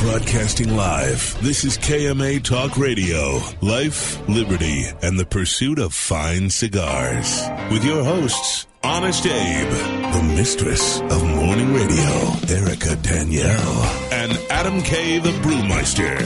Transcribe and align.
Broadcasting 0.00 0.74
live, 0.76 1.36
this 1.42 1.62
is 1.62 1.76
KMA 1.76 2.42
Talk 2.42 2.78
Radio. 2.78 3.38
Life, 3.60 4.26
liberty, 4.28 4.86
and 5.02 5.18
the 5.18 5.26
pursuit 5.26 5.78
of 5.78 5.92
fine 5.92 6.48
cigars. 6.48 7.42
With 7.70 7.84
your 7.84 8.02
hosts, 8.02 8.66
Honest 8.82 9.26
Abe, 9.26 9.68
the 9.70 10.32
mistress 10.34 11.00
of 11.00 11.22
morning 11.22 11.74
radio, 11.74 12.32
Erica 12.48 12.96
Danielle, 12.96 13.82
and 14.10 14.32
Adam 14.48 14.80
K. 14.80 15.18
the 15.18 15.32
Brewmeister. 15.42 16.16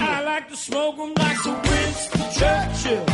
I 0.00 0.22
like 0.24 0.48
to 0.48 0.56
smoke 0.56 0.94
'em 1.00 1.12
like 1.18 1.38
Sir 1.38 1.60
Winston 1.64 2.20
Churchill, 2.38 3.04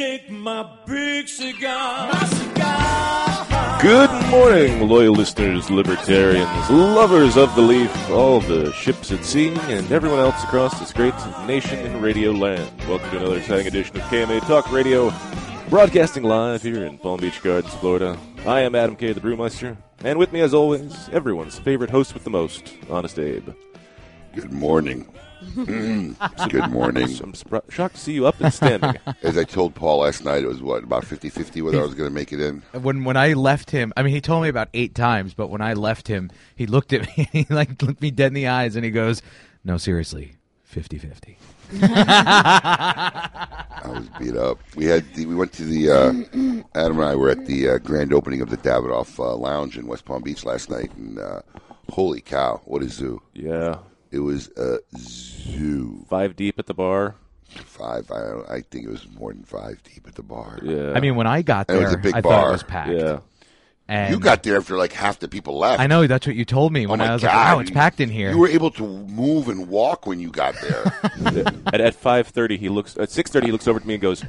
take 0.00 0.30
my 0.30 0.66
big 0.86 1.28
cigar. 1.28 2.10
My 2.10 2.24
cigar. 2.24 3.82
Good 3.82 4.10
morning, 4.30 4.88
loyal 4.88 5.12
listeners, 5.12 5.68
libertarians, 5.68 6.70
lovers 6.70 7.36
of 7.36 7.54
the 7.54 7.60
leaf, 7.60 7.94
all 8.08 8.40
the 8.40 8.72
ships 8.72 9.12
at 9.12 9.26
sea, 9.26 9.48
and 9.68 9.92
everyone 9.92 10.18
else 10.18 10.42
across 10.42 10.80
this 10.80 10.94
great 10.94 11.12
nation 11.46 11.78
in 11.80 12.00
radio 12.00 12.30
land. 12.30 12.70
Welcome 12.88 13.10
to 13.10 13.18
another 13.18 13.36
exciting 13.36 13.66
edition 13.66 13.94
of 13.94 14.02
KMA 14.04 14.40
Talk 14.46 14.72
Radio, 14.72 15.12
broadcasting 15.68 16.22
live 16.22 16.62
here 16.62 16.82
in 16.86 16.96
Palm 16.96 17.20
Beach 17.20 17.42
Gardens, 17.42 17.74
Florida. 17.74 18.18
I 18.46 18.60
am 18.60 18.74
Adam 18.74 18.96
K. 18.96 19.12
the 19.12 19.20
Brewmeister, 19.20 19.76
and 20.02 20.18
with 20.18 20.32
me, 20.32 20.40
as 20.40 20.54
always, 20.54 21.10
everyone's 21.12 21.58
favorite 21.58 21.90
host 21.90 22.14
with 22.14 22.24
the 22.24 22.30
most, 22.30 22.72
Honest 22.88 23.18
Abe. 23.18 23.50
Good 24.34 24.50
morning. 24.50 25.12
Mm, 25.40 26.50
Good 26.50 26.70
morning. 26.70 27.04
I'm 27.22 27.32
surpri- 27.32 27.70
shocked 27.70 27.94
to 27.94 28.00
see 28.00 28.12
you 28.12 28.26
up 28.26 28.40
and 28.40 28.52
standing. 28.52 28.96
As 29.22 29.38
I 29.38 29.44
told 29.44 29.74
Paul 29.74 29.98
last 30.00 30.24
night, 30.24 30.42
it 30.42 30.46
was 30.46 30.60
what 30.62 30.84
about 30.84 31.04
50-50 31.04 31.62
whether 31.62 31.80
I 31.80 31.82
was 31.82 31.94
going 31.94 32.08
to 32.10 32.14
make 32.14 32.32
it 32.32 32.40
in. 32.40 32.62
when 32.80 33.04
when 33.04 33.16
I 33.16 33.32
left 33.32 33.70
him, 33.70 33.92
I 33.96 34.02
mean, 34.02 34.14
he 34.14 34.20
told 34.20 34.42
me 34.42 34.48
about 34.48 34.68
eight 34.74 34.94
times, 34.94 35.32
but 35.34 35.48
when 35.48 35.62
I 35.62 35.72
left 35.72 36.08
him, 36.08 36.30
he 36.54 36.66
looked 36.66 36.92
at 36.92 37.06
me, 37.16 37.28
he 37.32 37.46
like 37.48 37.80
looked 37.82 38.02
me 38.02 38.10
dead 38.10 38.28
in 38.28 38.34
the 38.34 38.48
eyes, 38.48 38.76
and 38.76 38.84
he 38.84 38.90
goes, 38.90 39.22
"No, 39.64 39.78
seriously, 39.78 40.34
50-50. 40.72 41.36
I 41.82 43.56
was 43.86 44.08
beat 44.18 44.36
up. 44.36 44.58
We 44.76 44.84
had 44.86 45.04
the, 45.14 45.26
we 45.26 45.34
went 45.34 45.52
to 45.54 45.64
the 45.64 45.90
uh, 45.90 46.12
Adam 46.74 46.98
and 46.98 47.04
I 47.04 47.14
were 47.14 47.30
at 47.30 47.46
the 47.46 47.70
uh, 47.70 47.78
grand 47.78 48.12
opening 48.12 48.40
of 48.40 48.50
the 48.50 48.56
Davidoff 48.58 49.18
uh, 49.18 49.34
Lounge 49.36 49.78
in 49.78 49.86
West 49.86 50.04
Palm 50.04 50.22
Beach 50.22 50.44
last 50.44 50.70
night, 50.70 50.92
and 50.96 51.18
uh, 51.18 51.40
holy 51.90 52.20
cow, 52.20 52.60
what 52.64 52.82
a 52.82 52.88
zoo! 52.88 53.20
yeah. 53.34 53.78
It 54.10 54.18
was 54.20 54.48
a 54.56 54.78
zoo. 54.98 56.04
Five 56.08 56.36
deep 56.36 56.58
at 56.58 56.66
the 56.66 56.74
bar. 56.74 57.14
Five, 57.48 58.10
I, 58.10 58.20
don't, 58.20 58.48
I 58.50 58.60
think 58.60 58.86
it 58.86 58.90
was 58.90 59.06
more 59.18 59.32
than 59.32 59.42
five 59.42 59.82
deep 59.82 60.06
at 60.06 60.14
the 60.14 60.22
bar. 60.22 60.58
Yeah. 60.62 60.92
I 60.94 61.00
mean, 61.00 61.16
when 61.16 61.26
I 61.26 61.42
got 61.42 61.68
And 61.68 61.78
it 61.78 61.82
was 61.84 61.94
a 61.94 61.98
big 61.98 62.14
I 62.14 62.20
thought 62.20 62.30
bar. 62.30 62.48
it 62.48 62.52
was 62.52 62.62
packed. 62.62 62.90
yeah. 62.92 63.18
And 63.88 64.14
You 64.14 64.20
got 64.20 64.44
there 64.44 64.56
after 64.56 64.76
like 64.76 64.92
half 64.92 65.18
the 65.18 65.26
people 65.26 65.58
left. 65.58 65.80
I 65.80 65.88
know 65.88 66.06
that's 66.06 66.24
what 66.26 66.36
you 66.36 66.44
told 66.44 66.72
me 66.72 66.86
Oh 66.86 66.90
when 66.90 67.00
my 67.00 67.08
I 67.08 67.12
was 67.12 67.22
God. 67.22 67.28
like, 67.34 67.34
"Wow, 67.54 67.58
it's 67.58 67.70
packed 67.72 67.98
in 68.00 68.08
here." 68.08 68.30
You 68.30 68.38
were 68.38 68.46
able 68.48 68.70
to 68.72 68.86
move 68.86 69.48
and 69.48 69.66
walk 69.68 70.06
when 70.06 70.20
you 70.20 70.30
got 70.30 70.54
there. 70.60 70.94
at 71.72 71.80
at 71.80 71.94
five 71.96 72.28
thirty, 72.28 72.56
he 72.56 72.68
looks 72.68 72.96
at 72.96 73.10
six 73.10 73.32
thirty. 73.32 73.46
He 73.46 73.52
looks 73.52 73.66
over 73.66 73.80
to 73.80 73.86
me 73.88 73.94
and 73.94 74.00
goes, 74.00 74.24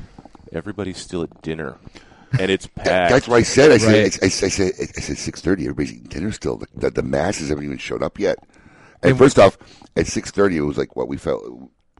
"Everybody's 0.51 0.97
still 0.97 1.21
at 1.21 1.43
dinner, 1.43 1.77
and 2.39 2.49
it's 2.49 2.65
packed." 2.65 3.11
That's 3.11 3.27
what 3.27 3.35
I 3.37 3.43
said. 3.43 3.69
I 3.69 3.77
said, 3.77 3.87
Right. 4.03 4.23
I, 4.23 4.25
I, 4.25 4.27
I 4.27 4.29
said, 4.29 4.71
I 4.79 4.99
said 4.99 5.17
six 5.19 5.41
thirty. 5.41 5.65
Everybody's 5.65 5.93
eating 5.93 6.07
dinner 6.09 6.31
still. 6.31 6.57
The, 6.57 6.67
the, 6.73 6.89
the 6.89 7.03
masses 7.03 7.49
haven't 7.49 7.65
even 7.65 7.77
showed 7.77 8.01
up 8.01 8.17
yet. 8.17 8.39
And 9.03 9.17
first 9.17 9.39
off, 9.39 9.57
at 9.95 10.07
six 10.07 10.31
thirty, 10.31 10.57
it 10.57 10.61
was 10.61 10.77
like 10.77 10.95
what 10.95 11.07
we 11.07 11.17
felt. 11.17 11.43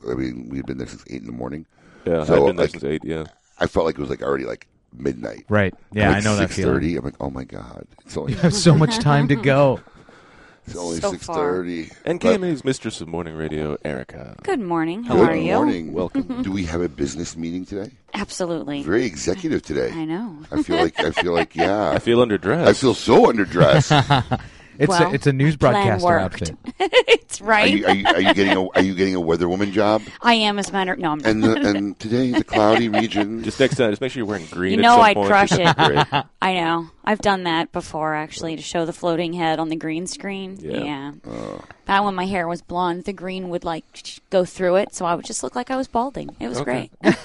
I 0.10 0.14
mean, 0.14 0.50
we 0.50 0.58
had 0.58 0.66
been 0.66 0.78
there 0.78 0.88
since 0.88 1.04
eight 1.10 1.22
in 1.22 1.26
the 1.28 1.32
morning. 1.32 1.66
yeah, 2.06 2.24
So, 2.26 2.34
I've 2.34 2.48
been 2.48 2.56
there 2.56 2.66
like- 2.66 2.72
since 2.72 2.84
eight. 2.84 3.02
Yeah, 3.04 3.26
I 3.60 3.68
felt 3.68 3.86
like 3.86 3.96
it 3.96 4.02
was 4.02 4.10
like 4.10 4.22
already 4.24 4.46
like 4.46 4.68
midnight. 4.94 5.46
right? 5.50 5.74
Yeah, 5.92 6.10
like 6.10 6.18
I 6.18 6.20
know 6.22 6.36
that 6.36 6.50
Six 6.50 6.56
feeling. 6.58 6.74
thirty. 6.76 6.96
I'm 6.98 7.06
like, 7.06 7.16
oh 7.20 7.30
my 7.30 7.44
god, 7.44 7.86
it's 8.06 8.16
only 8.18 8.34
you 8.34 8.40
Have 8.40 8.54
so 8.54 8.76
much 8.76 9.00
time 9.00 9.28
to 9.30 9.36
go. 9.36 9.80
it's 10.68 10.76
only 10.76 11.00
So 11.00 11.12
six 11.12 11.26
far. 11.26 11.36
thirty. 11.38 11.90
and 12.06 12.20
KMA's 12.22 12.64
mistress 12.64 13.02
of 13.02 13.08
morning 13.08 13.36
radio, 13.36 13.78
Erica. 13.86 14.36
Good 14.44 14.60
morning. 14.60 15.04
How 15.04 15.16
Good 15.16 15.30
are 15.30 15.36
you? 15.36 15.44
Good 15.52 15.56
morning. 15.56 15.94
Welcome. 16.02 16.44
Do 16.44 16.52
we 16.52 16.66
have 16.66 16.82
a 16.82 16.90
business 16.90 17.36
meeting 17.38 17.66
today? 17.66 17.92
Absolutely. 18.14 18.84
Very 18.84 19.06
executive 19.06 19.62
today. 19.64 19.92
I 19.92 20.06
know. 20.06 20.38
I 20.52 20.62
feel 20.64 20.78
like 20.78 21.00
I 21.00 21.12
feel 21.12 21.34
like 21.34 21.56
yeah. 21.56 21.90
I 21.96 22.00
feel 22.00 22.20
underdressed. 22.26 22.68
I 22.68 22.74
feel 22.74 22.94
so 22.94 23.26
underdressed. 23.32 24.42
It's 24.82 24.90
Well, 24.90 25.12
a, 25.12 25.14
it's 25.14 25.28
a 25.28 25.34
news 25.34 25.58
plan 25.58 25.74
broadcaster 25.74 26.20
outfit. 26.20 26.56
it's 26.80 27.40
Are 27.40 27.46
right. 27.46 27.72
you, 27.72 27.86
are 27.86 27.94
you 27.94 28.06
are 28.08 28.20
you 28.22 28.34
getting 28.34 28.58
a 28.58 28.68
are 28.70 28.82
you 28.82 28.96
getting 28.96 29.14
a 29.16 29.20
weather 29.20 29.48
woman 29.48 29.72
job? 29.72 30.02
I 30.22 30.34
am, 30.34 30.58
as 30.58 30.70
a 30.70 30.74
matter. 30.74 30.96
No, 30.96 31.12
I'm. 31.12 31.22
And 31.24 31.44
the, 31.44 31.54
and 31.70 32.00
today 32.00 32.32
the 32.32 32.44
cloudy 32.44 32.90
region. 32.90 33.44
just 33.44 33.60
next 33.60 33.76
time, 33.78 33.92
just 33.92 34.02
make 34.02 34.12
sure 34.12 34.22
you're 34.22 34.26
wearing 34.28 34.48
green. 34.48 34.72
You 34.74 34.82
know 34.82 35.00
I'd 35.00 35.16
point. 35.16 35.28
crush 35.30 35.52
it. 35.52 35.76
I 36.42 36.54
know. 36.56 36.90
I've 37.06 37.20
done 37.20 37.44
that 37.44 37.72
before, 37.72 38.16
actually, 38.16 38.56
to 38.56 38.62
show 38.62 38.86
the 38.86 38.94
floating 38.94 39.34
head 39.34 39.60
on 39.60 39.70
the 39.70 39.76
green 39.76 40.08
screen. 40.08 40.58
Yeah. 40.60 41.12
Oh. 41.28 41.62
Back 41.86 42.04
when 42.04 42.16
my 42.16 42.26
hair 42.26 42.48
was 42.48 42.62
blonde, 42.62 43.06
the 43.06 43.14
green 43.14 43.50
would 43.50 43.64
like 43.64 43.84
go 44.32 44.46
through 44.46 44.78
it, 44.78 44.96
so 44.96 45.06
I 45.06 45.14
would 45.16 45.26
just 45.26 45.44
look 45.44 45.56
like 45.56 45.70
I 45.70 45.78
was 45.78 45.88
balding. 45.88 46.36
It 46.40 46.48
was 46.48 46.60
Okay. 46.62 46.90
great. 47.04 47.16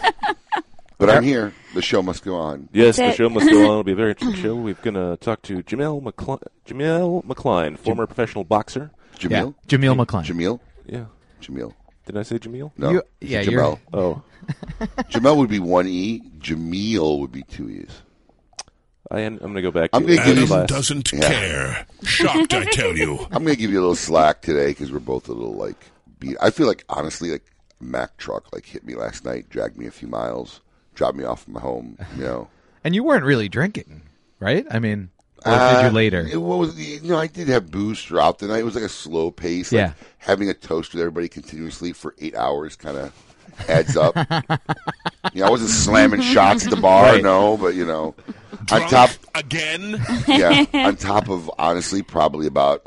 But 0.99 1.11
I'm 1.11 1.23
here. 1.23 1.53
The 1.75 1.83
show 1.83 2.03
must 2.03 2.25
go 2.25 2.37
on. 2.37 2.69
Yes, 2.73 2.97
the 2.97 3.13
show 3.13 3.29
must 3.29 3.49
go 3.51 3.59
on. 3.59 3.65
It'll 3.65 3.85
be 3.85 3.93
a 3.93 3.97
very 3.97 4.11
interesting 4.19 4.43
show. 4.43 4.55
We're 4.55 4.75
gonna 4.75 5.17
talk 5.19 5.43
to 5.43 5.63
Jamel 5.63 6.03
McCline, 6.03 6.43
Jamel 6.67 7.25
McCline, 7.25 7.79
former 7.79 8.07
professional 8.07 8.45
boxer. 8.45 8.91
Yeah, 9.21 9.29
Jameel? 9.29 9.55
Jameel 9.69 10.05
McCline. 10.07 10.25
Jameel? 10.25 10.61
Yeah, 10.87 11.05
Jameel. 11.43 11.75
did 12.07 12.17
I 12.17 12.23
say 12.23 12.39
Jameel? 12.39 12.73
No. 12.79 12.91
You- 12.93 13.03
yeah, 13.21 13.43
Jamel. 13.45 13.79
Oh, 13.93 14.23
Jamel 15.11 15.37
would 15.37 15.51
be 15.51 15.59
one 15.59 15.87
E. 15.87 16.23
Jameel 16.39 17.21
would 17.21 17.33
be 17.33 17.43
two 17.43 17.69
E's. 17.69 18.03
I 19.11 19.21
am, 19.21 19.35
I'm 19.35 19.49
gonna 19.49 19.63
go 19.63 19.71
back. 19.71 19.91
I'm 19.93 20.03
gonna 20.05 20.17
give 20.25 20.35
the 20.35 20.41
you- 20.43 20.47
class. 20.47 20.69
doesn't 20.69 21.13
Yeah. 21.13 21.21
care. 21.29 21.87
Shocked, 22.03 22.55
I 22.55 22.65
tell 22.65 22.97
you. 22.97 23.19
I'm 23.31 23.45
going 23.45 23.55
to 23.55 23.57
give 23.57 23.71
you 23.71 23.79
a 23.79 23.83
little 23.83 23.95
slack 23.95 24.43
today 24.43 24.69
because 24.69 24.91
we're 24.91 24.99
both 24.99 25.29
a 25.29 25.33
little 25.33 25.55
like 25.55 25.77
beat. 26.19 26.37
I 26.43 26.51
feel 26.51 26.67
like, 26.67 26.85
honestly, 26.89 27.31
like 27.31 27.45
Mack 27.81 28.17
truck 28.17 28.53
like 28.53 28.65
hit 28.67 28.85
me 28.85 28.95
last 28.97 29.25
night, 29.25 29.49
dragged 29.49 29.77
me 29.77 29.87
a 29.87 29.91
few 29.93 30.09
miles, 30.09 30.61
dropped 30.97 31.17
me 31.17 31.25
off 31.25 31.43
at 31.43 31.49
my 31.49 31.61
home, 31.61 31.97
you 32.17 32.25
know. 32.25 32.49
And 32.85 32.95
you 32.95 33.03
weren't 33.03 33.25
really 33.25 33.49
drinking, 33.49 34.03
right? 34.39 34.65
I 34.71 34.79
mean, 34.79 35.11
or 35.45 35.51
did 35.53 35.59
Uh, 35.61 35.83
you 35.87 35.91
later? 35.91 36.21
It 36.31 36.37
was, 36.41 36.79
you 36.79 37.01
know, 37.11 37.19
I 37.19 37.27
did 37.27 37.49
have 37.49 37.69
booze 37.69 38.01
throughout 38.05 38.39
the 38.39 38.47
night. 38.47 38.61
It 38.61 38.65
was 38.65 38.77
like 38.77 38.85
a 38.85 38.89
slow 38.89 39.33
pace. 39.33 39.73
Like 39.73 39.79
Yeah. 39.81 39.93
Having 40.19 40.51
a 40.51 40.55
toast 40.55 40.93
with 40.93 41.01
everybody 41.01 41.29
continuously 41.29 41.93
for 41.93 42.15
eight 42.21 42.37
hours 42.37 42.77
kind 42.77 42.97
of 42.97 43.13
adds 43.69 43.97
up. 43.97 44.15
you 45.35 45.41
know, 45.41 45.47
I 45.47 45.51
wasn't 45.51 45.71
slamming 45.71 46.21
shots 46.21 46.65
at 46.65 46.71
the 46.71 46.77
bar, 46.77 47.15
Right. 47.15 47.23
no, 47.25 47.57
but, 47.57 47.75
you 47.75 47.85
know, 47.85 48.15
on 48.53 48.65
Drunk 48.67 48.89
top, 48.89 49.11
again. 49.35 50.01
yeah, 50.29 50.65
on 50.73 50.95
top 50.95 51.29
of 51.29 51.51
honestly, 51.59 52.03
probably 52.03 52.47
about 52.47 52.83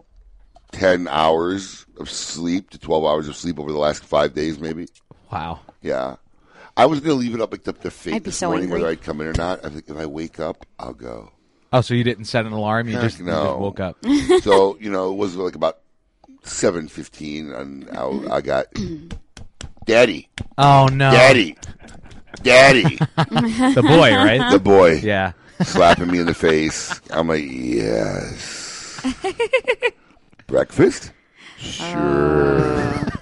10 0.72 1.10
hours 1.10 1.86
of 2.00 2.10
sleep 2.10 2.70
to 2.70 2.78
12 2.80 3.04
hours 3.04 3.28
of 3.28 3.36
sleep 3.36 3.60
over 3.60 3.74
the 3.74 3.78
last 3.80 4.02
five 4.06 4.34
days, 4.34 4.60
maybe. 4.60 4.88
Wow. 5.30 5.60
Yeah. 5.82 6.16
I 6.80 6.86
was 6.86 7.02
going 7.02 7.10
to 7.10 7.16
leave 7.16 7.36
it 7.36 7.42
up, 7.42 7.54
up 7.54 7.82
to 7.82 7.92
fate 7.92 8.14
I'd 8.14 8.24
be 8.24 8.30
this 8.30 8.38
so 8.38 8.48
morning, 8.48 8.68
angry. 8.68 8.80
whether 8.80 8.92
I'd 8.94 9.02
come 9.02 9.20
in 9.20 9.28
or 9.28 9.34
not. 9.34 9.66
I 9.66 9.70
think 9.70 9.90
if 9.90 9.98
I 9.98 10.06
wake 10.06 10.40
up, 10.40 10.66
I'll 10.80 10.94
go. 10.94 11.34
Oh, 11.74 11.82
so 11.82 11.94
you 11.94 12.06
didn't 12.06 12.24
set 12.24 12.46
an 12.46 12.54
alarm? 12.54 12.88
You 12.88 12.94
Heck 12.94 13.04
just, 13.04 13.20
you 13.20 13.26
no. 13.26 13.44
just 13.44 13.60
woke 13.60 13.80
up. 13.82 13.98
so 14.44 14.78
you 14.80 14.90
know, 14.90 15.12
it 15.12 15.18
was 15.18 15.36
like 15.36 15.56
about 15.56 15.80
seven 16.44 16.88
fifteen, 16.88 17.52
and 17.52 17.90
I, 17.92 18.36
I 18.36 18.42
got 18.42 18.68
Daddy, 19.86 20.30
Oh 20.58 20.88
no, 20.88 21.12
Daddy, 21.12 21.58
Daddy, 22.44 22.96
the 23.18 23.84
boy, 23.86 24.16
right? 24.16 24.50
the 24.50 24.60
boy 24.60 24.94
yeah. 25.04 25.34
slapping 25.62 26.10
me 26.10 26.20
in 26.20 26.28
the 26.28 26.34
face. 26.34 27.00
I'm 27.10 27.28
like, 27.28 27.44
yes. 27.46 29.06
Breakfast? 30.48 31.12
Oh. 31.62 31.62
Sure. 31.62 33.19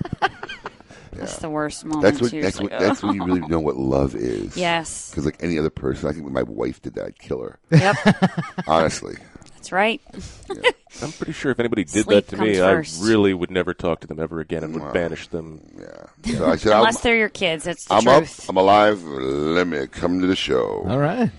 That's 1.19 1.37
the 1.37 1.49
worst 1.49 1.85
moment. 1.85 2.03
That's 2.03 2.21
what. 2.21 2.33
You're 2.33 2.43
That's 2.43 2.57
just 2.57 2.71
what. 2.71 2.79
That's 2.79 3.03
when 3.03 3.15
you 3.15 3.25
really 3.25 3.41
know 3.41 3.59
what 3.59 3.77
love 3.77 4.15
is. 4.15 4.55
Yes. 4.67 5.11
Because 5.11 5.25
like 5.25 5.37
any 5.41 5.57
other 5.59 5.69
person, 5.69 6.09
I 6.09 6.13
think 6.13 6.23
when 6.23 6.33
my 6.33 6.43
wife 6.43 6.81
did 6.81 6.95
that, 6.95 7.05
I'd 7.05 7.19
kill 7.19 7.41
her. 7.41 7.59
Yep. 7.71 7.95
Honestly. 8.67 9.15
That's 9.55 9.71
right. 9.71 10.01
I'm 11.01 11.11
pretty 11.11 11.33
sure 11.33 11.51
if 11.51 11.59
anybody 11.59 11.83
did 11.83 12.05
Sleep 12.05 12.25
that 12.25 12.35
to 12.35 12.41
me, 12.41 12.57
comes 12.57 13.01
I 13.01 13.05
really 13.05 13.33
would 13.33 13.51
never 13.51 13.73
talk 13.73 13.99
to 14.01 14.07
them 14.07 14.19
ever 14.19 14.39
again 14.39 14.63
and 14.63 14.81
would 14.81 14.93
banish 14.93 15.27
them. 15.27 15.61
Yeah. 15.77 16.37
So 16.37 16.45
I 16.47 16.55
said, 16.55 16.71
I'm, 16.71 16.79
Unless 16.79 17.01
they're 17.01 17.17
your 17.17 17.29
kids. 17.29 17.65
That's 17.65 17.85
the 17.85 17.95
I'm 17.95 18.07
up. 18.07 18.23
I'm 18.47 18.57
alive. 18.57 19.03
Let 19.03 19.67
me 19.67 19.87
come 19.87 20.21
to 20.21 20.27
the 20.27 20.35
show. 20.35 20.85
All 20.87 20.99
right. 20.99 21.29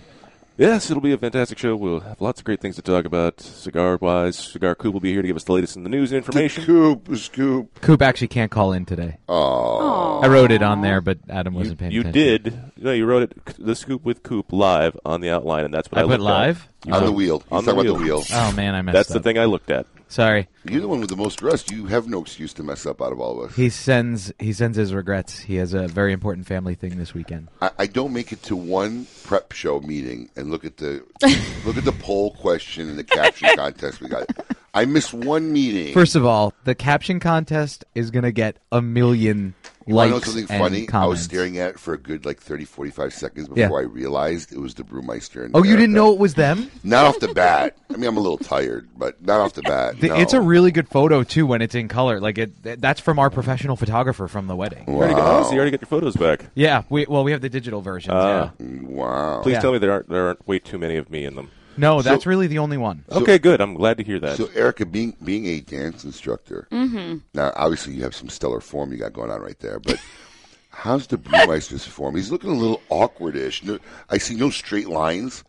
Yes, 0.58 0.90
it'll 0.90 1.00
be 1.00 1.12
a 1.12 1.18
fantastic 1.18 1.56
show. 1.56 1.76
We'll 1.76 2.00
have 2.00 2.20
lots 2.20 2.40
of 2.40 2.44
great 2.44 2.60
things 2.60 2.74
to 2.76 2.82
talk 2.82 3.04
about. 3.04 3.40
Cigar 3.40 3.96
wise, 4.00 4.36
Cigar 4.36 4.74
Coop 4.74 4.92
will 4.92 5.00
be 5.00 5.12
here 5.12 5.22
to 5.22 5.28
give 5.28 5.36
us 5.36 5.44
the 5.44 5.52
latest 5.52 5.76
in 5.76 5.84
the 5.84 5.88
news 5.88 6.10
and 6.10 6.16
information. 6.16 6.64
Scoop, 6.64 7.16
scoop. 7.16 7.80
Coop 7.80 8.02
actually 8.02 8.26
can't 8.26 8.50
call 8.50 8.72
in 8.72 8.84
today. 8.84 9.18
Oh, 9.28 10.18
I 10.20 10.26
wrote 10.26 10.50
it 10.50 10.62
on 10.64 10.82
there, 10.82 11.00
but 11.00 11.18
Adam 11.28 11.54
wasn't 11.54 11.78
paying 11.78 11.92
you 11.92 12.00
attention. 12.00 12.22
did. 12.42 12.60
No, 12.76 12.90
you 12.92 13.06
wrote 13.06 13.22
it. 13.22 13.54
The 13.56 13.76
scoop 13.76 14.04
with 14.04 14.24
Coop 14.24 14.52
live 14.52 14.98
on 15.04 15.20
the 15.20 15.30
outline, 15.30 15.64
and 15.64 15.72
that's 15.72 15.92
what 15.92 15.98
I, 15.98 16.00
I 16.00 16.04
put 16.04 16.18
looked 16.18 16.20
at. 16.22 16.24
live. 16.24 16.68
On 16.90 17.04
the 17.04 17.12
wheel. 17.12 17.40
He's 17.40 17.48
On 17.52 17.64
the 17.64 17.72
talking 17.72 17.86
about 17.88 17.98
the 17.98 18.04
wheel. 18.04 18.18
wheel. 18.18 18.26
Oh 18.32 18.52
man, 18.52 18.74
I 18.74 18.82
messed 18.82 18.94
up. 18.94 18.98
That's 18.98 19.10
up. 19.10 19.14
the 19.14 19.20
thing 19.28 19.38
I 19.38 19.44
looked 19.46 19.70
at. 19.70 19.86
Sorry. 20.10 20.48
You're 20.64 20.80
the 20.80 20.88
one 20.88 21.00
with 21.00 21.10
the 21.10 21.16
most 21.16 21.42
rest. 21.42 21.70
You 21.70 21.84
have 21.86 22.08
no 22.08 22.22
excuse 22.22 22.54
to 22.54 22.62
mess 22.62 22.86
up 22.86 23.02
out 23.02 23.12
of 23.12 23.20
all 23.20 23.42
of 23.42 23.50
us. 23.50 23.56
He 23.56 23.68
sends 23.68 24.32
he 24.38 24.54
sends 24.54 24.76
his 24.78 24.94
regrets. 24.94 25.40
He 25.40 25.56
has 25.56 25.74
a 25.74 25.86
very 25.86 26.14
important 26.14 26.46
family 26.46 26.74
thing 26.74 26.96
this 26.96 27.12
weekend. 27.12 27.48
I, 27.60 27.70
I 27.80 27.86
don't 27.86 28.14
make 28.14 28.32
it 28.32 28.42
to 28.44 28.56
one 28.56 29.06
prep 29.24 29.52
show 29.52 29.80
meeting 29.80 30.30
and 30.34 30.50
look 30.50 30.64
at 30.64 30.78
the 30.78 31.04
look 31.66 31.76
at 31.76 31.84
the 31.84 31.94
poll 32.00 32.30
question 32.32 32.88
and 32.88 32.98
the 32.98 33.04
caption 33.04 33.50
contest 33.54 34.00
we 34.00 34.08
got. 34.08 34.26
I 34.72 34.86
missed 34.86 35.12
one 35.12 35.52
meeting. 35.52 35.92
First 35.92 36.16
of 36.16 36.24
all, 36.24 36.54
the 36.64 36.74
caption 36.74 37.20
contest 37.20 37.84
is 37.94 38.10
going 38.10 38.22
to 38.22 38.32
get 38.32 38.56
a 38.72 38.80
million 38.80 39.54
You 39.88 39.94
likes 39.94 40.10
know 40.12 40.18
something 40.20 40.46
and 40.50 40.62
funny? 40.62 40.86
comments. 40.86 40.94
I 40.94 41.06
was 41.06 41.22
staring 41.22 41.58
at 41.58 41.70
it 41.70 41.78
for 41.80 41.94
a 41.94 41.98
good 41.98 42.24
like 42.26 42.40
30, 42.40 42.64
45 42.66 43.12
seconds 43.14 43.48
before 43.48 43.58
Yeah. 43.82 43.86
I 43.88 43.90
realized 43.90 44.52
it 44.52 44.58
was 44.60 44.74
the 44.74 44.82
Brewmeister. 44.84 45.44
And 45.44 45.56
Oh, 45.56 45.62
you 45.64 45.76
didn't 45.76 45.94
know 45.94 46.12
it 46.12 46.18
was 46.18 46.34
them? 46.34 46.70
Not 46.84 47.06
off 47.06 47.18
the 47.20 47.28
bat. 47.34 47.76
I 47.90 47.96
mean, 47.96 48.04
I'm 48.08 48.16
a 48.16 48.20
little 48.20 48.38
tired, 48.38 48.88
but 48.96 49.20
not 49.24 49.40
off 49.40 49.54
the 49.54 49.62
bat. 49.62 49.98
The- 50.00 50.08
no. 50.08 50.14
It's 50.16 50.32
a 50.34 50.40
really 50.40 50.70
good 50.70 50.88
photo 50.88 51.22
too 51.24 51.46
when 51.46 51.62
it's 51.62 51.74
in 51.74 51.88
color. 51.88 52.20
Like 52.20 52.38
it, 52.38 52.80
that's 52.80 53.00
from 53.00 53.18
our 53.18 53.30
professional 53.30 53.76
photographer 53.76 54.28
from 54.28 54.46
the 54.46 54.54
wedding. 54.56 54.84
You 54.86 54.94
already, 54.94 55.14
got, 55.14 55.24
Wow. 55.24 55.38
oh, 55.40 55.42
so 55.44 55.50
you 55.52 55.56
already 55.56 55.70
got 55.70 55.80
your 55.80 55.88
photos 55.88 56.16
back. 56.16 56.46
Yeah, 56.54 56.82
we 56.90 57.06
well 57.08 57.24
we 57.24 57.32
have 57.32 57.40
the 57.40 57.48
digital 57.48 57.80
versions. 57.80 58.14
Ah. 58.16 58.52
yeah. 58.60 58.66
Wow. 58.82 59.40
Please 59.42 59.52
Yeah. 59.52 59.60
tell 59.60 59.72
me 59.72 59.78
there 59.78 59.92
aren't 59.92 60.08
there 60.08 60.26
aren't 60.26 60.46
way 60.46 60.58
too 60.58 60.78
many 60.78 60.96
of 60.96 61.10
me 61.10 61.24
in 61.24 61.34
them. 61.34 61.50
No, 61.78 62.02
that's 62.02 62.24
So- 62.24 62.30
really 62.30 62.46
the 62.46 62.58
only 62.58 62.76
one. 62.76 63.04
okay, 63.10 63.38
good. 63.38 63.60
I'm 63.60 63.74
glad 63.74 63.96
to 63.98 64.04
hear 64.04 64.18
that. 64.20 64.36
So, 64.36 64.48
Erica, 64.54 64.86
being 64.86 65.16
being 65.22 65.46
a 65.46 65.60
dance 65.60 66.04
instructor, 66.04 66.68
mm-hmm. 66.70 67.18
now 67.34 67.52
obviously 67.56 67.94
you 67.94 68.02
have 68.02 68.14
some 68.14 68.28
stellar 68.28 68.60
form 68.60 68.92
you 68.92 68.98
got 68.98 69.12
going 69.12 69.30
on 69.30 69.40
right 69.40 69.58
there, 69.60 69.78
but 69.80 70.00
how's 70.70 71.06
the 71.06 71.16
Brewmeister's 71.18 71.84
form? 71.86 72.16
He's 72.16 72.30
looking 72.30 72.50
a 72.50 72.54
little 72.54 72.80
awkwardish. 72.90 73.62
No, 73.64 73.78
I 74.10 74.18
see 74.18 74.34
no 74.34 74.50
straight 74.50 74.88
lines. 74.88 75.44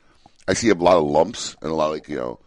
I 0.47 0.53
see 0.53 0.69
a 0.69 0.75
lot 0.75 0.97
of 0.97 1.03
lumps 1.03 1.55
and 1.61 1.71
a 1.71 1.75
lot 1.75 1.87
of 1.87 1.91
like 1.93 2.09
you 2.09 2.17
know 2.17 2.39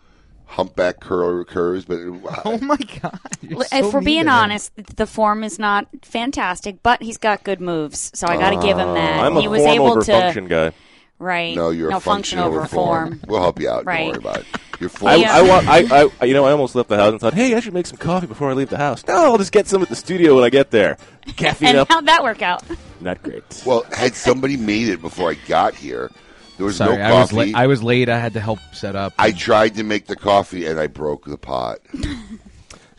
humpback 0.46 1.00
curl 1.00 1.44
curves, 1.44 1.84
but 1.84 1.98
Oh 2.44 2.58
my 2.58 2.76
god! 2.76 3.18
you're 3.40 3.64
so 3.64 3.76
if 3.76 3.94
we're 3.94 4.00
being 4.02 4.24
to 4.24 4.30
him. 4.30 4.36
honest, 4.36 4.72
the 4.96 5.06
form 5.06 5.44
is 5.44 5.58
not 5.58 5.86
fantastic, 6.02 6.82
but 6.82 7.02
he's 7.02 7.18
got 7.18 7.42
good 7.44 7.60
moves, 7.60 8.10
so 8.14 8.26
I 8.26 8.36
got 8.36 8.50
to 8.50 8.66
give 8.66 8.78
him 8.78 8.94
that. 8.94 9.20
I'm 9.24 9.36
a 9.36 9.40
he 9.40 9.48
was 9.48 9.62
form 9.62 9.74
able 9.74 9.90
over 9.92 10.02
to 10.02 10.12
function 10.12 10.46
guy. 10.46 10.72
Right. 11.22 11.54
no, 11.56 11.70
you're 11.70 11.90
no 11.90 11.96
a 11.96 12.00
functional 12.00 12.50
reform. 12.50 13.18
form. 13.18 13.20
We'll 13.26 13.40
help 13.40 13.60
you 13.60 13.68
out. 13.70 13.84
Right. 13.84 13.98
Don't 13.98 14.08
worry 14.08 14.18
about 14.18 14.38
it. 14.40 14.46
Your 14.80 14.88
form. 14.98 15.12
I, 15.12 15.14
Yeah. 15.16 15.36
I, 15.36 15.42
want, 15.42 15.68
I, 15.68 16.10
I, 16.20 16.24
you 16.24 16.34
know, 16.34 16.44
I 16.44 16.50
almost 16.52 16.74
left 16.74 16.88
the 16.88 16.96
house 16.96 17.10
and 17.12 17.20
thought, 17.20 17.34
hey, 17.34 17.54
I 17.54 17.60
should 17.60 17.74
make 17.74 17.86
some 17.86 17.96
coffee 17.98 18.26
before 18.26 18.50
I 18.50 18.54
leave 18.54 18.68
the 18.70 18.76
house. 18.76 19.06
No, 19.06 19.14
I'll 19.14 19.38
just 19.38 19.52
get 19.52 19.66
some 19.66 19.82
at 19.82 19.88
the 19.88 19.96
studio 19.96 20.34
when 20.34 20.44
I 20.44 20.50
get 20.50 20.70
there. 20.70 20.96
Caffeine 21.36 21.68
And 21.68 21.78
up, 21.78 21.88
how'd 21.88 22.06
that 22.06 22.22
work 22.22 22.42
out? 22.42 22.62
not 23.00 23.22
great. 23.22 23.62
well, 23.64 23.84
had 23.92 24.14
somebody 24.14 24.56
made 24.56 24.88
it 24.88 25.00
before 25.00 25.30
I 25.30 25.34
got 25.46 25.74
here, 25.74 26.10
there 26.56 26.66
was 26.66 26.76
Sorry, 26.76 26.96
no 26.98 27.02
I 27.02 27.12
was 27.20 27.30
coffee. 27.30 27.54
I 27.54 27.66
was 27.66 27.82
late. 27.82 28.08
I 28.08 28.18
had 28.18 28.32
to 28.34 28.40
help 28.40 28.58
set 28.72 28.94
up. 28.96 29.14
I 29.18 29.30
tried 29.32 29.76
to 29.76 29.82
make 29.84 30.06
the 30.06 30.16
coffee 30.16 30.66
and 30.66 30.78
I 30.78 30.86
broke 30.88 31.24
the 31.26 31.38
pot. 31.38 31.78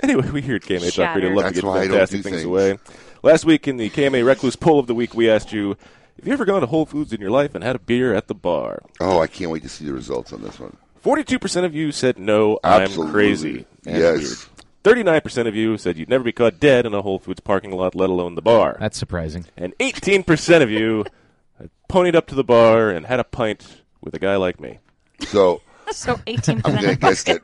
Anyway, 0.02 0.30
we 0.32 0.42
here 0.42 0.56
at 0.58 0.64
KMA 0.64 0.94
Talk 0.94 1.16
Radio 1.16 1.30
love 1.30 1.44
That's 1.46 1.56
to 1.56 1.62
get 1.62 1.68
why 1.68 1.76
I 1.76 1.82
don't 1.82 1.92
fantastic 1.92 2.24
things 2.24 2.36
things. 2.38 2.46
away. 2.46 2.78
Last 3.22 3.46
week 3.46 3.70
in 3.70 3.78
the 3.78 3.90
KMA 3.90 4.26
Recluse 4.26 4.58
Poll 4.58 4.80
of 4.80 4.88
the 4.88 4.94
Week, 4.96 5.14
we 5.14 5.30
asked 5.30 5.54
you, 5.54 5.78
have 6.18 6.28
you 6.28 6.34
ever 6.34 6.46
gone 6.46 6.62
to 6.62 6.68
Whole 6.68 6.86
Foods 6.86 7.14
in 7.14 7.22
your 7.22 7.32
life 7.32 7.56
and 7.56 7.64
had 7.64 7.76
a 7.76 7.80
beer 7.80 8.14
at 8.14 8.28
the 8.28 8.36
bar? 8.36 8.82
Oh, 9.00 9.20
I 9.20 9.28
can't 9.28 9.52
wait 9.52 9.64
to 9.64 9.70
see 9.70 9.86
the 9.86 9.94
results 9.94 10.32
on 10.34 10.42
this 10.42 10.60
one. 10.60 10.78
42% 11.04 11.66
of 11.66 11.76
you 11.76 11.92
said 11.92 12.18
no, 12.18 12.60
I'm 12.64 12.92
crazy. 13.12 13.66
Yes. 13.84 14.22
weird. 14.22 14.38
39% 14.84 15.48
of 15.48 15.56
you 15.56 15.78
said 15.78 15.98
you'd 15.98 16.10
never 16.10 16.24
be 16.24 16.32
caught 16.32 16.60
dead 16.60 16.86
in 16.86 16.94
a 16.94 17.02
Whole 17.02 17.20
Foods 17.20 17.40
parking 17.40 17.72
lot, 17.72 17.96
let 17.96 18.10
alone 18.10 18.36
the 18.36 18.42
bar. 18.42 18.78
That's 18.80 18.98
surprising. 18.98 19.46
And 19.58 19.78
18% 19.80 20.62
of 20.62 20.70
you 20.70 21.06
had 21.58 21.70
ponied 21.90 22.16
up 22.16 22.28
to 22.28 22.36
the 22.36 22.44
bar 22.44 22.90
and 22.90 23.06
had 23.06 23.20
a 23.20 23.24
pint 23.24 23.82
with 24.02 24.14
a 24.14 24.20
guy 24.20 24.36
like 24.36 24.60
me. 24.60 24.80
So 25.22 25.62
So 25.92 26.20
eighteen 26.28 26.62
I'm 26.66 26.76
going 26.76 26.96
to 26.96 26.96
guess 26.96 27.24
that 27.24 27.42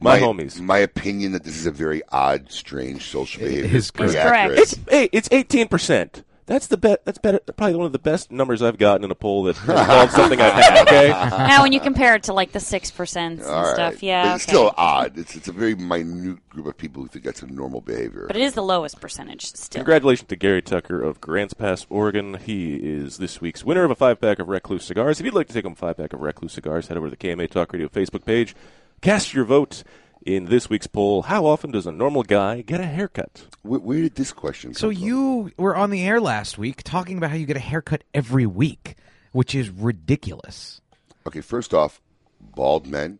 My 0.00 0.18
homies. 0.18 0.60
My 0.60 0.78
opinion 0.78 1.32
that 1.32 1.44
this 1.44 1.56
is 1.56 1.66
a 1.66 1.70
very 1.70 2.02
odd, 2.10 2.50
strange 2.50 3.06
social 3.06 3.42
behavior 3.42 3.64
is 3.76 3.84
is 3.86 3.90
correct. 3.90 4.54
It's 4.58 4.76
hey, 4.88 5.08
it's 5.12 5.28
18%. 5.28 6.22
That's 6.46 6.66
the 6.66 6.76
be- 6.76 6.96
that's 7.04 7.16
better 7.16 7.38
probably 7.56 7.76
one 7.76 7.86
of 7.86 7.92
the 7.92 7.98
best 7.98 8.30
numbers 8.30 8.60
I've 8.60 8.76
gotten 8.76 9.02
in 9.02 9.10
a 9.10 9.14
poll 9.14 9.44
that 9.44 9.58
involves 9.60 10.12
something 10.12 10.38
I've 10.38 10.52
had, 10.52 10.86
okay? 10.86 11.08
now, 11.48 11.62
when 11.62 11.72
you 11.72 11.80
compare 11.80 12.14
it 12.16 12.24
to 12.24 12.34
like 12.34 12.52
the 12.52 12.60
six 12.60 12.90
percent 12.90 13.40
and 13.40 13.48
All 13.48 13.62
right. 13.62 13.74
stuff, 13.74 14.02
yeah, 14.02 14.24
But 14.24 14.34
it's 14.36 14.44
okay. 14.44 14.52
still 14.52 14.74
odd. 14.76 15.16
It's 15.16 15.34
it's 15.36 15.48
a 15.48 15.52
very 15.52 15.74
minute 15.74 16.46
group 16.50 16.66
of 16.66 16.76
people 16.76 17.02
who 17.02 17.08
think 17.08 17.24
that's 17.24 17.40
a 17.42 17.46
normal 17.46 17.80
behavior. 17.80 18.26
but 18.26 18.36
it 18.36 18.42
is 18.42 18.52
the 18.52 18.62
lowest 18.62 19.00
percentage 19.00 19.46
still. 19.46 19.80
Congratulations 19.80 20.28
to 20.28 20.36
Gary 20.36 20.60
Tucker 20.60 21.02
of 21.02 21.18
Grants 21.20 21.54
Pass, 21.54 21.86
Oregon. 21.88 22.34
He 22.34 22.74
is 22.74 23.16
this 23.16 23.40
week's 23.40 23.64
winner 23.64 23.84
of 23.84 23.90
a 23.90 23.94
five 23.94 24.20
pack 24.20 24.38
of 24.38 24.48
Recluse 24.48 24.84
cigars. 24.84 25.20
If 25.20 25.24
you'd 25.24 25.34
like 25.34 25.46
to 25.48 25.54
take 25.54 25.64
home 25.64 25.72
a 25.72 25.76
five 25.76 25.96
pack 25.96 26.12
of 26.12 26.20
Recluse 26.20 26.52
cigars, 26.52 26.88
head 26.88 26.98
over 26.98 27.08
to 27.08 27.16
the 27.16 27.16
KMA 27.16 27.48
Talk 27.48 27.72
Radio 27.72 27.88
Facebook 27.88 28.26
page. 28.26 28.54
Cast 29.00 29.32
your 29.32 29.44
vote 29.46 29.82
in 30.24 30.46
this 30.46 30.68
week's 30.70 30.86
poll. 30.86 31.22
How 31.22 31.44
often 31.46 31.70
does 31.70 31.86
a 31.86 31.92
normal 31.92 32.22
guy 32.22 32.62
get 32.62 32.80
a 32.80 32.86
haircut? 32.86 33.46
Where, 33.62 33.80
where 33.80 34.00
did 34.02 34.14
this 34.16 34.32
question 34.32 34.70
come 34.70 34.74
So 34.74 34.88
from? 34.92 35.02
you 35.02 35.52
were 35.56 35.76
on 35.76 35.90
the 35.90 36.02
air 36.02 36.20
last 36.20 36.58
week 36.58 36.82
talking 36.82 37.18
about 37.18 37.30
how 37.30 37.36
you 37.36 37.46
get 37.46 37.56
a 37.56 37.60
haircut 37.60 38.04
every 38.14 38.46
week, 38.46 38.96
which 39.32 39.54
is 39.54 39.70
ridiculous. 39.70 40.80
Okay, 41.26 41.40
first 41.40 41.72
off, 41.74 42.00
bald 42.40 42.86
men 42.86 43.18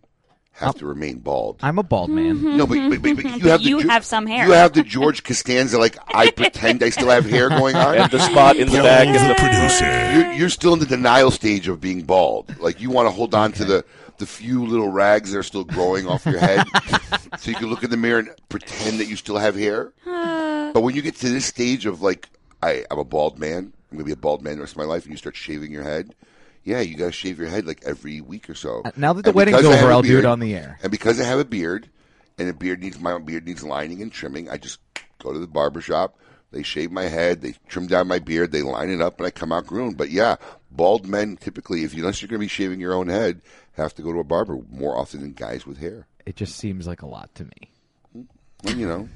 have 0.59 0.77
to 0.77 0.87
remain 0.87 1.19
bald. 1.19 1.59
I'm 1.63 1.81
a 1.81 1.83
bald 1.83 2.11
man. 2.11 2.57
no, 2.57 2.65
but, 2.65 2.79
but, 2.89 3.03
but, 3.03 3.17
but 3.17 3.25
you 3.25 3.49
have 3.51 3.61
the 3.63 3.69
You 3.69 3.81
Geo- 3.83 3.89
have 3.91 4.05
some 4.05 4.25
hair. 4.27 4.47
You 4.47 4.53
have 4.53 4.73
the 4.73 4.85
George 4.85 5.25
Costanza, 5.25 5.79
like 5.79 5.97
I 6.15 6.31
pretend 6.31 6.81
I 6.85 6.91
still 6.91 7.09
have 7.11 7.27
hair 7.29 7.49
going 7.49 7.75
on. 7.75 7.95
And 7.99 8.11
the 8.11 8.21
spot 8.21 8.55
in 8.57 8.69
the 8.69 8.79
back 8.79 9.09
is 9.09 9.21
the 9.23 9.29
the 9.29 9.35
producer. 9.35 9.85
You're, 10.13 10.33
you're 10.35 10.49
still 10.49 10.73
in 10.75 10.79
the 10.79 10.87
denial 10.87 11.33
stage 11.33 11.67
of 11.67 11.81
being 11.81 12.03
bald. 12.03 12.57
Like 12.61 12.81
you 12.81 12.91
want 12.91 13.07
to 13.09 13.11
hold 13.11 13.35
on 13.35 13.51
to 13.53 13.65
the 13.65 13.85
the 14.19 14.27
few 14.27 14.65
little 14.67 14.89
rags 14.89 15.33
that 15.33 15.39
are 15.39 15.43
still 15.43 15.65
growing 15.65 16.07
off 16.07 16.25
your 16.27 16.39
head, 16.39 16.65
so 17.39 17.51
you 17.51 17.57
can 17.57 17.67
look 17.69 17.83
in 17.83 17.91
the 17.91 17.97
mirror 17.97 18.21
and 18.21 18.31
pretend 18.49 19.01
that 19.01 19.07
you 19.07 19.17
still 19.17 19.39
have 19.39 19.55
hair. 19.57 19.93
but 20.05 20.83
when 20.83 20.95
you 20.95 21.03
get 21.03 21.17
to 21.17 21.29
this 21.29 21.47
stage 21.47 21.87
of 21.87 22.03
like, 22.03 22.29
I, 22.63 22.85
I'm 22.91 22.99
a 22.99 23.05
bald 23.05 23.39
man. 23.39 23.73
I'm 23.91 23.99
gonna 23.99 24.05
be 24.05 24.13
a 24.13 24.17
bald 24.17 24.43
man 24.43 24.57
the 24.57 24.61
rest 24.63 24.73
of 24.73 24.79
my 24.79 24.85
life, 24.85 25.05
and 25.05 25.13
you 25.13 25.17
start 25.19 25.37
shaving 25.37 25.71
your 25.73 25.83
head. 25.85 26.15
Yeah, 26.65 26.81
you 26.81 26.97
gotta 26.97 27.13
shave 27.13 27.39
your 27.39 27.49
head 27.49 27.67
like 27.67 27.83
every 27.85 28.21
week 28.21 28.49
or 28.49 28.55
so. 28.55 28.83
Uh, 28.85 28.91
now 28.97 29.13
that 29.13 29.23
the 29.23 29.29
And 29.31 29.37
wedding's 29.37 29.59
because 29.59 29.73
I 29.73 29.77
have 29.77 29.85
over, 29.85 29.93
a 29.93 29.95
I'll 29.97 30.03
do 30.03 30.09
beard- 30.09 30.25
it 30.25 30.27
on 30.29 30.41
the 30.41 30.55
air. 30.55 30.79
And 30.83 30.91
because 30.91 31.21
I 31.21 31.25
have 31.25 31.39
a 31.39 31.45
beard, 31.45 31.89
and 32.39 32.49
a 32.49 32.53
beard 32.55 32.81
needs 32.81 32.99
my 32.99 33.19
beard 33.19 33.47
needs 33.47 33.63
lining 33.63 34.01
and 34.03 34.11
trimming, 34.13 34.49
I 34.51 34.57
just 34.57 34.81
go 35.23 35.33
to 35.33 35.39
the 35.39 35.47
barber 35.47 35.81
shop. 35.81 36.17
They 36.51 36.63
shave 36.63 36.93
my 36.93 37.05
head, 37.05 37.41
they 37.43 37.55
trim 37.69 37.89
down 37.89 38.07
my 38.07 38.21
beard, 38.21 38.53
they 38.53 38.63
line 38.63 38.89
it 38.91 39.01
up, 39.01 39.19
and 39.19 39.27
I 39.27 39.31
come 39.31 39.51
out 39.51 39.67
groomed. 39.67 39.97
But 39.97 40.11
yeah, 40.11 40.37
bald 40.71 41.05
men 41.07 41.37
typically, 41.37 41.83
if 41.83 41.95
you 41.95 42.03
unless 42.03 42.23
you're 42.23 42.29
going 42.29 42.39
to 42.39 42.45
be 42.45 42.49
shaving 42.49 42.79
your 42.81 42.95
own 42.95 43.09
head, 43.09 43.43
have 43.77 43.95
to 43.95 44.03
go 44.03 44.13
to 44.13 44.19
a 44.21 44.25
barber 44.25 44.59
more 44.71 44.97
often 44.97 45.21
than 45.21 45.33
guys 45.33 45.67
with 45.67 45.79
hair. 45.79 46.07
It 46.27 46.37
just 46.37 46.57
seems 46.57 46.87
like 46.87 47.03
a 47.03 47.07
lot 47.07 47.35
to 47.37 47.45
me. 47.45 47.71
Well, 48.65 48.75
you 48.77 48.87
know, 48.89 49.09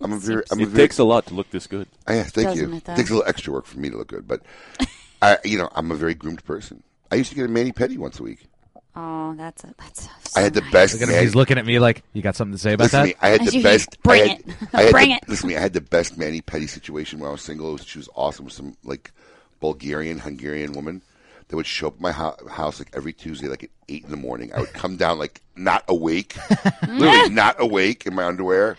I'm 0.00 0.12
a 0.12 0.18
very, 0.18 0.42
I'm 0.50 0.58
a 0.60 0.62
It 0.64 0.68
very, 0.68 0.84
takes 0.84 0.98
a 0.98 1.04
lot 1.04 1.26
to 1.26 1.34
look 1.34 1.50
this 1.50 1.66
good. 1.66 1.88
Ah, 2.06 2.12
yeah, 2.12 2.22
thank 2.24 2.48
Doesn't 2.48 2.70
you. 2.70 2.76
it, 2.76 2.84
though? 2.84 2.94
takes 2.96 3.08
a 3.10 3.14
little 3.14 3.28
extra 3.28 3.52
work 3.52 3.64
for 3.66 3.78
me 3.78 3.88
to 3.88 3.96
look 3.96 4.08
good, 4.08 4.28
but 4.28 4.42
I, 5.22 5.38
you 5.44 5.56
know, 5.56 5.70
I'm 5.74 5.90
a 5.90 5.94
very 5.94 6.14
groomed 6.14 6.44
person. 6.44 6.82
I 7.10 7.14
used 7.16 7.30
to 7.30 7.36
get 7.36 7.46
a 7.46 7.48
mani 7.48 7.72
pedi 7.72 7.96
once 7.96 8.20
a 8.20 8.22
week. 8.22 8.46
Oh, 8.94 9.34
that's 9.36 9.64
a, 9.64 9.72
that's. 9.78 10.08
I 10.36 10.40
had 10.40 10.52
the 10.52 10.62
so 10.62 10.70
best. 10.72 10.94
Look 10.94 11.08
at 11.08 11.14
him. 11.14 11.22
He's 11.22 11.34
looking 11.36 11.58
at 11.58 11.64
me 11.64 11.78
like, 11.78 12.02
"You 12.12 12.22
got 12.22 12.34
something 12.36 12.52
to 12.54 12.58
say 12.58 12.72
about 12.72 12.84
Listen 12.84 13.00
to 13.02 13.06
me, 13.06 13.12
that?" 13.14 13.24
I 13.24 13.28
had 13.30 13.46
the 13.46 13.56
You- 13.56 13.62
best. 13.62 14.02
bring 14.02 14.22
I 14.22 14.26
had, 14.26 14.38
it. 14.40 14.46
I 14.74 14.82
had 14.82 14.92
Bring 14.92 15.08
the, 15.10 15.14
it. 15.14 15.28
Listen 15.28 15.48
to 15.48 15.54
me, 15.54 15.56
I 15.56 15.60
had 15.60 15.72
the 15.72 15.80
best 15.80 16.18
mani 16.18 16.40
petty 16.40 16.66
situation 16.66 17.20
when 17.20 17.28
I 17.28 17.32
was 17.32 17.40
single. 17.42 17.76
She 17.78 17.98
was 17.98 18.08
awesome. 18.16 18.50
Some 18.50 18.76
like 18.84 19.12
Bulgarian, 19.60 20.18
Hungarian 20.18 20.72
woman 20.72 21.02
that 21.50 21.56
would 21.56 21.66
show 21.66 21.88
up 21.88 21.94
at 21.96 22.00
my 22.00 22.12
ho- 22.12 22.36
house 22.48 22.78
like 22.78 22.90
every 22.94 23.12
Tuesday, 23.12 23.48
like 23.48 23.64
at 23.64 23.70
eight 23.88 24.04
in 24.04 24.10
the 24.10 24.16
morning. 24.16 24.52
I 24.54 24.60
would 24.60 24.72
come 24.72 24.96
down 24.96 25.18
like 25.18 25.40
not 25.56 25.84
awake, 25.88 26.36
literally 26.88 27.28
not 27.28 27.56
awake 27.60 28.06
in 28.06 28.14
my 28.14 28.24
underwear. 28.24 28.76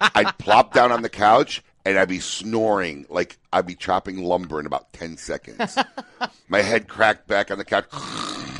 I'd 0.00 0.36
plop 0.38 0.72
down 0.72 0.90
on 0.90 1.02
the 1.02 1.10
couch 1.10 1.62
and 1.84 1.98
I'd 1.98 2.08
be 2.08 2.20
snoring 2.20 3.04
like 3.10 3.38
I'd 3.52 3.66
be 3.66 3.74
chopping 3.74 4.22
lumber 4.22 4.58
in 4.58 4.64
about 4.66 4.92
ten 4.94 5.18
seconds. 5.18 5.76
my 6.48 6.62
head 6.62 6.88
cracked 6.88 7.28
back 7.28 7.50
on 7.50 7.58
the 7.58 7.64
couch. 7.64 7.84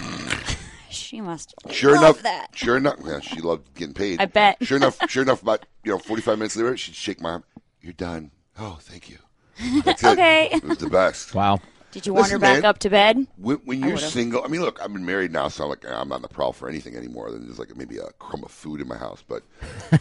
She 0.91 1.21
must. 1.21 1.55
Sure 1.71 1.93
love 1.95 2.03
enough, 2.03 2.23
that. 2.23 2.49
sure 2.55 2.77
enough, 2.77 3.01
yeah, 3.05 3.19
she 3.19 3.41
loved 3.41 3.75
getting 3.75 3.95
paid. 3.95 4.21
I 4.21 4.27
bet. 4.27 4.59
Sure 4.65 4.77
enough, 4.77 4.97
sure 5.09 5.25
enough, 5.25 5.43
about 5.43 5.67
you 5.83 5.91
know, 5.91 5.99
forty 5.99 6.23
five 6.23 6.39
minutes 6.39 6.55
later, 6.57 6.77
she'd 6.77 6.95
shake 6.95 7.21
my 7.21 7.31
arm. 7.31 7.45
You're 7.81 7.93
done. 7.95 8.31
Oh, 8.59 8.79
thank 8.81 9.11
you. 9.11 9.19
That's 9.85 10.05
it. 10.05 10.13
Okay. 10.13 10.51
it 10.53 10.63
was 10.63 10.79
the 10.79 10.89
best. 10.89 11.35
Wow. 11.35 11.61
Did 11.95 12.07
you 12.09 12.13
want 12.13 12.25
Listen, 12.25 12.41
her 12.41 12.41
back 12.41 12.63
man. 12.63 12.65
up 12.65 12.79
to 12.81 12.91
bed? 12.91 13.25
When, 13.37 13.59
when 13.59 13.81
you're 13.81 13.97
single, 13.97 14.43
I 14.43 14.49
mean, 14.49 14.63
look, 14.63 14.83
I've 14.83 14.93
been 14.93 15.07
married 15.07 15.31
now, 15.31 15.47
so 15.47 15.63
I'm 15.63 15.71
like 15.71 15.89
I'm 15.89 16.09
not 16.09 16.17
on 16.17 16.23
the 16.23 16.29
prowl 16.29 16.53
for 16.53 16.69
anything 16.69 16.97
anymore 16.97 17.31
than 17.31 17.47
just 17.47 17.61
like 17.61 17.75
maybe 17.77 17.99
a 17.99 18.09
crumb 18.19 18.43
of 18.43 18.51
food 18.51 18.81
in 18.81 18.89
my 18.89 18.97
house. 18.97 19.23
But 19.25 19.45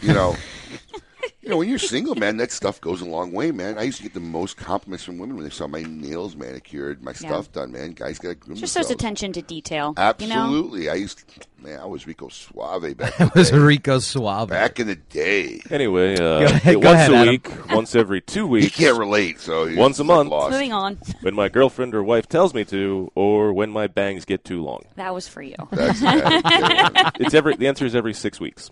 you 0.02 0.12
know, 0.12 0.34
You 1.44 1.50
know, 1.50 1.58
when 1.58 1.68
you're 1.68 1.78
single, 1.78 2.14
man, 2.14 2.38
that 2.38 2.50
stuff 2.50 2.80
goes 2.80 3.02
a 3.02 3.04
long 3.04 3.30
way, 3.30 3.50
man. 3.50 3.76
I 3.76 3.82
used 3.82 3.98
to 3.98 4.02
get 4.02 4.14
the 4.14 4.20
most 4.20 4.56
compliments 4.56 5.04
from 5.04 5.18
women 5.18 5.36
when 5.36 5.44
they 5.44 5.50
saw 5.50 5.66
my 5.66 5.82
nails 5.82 6.34
manicured, 6.36 7.02
my 7.04 7.12
stuff 7.12 7.52
done, 7.52 7.70
man. 7.72 7.92
Guys 7.92 8.18
got 8.18 8.30
to 8.30 8.34
groom 8.34 8.56
Just 8.56 8.72
there's 8.72 8.86
themselves. 8.86 9.02
attention 9.02 9.32
to 9.34 9.42
detail. 9.42 9.88
You 10.18 10.28
know? 10.28 10.34
Absolutely. 10.36 10.88
I 10.88 10.94
used 10.94 11.18
to, 11.18 11.46
man, 11.62 11.80
I 11.80 11.84
was 11.84 12.06
Rico 12.06 12.28
Suave 12.28 12.96
back 12.96 13.20
in 13.20 13.26
That 13.26 13.32
the 13.34 13.38
was 13.38 13.50
day. 13.50 13.58
Rico 13.58 13.98
Suave. 13.98 14.48
Back 14.48 14.80
in 14.80 14.86
the 14.86 14.94
day. 14.96 15.60
Anyway, 15.70 16.14
uh, 16.14 16.16
Go 16.16 16.44
ahead- 16.46 16.74
go 16.76 16.80
once 16.80 16.94
ahead, 16.94 17.12
a 17.12 17.16
Adam. 17.16 17.28
week, 17.28 17.50
once 17.70 17.94
every 17.94 18.22
two 18.22 18.46
weeks. 18.46 18.64
You 18.64 18.86
can't 18.86 18.98
relate, 18.98 19.38
so 19.38 19.66
he's 19.66 19.76
Once 19.76 19.98
a 19.98 20.04
month. 20.04 20.30
lost. 20.30 20.52
Moving 20.52 20.72
on. 20.72 20.96
when 21.20 21.34
my 21.34 21.50
girlfriend 21.50 21.94
or 21.94 22.02
wife 22.02 22.26
tells 22.26 22.54
me 22.54 22.64
to, 22.64 23.12
or 23.14 23.52
when 23.52 23.68
my 23.68 23.86
bangs 23.86 24.24
get 24.24 24.44
too 24.46 24.62
long. 24.62 24.84
That 24.96 25.12
was 25.12 25.28
for 25.28 25.42
you. 25.42 25.56
That's 25.72 26.00
bad. 26.00 27.12
It's 27.20 27.34
every. 27.34 27.54
The 27.56 27.68
answer 27.68 27.84
is 27.84 27.94
every 27.94 28.14
six 28.14 28.40
weeks. 28.40 28.70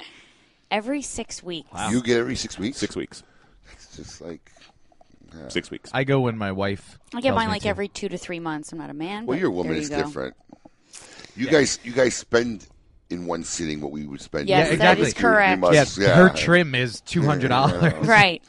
Every 0.73 1.03
six 1.03 1.43
weeks. 1.43 1.69
You 1.91 2.03
get 2.03 2.19
every 2.19 2.35
six 2.35 2.59
weeks. 2.59 2.79
Six 2.79 2.97
weeks. 2.97 3.23
It's 3.75 3.97
just 3.97 4.21
like, 4.21 4.51
Six 5.49 5.71
weeks. 5.71 5.91
I 5.95 6.05
go 6.05 6.21
when 6.21 6.37
my 6.37 6.53
wife. 6.53 6.99
I 7.15 7.21
get 7.21 7.29
tells 7.29 7.37
mine 7.37 7.47
me 7.49 7.53
like 7.53 7.63
to. 7.63 7.69
every 7.69 7.89
two 7.89 8.09
to 8.09 8.19
three 8.19 8.39
months. 8.41 8.71
I'm 8.73 8.79
not 8.79 8.91
a 8.91 8.95
man. 8.95 9.25
well, 9.25 9.37
but 9.37 9.41
your 9.41 9.51
woman 9.51 9.69
there 9.73 9.77
you 9.77 9.83
is 9.83 9.89
go. 9.89 9.97
different. 10.03 10.35
You 11.37 11.47
guys, 11.49 11.79
you 11.85 11.93
guys 11.93 12.15
spend 12.15 12.67
in 13.09 13.25
one 13.27 13.43
sitting 13.45 13.81
what 13.81 13.93
we 13.93 14.07
would 14.07 14.21
spend. 14.21 14.49
Yes, 14.49 14.71
in 14.73 14.79
that 14.81 14.99
you- 14.99 15.05
is 15.05 15.15
you 15.15 15.21
correct. 15.21 15.61
must- 15.61 15.73
Yes, 15.73 15.97
yeah. 15.99 16.15
her 16.17 16.29
trim 16.31 16.75
is 16.75 17.01
two 17.03 17.23
hundred 17.23 17.49
dollars. 17.49 18.07
Right. 18.07 18.43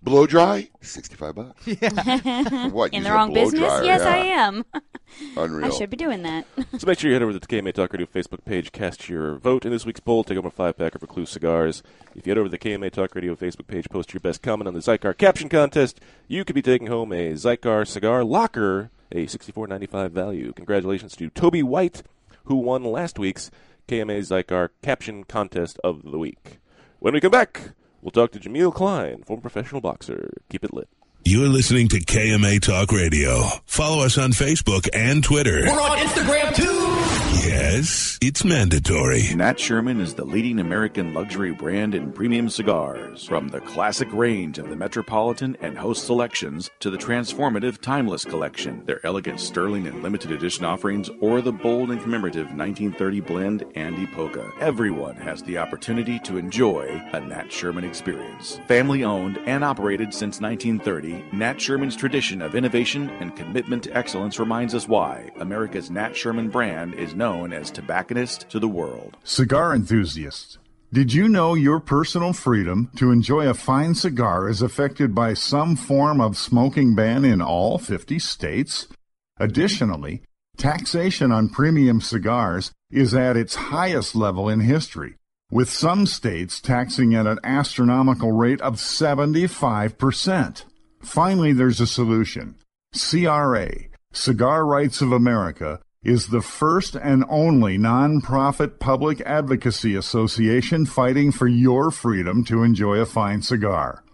Blow 0.00 0.26
dry, 0.26 0.68
sixty-five 0.80 1.34
bucks. 1.34 1.66
what? 2.72 2.94
In 2.94 3.02
the 3.02 3.10
wrong 3.10 3.34
business? 3.34 3.60
dryer, 3.60 3.82
yes, 3.84 4.00
yeah. 4.02 4.08
I 4.08 4.16
am. 4.16 4.64
Unreal. 5.36 5.66
I 5.66 5.70
should 5.70 5.90
be 5.90 5.96
doing 5.96 6.22
that. 6.22 6.46
So 6.78 6.86
make 6.86 6.98
sure 7.00 7.10
you 7.10 7.14
head 7.14 7.22
over 7.22 7.32
to 7.32 7.38
the 7.40 7.46
KMA 7.46 7.72
Talk 7.72 7.92
Radio 7.92 8.06
Facebook 8.06 8.44
page, 8.44 8.70
cast 8.70 9.08
your 9.08 9.36
vote 9.38 9.64
in 9.64 9.72
this 9.72 9.84
week's 9.84 10.00
poll, 10.00 10.22
take 10.22 10.36
home 10.36 10.46
a 10.46 10.50
five 10.50 10.76
pack 10.76 10.94
of 10.94 11.02
Recluse 11.02 11.30
cigars. 11.30 11.82
If 12.14 12.26
you 12.26 12.30
head 12.30 12.38
over 12.38 12.48
to 12.48 12.50
the 12.50 12.58
KMA 12.58 12.92
Talk 12.92 13.14
Radio 13.16 13.34
Facebook 13.34 13.66
page, 13.66 13.88
post 13.88 14.12
your 14.12 14.20
best 14.20 14.40
comment 14.40 14.68
on 14.68 14.74
the 14.74 14.80
Xikar 14.80 15.16
caption 15.16 15.48
contest, 15.48 16.00
you 16.28 16.44
could 16.44 16.54
be 16.54 16.62
taking 16.62 16.86
home 16.86 17.12
a 17.12 17.32
Xikar 17.32 17.86
cigar 17.86 18.22
locker, 18.22 18.90
a 19.10 19.26
sixty-four 19.26 19.66
ninety-five 19.66 20.12
value. 20.12 20.52
Congratulations 20.52 21.16
to 21.16 21.28
Toby 21.30 21.62
White, 21.64 22.02
who 22.44 22.56
won 22.56 22.84
last 22.84 23.18
week's 23.18 23.50
KMA 23.88 24.20
Xikar 24.20 24.68
caption 24.82 25.24
contest 25.24 25.80
of 25.82 26.02
the 26.02 26.18
week. 26.18 26.60
When 27.00 27.14
we 27.14 27.20
come 27.20 27.32
back, 27.32 27.72
we'll 28.08 28.26
talk 28.26 28.32
to 28.32 28.40
Jameel 28.40 28.72
Klein, 28.72 29.22
former 29.22 29.42
professional 29.42 29.82
boxer. 29.82 30.30
Keep 30.48 30.64
it 30.64 30.72
lit. 30.72 30.88
You're 31.30 31.48
listening 31.50 31.88
to 31.88 32.00
KMA 32.00 32.62
Talk 32.62 32.90
Radio. 32.90 33.42
Follow 33.66 34.02
us 34.02 34.16
on 34.16 34.30
Facebook 34.30 34.88
and 34.94 35.22
Twitter. 35.22 35.60
We're 35.66 35.78
on 35.78 35.98
Instagram 35.98 36.54
too. 36.54 36.88
Yes, 37.46 38.18
it's 38.20 38.44
mandatory. 38.44 39.34
Nat 39.34 39.60
Sherman 39.60 40.00
is 40.00 40.14
the 40.14 40.24
leading 40.24 40.58
American 40.58 41.14
luxury 41.14 41.52
brand 41.52 41.94
in 41.94 42.12
premium 42.12 42.48
cigars. 42.48 43.26
From 43.26 43.48
the 43.48 43.60
classic 43.60 44.12
range 44.12 44.58
of 44.58 44.68
the 44.68 44.76
Metropolitan 44.76 45.56
and 45.60 45.78
Host 45.78 46.04
selections 46.06 46.70
to 46.80 46.90
the 46.90 46.98
transformative 46.98 47.80
Timeless 47.80 48.24
collection, 48.24 48.84
their 48.86 49.04
elegant 49.04 49.38
sterling 49.40 49.86
and 49.86 50.02
limited 50.02 50.30
edition 50.32 50.64
offerings, 50.64 51.10
or 51.20 51.40
the 51.40 51.52
bold 51.52 51.90
and 51.90 52.02
commemorative 52.02 52.46
1930 52.46 53.20
blend 53.20 53.64
and 53.74 53.98
Epoca. 53.98 54.50
Everyone 54.60 55.16
has 55.16 55.42
the 55.42 55.58
opportunity 55.58 56.18
to 56.20 56.38
enjoy 56.38 57.02
a 57.12 57.20
Nat 57.20 57.52
Sherman 57.52 57.84
experience. 57.84 58.60
Family 58.66 59.04
owned 59.04 59.38
and 59.46 59.64
operated 59.64 60.12
since 60.12 60.40
1930, 60.40 61.17
Nat 61.32 61.60
Sherman's 61.60 61.96
tradition 61.96 62.42
of 62.42 62.54
innovation 62.54 63.10
and 63.20 63.36
commitment 63.36 63.82
to 63.84 63.96
excellence 63.96 64.38
reminds 64.38 64.74
us 64.74 64.88
why 64.88 65.30
America's 65.38 65.90
Nat 65.90 66.16
Sherman 66.16 66.48
brand 66.48 66.94
is 66.94 67.14
known 67.14 67.52
as 67.52 67.70
tobacconist 67.70 68.48
to 68.50 68.58
the 68.58 68.68
world. 68.68 69.16
Cigar 69.24 69.74
enthusiasts, 69.74 70.58
did 70.90 71.12
you 71.12 71.28
know 71.28 71.52
your 71.52 71.80
personal 71.80 72.32
freedom 72.32 72.90
to 72.96 73.10
enjoy 73.10 73.46
a 73.46 73.52
fine 73.52 73.94
cigar 73.94 74.48
is 74.48 74.62
affected 74.62 75.14
by 75.14 75.34
some 75.34 75.76
form 75.76 76.18
of 76.18 76.38
smoking 76.38 76.94
ban 76.94 77.26
in 77.26 77.42
all 77.42 77.76
50 77.76 78.18
states? 78.18 78.88
Additionally, 79.38 80.22
taxation 80.56 81.30
on 81.30 81.50
premium 81.50 82.00
cigars 82.00 82.72
is 82.90 83.12
at 83.12 83.36
its 83.36 83.54
highest 83.54 84.16
level 84.16 84.48
in 84.48 84.60
history, 84.60 85.16
with 85.50 85.68
some 85.68 86.06
states 86.06 86.58
taxing 86.58 87.14
at 87.14 87.26
an 87.26 87.38
astronomical 87.44 88.32
rate 88.32 88.62
of 88.62 88.76
75%. 88.76 90.64
Finally, 91.00 91.52
there's 91.52 91.80
a 91.80 91.86
solution. 91.86 92.54
CRA, 92.92 93.68
Cigar 94.12 94.66
Rights 94.66 95.00
of 95.00 95.12
America, 95.12 95.80
is 96.02 96.28
the 96.28 96.40
first 96.40 96.94
and 96.94 97.24
only 97.28 97.76
nonprofit 97.76 98.78
public 98.78 99.20
advocacy 99.22 99.94
association 99.94 100.86
fighting 100.86 101.32
for 101.32 101.48
your 101.48 101.90
freedom 101.90 102.44
to 102.44 102.62
enjoy 102.62 102.98
a 102.98 103.06
fine 103.06 103.42
cigar. 103.42 104.04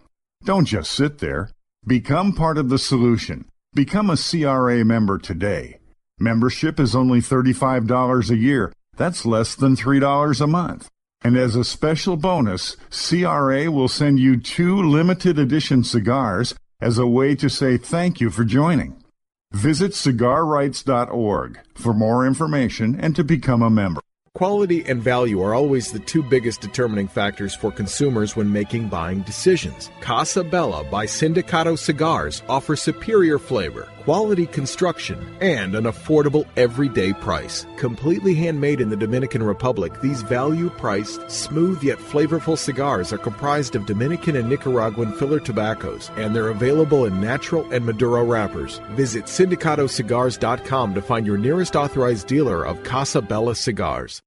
Don't 0.43 0.65
just 0.65 0.91
sit 0.91 1.19
there. 1.19 1.51
Become 1.85 2.33
part 2.33 2.57
of 2.57 2.69
the 2.69 2.79
solution. 2.79 3.45
Become 3.73 4.09
a 4.09 4.17
CRA 4.17 4.83
member 4.83 5.17
today. 5.17 5.79
Membership 6.19 6.79
is 6.79 6.95
only 6.95 7.19
$35 7.19 8.29
a 8.29 8.35
year. 8.35 8.73
That's 8.97 9.25
less 9.25 9.55
than 9.55 9.75
$3 9.75 10.41
a 10.41 10.47
month. 10.47 10.89
And 11.23 11.37
as 11.37 11.55
a 11.55 11.63
special 11.63 12.17
bonus, 12.17 12.77
CRA 12.89 13.69
will 13.71 13.87
send 13.87 14.19
you 14.19 14.37
two 14.37 14.81
limited 14.81 15.39
edition 15.39 15.83
cigars 15.83 16.55
as 16.81 16.97
a 16.97 17.07
way 17.07 17.35
to 17.35 17.49
say 17.49 17.77
thank 17.77 18.19
you 18.19 18.29
for 18.29 18.43
joining. 18.43 19.03
Visit 19.51 19.91
cigarrights.org 19.91 21.59
for 21.75 21.93
more 21.93 22.27
information 22.27 22.99
and 22.99 23.15
to 23.15 23.23
become 23.23 23.61
a 23.61 23.69
member. 23.69 24.01
Quality 24.33 24.83
and 24.85 25.01
value 25.01 25.41
are 25.41 25.53
always 25.53 25.93
the 25.93 25.99
two 25.99 26.21
biggest 26.21 26.59
determining 26.59 27.07
factors 27.07 27.55
for 27.55 27.71
consumers 27.71 28.35
when 28.35 28.51
making 28.51 28.89
buying 28.89 29.21
decisions. 29.21 29.89
Casa 30.01 30.43
Bella 30.43 30.83
by 30.83 31.05
Sindicato 31.05 31.79
Cigars 31.79 32.43
offers 32.49 32.81
superior 32.81 33.39
flavor, 33.39 33.87
quality 34.05 34.45
construction, 34.45 35.17
and 35.41 35.73
an 35.73 35.85
affordable 35.85 36.45
everyday 36.57 37.11
price. 37.11 37.65
Completely 37.75 38.35
handmade 38.35 38.79
in 38.79 38.89
the 38.89 38.95
Dominican 38.95 39.41
Republic, 39.41 39.99
these 39.99 40.21
value 40.21 40.69
priced, 40.69 41.29
smooth 41.29 41.81
yet 41.81 41.97
flavorful 41.97 42.55
cigars 42.55 43.11
are 43.11 43.17
comprised 43.17 43.75
of 43.75 43.87
Dominican 43.87 44.35
and 44.35 44.47
Nicaraguan 44.47 45.11
filler 45.13 45.39
tobaccos, 45.39 46.11
and 46.17 46.35
they're 46.35 46.49
available 46.49 47.05
in 47.05 47.19
natural 47.19 47.67
and 47.71 47.83
Maduro 47.83 48.23
wrappers. 48.23 48.79
Visit 48.91 49.25
sindicatocigars.com 49.25 50.93
to 50.93 51.01
find 51.01 51.25
your 51.25 51.39
nearest 51.39 51.75
authorized 51.75 52.27
dealer 52.27 52.63
of 52.63 52.83
Casa 52.83 53.23
Bella 53.23 53.55
cigars. 53.55 54.21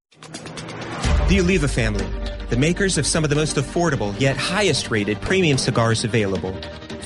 The 1.28 1.38
Oliva 1.40 1.68
family, 1.68 2.08
the 2.50 2.56
makers 2.56 2.98
of 2.98 3.06
some 3.06 3.22
of 3.22 3.30
the 3.30 3.36
most 3.36 3.54
affordable 3.54 4.18
yet 4.20 4.36
highest 4.36 4.90
rated 4.90 5.20
premium 5.20 5.56
cigars 5.56 6.02
available. 6.02 6.58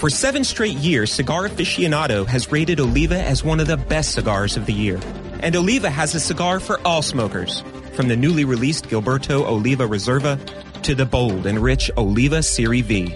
For 0.02 0.11
seven 0.11 0.42
straight 0.42 0.78
years, 0.78 1.12
Cigar 1.12 1.49
Aficionado 1.49 2.26
has 2.26 2.50
rated 2.50 2.80
Oliva 2.80 3.23
as 3.23 3.44
one 3.44 3.61
of 3.61 3.68
the 3.68 3.76
best 3.76 4.14
cigars 4.14 4.56
of 4.56 4.66
the 4.66 4.73
year. 4.73 4.99
And 5.38 5.54
Oliva 5.54 5.88
has 5.90 6.16
a 6.16 6.18
cigar 6.18 6.59
for 6.59 6.80
all 6.85 7.02
smokers, 7.02 7.62
from 7.92 8.09
the 8.09 8.16
newly 8.16 8.44
released 8.44 8.88
Gilberto 8.88 9.47
Oliva 9.47 9.87
Reserva 9.87 10.40
to 10.82 10.97
the 10.97 11.06
bold 11.06 11.47
and 11.47 11.61
rich 11.61 11.88
Oliva 11.97 12.42
Serie 12.42 12.82
V. 12.82 13.14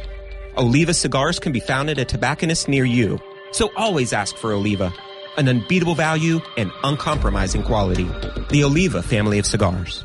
Oliva 0.57 0.95
cigars 0.95 1.41
can 1.41 1.51
be 1.51 1.59
found 1.59 1.91
at 1.91 1.99
a 1.99 2.05
tobacconist 2.05 2.69
near 2.69 2.85
you, 2.85 3.19
so 3.51 3.69
always 3.77 4.13
ask 4.13 4.37
for 4.37 4.53
Oliva, 4.53 4.95
an 5.37 5.49
unbeatable 5.49 5.97
value 5.97 6.39
and 6.57 6.71
uncompromising 6.85 7.65
quality. 7.65 8.09
The 8.51 8.63
Oliva 8.63 9.03
family 9.03 9.41
of 9.41 9.47
cigars. 9.47 10.05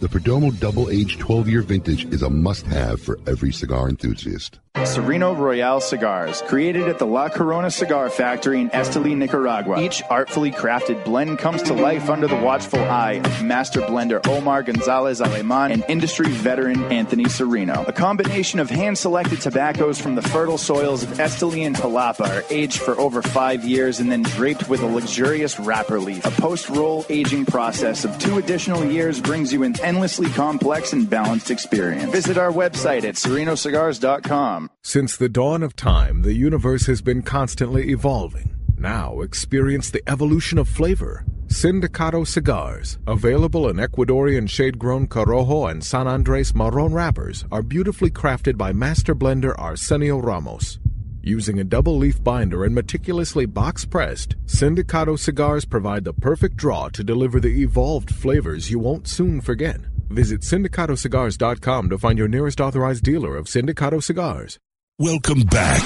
the 0.00 0.08
Perdomo 0.08 0.58
Double 0.58 0.90
Aged 0.90 1.20
12-Year 1.20 1.62
Vintage 1.62 2.04
is 2.06 2.22
a 2.22 2.30
must-have 2.30 3.00
for 3.00 3.18
every 3.26 3.52
cigar 3.52 3.88
enthusiast. 3.88 4.58
Sereno 4.84 5.34
Royale 5.34 5.80
cigars, 5.80 6.42
created 6.42 6.86
at 6.86 6.98
the 6.98 7.06
La 7.06 7.30
Corona 7.30 7.70
Cigar 7.70 8.10
Factory 8.10 8.60
in 8.60 8.68
Esteli, 8.70 9.16
Nicaragua. 9.16 9.80
Each 9.80 10.02
artfully 10.10 10.52
crafted 10.52 11.02
blend 11.02 11.38
comes 11.38 11.62
to 11.62 11.72
life 11.72 12.10
under 12.10 12.26
the 12.26 12.36
watchful 12.36 12.80
eye 12.80 13.22
of 13.24 13.42
master 13.42 13.80
blender 13.80 14.24
Omar 14.28 14.62
Gonzalez 14.62 15.22
Aleman 15.22 15.72
and 15.72 15.84
industry 15.88 16.28
veteran 16.28 16.84
Anthony 16.92 17.26
Sereno. 17.26 17.84
A 17.88 17.92
combination 17.92 18.60
of 18.60 18.68
hand-selected 18.68 19.40
tobaccos 19.40 19.98
from 19.98 20.14
the 20.14 20.22
fertile 20.22 20.58
soils 20.58 21.02
of 21.02 21.08
Esteli 21.10 21.66
and 21.66 21.74
Jalapa 21.74 22.28
are 22.28 22.44
aged 22.50 22.78
for 22.78 23.00
over 23.00 23.22
five 23.22 23.64
years 23.64 23.98
and 23.98 24.12
then 24.12 24.22
draped 24.22 24.68
with 24.68 24.82
a 24.82 24.86
luxurious 24.86 25.58
wrapper 25.58 25.98
leaf. 25.98 26.24
A 26.26 26.30
post-roll 26.32 27.06
aging 27.08 27.46
process 27.46 28.04
of 28.04 28.16
two 28.18 28.36
additional 28.36 28.84
years 28.84 29.22
brings 29.22 29.54
you 29.54 29.62
an 29.62 29.74
endlessly 29.86 30.28
complex 30.30 30.92
and 30.92 31.08
balanced 31.08 31.50
experience. 31.50 32.10
Visit 32.10 32.36
our 32.36 32.50
website 32.50 33.04
at 33.04 33.14
serenocigars.com. 33.14 34.70
Since 34.82 35.16
the 35.16 35.28
dawn 35.28 35.62
of 35.62 35.76
time, 35.76 36.22
the 36.22 36.34
universe 36.34 36.86
has 36.86 37.00
been 37.00 37.22
constantly 37.22 37.90
evolving. 37.90 38.54
Now 38.76 39.20
experience 39.22 39.90
the 39.90 40.02
evolution 40.06 40.58
of 40.58 40.68
flavor. 40.68 41.24
Sindicato 41.46 42.26
cigars, 42.26 42.98
available 43.06 43.68
in 43.68 43.76
Ecuadorian 43.76 44.50
shade-grown 44.50 45.06
Corojo 45.06 45.70
and 45.70 45.82
San 45.82 46.08
Andres 46.08 46.54
Marron 46.54 46.92
wrappers, 46.92 47.44
are 47.52 47.62
beautifully 47.62 48.10
crafted 48.10 48.56
by 48.58 48.72
master 48.72 49.14
blender 49.14 49.54
Arsenio 49.56 50.18
Ramos. 50.18 50.80
Using 51.28 51.58
a 51.58 51.64
double 51.64 51.96
leaf 51.98 52.22
binder 52.22 52.64
and 52.64 52.72
meticulously 52.72 53.46
box 53.46 53.84
pressed, 53.84 54.36
Sindicato 54.46 55.18
cigars 55.18 55.64
provide 55.64 56.04
the 56.04 56.12
perfect 56.12 56.56
draw 56.56 56.88
to 56.90 57.02
deliver 57.02 57.40
the 57.40 57.62
evolved 57.62 58.14
flavors 58.14 58.70
you 58.70 58.78
won't 58.78 59.08
soon 59.08 59.40
forget. 59.40 59.80
Visit 60.08 60.42
sindicatocigars.com 60.42 61.90
to 61.90 61.98
find 61.98 62.16
your 62.16 62.28
nearest 62.28 62.60
authorized 62.60 63.02
dealer 63.02 63.36
of 63.36 63.46
Sindicato 63.46 64.00
cigars. 64.00 64.60
Welcome 65.00 65.40
back. 65.40 65.82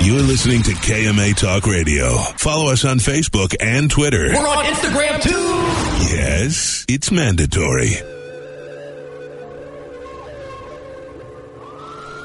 You're 0.00 0.22
listening 0.22 0.62
to 0.62 0.70
KMA 0.70 1.34
Talk 1.38 1.66
Radio. 1.66 2.10
Follow 2.36 2.70
us 2.70 2.84
on 2.84 2.98
Facebook 2.98 3.56
and 3.60 3.90
Twitter. 3.90 4.28
We're 4.28 4.46
on 4.46 4.64
Instagram 4.64 5.20
too. 5.20 6.14
Yes, 6.16 6.84
it's 6.88 7.10
mandatory. 7.10 7.96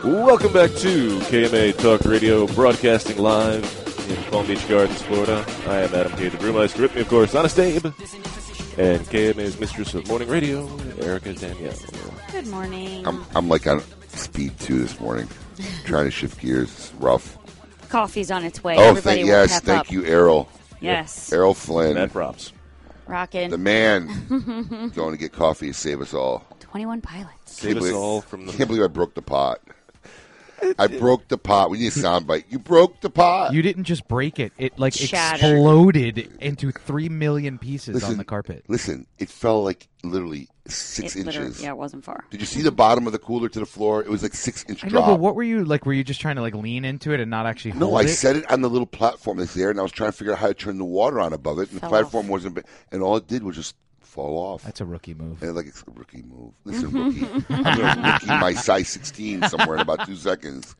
Welcome 0.04 0.54
back 0.54 0.72
to 0.72 1.20
KMA 1.20 1.78
Talk 1.78 2.06
Radio, 2.06 2.48
broadcasting 2.48 3.18
live 3.18 3.64
in 4.10 4.16
Palm 4.32 4.48
Beach 4.48 4.66
Gardens, 4.68 5.02
Florida. 5.02 5.46
I 5.68 5.82
am 5.82 5.94
Adam 5.94 6.12
K. 6.14 6.30
the 6.30 6.38
Brewmeister. 6.38 6.82
With 6.82 6.96
me, 6.96 7.02
of 7.02 7.10
course, 7.10 7.36
Honest 7.36 7.60
Abe. 7.60 7.86
And 8.78 9.02
KMA's 9.08 9.60
mistress 9.60 9.94
of 9.94 10.08
morning 10.08 10.30
radio, 10.30 10.68
Erica 11.02 11.34
Danielle. 11.34 11.74
Good 12.32 12.48
morning. 12.48 13.06
I'm, 13.06 13.26
I'm 13.36 13.50
like 13.50 13.68
on 13.68 13.82
speed 14.08 14.58
two 14.60 14.80
this 14.80 14.98
morning, 15.02 15.28
trying 15.86 16.06
to 16.06 16.12
shift 16.12 16.40
gears. 16.40 16.70
It's 16.70 16.94
rough. 16.96 17.38
Coffee's 17.90 18.32
on 18.32 18.46
its 18.46 18.64
way. 18.64 18.76
oh, 18.78 18.82
Everybody 18.82 19.18
thank 19.18 19.28
yes, 19.28 19.60
thank 19.60 19.80
up. 19.82 19.92
you, 19.92 20.06
Errol. 20.06 20.48
Yes. 20.80 21.34
Errol 21.34 21.54
Flynn. 21.54 21.96
Mad 21.96 22.12
props. 22.14 22.54
Rockin'. 23.06 23.50
The 23.52 23.58
man 23.58 24.92
going 24.96 25.12
to 25.12 25.18
get 25.18 25.34
coffee 25.34 25.68
to 25.68 25.74
save 25.74 26.00
us 26.00 26.14
all. 26.14 26.46
21 26.62 27.02
pilots. 27.02 27.34
Save 27.46 27.78
us 27.78 27.92
all 27.92 28.22
from 28.22 28.46
the- 28.46 28.54
Can't 28.54 28.70
believe 28.70 28.84
I 28.84 28.88
broke 28.88 29.16
the 29.16 29.24
pot. 29.24 29.60
I 30.78 30.88
broke 30.88 31.28
the 31.28 31.38
pot. 31.38 31.70
We 31.70 31.80
need 31.80 31.88
a 31.88 31.92
soundbite. 31.92 32.46
You 32.50 32.60
broke 32.60 33.02
the 33.02 33.10
pot. 33.10 33.54
You 33.54 33.62
didn't 33.62 33.86
just 33.86 34.08
break 34.08 34.40
it; 34.40 34.52
it 34.58 34.78
like 34.80 34.94
Shattered. 34.94 35.52
exploded 35.52 36.32
into 36.40 36.72
three 36.72 37.10
million 37.10 37.58
pieces 37.58 37.96
Listen, 37.96 38.12
on 38.12 38.18
the 38.18 38.24
carpet. 38.26 38.64
Listen, 38.68 39.08
it 39.18 39.30
fell 39.30 39.64
like 39.64 39.88
literally 40.04 40.48
six 40.68 41.16
It 41.16 41.26
literally- 41.26 41.48
inches. 41.48 41.64
yeah, 41.64 41.70
it 41.70 41.78
wasn't 41.78 42.04
far. 42.06 42.24
Did 42.30 42.40
you 42.40 42.46
see 42.46 42.62
the 42.62 42.72
bottom 42.72 43.06
of 43.08 43.14
the 43.14 43.20
cooler 43.20 43.50
to 43.50 43.60
the 43.60 43.66
floor? 43.66 44.02
It 44.02 44.10
was 44.10 44.24
like 44.24 44.34
six 44.34 44.64
inch 44.70 44.84
I 44.84 44.88
know, 44.88 44.92
drop. 44.92 45.06
but 45.08 45.20
what 45.20 45.36
were 45.36 45.44
you 45.44 45.66
like? 45.66 45.86
Were 45.86 45.94
you 45.94 46.04
just 46.04 46.22
trying 46.22 46.36
to 46.36 46.42
like 46.42 46.56
lean 46.56 46.86
into 46.86 47.12
it 47.14 47.20
and 47.20 47.30
not 47.32 47.46
actually 47.46 47.72
No, 47.74 47.88
hold 47.88 48.02
I 48.02 48.04
it? 48.04 48.10
set 48.10 48.36
it 48.36 48.50
on 48.52 48.62
the 48.62 48.70
little 48.70 48.86
platform 48.88 49.38
that's 49.38 49.54
there, 49.54 49.70
and 49.72 49.80
I 49.80 49.84
was 49.84 49.92
trying 49.92 50.12
to 50.12 50.18
figure 50.18 50.34
out 50.34 50.40
how 50.40 50.48
to 50.48 50.54
turn 50.54 50.78
the 50.78 50.86
water 50.86 51.20
on 51.20 51.34
above 51.34 51.60
it, 51.60 51.70
and 51.70 51.78
the 51.78 51.82
Fell 51.82 51.90
platform 51.90 52.28
wasn't. 52.28 52.60
And 52.92 53.02
all 53.02 53.18
it 53.18 53.28
did 53.28 53.44
was 53.44 53.56
just 53.56 53.76
fall 54.10 54.38
off. 54.38 54.64
That's 54.64 54.82
a 54.82 54.86
rookie 54.86 55.14
move. 55.14 55.42
And 55.44 55.56
like 55.56 55.68
it's 55.68 55.84
a 55.88 55.92
rookie 55.92 56.24
move. 56.24 56.54
Listen, 56.66 56.92
rookie, 56.92 57.26
I'm 57.50 57.64
going 57.64 57.96
to 57.96 58.12
rookie 58.12 58.28
my 58.28 58.54
size 58.54 58.90
16 58.90 59.44
somewhere 59.44 59.76
in 59.76 59.82
about 59.82 60.06
two 60.06 60.16
seconds. 60.16 60.76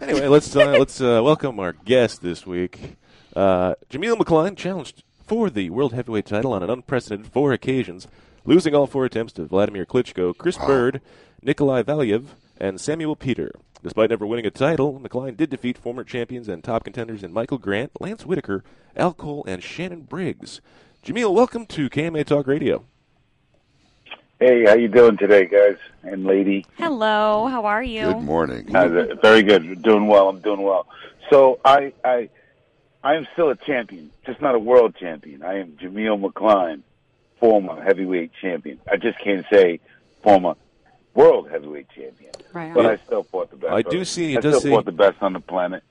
Anyway, 0.00 0.26
let's 0.26 0.54
uh, 0.54 0.70
let's 0.78 1.00
uh, 1.00 1.20
welcome 1.22 1.60
our 1.60 1.72
guest 1.72 2.20
this 2.20 2.46
week. 2.46 2.96
Uh, 3.34 3.74
Jameel 3.90 4.16
McCline 4.16 4.56
challenged 4.56 5.04
for 5.24 5.48
the 5.48 5.70
world 5.70 5.92
heavyweight 5.92 6.26
title 6.26 6.52
on 6.52 6.62
an 6.62 6.70
unprecedented 6.70 7.32
four 7.32 7.52
occasions, 7.52 8.06
losing 8.44 8.74
all 8.74 8.86
four 8.86 9.04
attempts 9.04 9.32
to 9.34 9.44
Vladimir 9.44 9.86
Klitschko, 9.86 10.36
Chris 10.36 10.58
Byrd, 10.58 11.00
Nikolai 11.42 11.82
Valuev, 11.82 12.26
and 12.58 12.80
Samuel 12.80 13.16
Peter. 13.16 13.52
Despite 13.82 14.10
never 14.10 14.26
winning 14.26 14.46
a 14.46 14.50
title, 14.50 14.98
McCline 14.98 15.36
did 15.36 15.50
defeat 15.50 15.76
former 15.76 16.04
champions 16.04 16.48
and 16.48 16.64
top 16.64 16.84
contenders 16.84 17.22
in 17.22 17.32
Michael 17.32 17.58
Grant, 17.58 17.92
Lance 18.00 18.24
Whitaker, 18.24 18.64
Al 18.96 19.12
Cole, 19.12 19.44
and 19.46 19.62
Shannon 19.62 20.02
Briggs. 20.02 20.60
Jameel, 21.04 21.34
welcome 21.34 21.66
to 21.66 21.90
KMA 21.90 22.24
Talk 22.24 22.46
Radio. 22.46 22.84
Hey, 24.40 24.64
how 24.64 24.74
you 24.74 24.88
doing 24.88 25.16
today, 25.16 25.44
guys 25.46 25.76
and 26.02 26.24
lady? 26.24 26.66
Hello, 26.78 27.46
how 27.46 27.64
are 27.66 27.82
you? 27.82 28.06
Good 28.12 28.22
morning. 28.22 28.74
Uh, 28.74 29.14
very 29.22 29.42
good. 29.42 29.82
Doing 29.82 30.06
well. 30.06 30.28
I'm 30.28 30.40
doing 30.40 30.62
well. 30.62 30.86
So 31.30 31.60
I, 31.64 31.92
I, 32.04 32.28
I 33.02 33.14
am 33.14 33.26
still 33.32 33.50
a 33.50 33.56
champion, 33.56 34.10
just 34.26 34.40
not 34.40 34.54
a 34.54 34.58
world 34.58 34.96
champion. 34.96 35.42
I 35.42 35.58
am 35.60 35.72
Jameel 35.72 36.20
McCline, 36.20 36.80
former 37.38 37.82
heavyweight 37.82 38.32
champion. 38.40 38.80
I 38.90 38.96
just 38.96 39.18
can't 39.20 39.44
say 39.50 39.80
former 40.22 40.54
world 41.14 41.50
heavyweight 41.50 41.88
champion. 41.90 42.32
Right. 42.52 42.72
But 42.74 42.86
I 42.86 42.96
still 42.96 43.22
fought 43.24 43.50
the 43.50 43.56
best. 43.56 43.72
I 43.72 43.82
do 43.82 44.04
see- 44.04 44.34
it 44.34 44.38
I 44.38 44.40
does 44.40 44.54
still 44.54 44.60
say- 44.62 44.70
fought 44.70 44.84
the 44.86 44.92
best 44.92 45.22
on 45.22 45.34
the 45.34 45.40
planet. 45.40 45.82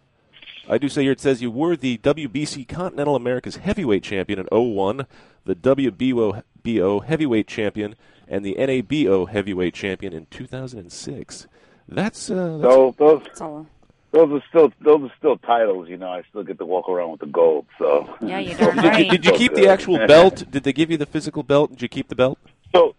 I 0.70 0.78
do 0.78 0.88
say 0.88 1.04
here 1.04 1.12
it 1.12 1.20
says 1.20 1.42
you 1.42 1.52
were 1.52 1.76
the 1.76 1.98
WBC 2.00 2.68
Continental 2.68 3.16
America's 3.16 3.58
heavyweight 3.58 4.04
champion 4.04 4.40
in 4.40 4.48
01, 4.50 5.06
the 5.46 5.56
WBO 5.56 7.04
heavyweight 7.06 7.48
champion, 7.48 7.96
and 8.28 8.46
the 8.46 8.56
NABO 8.58 9.30
heavyweight 9.30 9.74
champion 9.74 10.14
in 10.14 10.26
2006. 10.28 11.48
That's, 11.90 12.30
uh, 12.32 12.58
that's 12.62 12.74
So 12.74 12.96
those, 12.98 13.22
all. 13.42 13.68
those 14.12 14.32
are 14.32 14.44
still 14.48 14.72
those 14.80 15.10
are 15.10 15.14
still 15.18 15.38
titles. 15.38 15.90
You 15.90 15.98
know, 15.98 16.08
I 16.08 16.24
still 16.30 16.44
get 16.44 16.58
to 16.60 16.66
walk 16.66 16.88
around 16.88 17.12
with 17.12 17.20
the 17.20 17.26
gold. 17.28 17.66
So 17.78 18.16
yeah, 18.22 18.40
you 18.40 18.56
did, 18.82 18.98
you, 19.00 19.10
did 19.10 19.26
you 19.26 19.34
keep 19.34 19.54
the 19.54 19.68
actual 19.68 19.98
belt? 20.08 20.46
Did 20.50 20.64
they 20.64 20.72
give 20.74 20.90
you 20.90 20.98
the 20.98 21.06
physical 21.06 21.44
belt? 21.44 21.72
Did 21.72 21.82
you 21.82 21.90
keep 21.90 22.08
the 22.08 22.16
belt? 22.16 22.40
So, 22.74 22.96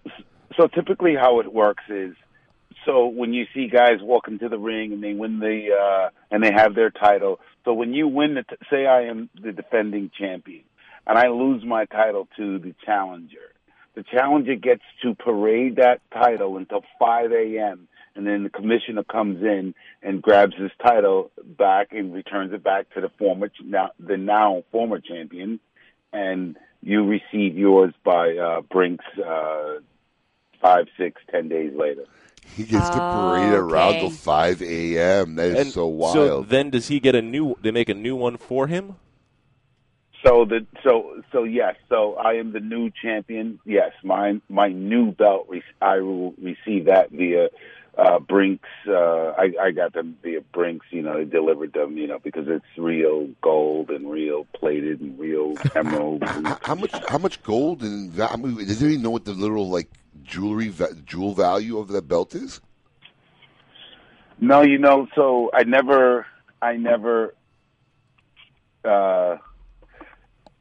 so 0.56 0.66
typically 0.68 1.14
how 1.16 1.40
it 1.40 1.52
works 1.52 1.84
is, 1.88 2.14
so 2.84 3.06
when 3.06 3.32
you 3.32 3.46
see 3.54 3.68
guys 3.68 3.98
walk 4.00 4.28
into 4.28 4.48
the 4.48 4.58
ring 4.58 4.92
and 4.92 5.02
they 5.02 5.12
win 5.12 5.38
the, 5.38 5.68
uh, 5.72 6.10
and 6.30 6.42
they 6.42 6.52
have 6.52 6.74
their 6.74 6.90
title. 6.90 7.40
So 7.64 7.72
when 7.72 7.94
you 7.94 8.08
win 8.08 8.34
the, 8.34 8.42
t- 8.42 8.56
say 8.70 8.86
I 8.86 9.02
am 9.02 9.30
the 9.40 9.52
defending 9.52 10.10
champion, 10.18 10.64
and 11.06 11.18
I 11.18 11.28
lose 11.28 11.64
my 11.64 11.84
title 11.84 12.28
to 12.36 12.58
the 12.58 12.74
challenger, 12.84 13.52
the 13.94 14.02
challenger 14.02 14.54
gets 14.56 14.82
to 15.02 15.14
parade 15.14 15.76
that 15.76 16.00
title 16.12 16.56
until 16.56 16.82
5 16.98 17.32
a.m. 17.32 17.88
And 18.16 18.26
then 18.26 18.44
the 18.44 18.50
commissioner 18.50 19.02
comes 19.02 19.42
in 19.42 19.74
and 20.02 20.22
grabs 20.22 20.54
his 20.56 20.70
title 20.82 21.30
back 21.42 21.88
and 21.92 22.12
returns 22.12 22.52
it 22.52 22.62
back 22.62 22.92
to 22.94 23.00
the 23.00 23.10
former, 23.18 23.50
now 23.62 23.90
the 23.98 24.16
now 24.16 24.62
former 24.70 25.00
champion, 25.00 25.60
and 26.12 26.56
you 26.80 27.04
receive 27.04 27.56
yours 27.56 27.92
by 28.04 28.36
uh, 28.36 28.60
Brinks 28.62 29.04
uh, 29.18 29.80
five, 30.60 30.86
six, 30.96 31.20
ten 31.30 31.48
days 31.48 31.72
later. 31.76 32.04
He 32.56 32.64
gets 32.64 32.88
to 32.90 33.00
parade 33.00 33.52
around 33.52 33.94
till 33.94 34.10
5 34.10 34.62
a.m. 34.62 35.34
That 35.36 35.48
is 35.48 35.58
And 35.58 35.72
so 35.72 35.86
wild. 35.86 36.14
So 36.14 36.42
then, 36.42 36.70
does 36.70 36.88
he 36.88 37.00
get 37.00 37.14
a 37.14 37.22
new? 37.22 37.56
They 37.60 37.72
make 37.72 37.88
a 37.88 37.94
new 37.94 38.14
one 38.14 38.36
for 38.36 38.66
him. 38.68 38.96
So 40.24 40.46
the 40.46 40.66
so 40.82 41.22
so 41.32 41.44
yes, 41.44 41.74
so 41.88 42.14
I 42.14 42.34
am 42.34 42.52
the 42.52 42.60
new 42.60 42.90
champion. 42.90 43.60
Yes, 43.66 43.92
my 44.02 44.40
my 44.48 44.68
new 44.68 45.12
belt. 45.12 45.48
I 45.82 45.98
will 45.98 46.32
receive 46.40 46.86
that 46.86 47.10
via 47.10 47.48
uh, 47.98 48.18
Brinks. 48.20 48.68
Uh, 48.88 49.30
I, 49.32 49.52
I 49.60 49.70
got 49.72 49.92
them 49.92 50.16
via 50.22 50.40
Brinks. 50.40 50.86
You 50.90 51.02
know, 51.02 51.18
they 51.18 51.24
delivered 51.24 51.74
them. 51.74 51.98
You 51.98 52.06
know, 52.06 52.18
because 52.18 52.46
it's 52.48 52.64
real 52.78 53.28
gold 53.42 53.90
and 53.90 54.10
real 54.10 54.46
plated 54.54 55.00
and 55.00 55.18
real 55.18 55.56
emerald. 55.74 56.22
how, 56.24 56.58
how 56.62 56.74
much? 56.74 56.92
How 57.08 57.18
much 57.18 57.42
gold 57.42 57.82
and 57.82 58.10
va- 58.10 58.32
I 58.32 58.36
mean, 58.36 58.56
does 58.56 58.82
anybody 58.82 59.02
know 59.02 59.10
what 59.10 59.24
the 59.26 59.32
literal 59.32 59.68
like 59.68 59.90
jewelry 60.22 60.68
va- 60.68 60.94
jewel 61.04 61.34
value 61.34 61.78
of 61.78 61.88
that 61.88 62.08
belt 62.08 62.34
is? 62.34 62.60
No, 64.40 64.62
you 64.62 64.78
know, 64.78 65.06
so 65.14 65.50
I 65.54 65.64
never, 65.64 66.26
I 66.60 66.76
never, 66.76 67.34
uh, 68.84 69.36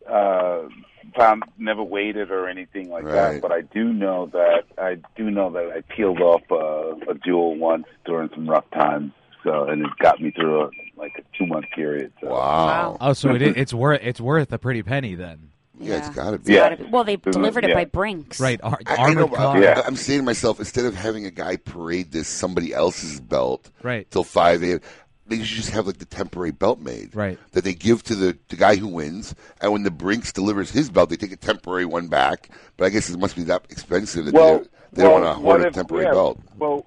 uh, 0.10 0.68
found, 1.16 1.44
never 1.58 1.84
waited 1.84 2.32
or 2.32 2.48
anything 2.48 2.90
like 2.90 3.04
Right. 3.04 3.14
that. 3.14 3.42
But 3.42 3.52
I 3.52 3.62
do 3.62 3.92
know 3.94 4.28
that 4.28 4.64
I 4.78 4.98
do 5.16 5.30
know 5.30 5.50
that 5.52 5.72
I 5.76 5.82
peeled 5.94 6.22
off 6.22 6.42
a, 6.52 7.12
a 7.12 7.16
jewel 7.16 7.56
once 7.58 7.86
during 8.06 8.30
some 8.30 8.50
rough 8.50 8.70
times. 8.72 9.12
So, 9.44 9.66
and 9.66 9.82
it 9.82 9.90
got 10.00 10.22
me 10.22 10.32
through 10.32 10.64
a, 10.64 10.70
like 10.96 11.14
a 11.18 11.38
two 11.38 11.46
month 11.46 11.66
period. 11.76 12.14
So. 12.22 12.28
Wow. 12.30 12.98
Oh, 13.02 13.14
so 13.14 13.34
it, 13.36 13.42
it's 13.42 13.74
worth 13.74 14.00
it's 14.02 14.22
worth 14.22 14.52
a 14.54 14.58
pretty 14.58 14.84
penny 14.84 15.16
then. 15.16 15.50
Yeah, 15.80 15.98
it's 15.98 16.10
got 16.16 16.30
to 16.30 16.36
It's 16.36 16.46
be. 16.48 16.54
gotta 16.56 16.78
be- 16.78 16.84
Well, 16.86 17.04
they 17.04 17.16
delivered 17.16 17.66
it 17.66 17.74
by 17.74 17.86
Brinks. 17.86 18.40
Right, 18.40 18.60
ar- 18.64 18.80
I, 18.86 18.94
I 18.94 18.98
armored 18.98 19.18
know, 19.18 19.28
but 19.28 19.38
car. 19.38 19.58
I- 19.58 19.82
I'm 19.86 19.96
saying 19.96 20.20
to 20.20 20.26
myself, 20.26 20.60
instead 20.60 20.86
of 20.86 20.94
having 20.96 21.26
a 21.26 21.32
guy 21.32 21.58
parade 21.58 22.12
this 22.12 22.28
somebody 22.28 22.74
else's 22.74 23.20
belt 23.20 23.70
Right. 23.82 24.10
till 24.12 24.24
5 24.24 24.62
a.m., 24.64 24.80
they 25.26 25.38
should 25.38 25.58
just 25.58 25.70
have 25.72 25.88
like 25.88 25.98
the 25.98 26.06
temporary 26.06 26.52
belt 26.52 26.80
made. 26.80 27.16
Right. 27.16 27.40
That 27.54 27.64
they 27.64 27.74
give 27.74 28.04
to 28.04 28.16
the, 28.16 28.38
the 28.50 28.56
guy 28.56 28.76
who 28.76 28.88
wins, 28.88 29.34
and 29.62 29.72
when 29.72 29.84
the 29.84 29.90
Brinks 29.92 30.32
delivers 30.32 30.70
his 30.70 30.90
belt, 30.90 31.10
they 31.10 31.16
take 31.16 31.32
a 31.32 31.38
temporary 31.38 31.86
one 31.86 32.08
back. 32.08 32.50
But 32.78 32.86
I 32.86 32.90
guess 32.90 33.10
it 33.10 33.18
must 33.18 33.36
be 33.36 33.44
that 33.44 33.66
expensive 33.70 34.26
that 34.26 34.34
Well, 34.34 34.60
they, 34.60 34.66
they 34.94 35.04
don't 35.04 35.22
want 35.24 35.38
to 35.38 35.42
what 35.42 35.60
hoard 35.62 35.66
a 35.68 35.72
temporary 35.72 36.06
yeah, 36.06 36.12
belt. 36.12 36.40
Well, 36.58 36.86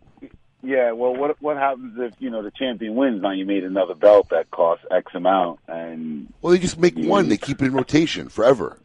yeah. 0.67 0.93
Well, 0.93 1.15
what 1.15 1.41
what 1.43 1.57
happens 1.57 1.95
if 1.99 2.15
you 2.19 2.31
know 2.31 2.43
the 2.43 2.51
champion 2.51 2.95
wins? 2.95 3.23
Now 3.23 3.31
you 3.33 3.47
made 3.47 3.65
another 3.65 3.95
belt 3.95 4.29
that 4.31 4.51
costs 4.51 4.85
X 4.91 5.15
amount, 5.15 5.61
and 5.69 6.33
Well, 6.43 6.53
they 6.53 6.59
just 6.59 6.79
make 6.79 6.97
one. 6.97 7.29
They 7.29 7.37
keep 7.37 7.63
it 7.63 7.67
in 7.67 7.73
rotation 7.73 8.29
forever 8.29 8.79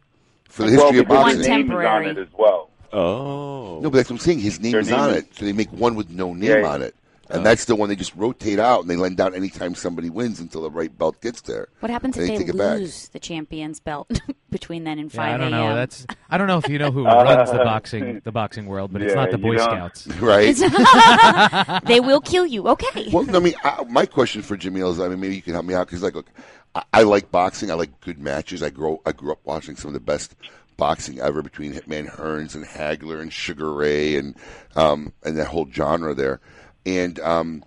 for 0.48 0.62
the 0.64 0.76
well, 0.76 0.86
history 0.92 0.98
of 1.00 1.06
because 1.06 1.22
boxing. 1.24 1.38
his 1.38 1.48
name 1.48 1.72
is 1.72 1.86
on 1.86 2.04
it 2.06 2.18
as 2.18 2.28
well. 2.38 2.70
Oh. 2.92 3.80
No, 3.80 3.90
but 3.90 3.96
that's 3.96 4.10
what 4.10 4.16
I'm 4.16 4.20
saying. 4.20 4.40
His 4.40 4.60
name 4.60 4.72
Their 4.72 4.80
is 4.82 4.90
name 4.90 5.00
on 5.00 5.10
is- 5.10 5.16
it, 5.22 5.34
so 5.34 5.44
they 5.46 5.52
make 5.52 5.72
one 5.72 5.94
with 5.94 6.10
no 6.10 6.34
name 6.34 6.50
Yeah, 6.50 6.58
yeah. 6.60 6.68
on 6.72 6.82
it. 6.82 6.94
And 7.32 7.40
Oh. 7.40 7.44
that's 7.44 7.64
the 7.64 7.74
one 7.74 7.88
they 7.88 7.96
just 7.96 8.14
rotate 8.14 8.58
out 8.58 8.82
and 8.82 8.90
they 8.90 8.96
lend 8.96 9.20
out 9.20 9.34
anytime 9.34 9.74
somebody 9.74 10.10
wins 10.10 10.38
until 10.38 10.62
the 10.62 10.70
right 10.70 10.96
belt 10.96 11.20
gets 11.22 11.40
there. 11.40 11.68
What 11.80 11.90
happens 11.90 12.16
And 12.16 12.24
if 12.28 12.30
they 12.30 12.36
take 12.44 12.54
it 12.54 12.58
back. 12.58 12.78
lose 12.78 13.08
the 13.08 13.18
champion's 13.18 13.80
belt 13.80 14.20
between 14.50 14.84
then 14.84 14.98
and 14.98 15.12
Yeah, 15.12 15.22
I 15.22 15.36
don't 15.38 15.50
know. 15.50 15.74
That's 15.74 16.06
I 16.30 16.36
don't 16.38 16.46
know 16.46 16.58
if 16.58 16.68
you 16.68 16.78
know 16.78 16.90
who 16.90 17.04
runs 17.06 17.50
the 17.50 17.58
boxing 17.58 18.20
the 18.24 18.32
boxing 18.32 18.66
world, 18.66 18.92
but 18.92 19.02
it's 19.02 19.14
not 19.14 19.30
the 19.30 19.38
Boy 19.38 19.56
Scouts, 19.56 20.06
right? 20.20 20.54
they 21.86 22.00
will 22.00 22.20
kill 22.20 22.46
you. 22.46 22.68
Okay. 22.68 23.08
Well, 23.12 23.34
I 23.34 23.38
mean, 23.40 23.54
I, 23.64 23.84
my 23.88 24.06
question 24.06 24.42
for 24.42 24.56
Jameel 24.56 24.90
is, 24.92 25.00
I 25.00 25.08
mean, 25.08 25.20
maybe 25.20 25.34
you 25.36 25.42
can 25.42 25.54
help 25.54 25.64
me 25.66 25.74
out 25.74 25.86
because, 25.86 26.02
like, 26.02 26.14
look, 26.14 26.26
I, 26.74 26.82
I 26.92 27.02
like 27.02 27.30
boxing. 27.30 27.70
I 27.70 27.74
like 27.74 28.00
good 28.00 28.18
matches. 28.18 28.62
I 28.62 28.70
grow, 28.70 29.00
I 29.06 29.12
grew 29.12 29.32
up 29.32 29.40
watching 29.44 29.76
some 29.76 29.88
of 29.88 29.94
the 29.94 30.00
best 30.00 30.34
boxing 30.76 31.20
ever 31.20 31.42
between 31.42 31.72
Hitman 31.72 32.10
Hearns 32.10 32.54
and 32.54 32.64
Hagler 32.64 33.20
and 33.20 33.32
Sugar 33.32 33.72
Ray 33.72 34.16
and 34.16 34.34
um, 34.76 35.12
and 35.22 35.36
that 35.38 35.46
whole 35.48 35.68
genre 35.70 36.14
there. 36.14 36.40
And 36.84 37.18
um, 37.20 37.64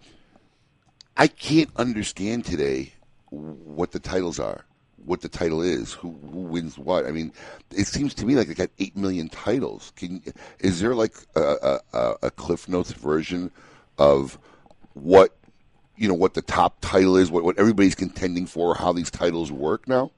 I 1.18 1.28
can't 1.28 1.70
understand 1.78 2.46
today 2.46 2.94
what 3.30 3.92
the 3.92 4.00
titles 4.00 4.40
are, 4.40 4.66
what 5.06 5.22
the 5.22 5.30
title 5.30 5.62
is, 5.62 5.94
who, 5.94 6.12
who 6.32 6.40
wins 6.42 6.78
what. 6.78 7.06
I 7.06 7.12
mean, 7.12 7.32
it 7.72 7.88
seems 7.88 8.14
to 8.16 8.26
me 8.26 8.36
like 8.36 8.48
they 8.48 8.54
got 8.54 8.70
eight 8.80 8.96
million 8.98 9.30
titles. 9.30 9.94
Can 9.96 10.22
is 10.60 10.82
there 10.82 10.96
like 10.96 11.14
a, 11.36 11.80
a, 11.94 12.16
a- 12.24 12.32
Cliff 12.32 12.68
Notes 12.68 12.92
version 12.92 13.52
of 13.98 14.38
what 14.94 15.36
you 15.98 16.08
know 16.08 16.14
what 16.14 16.34
the 16.34 16.42
top 16.42 16.78
title 16.82 17.16
is, 17.16 17.32
what 17.32 17.44
what 17.44 17.58
everybody's 17.58 17.96
contending 17.96 18.46
for, 18.46 18.76
how 18.76 18.92
these 18.92 19.10
titles 19.12 19.52
work 19.52 19.88
now? 19.88 20.12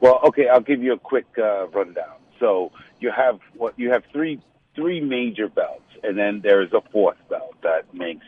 Well, 0.00 0.20
okay, 0.28 0.48
I'll 0.48 0.60
give 0.60 0.80
you 0.82 0.92
a 0.92 0.98
quick 0.98 1.26
uh, 1.38 1.66
rundown. 1.68 2.14
So 2.38 2.70
you 3.00 3.10
have 3.10 3.40
what 3.56 3.76
you 3.76 3.90
have 3.90 4.04
three 4.12 4.40
three 4.78 5.00
major 5.00 5.48
belts, 5.48 5.90
and 6.04 6.16
then 6.16 6.40
there 6.40 6.62
is 6.62 6.72
a 6.72 6.80
fourth 6.92 7.18
belt 7.28 7.56
that 7.62 7.92
makes 7.92 8.26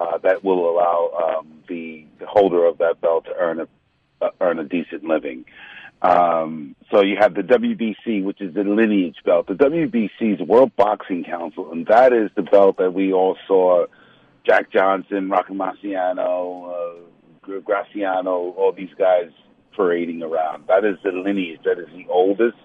uh, 0.00 0.18
that 0.18 0.42
will 0.42 0.68
allow 0.68 1.38
um, 1.38 1.62
the, 1.68 2.04
the 2.18 2.26
holder 2.26 2.64
of 2.66 2.78
that 2.78 3.00
belt 3.00 3.26
to 3.26 3.34
earn 3.38 3.60
a 3.60 3.68
uh, 4.20 4.30
earn 4.40 4.58
a 4.58 4.64
decent 4.64 5.04
living. 5.04 5.44
Um, 6.02 6.74
so 6.90 7.00
you 7.00 7.16
have 7.18 7.34
the 7.34 7.42
WBC, 7.42 8.24
which 8.24 8.40
is 8.40 8.54
the 8.54 8.64
lineage 8.64 9.16
belt. 9.24 9.46
The 9.46 9.54
WBC 9.54 10.34
is 10.34 10.40
World 10.40 10.74
Boxing 10.76 11.24
Council, 11.24 11.70
and 11.70 11.86
that 11.86 12.12
is 12.12 12.30
the 12.34 12.42
belt 12.42 12.76
that 12.78 12.92
we 12.92 13.12
all 13.12 13.36
saw 13.46 13.86
Jack 14.44 14.70
Johnson, 14.70 15.30
Rocky 15.30 15.54
Marciano, 15.54 17.00
uh, 17.48 17.60
Graziano, 17.60 18.52
all 18.56 18.72
these 18.72 18.92
guys 18.98 19.30
parading 19.74 20.22
around. 20.22 20.64
That 20.66 20.84
is 20.84 20.96
the 21.02 21.12
lineage. 21.12 21.60
That 21.64 21.78
is 21.78 21.88
the 21.94 22.06
oldest 22.10 22.56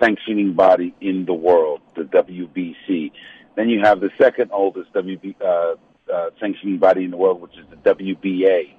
sanctioning 0.00 0.54
body 0.54 0.94
in 1.00 1.24
the 1.24 1.34
world, 1.34 1.80
the 1.94 2.02
WBC. 2.02 3.12
Then 3.56 3.68
you 3.68 3.80
have 3.80 4.00
the 4.00 4.10
second 4.20 4.50
oldest 4.52 4.92
WB, 4.92 5.34
uh, 5.40 5.74
uh, 6.12 6.30
sanctioning 6.40 6.78
body 6.78 7.04
in 7.04 7.10
the 7.10 7.16
world, 7.16 7.40
which 7.40 7.56
is 7.58 7.66
the 7.70 7.76
WBA, 7.94 8.74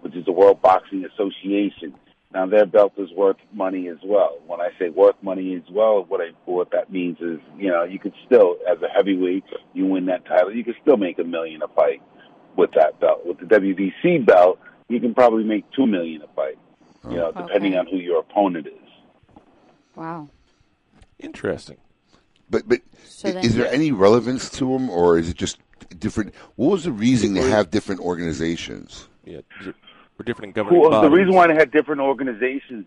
which 0.00 0.14
is 0.14 0.24
the 0.24 0.32
World 0.32 0.62
Boxing 0.62 1.04
Association. 1.04 1.94
Now 2.32 2.46
their 2.46 2.64
belt 2.64 2.92
is 2.96 3.10
worth 3.10 3.38
money 3.52 3.88
as 3.88 3.98
well. 4.04 4.38
When 4.46 4.60
I 4.60 4.70
say 4.78 4.88
worth 4.88 5.16
money 5.20 5.56
as 5.56 5.68
well, 5.70 6.04
what 6.04 6.20
I 6.20 6.30
what 6.44 6.70
that 6.70 6.92
means 6.92 7.18
is, 7.20 7.40
you 7.58 7.70
know, 7.70 7.82
you 7.82 7.98
could 7.98 8.14
still, 8.24 8.56
as 8.70 8.80
a 8.82 8.88
heavyweight, 8.88 9.44
you 9.74 9.86
win 9.86 10.06
that 10.06 10.24
title, 10.26 10.54
you 10.54 10.62
could 10.62 10.76
still 10.80 10.96
make 10.96 11.18
a 11.18 11.24
million 11.24 11.60
a 11.62 11.68
fight 11.68 12.00
with 12.56 12.70
that 12.76 13.00
belt. 13.00 13.26
With 13.26 13.38
the 13.38 13.46
WBC 13.46 14.24
belt, 14.24 14.60
you 14.88 15.00
can 15.00 15.12
probably 15.12 15.42
make 15.42 15.64
two 15.72 15.86
million 15.86 16.22
a 16.22 16.28
fight. 16.28 16.58
You 17.08 17.16
know, 17.16 17.32
depending 17.32 17.76
on 17.76 17.86
who 17.86 17.96
your 17.96 18.20
opponent 18.20 18.66
is. 18.66 18.74
Wow. 19.96 20.28
Interesting. 21.22 21.76
But 22.48 22.68
but 22.68 22.80
So 23.04 23.28
i- 23.28 23.32
is 23.40 23.54
there 23.54 23.70
any 23.70 23.92
relevance 23.92 24.50
to 24.50 24.72
them, 24.72 24.90
or 24.90 25.18
is 25.18 25.28
it 25.28 25.36
just 25.36 25.58
different? 25.98 26.34
What 26.56 26.70
was 26.70 26.84
the 26.84 26.92
reason 26.92 27.34
they 27.34 27.48
have 27.48 27.70
different 27.70 28.00
organizations? 28.00 29.08
Yeah, 29.24 29.40
we're 29.64 30.24
different 30.24 30.48
in 30.48 30.52
governing 30.52 30.80
Well, 30.80 31.00
the 31.02 31.10
reason 31.10 31.34
why 31.34 31.46
they 31.46 31.54
had 31.54 31.70
different 31.70 32.00
organizations, 32.00 32.86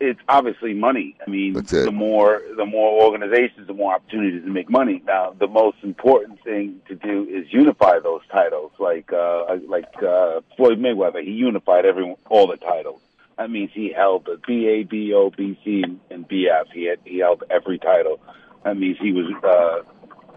it's 0.00 0.20
obviously 0.28 0.74
money. 0.74 1.16
I 1.26 1.30
mean, 1.30 1.54
That's 1.54 1.72
it. 1.72 1.84
the 1.86 1.92
more 1.92 2.42
the 2.56 2.66
more 2.66 3.02
organizations, 3.04 3.66
the 3.66 3.74
more 3.74 3.94
opportunities 3.94 4.42
to 4.44 4.50
make 4.50 4.68
money. 4.70 5.02
Now, 5.06 5.34
the 5.38 5.48
most 5.48 5.78
important 5.82 6.42
thing 6.44 6.80
to 6.88 6.94
do 6.94 7.26
is 7.30 7.52
unify 7.52 7.98
those 8.00 8.20
titles. 8.30 8.72
Like 8.78 9.12
uh, 9.12 9.56
like 9.66 10.02
uh, 10.02 10.40
Floyd 10.56 10.78
Mayweather, 10.80 11.22
he 11.22 11.30
unified 11.32 11.86
every 11.86 12.14
all 12.28 12.46
the 12.46 12.56
titles. 12.58 13.00
That 13.38 13.50
means 13.50 13.70
he 13.72 13.92
held 13.96 14.26
the 14.26 14.36
BA, 14.36 14.88
BO, 14.90 15.30
BC, 15.30 15.84
and, 16.10 16.28
BF. 16.28 16.64
He 16.74 16.86
had 16.86 16.98
he 17.04 17.18
held 17.18 17.44
every 17.48 17.78
title. 17.78 18.18
That 18.64 18.76
means 18.76 18.98
he 19.00 19.12
was, 19.12 19.32
uh, 19.44 19.88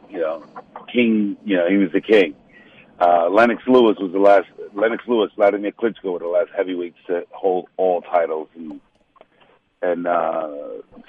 you 0.08 0.20
know, 0.20 0.46
king. 0.94 1.36
You 1.44 1.58
know, 1.58 1.68
he 1.68 1.78
was 1.78 1.92
the 1.92 2.02
king. 2.02 2.36
Uh, 3.00 3.28
Lennox 3.30 3.64
Lewis 3.68 3.98
was 4.00 4.12
the 4.12 4.20
last. 4.20 4.46
Lennox 4.76 5.04
Lewis, 5.08 5.32
Vladimir 5.36 5.72
Klitschko 5.72 6.14
were 6.14 6.20
the 6.20 6.28
last 6.28 6.52
heavyweights 6.56 7.00
to 7.08 7.24
hold 7.32 7.70
all 7.76 8.02
titles, 8.02 8.50
and 8.56 8.80
and 9.82 10.06
uh, 10.06 10.50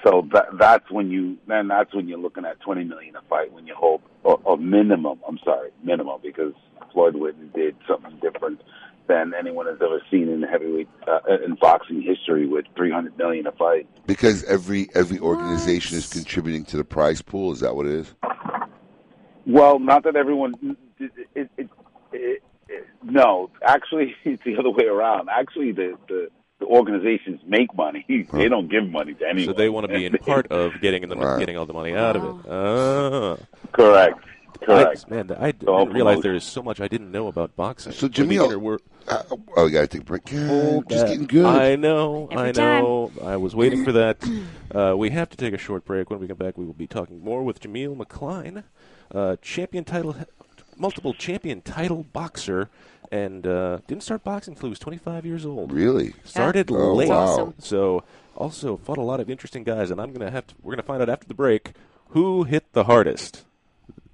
so 0.03 0.27
that 0.33 0.47
that's 0.59 0.89
when 0.89 1.11
you 1.11 1.37
then 1.47 1.67
that's 1.67 1.93
when 1.93 2.07
you're 2.07 2.17
looking 2.17 2.43
at 2.43 2.59
twenty 2.61 2.83
million 2.83 3.15
a 3.15 3.21
fight 3.29 3.53
when 3.53 3.67
you 3.67 3.75
hold 3.75 4.01
or 4.23 4.57
minimum. 4.57 5.19
I'm 5.27 5.37
sorry, 5.45 5.69
minimum 5.83 6.21
because 6.23 6.53
Floyd 6.91 7.13
Whitten 7.13 7.53
did 7.53 7.75
something 7.87 8.17
different 8.19 8.61
than 9.07 9.33
anyone 9.37 9.65
has 9.65 9.77
ever 9.81 10.01
seen 10.09 10.29
in 10.29 10.41
heavyweight 10.43 10.87
uh, 11.07 11.19
in 11.45 11.55
boxing 11.55 12.01
history 12.01 12.47
with 12.47 12.65
three 12.75 12.91
hundred 12.91 13.17
million 13.17 13.47
a 13.47 13.51
fight. 13.51 13.87
Because 14.05 14.43
every 14.45 14.89
every 14.95 15.19
organization 15.19 15.97
is 15.97 16.11
contributing 16.11 16.65
to 16.65 16.77
the 16.77 16.83
prize 16.83 17.21
pool. 17.21 17.51
Is 17.51 17.59
that 17.61 17.75
what 17.75 17.85
it 17.85 17.93
is? 17.93 18.13
Well, 19.45 19.79
not 19.79 20.03
that 20.03 20.15
everyone. 20.15 20.53
It, 20.99 21.11
it, 21.35 21.49
it, 21.57 21.69
it, 22.13 22.43
it, 22.69 22.87
no, 23.03 23.49
actually, 23.65 24.15
it's 24.23 24.43
the 24.43 24.57
other 24.57 24.69
way 24.69 24.85
around. 24.85 25.29
Actually, 25.29 25.71
the 25.71 25.97
the, 26.07 26.29
the 26.59 26.65
organizations 26.65 27.41
make 27.45 27.75
money. 27.75 28.05
They 28.33 28.47
don't 28.47 28.69
give 28.69 28.89
money 28.89 29.13
to 29.15 29.25
anyone. 29.27 29.53
So 29.53 29.57
they 29.57 29.69
want 29.69 29.87
to 29.87 29.93
be 29.93 30.05
in 30.05 30.13
part 30.25 30.47
of 30.47 30.79
getting 30.81 31.07
the 31.07 31.15
getting 31.39 31.57
all 31.57 31.65
the 31.65 31.73
money 31.73 31.93
out 31.93 32.15
of 32.15 32.23
it. 32.23 32.49
Ah. 32.49 33.37
Correct. 33.73 34.19
Correct. 34.61 35.05
I, 35.09 35.13
man, 35.13 35.31
I 35.31 35.53
all 35.67 35.85
didn't 35.85 35.95
realize 35.95 36.21
there 36.21 36.35
is 36.35 36.43
so 36.43 36.61
much 36.63 36.79
I 36.79 36.87
didn't 36.87 37.11
know 37.11 37.27
about 37.27 37.55
boxing. 37.55 37.91
So, 37.91 38.07
We're 38.07 38.11
Jameel, 38.11 38.61
we're- 38.61 38.79
uh, 39.07 39.23
oh, 39.57 39.65
we 39.65 39.71
got 39.71 39.81
to 39.81 39.87
take 39.87 40.01
a 40.01 40.05
break. 40.05 40.31
Yeah, 40.31 40.47
Hold 40.47 40.89
just 40.89 41.05
that. 41.05 41.11
getting 41.11 41.27
good. 41.27 41.45
I 41.45 41.75
know, 41.75 42.27
Every 42.31 42.49
I 42.49 42.51
know. 42.51 43.11
I 43.23 43.37
was 43.37 43.55
waiting 43.55 43.83
for 43.83 43.91
that. 43.93 44.17
Uh, 44.73 44.95
we 44.97 45.11
have 45.11 45.29
to 45.29 45.37
take 45.37 45.53
a 45.53 45.57
short 45.59 45.85
break. 45.85 46.09
When 46.09 46.19
we 46.19 46.27
come 46.27 46.37
back, 46.37 46.57
we 46.57 46.65
will 46.65 46.73
be 46.73 46.87
talking 46.87 47.23
more 47.23 47.43
with 47.43 47.59
Jameel 47.59 47.95
McCline, 47.95 48.63
uh, 49.13 49.35
champion 49.39 49.83
title, 49.83 50.15
multiple 50.75 51.13
champion 51.13 51.61
title 51.61 52.07
boxer, 52.11 52.69
and 53.11 53.45
uh, 53.45 53.77
didn't 53.85 54.01
start 54.01 54.23
boxing 54.23 54.53
until 54.55 54.69
he 54.69 54.71
was 54.71 54.79
25 54.79 55.27
years 55.27 55.45
old. 55.45 55.71
Really? 55.71 56.15
Started 56.23 56.71
Yeah. 56.71 56.77
Oh, 56.77 56.93
late. 56.95 57.07
wow. 57.09 57.17
Awesome. 57.27 57.53
So 57.59 58.03
also 58.35 58.77
fought 58.77 58.97
a 58.97 59.03
lot 59.03 59.19
of 59.19 59.29
interesting 59.29 59.63
guys, 59.63 59.91
and 59.91 60.01
I'm 60.01 60.11
gonna 60.11 60.31
have 60.31 60.47
to. 60.47 60.55
We're 60.63 60.71
gonna 60.73 60.81
find 60.81 61.03
out 61.03 61.09
after 61.09 61.27
the 61.27 61.35
break 61.35 61.73
who 62.09 62.45
hit 62.45 62.73
the 62.73 62.85
hardest. 62.85 63.43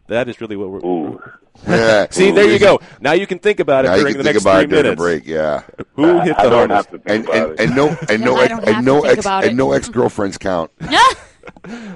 That 0.09 0.27
is 0.29 0.41
really 0.41 0.55
what 0.55 0.69
we're. 0.83 1.19
Yeah. 1.67 2.07
See, 2.09 2.29
Ooh, 2.29 2.33
there 2.33 2.49
you 2.49 2.57
go. 2.57 2.75
it- 2.75 2.81
Now 3.01 3.11
you 3.11 3.27
can 3.27 3.37
think 3.39 3.59
about 3.59 3.83
it 3.83 3.89
Now 3.89 3.95
you 3.95 4.01
during 4.03 4.13
can 4.13 4.17
the 4.19 4.23
think 4.23 4.35
next 4.35 4.43
about 4.45 4.55
three 4.55 4.63
it 4.63 4.67
during 4.69 4.83
minutes. 4.83 5.01
a 5.01 5.03
break. 5.03 5.25
Yeah. 5.27 5.63
Who 5.95 6.19
hit 6.21 6.37
the 6.37 6.49
hardest? 6.49 6.89
and, 7.05 7.27
and, 7.27 7.59
and 7.59 7.75
no 7.75 7.97
and 8.07 8.21
no 8.23 8.35
I 8.37 8.47
don't 8.47 8.59
have 8.63 8.67
and 8.67 8.77
to 8.77 8.81
no 8.81 9.01
think 9.01 9.13
ex 9.17 9.25
about 9.25 9.43
and 9.43 9.57
no 9.57 9.71
ex 9.73 9.89
girlfriends 9.89 10.37
count. 10.37 10.71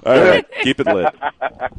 All 0.06 0.22
right, 0.22 0.46
keep 0.62 0.80
it 0.80 0.88
lit. 0.88 1.13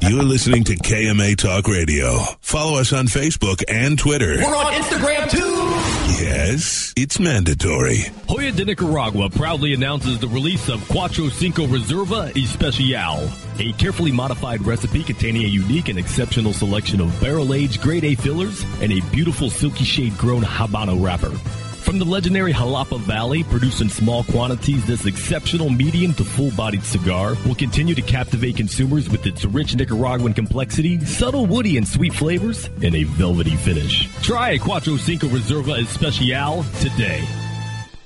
You're 0.00 0.22
listening 0.22 0.64
to 0.64 0.76
KMA 0.76 1.36
Talk 1.36 1.68
Radio. 1.68 2.18
Follow 2.40 2.78
us 2.78 2.92
on 2.92 3.06
Facebook 3.06 3.62
and 3.68 3.98
Twitter. 3.98 4.36
We're 4.38 4.56
on 4.56 4.72
Instagram 4.72 5.30
too. 5.30 6.22
Yes, 6.22 6.92
it's 6.96 7.18
mandatory. 7.18 7.98
Hoya 8.28 8.52
de 8.52 8.64
Nicaragua 8.64 9.28
proudly 9.30 9.74
announces 9.74 10.18
the 10.18 10.28
release 10.28 10.68
of 10.68 10.80
Cuatro 10.88 11.30
Cinco 11.30 11.66
Reserva 11.66 12.30
Especial, 12.36 13.28
a 13.58 13.72
carefully 13.74 14.12
modified 14.12 14.62
recipe 14.64 15.02
containing 15.02 15.44
a 15.44 15.48
unique 15.48 15.88
and 15.88 15.98
exceptional 15.98 16.52
selection 16.52 17.00
of 17.00 17.20
barrel-aged 17.20 17.80
grade 17.80 18.04
A 18.04 18.14
fillers 18.14 18.64
and 18.80 18.92
a 18.92 19.00
beautiful 19.10 19.50
silky 19.50 19.84
shade 19.84 20.16
grown 20.16 20.42
Habano 20.42 21.02
wrapper. 21.02 21.32
From 21.84 21.98
the 21.98 22.06
legendary 22.06 22.54
Jalapa 22.54 22.98
Valley, 23.00 23.44
produced 23.44 23.82
in 23.82 23.90
small 23.90 24.24
quantities, 24.24 24.86
this 24.86 25.04
exceptional 25.04 25.68
medium 25.68 26.14
to 26.14 26.24
full-bodied 26.24 26.82
cigar 26.82 27.36
will 27.46 27.54
continue 27.54 27.94
to 27.94 28.00
captivate 28.00 28.56
consumers 28.56 29.10
with 29.10 29.26
its 29.26 29.44
rich 29.44 29.76
Nicaraguan 29.76 30.32
complexity, 30.32 30.98
subtle 31.04 31.44
woody 31.44 31.76
and 31.76 31.86
sweet 31.86 32.14
flavors, 32.14 32.70
and 32.82 32.94
a 32.94 33.04
velvety 33.04 33.54
finish. 33.56 34.08
Try 34.22 34.52
a 34.52 34.58
Cuatro 34.58 34.98
Cinco 34.98 35.28
Reserva 35.28 35.78
Especial 35.78 36.64
today. 36.80 37.22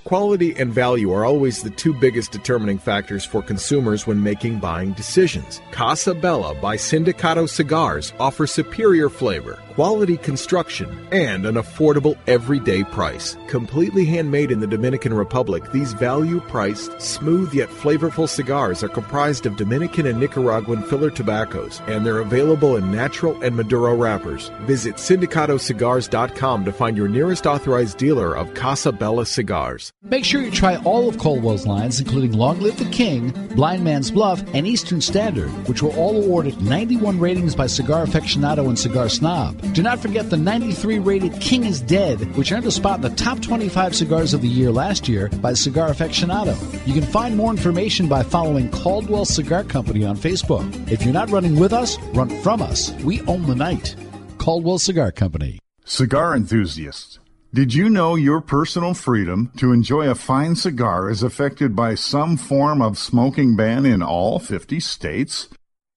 Quality 0.03 0.57
and 0.57 0.73
value 0.73 1.13
are 1.13 1.25
always 1.25 1.63
the 1.63 1.71
two 1.71 1.95
biggest 1.95 2.33
determining 2.33 2.79
factors 2.79 3.25
for 3.25 3.43
consumers 3.43 4.09
when 4.09 4.23
making 4.23 4.59
buying 4.59 4.93
decisions. 4.95 5.61
Casa 5.71 6.15
Bella 6.15 6.55
by 6.61 6.77
Sindicato 6.77 7.49
Cigars 7.49 8.13
offers 8.19 8.51
superior 8.51 9.09
flavor, 9.09 9.57
quality 9.79 10.17
construction, 10.17 10.89
and 11.13 11.47
an 11.47 11.55
affordable 11.55 12.19
everyday 12.27 12.83
price. 12.83 13.37
Completely 13.47 14.05
handmade 14.05 14.51
in 14.51 14.59
the 14.59 14.67
Dominican 14.67 15.15
Republic, 15.15 15.63
these 15.71 15.93
value 15.93 16.41
priced, 16.49 17.01
smooth 17.01 17.55
yet 17.55 17.69
flavorful 17.69 18.29
cigars 18.29 18.83
are 18.83 18.89
comprised 18.89 19.47
of 19.47 19.57
Dominican 19.57 20.05
and 20.05 20.19
Nicaraguan 20.19 20.83
filler 20.83 21.11
tobaccos, 21.11 21.81
and 21.87 22.05
they're 22.05 22.19
available 22.19 22.75
in 22.75 22.91
natural 22.91 23.41
and 23.41 23.55
Maduro 23.55 23.95
wrappers. 23.95 24.51
Visit 24.63 24.97
sindicatocigars.com 24.97 26.65
to 26.65 26.73
find 26.73 26.97
your 26.97 27.07
nearest 27.07 27.47
authorized 27.47 27.99
dealer 27.99 28.37
of 28.37 28.55
Casa 28.55 28.91
Bella 28.91 29.27
cigars. 29.27 29.93
Make 30.03 30.25
sure 30.25 30.43
you 30.43 30.51
try 30.51 30.79
all 30.79 31.09
of 31.09 31.19
Caldwell's 31.19 31.69
lines, 31.69 32.01
including 32.01 32.33
Long 32.33 32.59
Live 32.59 32.81
the 32.81 32.91
King, 32.91 33.31
Blind 33.55 33.85
Man's 33.85 34.11
Bluff, 34.11 34.43
and 34.55 34.67
Eastern 34.67 35.01
Standard, 35.01 35.51
which 35.69 35.85
were 35.85 35.93
all 35.93 36.21
awarded 36.21 36.61
91 36.61 37.21
ratings 37.21 37.55
by 37.55 37.69
Cigar 37.69 38.05
Aficionado 38.05 38.67
and 38.67 38.77
Cigar 38.77 39.09
Snob. 39.09 39.68
Do 39.75 39.83
not 39.83 40.01
forget 40.01 40.31
the 40.31 40.37
93 40.37 40.99
rated 40.99 41.41
King 41.41 41.65
is 41.65 41.81
Dead, 41.81 42.37
which 42.37 42.51
earned 42.51 42.67
a 42.67 42.71
spot 42.71 42.97
in 42.97 43.03
the 43.03 43.17
top 43.17 43.41
25 43.41 43.95
cigars 43.95 44.35
of 44.35 44.41
the 44.41 44.49
year 44.49 44.73
last 44.73 45.09
year 45.09 45.29
by 45.41 45.53
Cigar 45.53 45.91
Aficionado. 45.91 46.57
You 46.87 46.95
can 46.95 47.05
find 47.05 47.37
more 47.37 47.51
information 47.51 48.09
by 48.09 48.23
following 48.23 48.71
Caldwell 48.71 49.25
Cigar 49.25 49.65
Company 49.65 50.05
on 50.05 50.17
Facebook. 50.17 50.91
If 50.91 51.05
you're 51.05 51.13
not 51.13 51.31
running 51.31 51.57
with 51.57 51.73
us, 51.73 51.99
run 52.15 52.29
from 52.43 52.63
us. 52.63 52.93
We 53.05 53.21
own 53.23 53.47
the 53.47 53.55
night. 53.55 53.95
Caldwell 54.39 54.79
Cigar 54.79 55.13
Company. 55.13 55.59
Cigar 55.85 56.35
enthusiasts, 56.35 57.19
did 57.55 57.73
you 57.73 57.89
know 57.89 58.15
your 58.15 58.41
personal 58.41 58.95
freedom 58.95 59.53
to 59.57 59.73
enjoy 59.73 60.09
a 60.11 60.15
fine 60.15 60.55
cigar 60.55 61.09
is 61.09 61.23
affected 61.23 61.75
by 61.75 61.95
some 61.95 62.37
form 62.37 62.83
of 62.83 62.99
smoking 62.99 63.57
ban 63.57 63.87
in 63.87 64.03
all 64.03 64.39
50 64.39 64.81
states? 64.81 65.49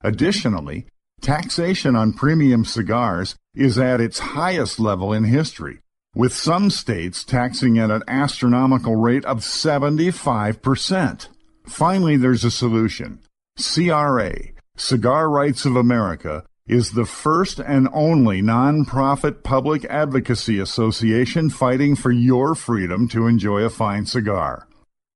Additionally, 0.02 0.86
taxation 1.22 1.96
on 1.96 2.14
premium 2.14 2.66
cigars 2.66 3.36
is 3.56 3.78
at 3.78 4.02
its 4.02 4.20
highest 4.20 4.80
level 4.80 5.14
in 5.14 5.24
history, 5.26 5.80
with 6.16 6.34
some 6.34 6.70
states 6.70 7.24
taxing 7.24 7.78
at 7.78 7.92
an 7.92 8.04
astronomical 8.08 8.96
rate 8.96 9.26
of 9.26 9.40
75%. 9.40 11.28
Finally, 11.66 12.18
there's 12.18 12.44
a 12.44 12.52
solution. 12.52 13.20
CRA, 13.58 14.34
Cigar 14.76 15.30
Rights 15.30 15.66
of 15.66 15.76
America, 15.76 16.44
is 16.68 16.92
the 16.92 17.06
first 17.06 17.60
and 17.60 17.88
only 17.92 18.42
nonprofit 18.42 19.44
public 19.44 19.84
advocacy 19.86 20.60
association 20.60 21.50
fighting 21.50 21.96
for 21.96 22.12
your 22.12 22.56
freedom 22.56 23.08
to 23.10 23.28
enjoy 23.28 23.62
a 23.62 23.70
fine 23.70 24.06
cigar. 24.06 24.68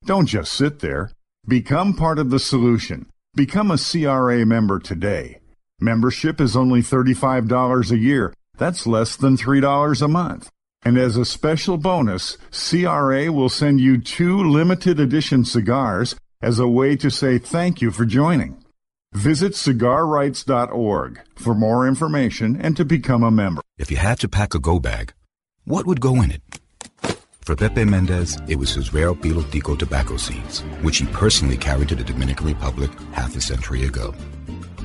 Don't 0.06 0.26
just 0.26 0.52
sit 0.52 0.80
there. 0.80 1.12
Become 1.48 1.94
part 1.94 2.20
of 2.20 2.30
the 2.30 2.40
solution. 2.40 3.08
Become 3.36 3.72
a 3.72 3.78
CRA 3.78 4.46
member 4.46 4.80
today. 4.80 5.40
Membership 5.80 6.40
is 6.40 6.56
only 6.56 6.82
$35 6.82 7.92
a 7.92 7.98
year. 7.98 8.34
That's 8.58 8.88
less 8.88 9.16
than 9.18 9.36
$3 9.36 10.02
a 10.02 10.08
month. 10.08 10.50
And 10.84 10.98
as 10.98 11.18
a 11.18 11.26
special 11.26 11.78
bonus, 11.78 12.38
CRA 12.52 13.32
will 13.32 13.50
send 13.50 13.82
you 13.82 14.00
two 14.00 14.42
limited 14.44 15.00
edition 15.00 15.44
cigars 15.44 16.16
as 16.42 16.60
a 16.60 16.68
way 16.68 16.96
to 16.98 17.10
say 17.10 17.40
thank 17.40 17.82
you 17.82 17.92
for 17.92 18.06
joining. 18.06 18.64
Visit 19.14 19.54
cigarrights.org 19.54 21.22
for 21.36 21.56
more 21.56 21.88
information 21.88 22.60
and 22.62 22.78
to 22.78 22.86
become 22.86 23.24
a 23.24 23.32
member. 23.32 23.62
If 23.78 23.90
you 23.90 23.98
had 23.98 24.20
to 24.20 24.30
pack 24.30 24.54
a 24.54 24.60
go 24.60 24.80
bag, 24.80 25.14
what 25.66 25.86
would 25.86 26.00
go 26.00 26.22
in 26.22 26.32
it? 26.32 26.42
For 27.42 27.56
Pepe 27.56 27.86
Mendez, 27.86 28.38
it 28.48 28.56
was 28.56 28.74
his 28.74 28.94
rare 28.94 29.14
Pilotico 29.14 29.78
tobacco 29.78 30.18
seeds, 30.18 30.62
which 30.82 30.98
he 30.98 31.06
personally 31.08 31.58
carried 31.58 31.90
to 31.90 31.96
the 31.96 32.04
Dominican 32.04 32.48
Republic 32.48 32.92
half 33.12 33.36
a 33.36 33.42
century 33.42 33.86
ago. 33.86 34.14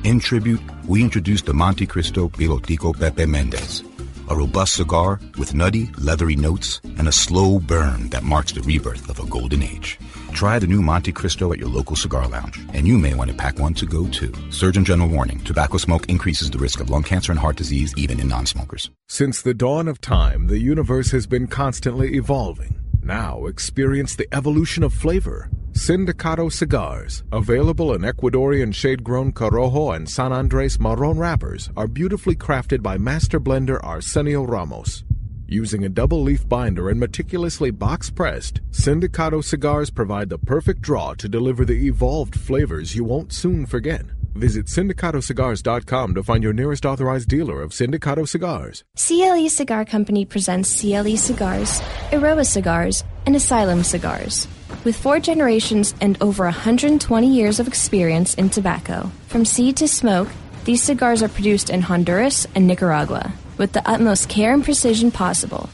In 0.03 0.19
tribute, 0.19 0.61
we 0.87 1.03
introduced 1.03 1.45
the 1.45 1.53
Monte 1.53 1.85
Cristo 1.85 2.27
Pilotico 2.27 2.91
Pepe 2.99 3.27
Mendez, 3.27 3.83
a 4.29 4.35
robust 4.35 4.73
cigar 4.73 5.19
with 5.37 5.53
nutty, 5.53 5.91
leathery 5.99 6.35
notes 6.35 6.81
and 6.97 7.07
a 7.07 7.11
slow 7.11 7.59
burn 7.59 8.09
that 8.09 8.23
marks 8.23 8.51
the 8.51 8.61
rebirth 8.61 9.11
of 9.11 9.19
a 9.19 9.29
golden 9.29 9.61
age. 9.61 9.99
Try 10.33 10.57
the 10.57 10.65
new 10.65 10.81
Monte 10.81 11.11
Cristo 11.11 11.53
at 11.53 11.59
your 11.59 11.69
local 11.69 11.95
cigar 11.95 12.27
lounge, 12.27 12.59
and 12.73 12.87
you 12.87 12.97
may 12.97 13.13
want 13.13 13.29
to 13.29 13.37
pack 13.37 13.59
one 13.59 13.75
to 13.75 13.85
go 13.85 14.07
too. 14.07 14.33
Surgeon 14.49 14.83
General 14.83 15.07
warning 15.07 15.39
tobacco 15.43 15.77
smoke 15.77 16.09
increases 16.09 16.49
the 16.49 16.57
risk 16.57 16.79
of 16.79 16.89
lung 16.89 17.03
cancer 17.03 17.31
and 17.31 17.37
heart 17.37 17.57
disease 17.57 17.93
even 17.95 18.19
in 18.19 18.27
non 18.27 18.47
smokers. 18.47 18.89
Since 19.07 19.43
the 19.43 19.53
dawn 19.53 19.87
of 19.87 20.01
time, 20.01 20.47
the 20.47 20.57
universe 20.57 21.11
has 21.11 21.27
been 21.27 21.45
constantly 21.45 22.15
evolving. 22.15 22.73
Now 23.03 23.45
experience 23.45 24.15
the 24.15 24.27
evolution 24.33 24.81
of 24.81 24.95
flavor. 24.95 25.51
Sindicato 25.73 26.51
cigars, 26.51 27.23
available 27.31 27.93
in 27.93 28.01
Ecuadorian 28.01 28.75
shade 28.75 29.03
grown 29.03 29.31
Corojo 29.31 29.95
and 29.95 30.07
San 30.07 30.33
Andres 30.33 30.79
Marron 30.79 31.17
wrappers, 31.17 31.69
are 31.77 31.87
beautifully 31.87 32.35
crafted 32.35 32.83
by 32.83 32.97
master 32.97 33.39
blender 33.39 33.79
Arsenio 33.81 34.43
Ramos. 34.43 35.05
Using 35.47 35.85
a 35.85 35.89
double 35.89 36.21
leaf 36.21 36.47
binder 36.47 36.89
and 36.89 36.99
meticulously 36.99 37.71
box 37.71 38.09
pressed, 38.09 38.59
Sindicato 38.71 39.43
cigars 39.43 39.89
provide 39.89 40.29
the 40.29 40.37
perfect 40.37 40.81
draw 40.81 41.13
to 41.13 41.29
deliver 41.29 41.63
the 41.63 41.87
evolved 41.87 42.37
flavors 42.37 42.95
you 42.95 43.05
won't 43.05 43.31
soon 43.31 43.65
forget. 43.65 44.03
Visit 44.35 44.67
sindicatocigars.com 44.67 46.15
to 46.15 46.23
find 46.23 46.43
your 46.43 46.53
nearest 46.53 46.85
authorized 46.85 47.27
dealer 47.27 47.61
of 47.61 47.71
Sindicato 47.71 48.27
cigars. 48.27 48.83
CLE 48.95 49.49
Cigar 49.49 49.85
Company 49.85 50.25
presents 50.25 50.81
CLE 50.81 51.17
Cigars, 51.17 51.81
Eiroa 52.11 52.45
Cigars, 52.45 53.03
and 53.25 53.35
Asylum 53.35 53.83
Cigars. 53.83 54.47
With 54.83 54.95
four 54.95 55.19
generations 55.19 55.93
and 56.01 56.17
over 56.21 56.43
120 56.45 57.27
years 57.27 57.59
of 57.59 57.67
experience 57.67 58.33
in 58.33 58.49
tobacco, 58.49 59.11
from 59.27 59.45
seed 59.45 59.77
to 59.77 59.87
smoke, 59.87 60.27
these 60.65 60.81
cigars 60.81 61.21
are 61.21 61.29
produced 61.29 61.69
in 61.69 61.81
Honduras 61.81 62.47
and 62.55 62.65
Nicaragua 62.65 63.31
with 63.59 63.73
the 63.73 63.87
utmost 63.87 64.27
care 64.27 64.55
and 64.55 64.63
precision 64.63 65.11
possible. 65.11 65.69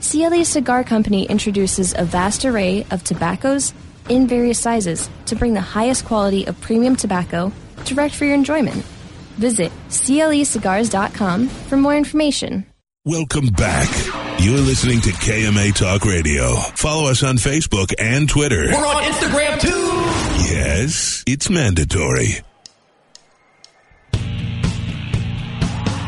CLE 0.00 0.46
Cigar 0.46 0.82
Company 0.82 1.26
introduces 1.26 1.92
a 1.94 2.04
vast 2.04 2.46
array 2.46 2.86
of 2.90 3.04
tobaccos 3.04 3.74
in 4.08 4.26
various 4.26 4.58
sizes 4.58 5.10
to 5.26 5.36
bring 5.36 5.52
the 5.52 5.60
highest 5.60 6.06
quality 6.06 6.46
of 6.46 6.58
premium 6.62 6.96
tobacco 6.96 7.52
direct 7.84 8.14
for 8.14 8.24
your 8.24 8.34
enjoyment. 8.34 8.82
Visit 9.36 9.70
clecigars.com 9.90 11.48
for 11.48 11.76
more 11.76 11.96
information. 11.96 12.64
Welcome 13.08 13.46
back. 13.46 13.88
You're 14.38 14.58
listening 14.58 15.00
to 15.00 15.08
KMA 15.08 15.74
Talk 15.74 16.04
Radio. 16.04 16.56
Follow 16.76 17.08
us 17.08 17.22
on 17.22 17.36
Facebook 17.36 17.94
and 17.98 18.28
Twitter. 18.28 18.66
We're 18.66 18.84
on 18.84 19.02
Instagram 19.02 19.58
too. 19.58 20.52
Yes, 20.54 21.24
it's 21.26 21.48
mandatory. 21.48 22.42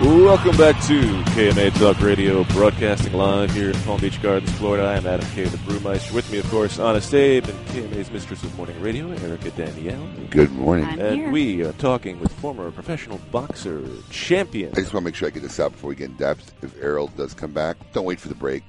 Welcome 0.01 0.57
back 0.57 0.83
to 0.87 0.99
KMA 1.35 1.79
Talk 1.79 2.01
Radio, 2.01 2.43
broadcasting 2.45 3.13
live 3.13 3.51
here 3.51 3.69
in 3.69 3.77
Palm 3.83 4.01
Beach 4.01 4.21
Gardens, 4.23 4.51
Florida. 4.53 4.87
I'm 4.87 5.07
Adam 5.07 5.29
K. 5.33 5.45
the 5.45 5.59
Brewmeister. 5.59 6.13
With 6.15 6.31
me, 6.33 6.39
of 6.39 6.49
course, 6.51 6.79
Honest 6.79 7.13
Abe 7.13 7.45
and 7.47 7.67
KMA's 7.67 8.11
Mistress 8.11 8.43
of 8.43 8.57
Morning 8.57 8.81
Radio, 8.81 9.11
Erica 9.11 9.51
Danielle. 9.51 10.09
Good 10.31 10.53
morning. 10.53 10.87
I'm 10.87 10.99
and 11.01 11.17
here. 11.17 11.31
we 11.31 11.63
are 11.65 11.73
talking 11.73 12.19
with 12.19 12.33
former 12.33 12.71
professional 12.71 13.19
boxer 13.31 13.87
champion. 14.11 14.71
I 14.73 14.77
just 14.77 14.95
want 14.95 15.03
to 15.05 15.09
make 15.09 15.15
sure 15.17 15.29
I 15.29 15.33
get 15.33 15.43
this 15.43 15.61
out 15.61 15.73
before 15.73 15.89
we 15.91 15.97
get 15.97 16.09
in 16.09 16.17
depth. 16.17 16.55
If 16.63 16.83
Errol 16.83 17.09
does 17.09 17.35
come 17.35 17.53
back, 17.53 17.77
don't 17.93 18.07
wait 18.07 18.21
for 18.21 18.29
the 18.29 18.35
break. 18.35 18.63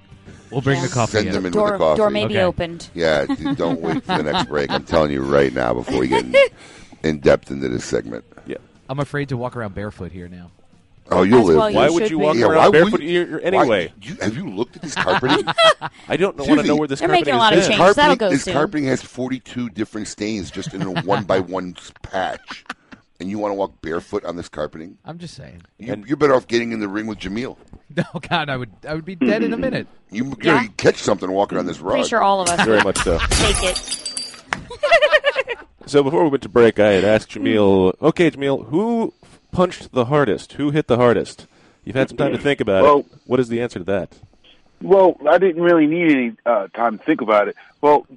We'll 0.52 0.60
bring 0.60 0.82
the 0.82 0.89
coffee 0.89 1.13
Send 1.13 1.28
in. 1.30 1.34
him 1.36 1.46
in 1.46 1.54
Door- 1.54 1.63
with 1.63 1.72
the 1.74 1.78
coffee. 1.78 1.98
door 1.98 2.10
may 2.10 2.28
be 2.28 2.39
opened. 2.39 2.89
Yeah, 2.94 3.26
don't 3.56 3.80
wait 3.80 4.04
for 4.04 4.17
the 4.17 4.24
next 4.24 4.50
break. 4.50 4.70
I'm 4.70 4.84
telling 4.84 5.12
you 5.12 5.22
right 5.22 5.54
now 5.54 5.74
before 5.74 5.98
we 5.98 6.10
get 6.10 6.26
in, 6.26 6.36
in 7.10 7.20
depth 7.20 7.52
into 7.52 7.70
this 7.70 7.86
segment. 7.86 8.26
Yeah. 8.46 8.58
I'm 8.89 9.00
afraid 9.00 9.30
to 9.30 9.38
walk 9.38 9.56
around 9.56 9.74
barefoot 9.76 10.12
here 10.12 10.28
now. 10.28 10.52
Oh, 11.09 11.23
you'll 11.23 11.39
As 11.41 11.45
live. 11.47 11.57
well 11.57 11.69
you 11.69 11.75
Why 11.77 11.89
would 11.89 12.03
you 12.09 12.17
be. 12.19 12.23
walk 12.23 12.35
Yeah, 12.37 12.45
why 12.45 12.53
around 12.53 12.71
barefoot 12.71 13.01
you- 13.01 13.25
here 13.25 13.41
anyway? 13.43 13.87
Why- 13.87 13.93
you- 14.01 14.15
have 14.21 14.35
you 14.37 14.49
looked 14.49 14.75
at 14.77 14.81
this 14.81 14.95
carpeting? 14.95 15.45
I 16.07 16.15
don't 16.17 16.37
want 16.37 16.61
to 16.61 16.67
know 16.67 16.75
where 16.77 16.87
this 16.87 16.99
They're 16.99 17.09
carpeting 17.09 17.25
making 17.25 17.33
a 17.33 17.37
lot 17.37 17.53
of 17.53 17.59
is. 17.59 17.67
change. 17.67 17.79
changes. 17.79 17.95
That'll 17.95 18.09
carpeting, 18.15 18.27
go 18.27 18.33
this 18.33 18.43
soon. 18.43 18.53
carpeting 18.53 18.87
has 18.87 19.01
42 19.01 19.69
different 19.71 20.07
stains 20.07 20.51
just 20.51 20.73
in 20.73 20.81
a 20.83 20.91
one 21.01 21.23
by 21.25 21.39
one 21.39 21.75
patch. 22.03 22.63
And 23.19 23.29
you 23.29 23.37
want 23.37 23.51
to 23.51 23.55
walk 23.55 23.81
barefoot 23.81 24.25
on 24.25 24.35
this 24.35 24.49
carpeting? 24.49 24.97
I'm 25.05 25.19
just 25.19 25.35
saying. 25.35 25.61
You, 25.77 26.03
you're 26.07 26.17
better 26.17 26.33
off 26.33 26.47
getting 26.47 26.71
in 26.71 26.79
the 26.79 26.87
ring 26.87 27.07
with 27.07 27.19
Jameel. 27.19 27.57
No, 27.93 28.03
God, 28.29 28.49
I 28.49 28.55
would 28.55 28.71
I 28.87 28.93
would 28.93 29.03
be 29.03 29.15
dead 29.15 29.43
in 29.43 29.51
a 29.51 29.57
minute. 29.57 29.85
You, 30.11 30.23
you 30.23 30.35
Yeah. 30.41 30.55
know, 30.55 30.61
you 30.61 30.69
catch 30.69 30.95
something 30.95 31.29
walking 31.29 31.57
on 31.57 31.65
this 31.65 31.81
rug. 31.81 31.95
Pretty 31.95 32.07
sure 32.07 32.21
all 32.21 32.39
of 32.41 32.47
us 32.47 32.65
Very 32.65 32.81
much 32.83 32.97
so. 32.99 33.19
take 33.19 33.63
it. 33.63 33.97
So 35.87 36.01
before 36.01 36.23
we 36.23 36.29
went 36.29 36.43
to 36.43 36.49
break, 36.49 36.79
I 36.79 36.91
had 36.91 37.03
asked 37.03 37.31
Jameel, 37.31 37.93
okay, 38.01 38.31
Jameel, 38.31 38.65
who 38.69 39.13
punched 39.51 39.91
the 39.91 40.05
hardest? 40.05 40.53
Who 40.53 40.71
hit 40.71 40.87
the 40.87 40.97
hardest? 40.97 41.47
You've 41.83 41.95
had 41.95 42.09
some 42.09 42.17
time 42.17 42.31
to 42.31 42.37
think 42.37 42.61
about 42.61 42.83
Well- 42.83 42.99
it. 42.99 43.05
What 43.25 43.39
is 43.39 43.49
the 43.49 43.61
answer 43.61 43.79
to 43.79 43.85
that? 43.85 44.17
Well, 44.81 45.15
I 45.29 45.37
didn't 45.37 45.61
really 45.61 45.85
need 45.85 46.11
any 46.11 46.33
uh, 46.43 46.67
time 46.69 46.97
to 46.97 47.03
think 47.03 47.21
about 47.21 47.47
it. 47.47 47.55
Well, 47.81 48.07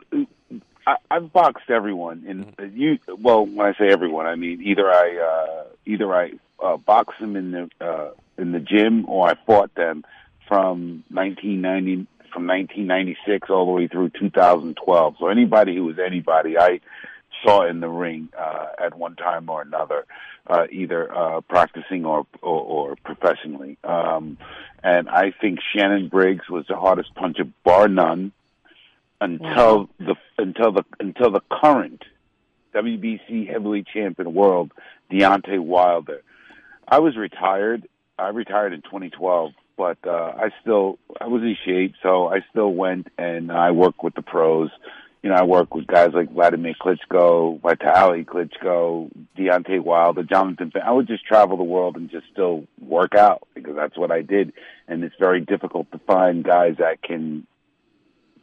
I, 0.86 0.96
I've 1.10 1.30
boxed 1.32 1.68
everyone, 1.68 2.24
and 2.26 2.74
you. 2.74 2.98
Well, 3.18 3.44
when 3.44 3.66
I 3.66 3.74
say 3.78 3.88
everyone, 3.90 4.26
I 4.26 4.34
mean 4.34 4.62
either 4.62 4.90
I 4.90 5.18
uh, 5.18 5.64
either 5.84 6.14
I 6.14 6.32
uh, 6.62 6.78
boxed 6.78 7.20
them 7.20 7.36
in 7.36 7.50
the 7.50 7.70
uh, 7.80 8.10
in 8.38 8.52
the 8.52 8.60
gym 8.60 9.08
or 9.08 9.28
I 9.28 9.34
fought 9.46 9.74
them 9.74 10.04
from 10.48 11.04
1990 11.10 12.06
from 12.32 12.46
1996 12.48 13.48
all 13.50 13.66
the 13.66 13.72
way 13.72 13.86
through 13.86 14.10
2012. 14.18 15.16
So 15.20 15.28
anybody 15.28 15.76
who 15.76 15.84
was 15.84 15.98
anybody, 15.98 16.58
I 16.58 16.80
saw 17.44 17.66
in 17.66 17.80
the 17.80 17.88
ring 17.88 18.28
uh, 18.38 18.66
at 18.82 18.96
one 18.96 19.16
time 19.16 19.48
or 19.48 19.62
another, 19.62 20.00
uh, 20.00 20.04
either 20.70 21.12
uh, 21.14 21.40
practicing 21.42 22.04
or, 22.04 22.26
or 22.42 22.61
or 22.61 22.96
professionally. 23.04 23.78
Um, 23.85 24.38
and 24.83 25.09
I 25.09 25.33
think 25.40 25.61
Shannon 25.74 26.09
Briggs 26.09 26.48
was 26.50 26.66
the 26.68 26.76
hardest 26.76 27.14
puncher, 27.14 27.44
bar 27.64 27.88
none, 27.88 28.33
until 29.20 29.88
the 29.98 30.16
until 30.38 30.72
the 30.72 30.85
until 31.00 31.30
the 31.30 31.40
current 31.50 32.02
WBC 32.74 33.48
heavyweight 33.50 33.87
champion 33.87 34.35
world, 34.35 34.72
Deontay 35.11 35.59
Wilder. 35.59 36.22
I 36.87 36.98
was 36.98 37.16
retired. 37.16 37.88
I 38.18 38.28
retired 38.28 38.72
in 38.72 38.83
2012, 38.83 39.52
but 39.76 39.98
uh, 40.07 40.33
I 40.37 40.50
still 40.61 40.98
I 41.20 41.26
was 41.26 41.42
in 41.42 41.57
shape, 41.64 41.94
so 42.02 42.28
I 42.28 42.40
still 42.50 42.72
went 42.72 43.09
and 43.16 43.50
I 43.50 43.70
worked 43.70 44.02
with 44.02 44.14
the 44.14 44.22
pros. 44.22 44.70
You 45.24 45.30
know, 45.30 45.37
I 45.37 45.42
work 45.42 45.74
with 45.74 45.87
guys 45.87 46.10
like 46.12 46.30
Vladimir 46.30 46.74
Klitschko, 46.78 47.58
Vitaly 47.62 48.26
Klitschko, 48.26 49.10
Deontay 49.38 49.80
Wilder, 49.82 50.22
Jonathan. 50.22 50.70
Fin- 50.70 50.82
I 50.82 50.92
would 50.92 51.06
just 51.06 51.24
travel 51.24 51.56
the 51.56 51.64
world 51.64 51.96
and 51.96 52.10
just 52.10 52.26
still 52.30 52.66
work 52.78 53.14
out 53.14 53.48
because 53.54 53.74
that's 53.74 53.96
what 53.96 54.10
I 54.10 54.20
did. 54.20 54.52
And 54.87 55.02
it's 55.02 55.14
very 55.18 55.40
difficult 55.40 55.90
to 55.92 55.98
find 56.00 56.44
guys 56.44 56.74
that 56.78 57.00
can 57.00 57.46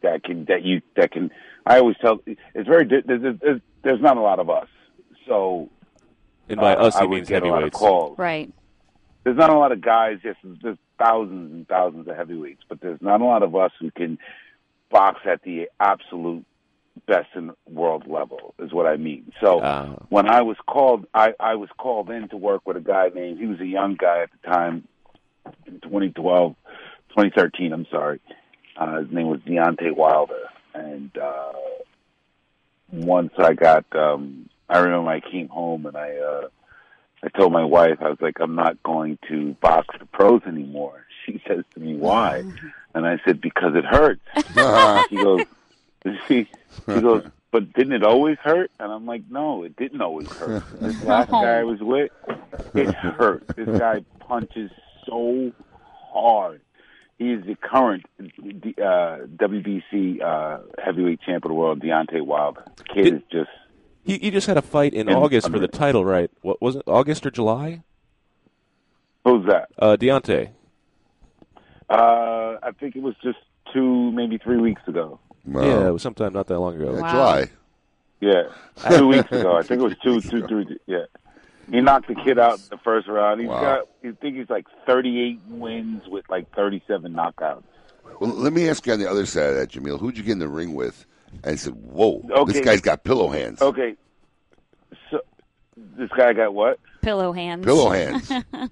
that 0.02 0.24
can 0.24 0.46
that 0.46 0.64
you 0.64 0.82
that 0.96 1.12
can. 1.12 1.30
I 1.68 1.78
always 1.78 1.98
tell 2.02 2.20
it's 2.26 2.68
very 2.68 2.88
there's, 2.88 3.38
there's, 3.40 3.62
there's 3.84 4.02
not 4.02 4.18
a 4.18 4.22
lot 4.22 4.40
of 4.40 4.50
us, 4.50 4.68
so 5.28 5.70
And 6.50 6.60
by 6.60 6.74
uh, 6.74 6.88
us, 6.88 6.96
I 6.96 7.02
he 7.02 7.06
would 7.06 7.16
means 7.18 7.30
get 7.30 7.44
a 7.44 7.46
lot 7.46 7.62
of 7.62 7.74
heavyweights. 7.74 8.18
Right. 8.18 8.52
There's 9.24 9.38
not 9.38 9.52
a 9.52 9.56
lot 9.56 9.72
of 9.72 9.82
guys. 9.82 10.18
Yes, 10.24 10.36
there's 10.64 10.80
thousands 10.98 11.54
and 11.54 11.68
thousands 11.68 12.08
of 12.08 12.16
heavyweights, 12.16 12.64
but 12.68 12.82
there's 12.82 13.04
not 13.04 13.22
a 13.22 13.26
lot 13.26 13.44
of 13.44 13.56
us 13.56 13.72
who 13.80 13.92
can 13.92 14.18
box 14.90 15.20
at 15.26 15.44
the 15.44 15.70
absolute 15.80 16.44
best 17.08 17.30
in 17.36 17.52
world 17.68 18.08
level. 18.08 18.54
Is 18.60 18.72
what 18.74 18.86
I 18.88 18.98
mean. 18.98 19.32
So 19.42 19.62
Ah. 19.62 19.96
when 20.10 20.28
I 20.30 20.42
was 20.42 20.58
called, 20.68 21.06
I 21.14 21.34
I 21.40 21.56
was 21.56 21.70
called 21.78 22.10
in 22.10 22.28
to 22.30 22.38
work 22.38 22.62
with 22.66 22.78
a 22.78 22.82
guy 22.82 23.10
named. 23.14 23.40
He 23.40 23.48
was 23.48 23.60
a 23.60 23.66
young 23.66 23.96
guy 23.96 24.22
at 24.24 24.30
the 24.32 24.48
time, 24.50 24.88
in 25.66 25.80
2012, 25.82 26.56
2013. 27.10 27.74
I'm 27.74 27.86
sorry. 27.92 28.20
Uh, 28.78 29.00
his 29.02 29.12
name 29.12 29.28
was 29.28 29.40
Deontay 29.42 29.96
Wilder, 29.96 30.50
and 30.74 31.16
uh, 31.18 31.52
once 32.92 33.32
I 33.38 33.54
got, 33.54 33.86
um, 33.96 34.50
I 34.70 34.80
remember 34.80 35.10
I 35.10 35.20
came 35.20 35.50
home 35.50 35.86
and 35.86 35.96
I, 35.98 36.16
uh, 36.18 36.48
I 37.24 37.28
told 37.38 37.52
my 37.54 37.64
wife, 37.66 37.98
I 38.02 38.10
was 38.10 38.18
like, 38.22 38.38
I'm 38.40 38.56
not 38.56 38.82
going 38.84 39.18
to 39.30 39.54
box 39.62 39.96
the 40.00 40.06
pros 40.06 40.42
anymore. 40.48 41.06
She 41.28 41.40
says 41.48 41.64
to 41.76 41.80
me, 41.80 41.96
why? 41.96 42.44
And 42.96 43.06
I 43.06 43.20
said, 43.24 43.40
because 43.40 43.74
it 43.76 43.86
hurts. 43.86 44.22
she 45.10 45.16
goes, 45.16 45.46
she, 46.28 46.50
she 46.86 47.02
goes, 47.02 47.26
but 47.52 47.74
didn't 47.74 47.94
it 47.94 48.04
always 48.04 48.38
hurt? 48.40 48.72
And 48.80 48.92
I'm 48.92 49.06
like, 49.06 49.24
no, 49.30 49.64
it 49.64 49.76
didn't 49.76 50.02
always 50.02 50.32
hurt. 50.32 50.64
This 50.82 51.04
last 51.04 51.30
guy 51.32 51.60
I 51.60 51.64
was 51.64 51.80
with, 51.82 52.12
it 52.74 52.94
hurt. 52.96 53.48
This 53.56 53.78
guy 53.80 54.04
punches 54.20 54.72
so 55.06 55.52
hard. 56.12 56.62
He 57.18 57.32
is 57.32 57.46
the 57.46 57.56
current 57.56 58.04
uh, 58.20 58.24
WBC 59.38 60.22
uh, 60.24 60.60
heavyweight 60.84 61.20
champion 61.20 61.44
of 61.44 61.50
the 61.50 61.54
world, 61.54 61.80
Deontay 61.82 62.26
Wilder. 62.26 62.64
The 62.78 62.84
kid 62.84 63.14
is 63.14 63.22
just 63.32 63.50
You, 64.06 64.18
you 64.20 64.32
just 64.32 64.48
had 64.48 64.58
a 64.58 64.62
fight 64.64 64.94
in 64.96 65.08
In- 65.08 65.16
August 65.16 65.52
for 65.52 65.60
the 65.60 65.68
title, 65.68 66.04
right? 66.04 66.32
What 66.42 66.60
was 66.62 66.78
it? 66.78 66.84
August 66.88 67.26
or 67.26 67.32
July? 67.32 67.84
who's 69.24 69.46
that? 69.46 69.70
Uh, 69.78 69.96
Deontay. 69.98 70.50
Uh, 71.88 72.58
I 72.64 72.72
think 72.80 72.96
it 72.96 73.04
was 73.04 73.14
just 73.24 73.38
two, 73.72 74.12
maybe 74.14 74.40
three 74.40 74.58
weeks 74.58 74.82
ago. 74.88 75.20
Yeah, 75.46 75.88
it 75.88 75.92
was 75.92 76.02
sometime 76.02 76.34
not 76.34 76.48
that 76.48 76.60
long 76.60 76.76
ago. 76.76 76.94
Yeah, 76.96 77.12
July. 77.12 77.46
Yeah, 78.20 78.44
two 78.98 79.08
weeks 79.08 79.32
ago. 79.32 79.58
I 79.58 79.64
think 79.64 79.82
it 79.82 79.84
was 79.84 79.96
two, 80.04 80.22
two, 80.22 80.46
three. 80.48 80.78
Yeah, 80.86 81.06
he 81.72 81.82
knocked 81.82 82.08
the 82.08 82.16
kid 82.16 82.38
out 82.38 82.60
in 82.60 82.66
the 82.70 82.78
first 82.78 83.08
round. 83.08 83.40
He's 83.42 83.50
Wow. 83.50 83.62
got, 83.62 83.88
I 84.04 84.12
think 84.22 84.36
he's 84.38 84.50
like 84.50 84.68
38 84.86 85.40
wins 85.50 86.04
with 86.08 86.26
like 86.30 86.54
37 86.56 87.12
knockouts. 87.14 87.64
Well, 88.20 88.30
let 88.30 88.54
me 88.54 88.70
ask 88.70 88.86
you 88.86 88.94
on 88.94 89.00
the 89.00 89.10
other 89.10 89.26
side 89.26 89.46
of 89.50 89.56
that, 89.56 89.70
Jameel. 89.70 90.00
Who'd 90.00 90.18
you 90.18 90.24
get 90.24 90.34
in 90.34 90.40
the 90.40 90.48
ring 90.48 90.76
with? 90.76 91.06
And 91.44 91.60
said, 91.60 91.74
"Whoa, 91.74 92.24
Okay. 92.30 92.52
this 92.54 92.62
guy's 92.66 92.82
got 92.82 93.04
pillow 93.04 93.30
hands." 93.30 93.62
Okay, 93.62 93.96
so 95.10 95.22
this 95.76 96.10
guy 96.16 96.34
got 96.34 96.54
what? 96.54 96.78
Pillow 97.02 97.32
hands. 97.32 97.66
Pillow 97.66 97.90
hands. 97.90 98.32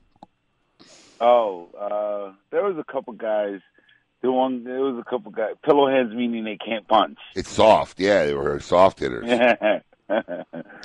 Oh, 1.21 1.67
uh, 1.77 2.33
there 2.49 2.63
was 2.63 2.77
a 2.77 2.83
couple 2.89 3.11
guys. 3.13 3.59
The 4.21 4.31
one 4.31 4.63
there 4.65 4.81
was 4.81 4.97
a 4.99 5.09
couple 5.09 5.31
guys. 5.31 5.55
Pillow 5.63 5.87
hands 5.89 6.13
meaning 6.13 6.43
they 6.43 6.57
can't 6.57 6.87
punch. 6.87 7.17
It's 7.35 7.49
soft. 7.49 7.99
Yeah, 7.99 8.25
they 8.25 8.33
were 8.33 8.59
soft 8.59 8.99
hitters. 8.99 9.25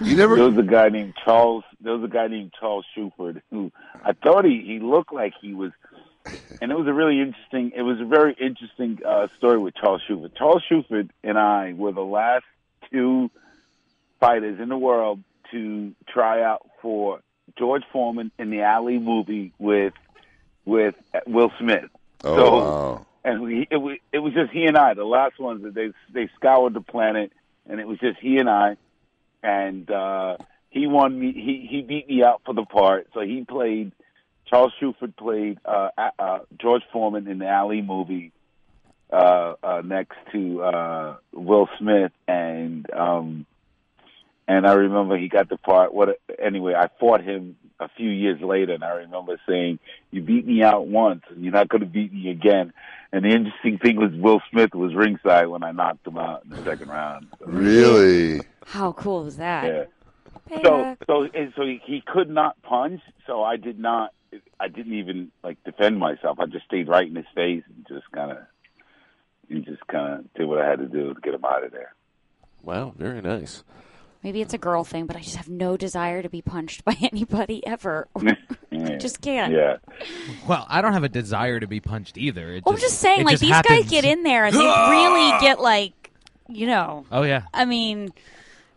you 0.02 0.16
never- 0.16 0.36
There 0.36 0.44
was 0.44 0.58
a 0.58 0.62
guy 0.62 0.88
named 0.88 1.14
Charles. 1.24 1.64
There 1.80 1.94
was 1.96 2.04
a 2.04 2.12
guy 2.12 2.28
named 2.28 2.52
Charles 2.58 2.84
Shufford 2.96 3.42
who 3.50 3.72
I 4.04 4.12
thought 4.12 4.44
he 4.44 4.62
he 4.64 4.78
looked 4.80 5.12
like 5.12 5.32
he 5.40 5.54
was, 5.54 5.72
and 6.60 6.70
it 6.70 6.78
was 6.78 6.86
a 6.86 6.92
really 6.92 7.20
interesting. 7.20 7.72
It 7.74 7.82
was 7.82 8.00
a 8.00 8.04
very 8.04 8.34
interesting 8.40 9.00
uh, 9.04 9.28
story 9.36 9.58
with 9.58 9.74
Charles 9.74 10.02
Shufford. 10.08 10.34
Charles 10.36 10.62
Shufford 10.70 11.10
and 11.22 11.38
I 11.38 11.72
were 11.76 11.92
the 11.92 12.02
last 12.04 12.44
two 12.92 13.30
fighters 14.20 14.60
in 14.60 14.68
the 14.68 14.76
world 14.78 15.20
to 15.50 15.92
try 16.08 16.42
out 16.42 16.66
for 16.80 17.20
George 17.58 17.82
Foreman 17.92 18.30
in 18.38 18.50
the 18.50 18.62
Ali 18.62 18.98
movie 18.98 19.52
with 19.58 19.94
with 20.64 20.94
Will 21.26 21.50
Smith. 21.58 21.90
Oh, 22.22 22.36
so, 22.36 22.56
wow. 22.56 23.06
And 23.24 23.40
we, 23.40 23.66
it, 23.70 23.76
was, 23.76 23.96
it 24.12 24.18
was 24.18 24.34
just 24.34 24.52
he 24.52 24.64
and 24.66 24.76
I, 24.76 24.94
the 24.94 25.04
last 25.04 25.38
ones 25.38 25.62
that 25.62 25.74
they 25.74 25.92
they 26.12 26.28
scoured 26.36 26.74
the 26.74 26.82
planet, 26.82 27.32
and 27.66 27.80
it 27.80 27.88
was 27.88 27.98
just 27.98 28.18
he 28.20 28.36
and 28.36 28.50
I, 28.50 28.76
and 29.42 29.90
uh, 29.90 30.36
he 30.68 30.86
won 30.86 31.18
me. 31.18 31.32
He 31.32 31.66
he 31.70 31.82
beat 31.82 32.08
me 32.08 32.22
out 32.22 32.42
for 32.44 32.52
the 32.52 32.64
part. 32.64 33.08
So 33.14 33.20
he 33.20 33.44
played. 33.44 33.92
Charles 34.46 34.74
Shufford 34.78 35.16
played 35.16 35.58
uh, 35.64 35.88
uh, 36.18 36.40
George 36.60 36.82
Foreman 36.92 37.26
in 37.28 37.38
the 37.38 37.50
Ali 37.50 37.80
movie 37.80 38.30
uh, 39.10 39.54
uh, 39.62 39.82
next 39.82 40.18
to 40.32 40.62
uh, 40.62 41.16
Will 41.32 41.68
Smith, 41.78 42.12
and 42.28 42.86
um, 42.92 43.46
and 44.46 44.66
I 44.66 44.74
remember 44.74 45.16
he 45.16 45.28
got 45.28 45.48
the 45.48 45.56
part. 45.56 45.94
What 45.94 46.20
anyway? 46.38 46.74
I 46.74 46.88
fought 47.00 47.22
him 47.22 47.56
a 47.80 47.88
few 47.96 48.08
years 48.10 48.40
later, 48.40 48.72
and 48.72 48.84
I 48.84 48.90
remember 48.90 49.38
saying, 49.48 49.78
"You 50.10 50.22
beat 50.22 50.46
me 50.46 50.62
out 50.62 50.86
once, 50.86 51.22
and 51.30 51.42
you're 51.42 51.52
not 51.52 51.68
going 51.68 51.80
to 51.80 51.86
beat 51.86 52.12
me 52.12 52.30
again." 52.30 52.72
And 53.12 53.24
the 53.24 53.28
interesting 53.30 53.78
thing 53.78 53.96
was 53.96 54.10
Will 54.12 54.40
Smith 54.50 54.74
was 54.74 54.94
ringside 54.94 55.46
when 55.48 55.62
I 55.62 55.70
knocked 55.72 56.06
him 56.06 56.18
out 56.18 56.44
in 56.44 56.50
the 56.50 56.62
second 56.64 56.88
round. 56.88 57.28
So, 57.38 57.46
Really? 57.46 58.40
How 58.66 58.92
cool 58.92 59.26
is 59.26 59.36
that? 59.36 59.88
yeah. 60.50 60.62
So 60.62 60.96
so 61.06 61.22
and 61.34 61.52
so 61.56 61.62
he, 61.62 61.80
he 61.84 62.02
could 62.06 62.28
not 62.30 62.60
punch. 62.62 63.00
So 63.26 63.42
I 63.42 63.56
did 63.56 63.78
not. 63.78 64.12
I 64.58 64.68
didn't 64.68 64.94
even 64.94 65.30
like 65.42 65.62
defend 65.64 65.98
myself. 65.98 66.38
I 66.40 66.46
just 66.46 66.64
stayed 66.66 66.88
right 66.88 67.06
in 67.06 67.14
his 67.14 67.26
face 67.34 67.62
and 67.68 67.86
just 67.88 68.10
kind 68.12 68.32
of, 68.32 68.38
and 69.48 69.64
just 69.64 69.86
kind 69.86 70.18
of 70.18 70.34
did 70.34 70.46
what 70.46 70.60
I 70.60 70.68
had 70.68 70.80
to 70.80 70.86
do 70.86 71.14
to 71.14 71.20
get 71.20 71.34
him 71.34 71.44
out 71.44 71.64
of 71.64 71.70
there. 71.72 71.94
Wow, 72.62 72.94
very 72.96 73.20
nice. 73.20 73.62
Maybe 74.24 74.40
it's 74.40 74.54
a 74.54 74.58
girl 74.58 74.82
thing, 74.84 75.04
but 75.06 75.16
I 75.16 75.20
just 75.20 75.36
have 75.36 75.50
no 75.50 75.76
desire 75.76 76.22
to 76.22 76.28
be 76.30 76.40
punched 76.42 76.84
by 76.84 76.96
anybody 77.02 77.64
ever. 77.66 78.08
Yeah. 78.72 78.96
just 78.96 79.20
can't. 79.20 79.52
Yeah. 79.52 79.76
Well, 80.48 80.66
I 80.68 80.80
don't 80.82 80.94
have 80.94 81.04
a 81.04 81.08
desire 81.08 81.60
to 81.60 81.66
be 81.68 81.78
punched 81.78 82.18
either. 82.18 82.54
It 82.54 82.64
Well, 82.64 82.74
I'm 82.74 82.80
just 82.80 82.98
saying, 82.98 83.24
like 83.24 83.34
just 83.34 83.42
these 83.42 83.52
happens. 83.52 83.82
guys 83.82 83.88
get 83.90 84.04
in 84.04 84.24
there 84.24 84.46
and 84.46 84.56
they 84.56 84.58
really 84.66 85.30
get 85.40 85.60
like, 85.60 86.10
you 86.48 86.66
know. 86.66 87.06
Oh 87.12 87.22
yeah. 87.22 87.42
I 87.54 87.66
mean, 87.66 88.10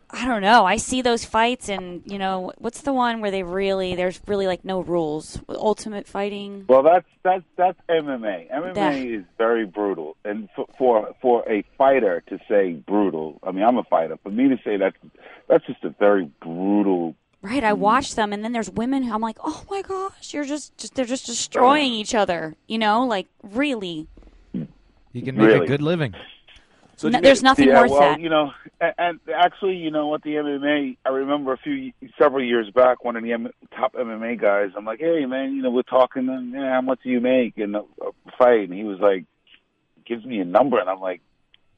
I 0.09 0.25
don't 0.25 0.41
know. 0.41 0.65
I 0.65 0.77
see 0.77 1.01
those 1.01 1.25
fights, 1.25 1.67
and 1.67 2.01
you 2.05 2.17
know, 2.17 2.53
what's 2.59 2.81
the 2.81 2.93
one 2.93 3.19
where 3.19 3.29
they 3.29 3.43
really 3.43 3.95
there's 3.95 4.21
really 4.25 4.47
like 4.47 4.63
no 4.63 4.79
rules? 4.79 5.39
Ultimate 5.49 6.07
Fighting. 6.07 6.65
Well, 6.69 6.81
that's 6.83 7.07
that's 7.23 7.43
that's 7.57 7.77
MMA. 7.89 8.49
MMA 8.49 8.73
That- 8.73 8.95
is 8.95 9.25
very 9.37 9.65
brutal, 9.65 10.15
and 10.23 10.47
for, 10.55 10.65
for 10.77 11.15
for 11.21 11.43
a 11.51 11.63
fighter 11.77 12.23
to 12.27 12.39
say 12.47 12.73
brutal, 12.73 13.39
I 13.43 13.51
mean, 13.51 13.65
I'm 13.65 13.77
a 13.77 13.83
fighter. 13.83 14.17
For 14.23 14.29
me 14.29 14.47
to 14.47 14.57
say 14.63 14.77
that, 14.77 14.93
that's 15.49 15.65
just 15.65 15.83
a 15.83 15.89
very 15.89 16.31
brutal. 16.41 17.15
Right, 17.41 17.63
I 17.63 17.73
watch 17.73 18.15
them, 18.15 18.33
and 18.33 18.43
then 18.43 18.51
there's 18.53 18.69
women. 18.69 19.03
who 19.03 19.13
I'm 19.13 19.21
like, 19.21 19.37
oh 19.43 19.63
my 19.69 19.81
gosh, 19.81 20.33
you're 20.33 20.43
just, 20.45 20.75
just 20.77 20.95
they're 20.95 21.05
just 21.05 21.25
destroying 21.25 21.91
each 21.91 22.15
other. 22.15 22.55
You 22.67 22.77
know, 22.77 23.05
like 23.05 23.27
really. 23.43 24.07
You 24.53 25.21
can 25.21 25.35
make 25.35 25.61
a 25.61 25.65
good 25.65 25.81
living. 25.81 26.13
So 26.97 27.09
No, 27.09 27.21
there's 27.21 27.43
nothing 27.43 27.69
yeah, 27.69 27.79
uh, 27.79 27.81
worth 27.83 27.91
well, 27.91 28.01
that. 28.01 28.19
you 28.19 28.29
know, 28.29 28.51
and, 28.81 28.93
and 28.97 29.19
actually, 29.33 29.75
you 29.75 29.91
know 29.91 30.07
what? 30.07 30.23
The 30.23 30.31
MMA. 30.31 30.97
I 31.05 31.09
remember 31.09 31.53
a 31.53 31.57
few 31.57 31.93
several 32.17 32.43
years 32.43 32.69
back, 32.71 33.03
one 33.05 33.15
of 33.15 33.23
the 33.23 33.33
M- 33.33 33.51
top 33.75 33.93
MMA 33.93 34.41
guys. 34.41 34.71
I'm 34.75 34.83
like, 34.83 34.99
hey 34.99 35.25
man, 35.27 35.53
you 35.53 35.61
know, 35.61 35.69
we're 35.69 35.83
talking. 35.83 36.27
And, 36.27 36.51
yeah, 36.53 36.73
how 36.73 36.81
much 36.81 36.99
do 37.03 37.09
you 37.09 37.21
make 37.21 37.57
in 37.57 37.75
a, 37.75 37.81
a 37.81 38.11
fight? 38.39 38.67
And 38.67 38.73
he 38.73 38.83
was 38.83 38.99
like, 38.99 39.25
gives 40.05 40.25
me 40.25 40.39
a 40.39 40.45
number, 40.45 40.79
and 40.79 40.89
I'm 40.89 40.99
like, 40.99 41.21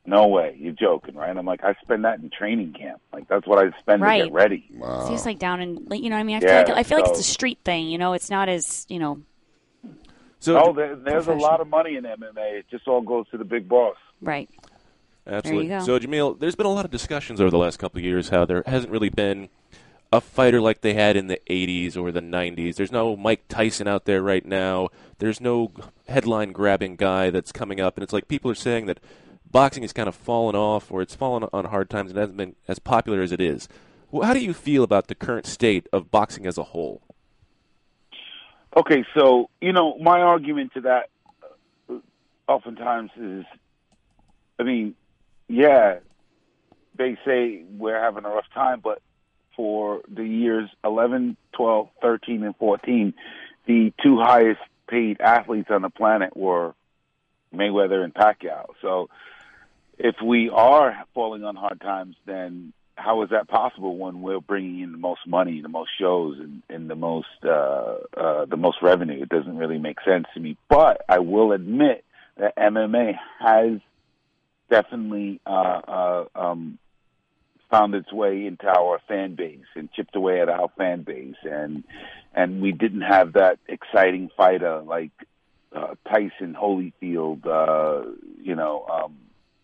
no 0.06 0.28
way, 0.28 0.56
you're 0.58 0.72
joking, 0.74 1.16
right? 1.16 1.36
I'm 1.36 1.46
like, 1.46 1.66
I 1.66 1.76
spend 1.82 2.06
that 2.06 2.20
in 2.20 2.30
training 2.30 2.74
camp. 2.74 3.02
Like 3.12 3.28
that's 3.28 3.46
what 3.46 3.60
I 3.60 3.78
spend 3.80 4.02
to 4.02 4.16
get 4.16 4.32
ready. 4.32 4.66
See, 4.70 5.14
it's 5.14 5.26
like 5.26 5.38
down 5.40 5.62
in, 5.62 5.86
like, 5.90 6.02
you 6.02 6.10
know, 6.10 6.16
what 6.16 6.22
I 6.22 6.24
mean, 6.24 6.38
I 6.38 6.40
feel 6.40 6.50
Yeah, 6.50 6.58
like 6.60 6.70
I 6.70 6.84
feel 6.84 6.98
like 6.98 7.10
it's 7.12 7.20
a 7.20 7.24
street 7.24 7.60
thing. 7.66 7.88
You 7.90 7.98
know, 7.98 8.14
it's 8.14 8.30
not 8.30 8.48
as, 8.48 8.86
you 8.90 9.00
know, 9.00 9.22
So 10.40 10.58
oh, 10.58 10.74
there, 10.74 10.96
there's 10.96 11.28
a 11.28 11.34
lot 11.34 11.60
of 11.60 11.68
money 11.68 11.98
in 11.98 12.06
MMA. 12.06 12.60
It 12.60 12.66
just 12.72 12.88
all 12.88 13.02
goes 13.02 13.28
to 13.32 13.38
the 13.38 13.44
big 13.46 13.68
boss. 13.68 13.98
right. 14.22 14.50
Absolutely. 15.30 15.68
There 15.68 15.80
you 15.80 15.86
go. 15.86 16.00
So, 16.00 16.06
Jameel, 16.06 16.40
there's 16.40 16.56
been 16.56 16.66
a 16.66 16.72
lot 16.72 16.86
of 16.86 16.92
discussions 16.92 17.40
over 17.40 17.50
the 17.50 17.58
last 17.58 17.78
couple 17.78 18.00
of 18.00 18.06
years 18.06 18.30
how 18.30 18.46
there 18.46 18.64
hasn't 18.66 18.92
really 18.92 19.10
been 19.10 19.50
a 20.12 20.20
fighter 20.20 20.60
like 20.60 20.82
they 20.82 20.96
had 20.96 21.16
in 21.16 21.28
the 21.28 21.40
80s 21.50 21.96
or 21.96 22.12
the 22.12 22.22
90s. 22.22 22.76
There's 22.76 22.92
no 22.92 23.16
Mike 23.16 23.48
Tyson 23.48 23.88
out 23.88 24.06
there 24.06 24.22
right 24.22 24.46
now. 24.46 24.90
There's 25.20 25.40
no 25.40 25.72
headline 26.08 26.52
grabbing 26.52 26.96
guy 26.96 27.30
that's 27.30 27.52
coming 27.52 27.80
up. 27.80 27.96
And 27.96 28.04
it's 28.04 28.14
like 28.14 28.28
people 28.28 28.50
are 28.50 28.56
saying 28.56 28.88
that 28.88 29.00
boxing 29.52 29.84
has 29.84 29.94
kind 29.94 30.10
of 30.10 30.16
fallen 30.16 30.56
off 30.56 30.92
or 30.92 31.02
it's 31.02 31.16
fallen 31.16 31.48
on 31.54 31.66
hard 31.66 31.90
times 31.90 32.12
and 32.12 32.20
hasn't 32.20 32.38
been 32.38 32.56
as 32.68 32.80
popular 32.80 33.22
as 33.22 33.32
it 33.32 33.42
is. 33.42 33.68
Well, 34.12 34.28
how 34.28 34.34
do 34.34 34.40
you 34.40 34.54
feel 34.54 34.84
about 34.84 35.08
the 35.08 35.16
current 35.16 35.46
state 35.46 35.88
of 35.94 36.10
boxing 36.10 36.48
as 36.48 36.58
a 36.58 36.64
whole? 36.64 37.02
Okay, 38.76 39.04
so 39.16 39.50
you 39.62 39.74
know 39.74 39.98
my 39.98 40.22
argument 40.22 40.74
to 40.74 40.82
that 40.82 41.10
uh, 41.90 41.96
oftentimes 42.48 43.12
is, 43.20 43.46
I 44.60 44.64
mean, 44.64 44.96
yeah, 45.50 46.00
they 46.96 47.18
say 47.26 47.64
we're 47.78 48.00
having 48.00 48.24
a 48.24 48.30
rough 48.30 48.50
time, 48.54 48.80
but 48.82 49.02
for 49.56 50.02
the 50.08 50.24
years 50.24 50.70
11, 50.86 51.36
12, 51.54 51.90
13, 52.02 52.44
and 52.44 52.56
14, 52.56 53.14
the 53.66 53.92
two 54.02 54.18
highest 54.18 54.62
paid 54.88 55.20
athletes 55.20 55.70
on 55.70 55.82
the 55.82 55.90
planet 55.90 56.38
were 56.38 56.74
Mayweather 57.54 58.04
and 58.04 58.14
Pacquiao. 58.14 58.68
So 58.82 59.10
if 59.98 60.16
we 60.24 60.50
are 60.50 61.04
falling 61.14 61.44
on 61.44 61.56
hard 61.56 61.82
times, 61.82 62.16
then 62.26 62.74
how 62.96 63.24
is 63.24 63.30
that 63.32 63.48
possible 63.48 63.98
when 63.98 64.22
we're 64.22 64.40
bringing 64.40 64.82
in 64.82 64.92
the 64.92 64.98
most 64.98 65.22
money, 65.26 65.62
the 65.62 65.70
most 65.70 65.90
shows, 66.00 66.38
and, 66.40 66.62
and 66.70 66.90
the 66.90 66.96
most 66.96 67.28
uh, 67.44 67.96
uh, 68.16 68.46
the 68.46 68.58
most 68.58 68.78
revenue? 68.82 69.22
It 69.22 69.30
doesn't 69.30 69.58
really 69.58 69.78
make 69.78 69.98
sense 70.06 70.26
to 70.34 70.40
me. 70.40 70.58
But 70.70 71.04
I 71.08 71.20
will 71.20 71.54
admit 71.54 72.04
that 72.38 72.56
MMA 72.58 73.14
has 73.40 73.80
definitely 74.70 75.42
uh, 75.46 75.82
uh, 75.88 76.26
um, 76.36 76.78
found 77.70 77.94
its 77.96 78.12
way 78.12 78.46
into 78.46 78.68
our 78.68 79.00
fan 79.08 79.36
base 79.36 79.66
and 79.76 79.92
chipped 79.94 80.16
away 80.16 80.42
at 80.42 80.50
our 80.50 80.70
fan 80.78 81.04
base, 81.04 81.36
and 81.44 81.84
and 82.34 82.62
we 82.62 82.72
didn't 82.72 83.02
have 83.02 83.34
that 83.34 83.60
exciting 83.68 84.30
fighter 84.36 84.82
like 84.82 85.12
uh, 85.76 85.96
Tyson 86.08 86.56
Holyfield, 86.60 87.46
uh, 87.46 88.10
you 88.42 88.56
know, 88.56 88.86
um, 88.92 89.18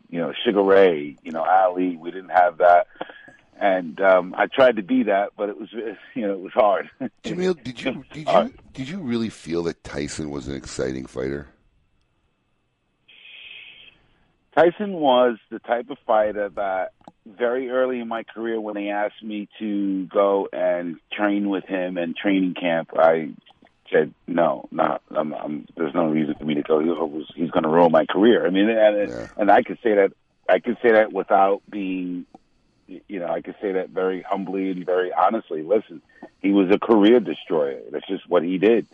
you 0.10 0.20
know 0.20 0.34
Sugar 0.46 0.62
Ray, 0.64 1.18
you 1.24 1.32
know 1.32 1.44
Ali. 1.44 1.96
We 1.98 2.12
didn't 2.12 2.30
have 2.30 2.58
that, 2.58 2.88
and 3.60 4.00
um, 4.02 4.36
I 4.38 4.48
tried 4.48 4.76
to 4.78 4.84
be 4.84 5.04
that, 5.04 5.32
but 5.38 5.50
it 5.50 5.60
was 5.60 5.70
you 6.16 6.28
know 6.28 6.34
it 6.34 6.40
was 6.40 6.54
hard. 6.54 6.90
Jameel, 7.24 7.62
did 7.64 7.82
you 7.82 8.04
did 8.14 8.28
you 8.28 8.54
did 8.74 8.90
you 8.90 9.00
really 9.00 9.30
feel 9.30 9.64
that 9.64 9.84
Tyson 9.84 10.30
was 10.30 10.48
an 10.48 10.56
exciting 10.56 11.06
fighter? 11.06 11.48
Tyson 14.56 14.94
was 14.94 15.38
the 15.50 15.60
type 15.60 15.90
of 15.90 15.98
fighter 16.08 16.50
that 16.50 16.94
very 17.26 17.70
early 17.70 18.00
in 18.00 18.08
my 18.08 18.24
career, 18.24 18.60
when 18.60 18.76
they 18.76 18.90
asked 18.90 19.22
me 19.22 19.50
to 19.60 20.06
go 20.06 20.48
and 20.54 20.98
train 21.12 21.50
with 21.50 21.66
him 21.66 21.98
in 21.98 22.14
training 22.14 22.54
camp, 22.54 22.92
I 22.98 23.32
said 23.92 24.14
no, 24.28 24.68
not. 24.72 25.02
I'm, 25.12 25.34
I'm, 25.34 25.68
there's 25.76 25.94
no 25.94 26.08
reason 26.08 26.36
for 26.36 26.46
me 26.46 26.56
to 26.56 26.64
go. 26.64 26.80
He 26.80 26.88
was, 26.88 27.32
he's 27.36 27.52
going 27.52 27.64
to 27.64 27.70
ruin 27.70 27.92
my 27.92 28.06
career. 28.06 28.46
I 28.46 28.50
mean, 28.50 28.70
and, 28.70 29.30
and 29.38 29.52
I 29.52 29.62
could 29.64 29.80
say 29.84 29.96
that. 29.96 30.14
I 30.48 30.60
could 30.60 30.78
say 30.84 30.92
that 30.92 31.12
without 31.12 31.64
being, 31.70 32.28
you 32.88 33.20
know, 33.20 33.28
I 33.28 33.42
could 33.42 33.56
say 33.60 33.74
that 33.74 33.90
very 33.90 34.22
humbly 34.22 34.70
and 34.70 34.86
very 34.86 35.12
honestly. 35.12 35.64
Listen, 35.64 36.04
he 36.40 36.52
was 36.52 36.70
a 36.70 36.78
career 36.78 37.20
destroyer. 37.20 37.82
That's 37.92 38.08
just 38.08 38.30
what 38.30 38.44
he 38.44 38.60
did. 38.60 38.88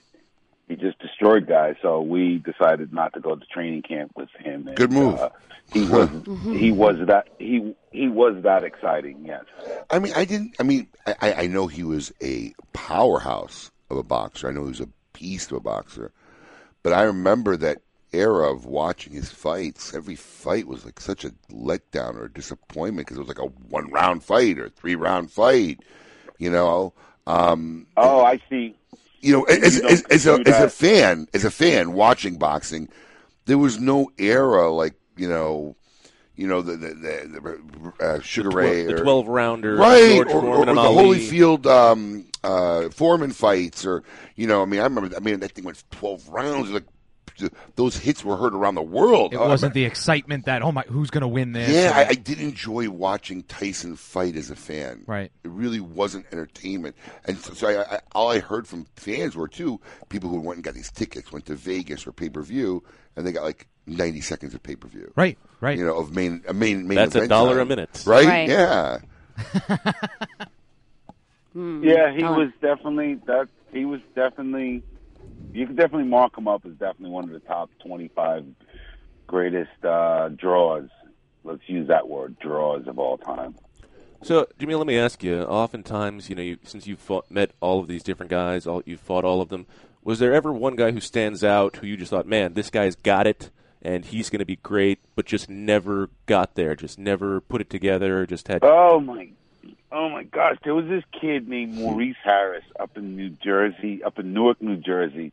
He 0.72 0.78
just 0.78 0.99
destroyed 0.99 1.47
guys. 1.47 1.76
So 1.82 1.99
we 1.99 2.38
decided 2.38 2.93
not 2.93 3.11
to 3.15 3.19
go 3.19 3.36
to 3.36 3.45
training 3.47 3.82
camp 3.82 4.13
with 4.15 4.30
him. 4.39 4.67
And, 4.67 4.78
Good 4.78 4.93
move. 4.93 5.19
Uh, 5.19 5.30
he 5.74 5.84
was 5.89 6.09
he 6.45 6.72
was 6.72 6.95
that 7.07 7.28
he 7.39 7.76
he 7.91 8.07
was 8.07 8.41
that 8.43 8.63
exciting. 8.63 9.26
Yes. 9.26 9.43
I 9.89 9.99
mean, 9.99 10.13
I 10.15 10.24
didn't. 10.24 10.55
I 10.61 10.63
mean, 10.63 10.88
I, 11.05 11.34
I 11.34 11.47
know 11.47 11.67
he 11.67 11.84
was 11.84 12.13
a 12.24 12.53
powerhouse 12.72 13.69
of 13.89 13.97
a 13.97 14.03
boxer. 14.03 14.47
I 14.47 14.51
know 14.53 14.61
he 14.61 14.69
was 14.69 14.80
a 14.80 14.88
beast 15.11 15.51
of 15.51 15.57
a 15.57 15.59
boxer. 15.59 16.13
But 16.84 16.93
I 16.93 17.01
remember 17.01 17.57
that 17.57 17.80
era 18.13 18.49
of 18.49 18.63
watching 18.63 19.11
his 19.11 19.30
fights. 19.30 19.93
Every 19.93 20.15
fight 20.15 20.67
was 20.67 20.86
like 20.86 21.01
such 21.01 21.26
a 21.26 21.32
letdown 21.51 22.15
or 22.15 22.26
a 22.26 22.32
disappointment 22.32 23.07
because 23.07 23.17
it 23.17 23.28
was 23.28 23.28
like 23.28 23.39
a 23.39 23.51
one 23.67 23.91
round 23.91 24.24
fight 24.24 24.57
or 24.57 24.69
three 24.69 24.95
round 24.95 25.32
fight. 25.32 25.82
You 26.38 26.49
know. 26.49 26.93
Um, 27.28 27.88
Oh, 27.97 28.24
I 28.24 28.39
see. 28.49 28.74
You 29.22 29.34
know, 29.34 29.45
You 29.49 29.63
as, 29.63 29.80
don't 29.80 29.91
as, 29.91 30.03
as, 30.03 30.28
a, 30.28 30.39
as 30.45 30.59
a 30.59 30.69
fan, 30.69 31.28
as 31.34 31.45
a 31.45 31.51
fan 31.51 31.93
watching 31.93 32.38
boxing, 32.38 32.89
there 33.45 33.57
was 33.57 33.80
no 33.80 34.11
era 34.17 34.69
like 34.72 34.95
you 35.15 35.28
know, 35.30 35.76
you 36.36 36.47
know 36.47 36.61
the 36.61 36.78
the, 36.78 36.88
the, 36.88 37.91
the 37.99 38.05
uh, 38.05 38.19
Sugar 38.22 38.49
The 38.49 38.55
Ray, 38.55 38.84
twel- 38.86 38.95
the 38.95 39.03
12-rounder, 39.03 39.76
right? 39.76 40.15
George 40.15 40.28
or, 40.28 40.41
Foreman 40.41 40.69
or, 40.69 40.72
or 40.72 40.76
the 40.76 40.82
Ali. 40.82 41.19
Holyfield 41.19 41.65
um, 41.65 42.26
uh, 42.43 42.89
Foreman 42.89 43.32
fights, 43.32 43.86
or 43.86 44.03
you 44.36 44.47
know, 44.47 44.61
I 44.61 44.65
mean, 44.65 44.80
I 44.80 44.84
remember, 44.84 45.15
I 45.15 45.19
mean, 45.19 45.39
that 45.41 45.51
thing 45.51 45.65
went 45.65 45.84
twelve 45.91 46.28
rounds. 46.30 46.72
Like 46.72 46.86
those 47.76 47.96
hits 47.98 48.24
were 48.24 48.38
heard 48.38 48.54
around 48.54 48.76
the 48.76 48.82
world. 48.82 49.34
It 49.34 49.38
Oh, 49.38 49.48
wasn't 49.48 49.74
the 49.74 49.86
excitement 49.86 50.46
that 50.46 50.62
oh 50.62 50.72
my, 50.72 50.84
who's 50.84 51.10
going 51.10 51.22
to 51.22 51.28
win 51.28 51.52
this? 51.54 51.70
yeah, 51.70 51.92
I, 51.96 52.10
I 52.10 52.14
did 52.14 52.39
enjoy 52.39 52.89
watching 52.89 53.44
Tyson 53.44 53.96
fight 53.96 54.36
as 54.36 54.50
a 54.50 54.56
fan. 54.56 55.04
Right. 55.08 55.32
It 55.44 55.50
really 55.50 55.80
wasn't 55.80 56.26
entertainment, 56.32 56.96
and 57.26 57.38
so, 57.38 57.54
so 57.54 57.68
I, 57.68 57.96
I, 57.96 58.00
all 58.14 58.30
I 58.32 58.39
heard 58.39 58.68
from 58.68 58.86
fans 58.96 59.36
were 59.36 59.48
too 59.48 59.80
people 60.10 60.30
who 60.30 60.39
went 60.39 60.58
and 60.58 60.64
got 60.64 60.74
these 60.74 60.92
tickets, 60.92 61.32
went 61.32 61.46
to 61.48 61.56
Vegas 61.56 62.06
or 62.08 62.12
pay 62.12 62.30
per 62.30 62.42
view, 62.42 62.84
and 63.16 63.26
they 63.26 63.32
got 63.32 63.44
like 63.44 63.68
ninety 63.88 64.22
seconds 64.22 64.54
of 64.54 64.62
pay 64.64 64.76
per 64.76 64.88
view. 64.88 65.12
Right, 65.16 65.38
right. 65.60 65.78
You 65.78 65.86
know, 65.86 65.98
of 65.98 66.16
main 66.16 66.44
a 66.48 66.54
main 66.54 66.88
main. 66.88 66.96
That's 66.98 67.16
a 67.16 67.28
dollar 67.28 67.54
time. 67.58 67.60
a 67.62 67.66
minute. 67.66 68.04
right? 68.06 68.28
Right. 68.28 68.50
Yeah. 68.50 68.98
Yeah, 71.54 72.14
he 72.14 72.24
was 72.24 72.50
definitely 72.62 73.16
that. 73.28 73.50
He 73.74 73.84
was 73.86 74.00
definitely. 74.16 74.84
You 75.54 75.68
could 75.68 75.76
definitely 75.76 76.08
mark 76.08 76.38
him 76.38 76.47
up 76.47 76.66
as 76.66 76.74
definitely 76.74 77.10
one 77.10 77.26
of 77.26 77.32
the 77.32 77.39
top 77.39 77.70
twenty-five 77.84 78.45
greatest 79.28 79.86
uh, 79.86 80.30
draws. 80.30 80.89
Let's 81.43 81.68
use 81.68 81.88
that 81.88 82.08
word, 82.08 82.38
draws 82.39 82.88
of 82.88 82.99
all 82.99 83.18
time. 83.18 83.56
So, 84.24 84.47
Jimmy, 84.60 84.76
let 84.76 84.86
me 84.86 84.97
ask 84.97 85.24
you. 85.24 85.41
Oftentimes, 85.41 86.30
you 86.30 86.36
know, 86.36 86.43
you, 86.43 86.58
since 86.64 86.86
you've 86.86 86.99
fought, 86.99 87.32
met 87.32 87.52
all 87.60 87.80
of 87.80 87.88
these 87.88 88.04
different 88.04 88.30
guys, 88.30 88.68
all 88.68 88.84
you've 88.86 88.99
fought 88.99 89.26
all 89.26 89.41
of 89.41 89.49
them. 89.49 89.66
Was 90.04 90.20
there 90.20 90.34
ever 90.34 90.54
one 90.54 90.76
guy 90.76 90.91
who 90.91 90.99
stands 90.99 91.43
out 91.43 91.78
who 91.78 91.88
you 91.88 91.97
just 91.97 92.12
thought, 92.12 92.28
man, 92.28 92.54
this 92.54 92.70
guy's 92.70 92.95
got 92.95 93.26
it, 93.26 93.49
and 93.82 94.06
he's 94.06 94.30
going 94.30 94.39
to 94.39 94.45
be 94.45 94.58
great, 94.58 94.99
but 95.16 95.26
just 95.26 95.49
never 95.49 96.10
got 96.28 96.54
there, 96.54 96.76
just 96.76 96.99
never 96.99 97.41
put 97.41 97.62
it 97.62 97.70
together, 97.70 98.26
just 98.28 98.47
had. 98.47 98.64
Oh 98.64 98.99
my, 98.99 99.30
oh 99.91 100.09
my 100.09 100.24
gosh! 100.24 100.57
There 100.64 100.76
was 100.76 100.88
this 100.88 101.03
kid 101.20 101.47
named 101.47 101.76
hmm. 101.76 101.82
Maurice 101.82 102.16
Harris 102.24 102.64
up 102.80 102.97
in 102.97 103.16
New 103.16 103.30
Jersey, 103.30 104.03
up 104.03 104.20
in 104.20 104.34
Newark, 104.34 104.62
New 104.62 104.78
Jersey. 104.78 105.32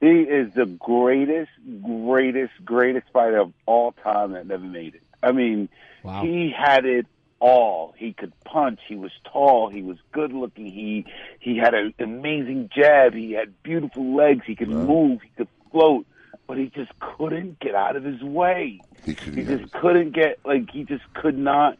He 0.00 0.06
is 0.06 0.54
the 0.54 0.66
greatest, 0.66 1.50
greatest, 1.82 2.52
greatest 2.64 3.06
fighter 3.12 3.38
of 3.38 3.52
all 3.66 3.92
time 3.92 4.32
that 4.32 4.46
never 4.46 4.64
made 4.64 4.94
it. 4.94 5.02
I 5.22 5.32
mean, 5.32 5.68
Wow. 6.04 6.22
he 6.22 6.54
had 6.56 6.84
it 6.84 7.06
all. 7.40 7.94
He 7.96 8.12
could 8.12 8.32
punch. 8.44 8.80
He 8.86 8.94
was 8.94 9.10
tall. 9.24 9.68
He 9.68 9.82
was 9.82 9.98
good 10.12 10.32
looking. 10.32 10.66
He 10.66 11.06
he 11.40 11.56
had 11.56 11.74
an 11.74 11.94
amazing 11.98 12.70
jab. 12.74 13.14
He 13.14 13.32
had 13.32 13.62
beautiful 13.62 14.14
legs. 14.14 14.44
He 14.46 14.54
could 14.54 14.68
move. 14.68 15.22
He 15.22 15.30
could 15.36 15.48
float. 15.70 16.06
But 16.46 16.56
he 16.56 16.66
just 16.66 16.92
couldn't 16.98 17.60
get 17.60 17.74
out 17.74 17.96
of 17.96 18.04
his 18.04 18.22
way. 18.22 18.80
He, 19.04 19.14
couldn't 19.14 19.36
He 19.36 19.44
just 19.44 19.72
couldn't 19.72 20.12
get 20.12 20.38
like 20.44 20.70
he 20.70 20.84
just 20.84 21.04
could 21.14 21.36
not. 21.36 21.78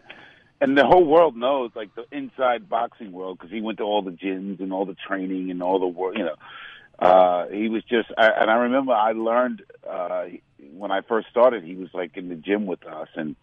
And 0.61 0.77
the 0.77 0.85
whole 0.85 1.05
world 1.05 1.37
knows, 1.37 1.71
like 1.77 1.95
the 1.95 2.05
inside 2.11 2.69
boxing 2.69 3.13
world, 3.13 3.39
because 3.39 3.53
he 3.53 3.61
went 3.61 3.79
to 3.79 3.85
all 3.85 4.03
the 4.03 4.11
gyms 4.11 4.59
and 4.61 4.73
all 4.73 4.85
the 4.87 4.97
training 5.07 5.51
and 5.53 5.63
all 5.63 5.79
the 5.79 5.87
work. 5.87 6.19
You 6.19 6.25
know, 6.25 6.35
uh, 6.99 7.47
he 7.49 7.69
was 7.69 7.85
just. 7.85 8.09
I, 8.19 8.27
and 8.29 8.51
I 8.51 8.55
remember 8.55 8.93
I 8.93 9.13
learned 9.13 9.63
uh, 9.89 10.25
when 10.73 10.91
I 10.91 11.03
first 11.03 11.29
started. 11.31 11.63
He 11.63 11.77
was 11.77 11.91
like 11.95 12.17
in 12.17 12.29
the 12.29 12.35
gym 12.35 12.67
with 12.67 12.85
us, 12.87 13.09
and 13.15 13.37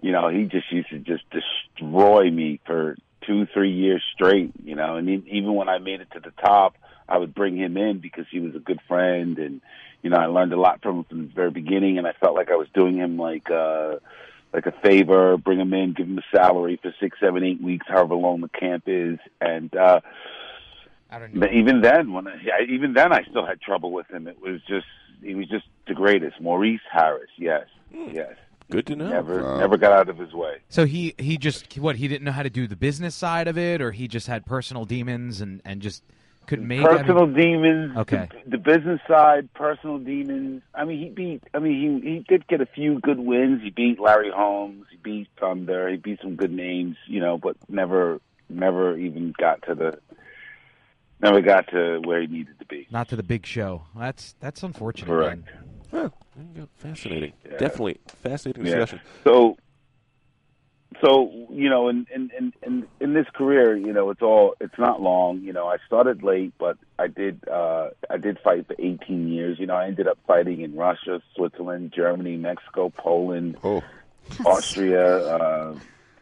you 0.00 0.12
know, 0.12 0.28
he 0.28 0.44
just 0.44 0.70
used 0.70 0.90
to 0.90 1.00
just 1.00 1.24
destroy 1.30 2.30
me 2.30 2.60
for 2.66 2.96
two, 3.26 3.46
three 3.52 3.72
years 3.72 4.04
straight. 4.14 4.52
You 4.62 4.76
know, 4.76 4.94
and 4.96 5.08
e- 5.10 5.28
even 5.32 5.54
when 5.54 5.68
I 5.68 5.78
made 5.78 6.00
it 6.00 6.08
to 6.12 6.20
the 6.20 6.30
top, 6.40 6.76
I 7.08 7.18
would 7.18 7.34
bring 7.34 7.56
him 7.56 7.76
in 7.76 7.98
because 7.98 8.26
he 8.30 8.38
was 8.38 8.54
a 8.54 8.60
good 8.60 8.80
friend, 8.86 9.38
and 9.38 9.60
you 10.02 10.10
know, 10.10 10.18
I 10.18 10.26
learned 10.26 10.52
a 10.52 10.60
lot 10.60 10.82
from 10.82 10.98
him 10.98 11.04
from 11.04 11.18
the 11.26 11.32
very 11.34 11.50
beginning, 11.50 11.98
and 11.98 12.06
I 12.06 12.12
felt 12.12 12.36
like 12.36 12.52
I 12.52 12.56
was 12.56 12.68
doing 12.72 12.96
him 12.96 13.18
like. 13.18 13.50
uh 13.50 13.96
like 14.52 14.66
a 14.66 14.72
favor, 14.82 15.36
bring 15.36 15.60
him 15.60 15.74
in, 15.74 15.92
give 15.92 16.06
him 16.06 16.18
a 16.18 16.36
salary 16.36 16.78
for 16.80 16.94
six, 17.00 17.18
seven, 17.20 17.44
eight 17.44 17.62
weeks, 17.62 17.86
however 17.88 18.14
long 18.14 18.40
the 18.40 18.48
camp 18.48 18.84
is, 18.86 19.18
and 19.40 19.74
uh, 19.76 20.00
I 21.10 21.18
don't 21.18 21.38
but 21.38 21.52
even 21.52 21.80
then, 21.80 22.12
when 22.12 22.28
I, 22.28 22.38
even 22.68 22.92
then, 22.92 23.12
I 23.12 23.22
still 23.24 23.46
had 23.46 23.60
trouble 23.60 23.92
with 23.92 24.08
him. 24.10 24.26
It 24.26 24.40
was 24.40 24.60
just 24.68 24.86
he 25.22 25.34
was 25.34 25.48
just 25.48 25.64
the 25.86 25.94
greatest, 25.94 26.40
Maurice 26.40 26.80
Harris. 26.90 27.30
Yes, 27.36 27.66
yes. 27.92 28.34
Good 28.70 28.86
to 28.88 28.96
know. 28.96 29.08
Never, 29.08 29.56
never 29.58 29.78
got 29.78 29.92
out 29.92 30.10
of 30.10 30.18
his 30.18 30.34
way. 30.34 30.58
So 30.68 30.84
he 30.84 31.14
he 31.16 31.38
just 31.38 31.78
what 31.78 31.96
he 31.96 32.06
didn't 32.06 32.24
know 32.24 32.32
how 32.32 32.42
to 32.42 32.50
do 32.50 32.66
the 32.66 32.76
business 32.76 33.14
side 33.14 33.48
of 33.48 33.56
it, 33.56 33.80
or 33.80 33.92
he 33.92 34.08
just 34.08 34.26
had 34.26 34.44
personal 34.44 34.84
demons 34.84 35.40
and 35.40 35.62
and 35.64 35.80
just 35.80 36.02
could 36.48 36.60
make 36.62 36.80
I 36.80 36.82
mean- 36.84 36.96
personal 36.98 37.26
demons. 37.26 37.96
Okay. 37.98 38.28
The, 38.44 38.50
the 38.52 38.58
business 38.58 39.00
side, 39.06 39.52
personal 39.54 39.98
demons. 39.98 40.62
I 40.74 40.84
mean, 40.84 40.98
he 40.98 41.10
beat. 41.10 41.42
I 41.54 41.60
mean, 41.60 42.02
he 42.02 42.10
he 42.10 42.18
did 42.28 42.46
get 42.48 42.60
a 42.60 42.66
few 42.66 42.98
good 43.00 43.20
wins. 43.20 43.62
He 43.62 43.70
beat 43.70 44.00
Larry 44.00 44.30
Holmes. 44.34 44.86
He 44.90 44.96
beat 44.96 45.28
Thunder. 45.38 45.88
He 45.88 45.96
beat 45.96 46.20
some 46.20 46.34
good 46.34 46.50
names, 46.52 46.96
you 47.06 47.20
know, 47.20 47.38
but 47.38 47.56
never, 47.68 48.20
never 48.48 48.96
even 48.98 49.32
got 49.38 49.62
to 49.68 49.74
the. 49.76 49.98
Never 51.20 51.40
got 51.40 51.66
to 51.70 52.00
where 52.04 52.20
he 52.20 52.26
needed 52.28 52.58
to 52.60 52.64
be. 52.66 52.86
not 52.90 53.08
to 53.08 53.16
the 53.16 53.22
big 53.24 53.44
show. 53.44 53.82
That's 53.96 54.34
that's 54.40 54.62
unfortunate. 54.62 55.08
Correct. 55.08 55.42
man. 55.92 56.12
Fascinating. 56.76 57.32
Definitely 57.58 57.98
fascinating 58.22 58.64
Yeah. 58.66 58.74
discussion. 58.76 59.00
So, 59.24 59.56
so 61.00 61.46
you 61.50 61.68
know, 61.70 61.88
in, 61.88 62.06
in 62.14 62.30
in 62.36 62.52
in 62.62 62.86
in 63.00 63.14
this 63.14 63.26
career, 63.34 63.76
you 63.76 63.92
know, 63.92 64.10
it's 64.10 64.22
all 64.22 64.54
it's 64.60 64.78
not 64.78 65.00
long. 65.00 65.40
You 65.40 65.52
know, 65.52 65.66
I 65.66 65.76
started 65.86 66.22
late, 66.22 66.52
but 66.58 66.76
I 66.98 67.06
did 67.06 67.46
uh 67.48 67.90
I 68.10 68.16
did 68.16 68.38
fight 68.40 68.66
for 68.66 68.74
18 68.78 69.28
years. 69.28 69.58
You 69.58 69.66
know, 69.66 69.74
I 69.74 69.86
ended 69.86 70.08
up 70.08 70.18
fighting 70.26 70.60
in 70.60 70.74
Russia, 70.74 71.22
Switzerland, 71.34 71.92
Germany, 71.94 72.36
Mexico, 72.36 72.90
Poland, 72.90 73.58
Austria, 74.44 75.18
uh, 75.18 75.74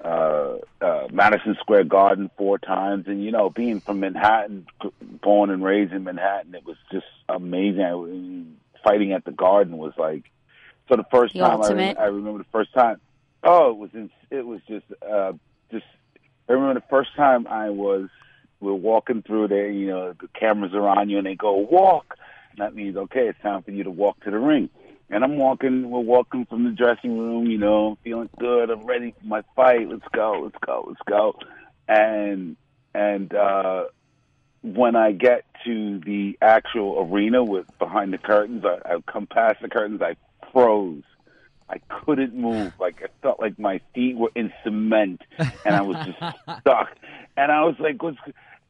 uh, 0.05 0.59
uh, 0.81 1.09
Madison 1.11 1.57
Square 1.61 1.85
Garden 1.85 2.31
four 2.37 2.59
times, 2.59 3.07
and 3.07 3.25
you 3.25 3.33
know, 3.33 3.51
being 3.51 3.81
from 3.81 4.01
Manhattan, 4.01 4.67
born 5.01 5.51
and 5.51 5.65
raised 5.65 5.93
in 5.93 6.05
Manhattan, 6.05 6.55
it 6.55 6.65
was 6.65 6.77
just 6.93 7.07
amazing. 7.29 7.83
I, 7.83 8.87
fighting 8.87 9.13
at 9.13 9.25
the 9.25 9.33
Garden 9.33 9.79
was 9.79 9.93
like 9.99 10.25
so. 10.89 10.97
The 10.97 11.05
first 11.11 11.35
The 11.35 11.41
time 11.41 11.61
I, 11.61 11.65
ultimate. 11.65 11.99
I 11.99 12.05
remember 12.05 12.39
the 12.39 12.51
first 12.53 12.73
time. 12.73 13.01
Oh, 13.47 13.71
it 13.71 13.79
was 13.79 13.91
in, 13.95 14.11
it 14.31 14.47
was 14.47 14.61
just 14.69 14.87
uh, 15.09 15.33
just. 15.71 15.87
I 16.49 16.53
remember 16.53 16.81
the 16.81 16.87
first 16.91 17.15
time 17.17 17.47
I 17.47 17.71
was 17.71 18.09
we're 18.61 18.75
walking 18.75 19.23
through 19.23 19.49
there. 19.49 19.71
You 19.71 19.89
know, 19.89 20.15
the 20.21 20.29
cameras 20.39 20.75
are 20.75 20.89
on 20.89 21.09
you, 21.11 21.19
and 21.19 21.27
they 21.27 21.37
go 21.37 21.57
walk. 21.57 22.17
And 22.51 22.61
that 22.61 22.75
means 22.75 22.97
okay, 22.97 23.29
it's 23.29 23.41
time 23.43 23.63
for 23.63 23.71
you 23.71 23.85
to 23.85 23.91
walk 23.91 24.23
to 24.25 24.33
the 24.33 24.39
ring. 24.39 24.71
And 25.11 25.23
I'm 25.25 25.39
walking. 25.39 25.91
We're 25.91 26.01
walking 26.01 26.47
from 26.47 26.65
the 26.65 26.73
dressing 26.73 27.17
room. 27.19 27.47
You 27.47 27.59
know, 27.59 27.99
feeling 28.05 28.31
good. 28.41 28.71
I'm 28.71 28.85
ready 28.85 29.15
for 29.21 29.27
my 29.27 29.43
fight. 29.55 29.89
Let's 29.89 30.09
go. 30.13 30.41
Let's 30.43 30.59
go. 30.67 30.85
Let's 30.89 31.03
go. 31.09 31.39
And 31.89 32.57
and 32.95 33.33
uh, 33.35 33.85
when 34.63 34.97
I 34.97 35.13
get 35.13 35.45
to 35.65 36.01
the 36.01 36.37
actual 36.43 37.09
arena 37.09 37.45
with 37.45 37.67
behind 37.79 38.13
the 38.13 38.19
curtains, 38.19 38.65
I, 38.65 38.95
I 38.95 39.01
come 39.11 39.29
past 39.29 39.63
the 39.63 39.69
curtains. 39.69 40.03
I 40.03 40.17
froze. 40.53 41.05
I 41.69 41.79
couldn't 41.89 42.35
move. 42.35 42.73
Like 42.79 43.03
I 43.03 43.09
felt 43.23 43.41
like 43.41 43.59
my 43.59 43.81
feet 43.95 44.17
were 44.17 44.31
in 44.35 44.53
cement, 44.63 45.23
and 45.39 45.75
I 45.75 45.83
was 45.83 45.97
just 46.07 46.19
stuck. 46.61 46.97
And 47.37 47.51
I 47.51 47.65
was 47.65 47.77
like, 47.79 48.03
"What's?" 48.03 48.19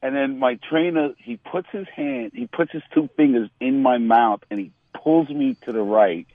And 0.02 0.14
then 0.14 0.38
my 0.38 0.58
trainer, 0.68 1.14
he 1.18 1.36
puts 1.36 1.68
his 1.72 1.86
hand, 1.94 2.32
he 2.34 2.46
puts 2.46 2.72
his 2.72 2.82
two 2.94 3.08
fingers 3.16 3.48
in 3.60 3.82
my 3.82 3.98
mouth, 3.98 4.40
and 4.50 4.60
he 4.60 4.70
pulls 4.94 5.28
me 5.28 5.56
to 5.64 5.72
the 5.72 5.82
right. 5.82 6.26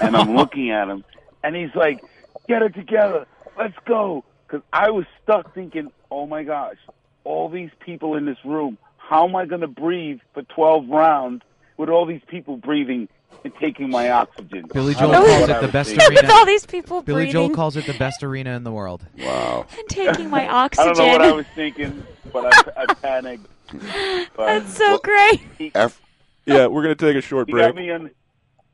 And 0.00 0.16
I'm 0.16 0.36
looking 0.36 0.70
at 0.70 0.88
him, 0.88 1.04
and 1.42 1.54
he's 1.54 1.74
like, 1.74 2.02
"Get 2.48 2.62
it 2.62 2.74
together, 2.74 3.26
let's 3.58 3.76
go." 3.84 4.24
Because 4.46 4.64
I 4.72 4.90
was 4.90 5.04
stuck 5.22 5.54
thinking, 5.54 5.90
"Oh 6.10 6.26
my 6.26 6.42
gosh, 6.42 6.76
all 7.24 7.48
these 7.48 7.70
people 7.80 8.16
in 8.16 8.26
this 8.26 8.38
room. 8.44 8.78
How 8.96 9.26
am 9.28 9.36
I 9.36 9.46
going 9.46 9.60
to 9.60 9.68
breathe 9.68 10.20
for 10.32 10.42
12 10.42 10.88
rounds 10.88 11.42
with 11.76 11.88
all 11.88 12.06
these 12.06 12.22
people 12.28 12.56
breathing 12.56 13.08
and 13.44 13.54
taking 13.56 13.90
my 13.90 14.10
oxygen?" 14.10 14.66
Billy 14.72 14.94
Joel 14.94 15.12
calls 15.12 15.28
it 15.48 15.50
I 15.50 15.58
the 15.60 15.62
was 15.66 15.70
best 15.72 15.90
thinking. 15.90 16.08
arena. 16.08 16.22
With 16.22 16.30
all 16.30 16.46
these 16.46 16.66
people 16.66 17.02
Billy 17.02 17.28
Joel 17.28 17.50
calls 17.50 17.76
it 17.76 17.86
the 17.86 17.94
best 17.94 18.22
arena 18.22 18.50
in 18.56 18.64
the 18.64 18.72
world. 18.72 19.04
Wow. 19.18 19.66
and 19.78 19.88
taking 19.88 20.30
my 20.30 20.46
oxygen. 20.48 20.88
I 20.88 20.90
oxygen. 20.90 20.94
don't 20.94 21.06
know 21.06 21.12
what 21.12 21.22
I 21.22 21.32
was 21.32 21.46
thinking, 21.54 22.06
but 22.32 22.68
I, 22.76 22.82
I 22.82 22.94
panicked. 22.94 23.46
But 24.36 24.46
That's 24.46 24.76
so 24.76 24.98
great. 24.98 25.40
Yeah, 26.44 26.66
we're 26.66 26.82
going 26.82 26.94
to 26.96 27.06
take 27.06 27.16
a 27.16 27.20
short 27.22 27.46
He 27.48 27.52
break. 27.52 27.66
got 27.66 27.74
me 27.74 27.90
on. 27.90 28.10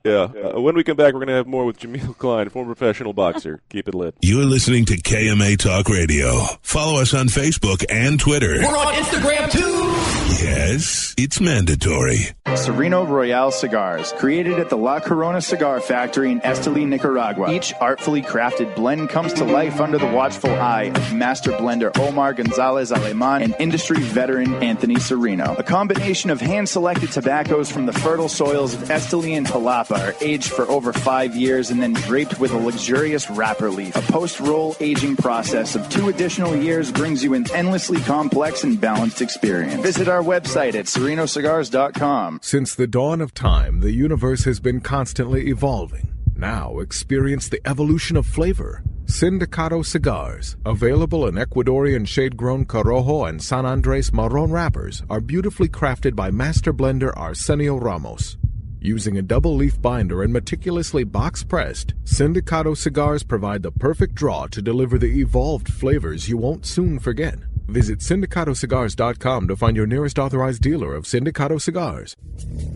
Yeah. 0.05 0.23
Uh, 0.55 0.61
when 0.61 0.75
we 0.75 0.83
come 0.85 0.97
back, 0.97 1.13
we're 1.13 1.19
going 1.21 1.29
to 1.29 1.35
have 1.35 1.47
more 1.47 1.65
with 1.67 1.79
Jameel 1.81 2.17
Klein, 2.19 2.49
former 2.49 2.75
professional 2.75 3.13
boxer. 3.13 3.61
Keep 3.69 3.89
it 3.89 3.95
lit. 3.95 4.15
You're 4.23 4.45
listening 4.45 4.87
to 4.87 4.97
KMA 4.97 5.59
Talk 5.59 5.89
Radio. 5.89 6.41
Follow 6.63 7.01
us 7.01 7.13
on 7.15 7.27
Facebook 7.27 7.85
and 7.91 8.19
Twitter. 8.19 8.59
We're 8.61 8.77
on 8.77 8.95
Instagram 8.95 9.51
too. 9.51 10.08
Yes, 10.29 11.15
it's 11.17 11.41
mandatory. 11.41 12.29
Serino 12.47 13.07
Royale 13.09 13.51
cigars, 13.51 14.13
created 14.19 14.59
at 14.59 14.69
the 14.69 14.77
La 14.77 15.01
Corona 15.01 15.41
Cigar 15.41 15.81
Factory 15.81 16.31
in 16.31 16.41
Esteli, 16.41 16.87
Nicaragua. 16.87 17.53
Each 17.53 17.75
artfully 17.81 18.23
crafted 18.23 18.75
blend 18.75 19.11
comes 19.11 19.33
to 19.35 19.45
life 19.45 19.81
under 19.81 19.99
the 19.99 20.07
watchful 20.07 20.51
eye 20.51 20.93
of 20.95 21.15
master 21.15 21.53
blender 21.53 21.97
Omar 21.99 22.35
Gonzalez 22.35 22.91
Aleman 22.91 23.43
and 23.43 23.55
industry 23.59 24.01
veteran 24.01 24.55
Anthony 24.63 24.97
Serino. 24.97 25.59
A 25.59 25.63
combination 25.63 26.31
of 26.31 26.41
hand-selected 26.41 27.11
tobaccos 27.13 27.71
from 27.71 27.87
the 27.87 27.93
fertile 27.93 28.29
soils 28.29 28.75
of 28.75 28.81
Esteli 28.89 29.37
and 29.37 29.47
Jalapa 29.47 29.99
are 29.99 30.15
aged 30.23 30.51
for 30.51 30.63
over 30.71 30.93
five 30.93 31.37
years 31.37 31.71
and 31.71 31.83
then 31.83 31.93
draped 31.95 32.39
with 32.39 32.53
a 32.53 32.59
luxurious 32.59 33.29
wrapper 33.31 33.71
leaf. 33.71 33.95
A 33.97 34.03
post-roll 34.13 34.77
aging 34.81 35.17
process 35.17 35.75
of 35.75 35.89
two 35.91 36.09
additional 36.09 36.57
years 36.57 36.93
brings 36.93 37.23
you 37.23 37.35
an 37.35 37.47
endlessly 37.53 38.01
complex 38.01 38.65
and 38.65 38.81
balanced 38.81 39.21
experience. 39.21 39.83
Visit 39.83 40.09
our 40.09 40.18
website 40.23 40.75
at 40.75 40.87
serinocigars.com. 40.87 42.41
Since 42.43 42.75
the 42.75 42.87
dawn 42.87 43.21
of 43.21 43.35
time, 43.35 43.81
the 43.81 43.93
universe 43.93 44.45
has 44.45 44.61
been 44.61 44.81
constantly 44.81 45.49
evolving. 45.49 46.13
Now 46.37 46.79
experience 46.79 47.49
the 47.49 47.61
evolution 47.67 48.17
of 48.17 48.27
flavor. 48.27 48.83
Sindicato 49.07 49.85
cigars, 49.85 50.57
available 50.67 51.27
in 51.27 51.37
Ecuadorian 51.37 52.07
shade-grown 52.07 52.67
Corojo 52.67 53.29
and 53.29 53.43
San 53.43 53.65
Andres 53.65 54.13
Marron 54.13 54.51
wrappers, 54.51 55.03
are 55.09 55.21
beautifully 55.21 55.69
crafted 55.69 56.15
by 56.15 56.31
master 56.31 56.75
blender 56.75 57.13
Arsenio 57.17 57.77
Ramos. 57.77 58.37
Using 58.81 59.19
a 59.19 59.23
double 59.23 59.57
leaf 59.57 59.81
binder 59.83 60.23
and 60.23 60.33
meticulously 60.33 61.03
box 61.03 61.43
pressed, 61.43 61.95
Sindicato 62.05 62.77
cigars 62.77 63.25
provide 63.25 63.65
the 63.65 63.73
perfect 63.73 64.15
draw 64.15 64.47
to 64.47 64.63
deliver 64.63 64.99
the 64.99 65.19
evolved 65.21 65.73
flavors 65.73 66.29
you 66.29 66.37
won't 66.37 66.65
soon 66.65 67.01
forget. 67.01 67.39
Visit 67.67 67.99
sindicatocigars.com 67.99 69.49
to 69.49 69.57
find 69.57 69.77
your 69.77 69.87
nearest 69.87 70.19
authorized 70.19 70.63
dealer 70.63 70.95
of 70.95 71.05
Sindicato 71.05 71.61
cigars. 71.61 72.17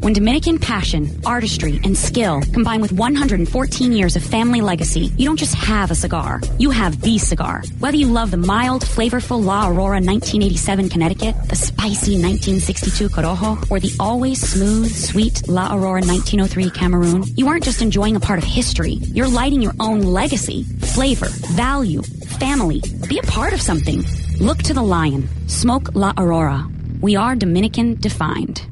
When 0.01 0.13
Dominican 0.13 0.59
passion, 0.59 1.21
artistry, 1.25 1.81
and 1.85 1.97
skill 1.97 2.43
combine 2.53 2.81
with 2.81 2.93
114 2.93 3.93
years 3.93 4.17
of 4.17 4.23
family 4.23 4.61
legacy, 4.61 5.13
you 5.17 5.25
don't 5.25 5.39
just 5.39 5.55
have 5.55 5.91
a 5.91 5.95
cigar. 5.95 6.41
You 6.59 6.71
have 6.71 7.01
the 7.01 7.19
cigar. 7.19 7.63
Whether 7.79 7.97
you 7.97 8.09
love 8.09 8.33
the 8.33 8.37
mild, 8.37 8.83
flavorful 8.83 9.43
La 9.43 9.69
Aurora 9.69 10.01
1987 10.01 10.89
Connecticut, 10.89 11.37
the 11.49 11.57
spicy 11.57 12.21
1962 12.21 13.09
Corojo, 13.09 13.71
or 13.71 13.79
the 13.79 13.95
always 14.01 14.41
smooth, 14.43 14.93
sweet 14.93 15.49
La 15.49 15.75
Aurora 15.75 15.92
1903 16.01 16.71
Cameroon, 16.71 17.25
you 17.37 17.49
aren't 17.49 17.65
just 17.65 17.83
enjoying 17.83 18.17
a 18.17 18.21
part 18.21 18.39
of 18.39 18.45
history. 18.45 18.93
You're 18.93 19.29
lighting 19.29 19.61
your 19.61 19.75
own 19.79 20.01
legacy, 20.01 20.65
flavor, 20.95 21.29
value, 21.29 22.03
family. 22.03 22.83
Be 23.09 23.19
a 23.19 23.23
part 23.23 23.53
of 23.53 23.61
something. 23.61 24.03
Look 24.41 24.59
to 24.65 24.75
the 24.75 24.83
lion. 24.83 25.29
Smoke 25.49 25.95
La 25.95 26.13
Aurora. 26.17 26.67
We 27.01 27.17
are 27.17 27.37
Dominican 27.37 27.97
defined. 28.01 28.72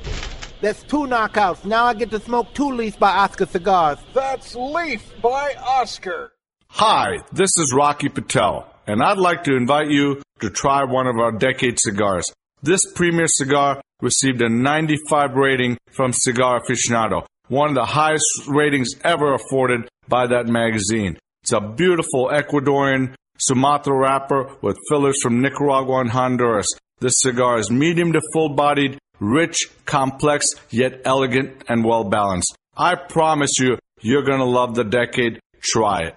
That's 0.61 0.83
two 0.83 1.07
knockouts. 1.07 1.65
Now 1.65 1.85
I 1.85 1.95
get 1.95 2.11
to 2.11 2.19
smoke 2.19 2.53
two 2.53 2.69
Leaf 2.71 2.99
by 2.99 3.09
Oscar 3.09 3.47
cigars. 3.47 3.97
That's 4.13 4.55
Leaf 4.55 5.11
by 5.19 5.55
Oscar. 5.55 6.33
Hi, 6.69 7.17
this 7.33 7.49
is 7.57 7.73
Rocky 7.73 8.09
Patel, 8.09 8.71
and 8.85 9.01
I'd 9.01 9.17
like 9.17 9.43
to 9.45 9.55
invite 9.55 9.89
you 9.89 10.21
to 10.39 10.51
try 10.51 10.83
one 10.83 11.07
of 11.07 11.17
our 11.17 11.31
decade 11.31 11.79
cigars. 11.79 12.31
This 12.61 12.81
premier 12.93 13.25
cigar 13.27 13.81
received 14.01 14.41
a 14.43 14.49
95 14.49 15.33
rating 15.33 15.77
from 15.89 16.13
Cigar 16.13 16.61
Aficionado, 16.61 17.25
one 17.47 17.69
of 17.69 17.75
the 17.75 17.85
highest 17.85 18.47
ratings 18.47 18.93
ever 19.03 19.33
afforded 19.33 19.89
by 20.07 20.27
that 20.27 20.45
magazine. 20.45 21.17
It's 21.41 21.53
a 21.53 21.59
beautiful 21.59 22.29
Ecuadorian 22.31 23.15
Sumatra 23.39 23.97
wrapper 23.97 24.55
with 24.61 24.77
fillers 24.89 25.19
from 25.23 25.41
Nicaragua 25.41 26.01
and 26.01 26.11
Honduras. 26.11 26.67
This 26.99 27.13
cigar 27.17 27.57
is 27.57 27.71
medium 27.71 28.13
to 28.13 28.21
full 28.31 28.49
bodied, 28.49 28.99
rich, 29.21 29.69
complex, 29.85 30.47
yet 30.69 31.03
elegant 31.05 31.63
and 31.69 31.85
well 31.85 32.03
balanced. 32.03 32.57
I 32.75 32.95
promise 32.95 33.59
you, 33.59 33.77
you're 34.01 34.23
gonna 34.23 34.43
love 34.43 34.75
the 34.75 34.83
decade. 34.83 35.39
Try 35.61 36.01
it. 36.07 36.15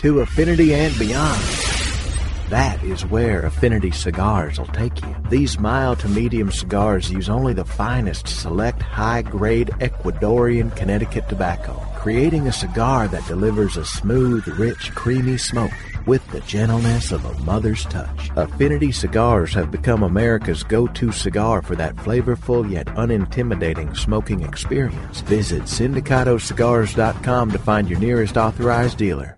To 0.00 0.20
affinity 0.20 0.72
and 0.74 0.96
beyond. 0.98 1.42
That 2.50 2.82
is 2.82 3.04
where 3.04 3.44
Affinity 3.44 3.90
Cigars 3.90 4.58
will 4.58 4.68
take 4.68 5.02
you. 5.02 5.14
These 5.28 5.58
mild 5.58 5.98
to 6.00 6.08
medium 6.08 6.50
cigars 6.50 7.10
use 7.10 7.28
only 7.28 7.52
the 7.52 7.64
finest 7.64 8.26
select 8.26 8.80
high 8.80 9.20
grade 9.20 9.68
Ecuadorian 9.80 10.74
Connecticut 10.74 11.28
tobacco, 11.28 11.74
creating 11.96 12.46
a 12.46 12.52
cigar 12.52 13.06
that 13.08 13.26
delivers 13.26 13.76
a 13.76 13.84
smooth, 13.84 14.46
rich, 14.46 14.94
creamy 14.94 15.36
smoke 15.36 15.72
with 16.08 16.26
the 16.32 16.40
gentleness 16.40 17.12
of 17.12 17.24
a 17.24 17.38
mother's 17.44 17.84
touch. 17.84 18.30
Affinity 18.34 18.90
Cigars 18.90 19.54
have 19.54 19.70
become 19.70 20.02
America's 20.02 20.64
go-to 20.64 21.12
cigar 21.12 21.62
for 21.62 21.76
that 21.76 21.94
flavorful 21.96 22.68
yet 22.68 22.86
unintimidating 22.86 23.96
smoking 23.96 24.42
experience. 24.42 25.20
Visit 25.20 25.64
sindicatocigars.com 25.64 27.50
to 27.52 27.58
find 27.58 27.88
your 27.88 28.00
nearest 28.00 28.36
authorized 28.36 28.98
dealer. 28.98 29.37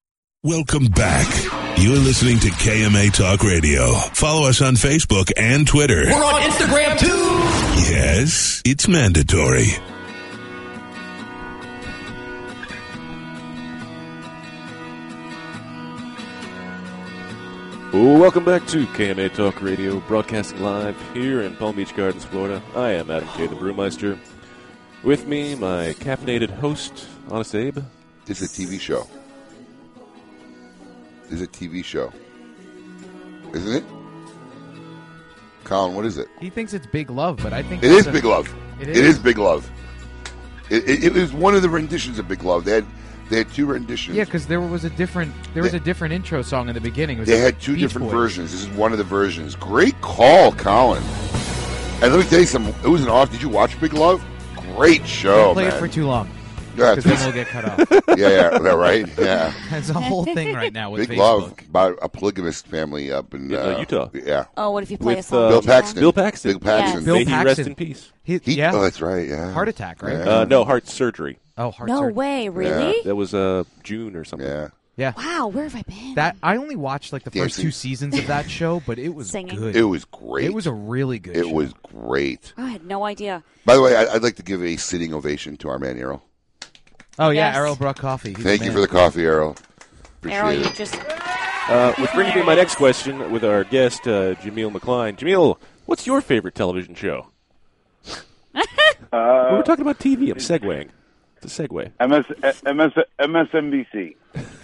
Welcome 0.43 0.87
back. 0.87 1.27
You're 1.77 1.99
listening 1.99 2.39
to 2.39 2.47
KMA 2.47 3.13
Talk 3.13 3.43
Radio. 3.43 3.91
Follow 4.15 4.49
us 4.49 4.59
on 4.59 4.73
Facebook 4.73 5.31
and 5.37 5.67
Twitter. 5.67 6.05
We're 6.07 6.15
on 6.15 6.41
Instagram 6.41 6.97
too. 6.97 7.93
Yes, 7.93 8.63
it's 8.65 8.87
mandatory. 8.87 9.67
Welcome 17.93 18.43
back 18.43 18.65
to 18.69 18.87
KMA 18.87 19.35
Talk 19.35 19.61
Radio, 19.61 19.99
broadcasting 19.99 20.63
live 20.63 20.99
here 21.13 21.41
in 21.41 21.55
Palm 21.55 21.75
Beach 21.75 21.95
Gardens, 21.95 22.25
Florida. 22.25 22.63
I 22.75 22.93
am 22.93 23.11
Adam 23.11 23.29
K. 23.35 23.45
the 23.45 23.53
Brewmeister. 23.53 24.17
With 25.03 25.27
me, 25.27 25.53
my 25.53 25.93
caffeinated 25.99 26.49
host, 26.49 27.07
Honest 27.29 27.53
Abe. 27.53 27.77
It's 28.25 28.41
a 28.41 28.45
TV 28.45 28.79
show. 28.79 29.07
It's 31.31 31.41
a 31.41 31.47
TV 31.47 31.83
show. 31.83 32.11
Isn't 33.53 33.73
it? 33.77 33.83
Colin, 35.63 35.95
what 35.95 36.05
is 36.05 36.17
it? 36.17 36.27
He 36.39 36.49
thinks 36.49 36.73
it's 36.73 36.87
Big 36.87 37.09
Love, 37.09 37.39
but 37.41 37.53
I 37.53 37.63
think 37.63 37.83
it 37.83 37.91
is 37.91 38.07
a- 38.07 38.11
Big 38.11 38.25
Love. 38.25 38.53
It 38.79 38.89
It 38.89 38.97
is. 38.97 39.15
is 39.15 39.19
Big 39.19 39.37
Love. 39.37 39.69
It, 40.69 40.87
it, 40.89 41.03
it 41.05 41.13
was 41.13 41.31
one 41.33 41.53
of 41.55 41.61
the 41.61 41.69
renditions 41.69 42.17
of 42.19 42.27
Big 42.27 42.43
Love. 42.43 42.65
They 42.65 42.71
had 42.73 42.85
they 43.29 43.37
had 43.37 43.49
two 43.53 43.65
renditions. 43.65 44.17
Yeah, 44.17 44.25
because 44.25 44.47
there 44.47 44.59
was 44.59 44.83
a 44.83 44.89
different 44.91 45.33
there 45.53 45.63
was 45.63 45.73
a 45.73 45.79
different 45.79 46.13
intro 46.13 46.41
song 46.41 46.67
in 46.67 46.73
the 46.75 46.81
beginning. 46.81 47.23
They 47.23 47.35
like 47.35 47.53
had 47.53 47.61
two 47.61 47.73
Beach 47.73 47.81
different 47.81 48.07
Boys. 48.07 48.13
versions. 48.13 48.51
This 48.51 48.61
is 48.61 48.69
one 48.69 48.91
of 48.91 48.97
the 48.97 49.03
versions. 49.03 49.55
Great 49.55 49.99
call, 50.01 50.51
Colin. 50.53 51.03
And 52.01 52.11
let 52.13 52.19
me 52.19 52.23
tell 52.23 52.39
you 52.39 52.45
something. 52.45 52.73
It 52.83 52.87
was 52.87 53.03
an 53.03 53.09
off. 53.09 53.29
Did 53.31 53.41
you 53.41 53.49
watch 53.49 53.79
Big 53.79 53.93
Love? 53.93 54.23
Great 54.75 55.05
show, 55.05 55.35
Don't 55.47 55.53
play 55.53 55.65
man. 55.65 55.75
it 55.75 55.79
for 55.79 55.87
too 55.87 56.07
long. 56.07 56.29
Yeah, 56.81 56.95
because 56.95 57.03
then 57.05 57.25
we'll 57.25 57.33
get 57.33 57.47
cut 57.47 57.65
off. 57.65 58.03
yeah, 58.17 58.27
yeah, 58.29 58.59
yeah, 58.61 58.69
right. 58.73 59.07
Yeah, 59.17 59.53
There's 59.69 59.89
a 59.89 59.93
whole 59.93 60.25
thing 60.25 60.53
right 60.53 60.73
now 60.73 60.89
with 60.91 61.07
Big 61.07 61.17
Facebook. 61.17 61.41
Love 61.41 61.53
about 61.69 61.99
a 62.01 62.09
polygamist 62.09 62.67
family 62.67 63.11
up 63.11 63.33
in 63.33 63.51
In, 63.51 63.55
uh, 63.55 63.75
uh, 63.75 63.79
Utah. 63.79 64.09
Yeah. 64.13 64.45
Oh, 64.57 64.71
what 64.71 64.83
if 64.83 64.91
you 64.91 64.97
play 64.97 65.13
a 65.13 65.17
With, 65.17 65.25
song? 65.25 65.45
uh, 65.45 65.49
Bill 65.49 65.61
Paxton. 65.61 65.99
Bill 65.99 66.13
Paxton. 66.13 66.51
Bill 66.51 66.59
Paxton. 66.59 67.05
Bill 67.05 67.15
May 67.15 67.23
he 67.25 67.31
rest 67.33 67.45
Paxton. 67.45 67.67
in 67.67 67.75
peace. 67.75 68.11
He, 68.23 68.37
He- 68.43 68.53
yeah. 68.55 68.71
Oh, 68.73 68.81
that's 68.81 69.01
right. 69.01 69.27
Yeah. 69.27 69.51
Heart 69.51 69.69
attack, 69.69 70.01
right? 70.03 70.15
Uh, 70.15 70.45
no, 70.45 70.63
heart 70.65 70.87
surgery. 70.87 71.39
Oh, 71.57 71.71
heart 71.71 71.87
No 71.89 71.97
surgery. 71.99 72.13
way, 72.13 72.49
really? 72.49 73.01
That 73.03 73.15
was 73.15 73.33
uh, 73.33 73.63
June 73.83 74.15
or 74.15 74.23
something. 74.23 74.47
Yeah. 74.47 74.69
Yeah. 74.97 75.13
Wow, 75.17 75.47
where 75.47 75.63
have 75.63 75.75
I 75.75 75.81
been? 75.83 76.15
That 76.15 76.35
I 76.43 76.57
only 76.57 76.75
watched 76.75 77.13
like 77.13 77.23
the 77.23 77.31
first 77.31 77.55
Dancing. 77.55 77.63
two 77.63 77.71
seasons 77.71 78.17
of 78.19 78.27
that 78.27 78.49
show, 78.49 78.81
but 78.85 78.99
it 78.99 79.15
was 79.15 79.29
Singing. 79.31 79.55
good. 79.57 79.75
It 79.75 79.83
was 79.83 80.05
great. 80.05 80.45
It 80.45 80.53
was 80.53 80.67
a 80.67 80.73
really 80.73 81.17
good. 81.17 81.35
It 81.37 81.45
show. 81.45 81.51
was 81.53 81.73
great. 81.83 82.53
I 82.57 82.69
had 82.69 82.85
no 82.85 83.05
idea. 83.05 83.41
By 83.65 83.75
the 83.75 83.81
way, 83.81 83.95
I, 83.95 84.13
I'd 84.13 84.21
like 84.21 84.35
to 84.35 84.43
give 84.43 84.61
a 84.63 84.75
sitting 84.75 85.13
ovation 85.13 85.55
to 85.57 85.69
our 85.69 85.79
man 85.79 85.97
Errol. 85.97 86.21
Oh 87.21 87.29
yeah, 87.29 87.49
Yes. 87.49 87.57
Errol 87.57 87.75
brought 87.75 87.97
coffee. 87.97 88.33
He's 88.33 88.43
Thank 88.43 88.59
the 88.59 88.65
you 88.65 88.71
man. 88.71 88.77
for 88.77 88.81
the 88.81 88.87
coffee, 88.87 89.23
Errol. 89.25 89.55
Appreciate 90.19 90.37
Errol, 90.39 90.53
you 90.53 90.65
it. 90.65 90.75
just 90.75 90.95
Uh, 91.69 91.93
which 91.99 92.11
brings 92.13 92.33
me 92.33 92.41
to 92.41 92.45
my 92.45 92.55
next 92.55 92.75
question 92.75 93.31
with 93.31 93.43
our 93.45 93.63
guest, 93.63 94.01
uh, 94.07 94.33
Jameel 94.35 94.71
McCline. 94.73 95.15
Jameel, 95.17 95.57
what's 95.85 96.05
your 96.07 96.19
favorite 96.19 96.55
television 96.55 96.95
show? 96.95 97.27
we 98.53 98.61
Uh, 99.13 99.49
were 99.55 99.63
talking 99.63 99.81
about 99.83 99.99
TV. 99.99 100.31
I'm 100.31 100.37
segueing. 100.37 100.89
It's 101.43 101.57
a 101.59 101.67
segue. 101.67 101.91
MS, 101.99 102.25
MS, 102.65 102.91
MSNBC. 103.19 104.15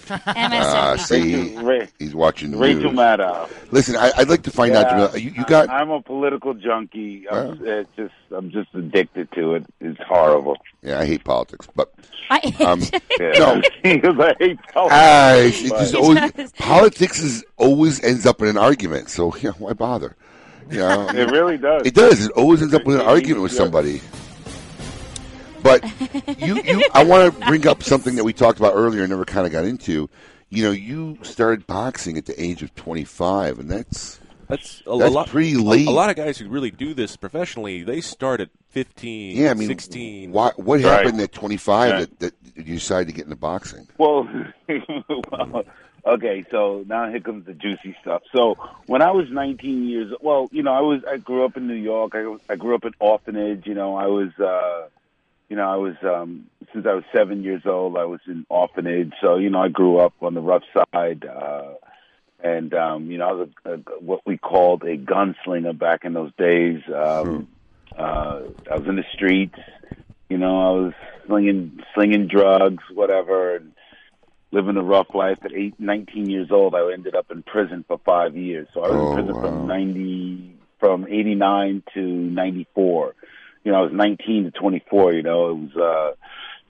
Ah, 0.10 0.96
see, 0.98 1.58
Ra- 1.58 1.86
he's 2.00 2.16
watching 2.16 2.52
the 2.52 2.58
Rachel 2.58 2.84
news. 2.92 3.00
Maddow. 3.00 3.50
Listen, 3.72 3.96
I, 3.98 4.12
I'd 4.18 4.30
like 4.30 4.44
to 4.44 4.52
find 4.52 4.74
out. 4.74 4.86
Yeah, 4.92 5.08
Jameel, 5.10 5.22
You, 5.22 5.32
you 5.32 5.46
got 5.46 5.70
I, 5.70 5.82
am 5.82 5.90
a 5.90 6.02
political 6.02 6.54
junkie. 6.54 7.28
I'm 7.30 7.60
it's 7.66 7.90
just, 7.98 8.14
I'm 8.32 8.50
just 8.52 8.70
addicted 8.74 9.30
to 9.34 9.56
it. 9.56 9.66
It's 9.82 10.00
horrible. 10.08 10.56
Yeah, 10.82 11.00
I 11.00 11.06
hate 11.06 11.24
politics, 11.26 11.68
but 11.76 11.94
I 12.30 12.38
um, 12.62 12.80
Yeah. 13.20 13.32
no. 13.40 13.62
because 13.84 14.20
I 14.20 14.34
hate 14.40 14.60
politics. 14.74 14.94
Ah, 14.96 15.34
it's, 15.36 15.62
it's 15.62 15.70
just 15.92 15.94
But- 15.94 16.02
always, 16.02 16.52
politics 16.54 17.20
is 17.22 17.44
always 17.58 18.04
ends 18.04 18.26
up 18.26 18.42
in 18.42 18.48
an 18.48 18.58
argument. 18.58 19.10
So 19.10 19.36
yeah, 19.42 19.52
why 19.58 19.74
bother? 19.74 20.16
You 20.72 20.80
know, 20.80 21.10
It 21.10 21.32
really 21.32 21.58
does. 21.58 21.82
It 21.86 21.94
does. 21.96 22.26
It 22.26 22.32
always 22.32 22.62
ends 22.62 22.74
up 22.74 22.86
with 22.86 22.96
an 22.98 23.06
argument 23.06 23.42
with 23.44 23.52
somebody. 23.54 24.02
But 25.68 26.40
you, 26.40 26.62
you, 26.64 26.84
I 26.94 27.04
want 27.04 27.34
to 27.40 27.46
bring 27.48 27.68
up 27.68 27.84
something 27.84 28.16
that 28.16 28.24
we 28.24 28.34
talked 28.34 28.60
about 28.60 28.74
earlier 28.76 29.02
and 29.02 29.10
never 29.10 29.26
kind 29.26 29.46
of 29.46 29.52
got 29.52 29.66
into. 29.66 30.10
You 30.50 30.64
know, 30.64 30.72
you 30.72 31.18
started 31.24 31.68
boxing 31.68 32.18
at 32.18 32.26
the 32.26 32.42
age 32.42 32.64
of 32.64 32.74
25, 32.76 33.60
and 33.60 33.70
that's 33.70 34.20
That's 34.48 34.82
a, 34.88 34.98
That's 34.98 35.12
a 35.12 35.14
lot. 35.14 35.28
pretty 35.28 35.56
a- 35.56 35.60
late. 35.62 35.88
A, 35.88 35.92
lot 35.92 36.10
of 36.10 36.16
guys 36.16 36.38
who 36.38 36.48
really 36.48 36.72
do 36.72 36.94
this 36.94 37.18
professionally, 37.18 37.84
they 37.84 38.00
start 38.00 38.40
at 38.40 38.50
15, 38.70 39.36
yeah. 39.36 39.52
I 39.52 39.56
mean, 39.56 39.68
16. 39.68 40.32
Why, 40.32 40.52
what 40.56 40.80
Right. 40.82 41.04
happened 41.06 41.20
at 41.20 41.34
25 41.34 41.90
Yeah. 41.90 42.00
that, 42.00 42.20
that 42.20 42.34
you 42.56 42.76
decided 42.76 43.08
to 43.08 43.14
get 43.14 43.26
into 43.26 43.36
boxing? 43.36 43.88
Well, 43.98 44.26
well, 45.32 45.64
okay. 46.06 46.46
So 46.50 46.86
now 46.88 47.10
here 47.10 47.20
comes 47.20 47.46
the 47.46 47.54
juicy 47.54 47.96
stuff. 48.02 48.22
So 48.34 48.56
when 48.86 49.02
I 49.02 49.12
was 49.12 49.26
19 49.30 49.84
years, 49.88 50.14
well, 50.22 50.48
you 50.54 50.64
know, 50.64 50.74
I 50.74 50.80
was 50.82 51.02
I 51.10 51.18
grew 51.18 51.44
up 51.44 51.58
in 51.58 51.68
New 51.68 51.74
York. 51.74 52.14
I, 52.16 52.36
I 52.50 52.56
grew 52.56 52.74
up 52.76 52.86
in 52.86 52.94
orphanage. 53.00 53.66
You 53.68 53.74
know, 53.74 53.98
I 53.98 54.08
was, 54.08 54.30
uh, 54.40 54.88
you 55.50 55.56
know, 55.56 55.68
I 55.70 55.76
was 55.78 55.96
um, 56.04 56.48
since 56.74 56.86
I 56.86 56.94
was 56.94 57.04
seven 57.16 57.44
years 57.44 57.64
old. 57.66 57.98
I 57.98 58.06
was 58.06 58.20
in 58.28 58.46
orphanage. 58.50 59.14
So 59.22 59.38
you 59.38 59.50
know, 59.50 59.60
I 59.62 59.70
grew 59.70 59.98
up 60.00 60.14
on 60.22 60.34
the 60.34 60.42
rough 60.42 60.64
side. 60.74 61.26
Uh, 61.26 61.74
and 62.44 62.74
um, 62.74 63.10
you 63.10 63.18
know, 63.18 63.28
I 63.28 63.32
was 63.32 63.50
a, 63.66 63.72
a, 63.74 63.78
what 64.00 64.22
we 64.26 64.38
called 64.38 64.84
a 64.84 64.98
gunslinger 64.98 65.78
back 65.78 66.06
in 66.06 66.14
those 66.14 66.32
days. 66.38 66.82
Um, 66.94 67.48
uh, 67.98 68.42
I 68.72 68.78
was 68.78 68.88
in 68.88 68.96
the 68.96 69.06
streets. 69.14 69.58
You 70.30 70.38
know, 70.38 70.60
I 70.60 70.82
was 70.86 70.94
slinging 71.26 71.80
slinging 71.96 72.28
drugs, 72.28 72.84
whatever, 72.94 73.56
and 73.56 73.72
living 74.52 74.78
a 74.78 74.84
rough 74.84 75.08
life. 75.16 75.38
At 75.44 75.54
eight, 75.54 75.76
19 75.80 76.30
years 76.30 76.52
old, 76.52 76.76
I 76.76 76.92
ended 76.94 77.16
up 77.16 77.32
in 77.32 77.44
prison 77.44 77.86
for 77.88 78.00
five 78.06 78.36
years. 78.36 78.68
So 78.74 78.82
I 78.84 78.88
was 78.90 78.96
Oh, 78.96 79.10
in 79.10 79.16
prison 79.16 79.36
wow. 79.36 79.42
from 79.42 79.68
90, 79.68 80.56
from 80.80 81.08
89 81.08 81.84
to 81.94 82.02
94. 82.02 83.16
You 83.68 83.74
know, 83.74 83.80
I 83.80 83.82
was 83.82 83.92
19 83.92 84.46
to 84.46 84.52
24. 84.52 85.12
You 85.12 85.24
know, 85.24 85.50
it 85.50 85.54
was 85.56 85.76
uh, 85.76 86.16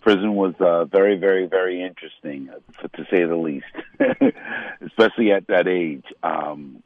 prison 0.02 0.34
was 0.34 0.56
uh, 0.60 0.86
very, 0.86 1.16
very, 1.16 1.46
very 1.46 1.80
interesting, 1.80 2.50
uh, 2.50 2.58
for, 2.82 2.88
to 2.88 3.06
say 3.12 3.24
the 3.24 3.36
least, 3.36 3.68
especially 4.82 5.32
at 5.32 5.46
that 5.46 5.68
age. 5.68 6.06
Um, 6.24 6.82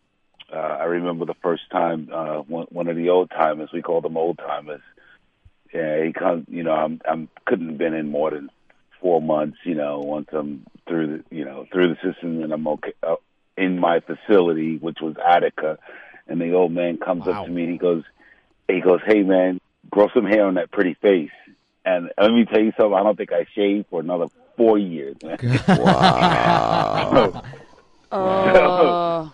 uh, 0.53 0.57
I 0.57 0.83
remember 0.83 1.23
the 1.23 1.35
first 1.35 1.63
time 1.71 2.09
uh, 2.11 2.39
one, 2.39 2.67
one 2.71 2.89
of 2.89 2.97
the 2.97 3.07
old 3.07 3.29
timers, 3.29 3.69
we 3.71 3.81
call 3.81 4.01
them 4.01 4.17
old 4.17 4.37
timers. 4.37 4.81
Yeah, 5.73 6.03
he 6.03 6.11
comes. 6.11 6.45
You 6.49 6.63
know, 6.63 6.73
I'm 6.73 6.99
I'm 7.09 7.29
couldn't 7.45 7.69
have 7.69 7.77
been 7.77 7.93
in 7.93 8.09
more 8.09 8.31
than 8.31 8.49
four 8.99 9.21
months. 9.21 9.59
You 9.63 9.75
know, 9.75 9.99
once 9.99 10.27
I'm 10.33 10.65
through 10.89 11.07
the 11.07 11.23
you 11.33 11.45
know 11.45 11.67
through 11.71 11.87
the 11.87 11.95
system 12.03 12.43
and 12.43 12.51
I'm 12.51 12.67
okay 12.67 12.95
uh, 13.01 13.15
in 13.55 13.79
my 13.79 14.01
facility, 14.01 14.75
which 14.75 14.97
was 15.01 15.15
Attica, 15.25 15.79
and 16.27 16.41
the 16.41 16.51
old 16.51 16.73
man 16.73 16.97
comes 16.97 17.29
up 17.29 17.45
to 17.45 17.49
me 17.49 17.63
and 17.63 17.71
he 17.71 17.77
goes, 17.77 18.03
he 18.67 18.81
goes, 18.81 18.99
hey 19.07 19.23
man, 19.23 19.61
grow 19.89 20.09
some 20.13 20.25
hair 20.25 20.45
on 20.45 20.55
that 20.55 20.71
pretty 20.71 20.93
face. 20.95 21.31
and 21.85 22.09
let 22.19 22.31
me 22.31 22.45
tell 22.45 22.61
you 22.61 22.71
something. 22.77 22.93
I 22.93 23.03
don't 23.03 23.17
think 23.17 23.31
I 23.33 23.45
shaved 23.55 23.87
for 23.89 23.99
another 23.99 24.27
four 24.57 24.77
years. 24.77 25.15
Man. 25.23 25.37
Wow. 25.67 27.43
Oh. 28.13 29.31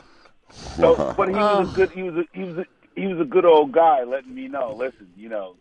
So, 0.75 1.13
but 1.17 1.29
he 1.29 1.35
was 1.35 1.71
a 1.71 1.75
good. 1.75 1.91
He 1.91 2.03
was 2.03 2.15
a, 2.15 2.23
he 2.37 2.43
was 2.43 2.57
a, 2.59 2.65
he 2.95 3.07
was 3.07 3.19
a 3.19 3.25
good 3.25 3.43
old 3.45 3.71
guy, 3.71 4.03
letting 4.03 4.33
me 4.35 4.47
know. 4.47 4.75
Listen, 4.75 5.07
you 5.17 5.29
know, 5.29 5.55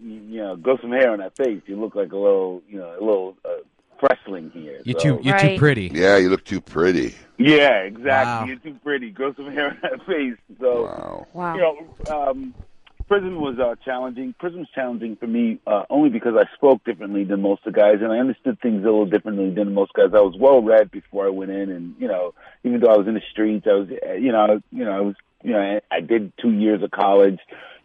you, 0.00 0.12
you 0.28 0.38
know, 0.40 0.54
grow 0.56 0.76
some 0.78 0.92
hair 0.92 1.10
on 1.10 1.18
that 1.18 1.36
face. 1.36 1.62
You 1.66 1.80
look 1.80 1.94
like 1.96 2.12
a 2.12 2.16
little, 2.16 2.62
you 2.68 2.78
know, 2.78 2.90
a 2.90 3.02
little 3.04 3.36
uh, 3.44 3.48
freshling 4.00 4.52
here. 4.52 4.80
You're 4.84 4.98
so. 5.00 5.16
too 5.16 5.20
you're 5.24 5.38
too 5.38 5.58
pretty. 5.58 5.90
Yeah, 5.92 6.16
you 6.16 6.30
look 6.30 6.44
too 6.44 6.60
pretty. 6.60 7.14
Yeah, 7.38 7.78
exactly. 7.82 8.04
Wow. 8.06 8.44
You're 8.46 8.56
too 8.58 8.78
pretty. 8.84 9.10
Grow 9.10 9.34
some 9.34 9.50
hair 9.52 9.70
on 9.70 9.78
that 9.82 10.06
face. 10.06 10.36
So, 10.60 10.84
Wow. 10.84 11.26
Wow. 11.32 11.54
you 11.56 11.60
know, 11.60 12.16
um, 12.30 12.54
prison 13.08 13.40
was 13.40 13.58
uh, 13.58 13.74
challenging. 13.84 14.34
Prison 14.38 14.60
was 14.60 14.68
challenging 14.74 15.16
for 15.16 15.26
me 15.26 15.58
uh, 15.66 15.84
only 15.90 16.10
because 16.10 16.34
I 16.36 16.44
spoke 16.54 16.84
differently 16.84 17.24
than 17.24 17.42
most 17.42 17.66
of 17.66 17.72
the 17.72 17.78
guys, 17.78 17.96
and 18.00 18.12
I 18.12 18.18
understood 18.18 18.60
things 18.60 18.82
a 18.82 18.86
little 18.86 19.06
differently 19.06 19.50
than 19.50 19.74
most 19.74 19.92
guys. 19.92 20.10
I 20.14 20.20
was 20.20 20.36
well 20.38 20.62
read 20.62 20.90
before 20.90 21.26
I 21.26 21.30
went 21.30 21.50
in, 21.50 21.70
and 21.70 21.94
you 21.98 22.08
know, 22.08 22.34
even 22.62 22.80
though 22.80 22.92
I 22.92 22.96
was 22.96 23.06
in 23.06 23.14
the 23.14 23.22
streets, 23.32 23.66
I 23.68 23.74
was, 23.74 23.88
uh, 23.90 24.12
you 24.14 24.32
know, 24.32 24.60
you 24.70 24.84
know, 24.84 24.92
I 24.92 25.00
was, 25.00 25.14
you 25.42 25.52
know, 25.52 25.60
I, 25.60 25.96
I 25.96 26.00
did 26.00 26.32
two 26.40 26.52
years 26.52 26.82
of 26.82 26.90
college. 26.90 27.40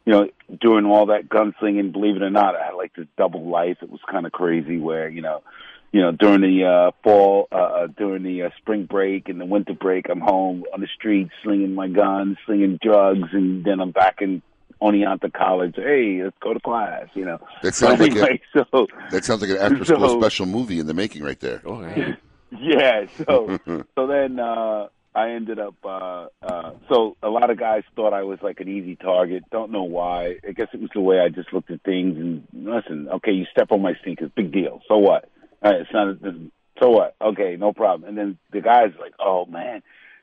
You 0.06 0.14
know, 0.14 0.30
doing 0.60 0.86
all 0.86 1.08
that 1.08 1.30
gunslinging. 1.30 1.92
Believe 1.92 2.16
it 2.16 2.24
or 2.24 2.32
not, 2.32 2.56
I 2.56 2.68
had 2.68 2.76
like 2.76 2.96
this 2.96 3.06
double 3.18 3.48
life. 3.48 3.78
It 3.82 3.92
was 3.92 4.00
kind 4.10 4.26
of 4.26 4.32
crazy. 4.32 4.80
Where 4.80 5.08
you 5.08 5.22
know, 5.22 5.44
you 5.92 6.02
know, 6.02 6.12
during 6.12 6.42
the 6.42 6.66
uh, 6.66 6.92
fall, 7.04 7.48
uh, 7.52 7.56
uh, 7.56 7.88
during 7.88 8.24
the 8.24 8.44
uh, 8.44 8.50
spring 8.58 8.86
break 8.86 9.30
and 9.30 9.40
the 9.40 9.46
winter 9.46 9.74
break, 9.74 10.08
I'm 10.10 10.22
home 10.22 10.64
on 10.74 10.82
the 10.82 10.88
streets 10.96 11.32
slinging 11.44 11.76
my 11.76 11.88
guns, 11.88 12.38
slinging 12.46 12.80
drugs, 12.82 13.30
and 13.34 13.64
then 13.64 13.80
I'm 13.80 13.92
back 13.92 14.22
in 14.22 14.42
Oneonta 14.82 15.32
College. 15.34 15.76
Hey, 15.76 16.22
let's 16.24 16.38
go 16.42 16.54
to 16.54 16.60
class. 16.60 17.08
You 17.14 17.26
know, 17.26 17.40
That 17.64 17.76
sounds 17.76 18.00
like 18.00 18.16
a, 18.16 18.40
so 18.54 18.88
that 19.12 19.26
sounds 19.26 19.42
like 19.42 19.52
an 19.52 19.58
after 19.58 19.86
school 19.86 20.10
so- 20.10 20.20
special 20.20 20.46
movie 20.46 20.80
in 20.80 20.88
the 20.88 20.94
making 20.94 21.24
right 21.24 21.40
there. 21.40 21.62
Oh, 21.66 21.82
yeah. 21.82 22.16
yeah. 22.60 23.06
So 23.26 23.60
so 23.96 24.08
then 24.08 24.40
uh, 24.40 24.88
I 25.14 25.32
ended 25.32 25.60
up. 25.60 25.76
Uh, 25.84 26.28
uh, 26.42 26.72
so 26.90 27.16
a 27.22 27.30
lot 27.30 27.50
of 27.50 27.58
guys 27.60 27.84
thought 27.96 28.14
I 28.14 28.24
was 28.24 28.40
like 28.42 28.60
an 28.60 28.68
easy 28.70 28.96
target. 28.96 29.44
Don't 29.52 29.72
know 29.72 29.84
why. 29.84 30.38
I 30.48 30.52
guess 30.54 30.68
it 30.74 30.80
was 30.80 30.90
the 30.94 31.02
way 31.02 31.20
I 31.20 31.30
just 31.30 31.54
looked 31.54 31.72
at 31.72 31.82
things. 31.84 32.18
And 32.18 32.48
listen, 32.54 33.10
okay, 33.16 33.32
you 33.32 33.46
step 33.52 33.72
on 33.72 33.82
my 33.82 33.94
sneakers, 34.04 34.32
big 34.36 34.52
deal. 34.52 34.82
So 34.88 34.98
what? 34.98 35.30
All 35.62 35.72
right, 35.72 35.82
it's 35.82 35.90
not. 35.94 36.08
A, 36.08 36.34
so 36.80 36.90
what? 36.90 37.16
Okay, 37.22 37.58
no 37.60 37.74
problem. 37.74 38.08
And 38.08 38.18
then 38.18 38.38
the 38.52 38.62
guys 38.62 38.92
like, 39.00 39.14
oh 39.20 39.46
man, 39.46 39.82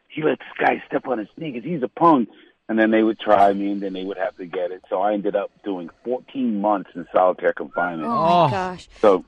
he 0.09 0.23
let 0.23 0.39
this 0.39 0.49
guy 0.59 0.83
step 0.87 1.07
on 1.07 1.19
his 1.19 1.29
sneakers. 1.37 1.65
He's 1.65 1.83
a 1.83 1.89
punk. 1.89 2.29
And 2.69 2.79
then 2.79 2.91
they 2.91 3.03
would 3.05 3.21
try 3.21 3.53
me, 3.53 3.71
and 3.71 3.81
then 3.81 3.93
they 3.93 4.03
would 4.05 4.19
have 4.19 4.37
to 4.39 4.47
get 4.47 4.73
it. 4.73 4.83
So 4.91 5.01
I 5.01 5.13
ended 5.15 5.37
up 5.37 5.51
doing 5.65 5.89
14 6.05 6.61
months 6.61 6.91
in 6.97 7.07
solitary 7.13 7.55
confinement. 7.55 8.09
Oh 8.09 8.21
my 8.25 8.47
oh. 8.47 8.51
gosh. 8.51 8.89
So 9.01 9.25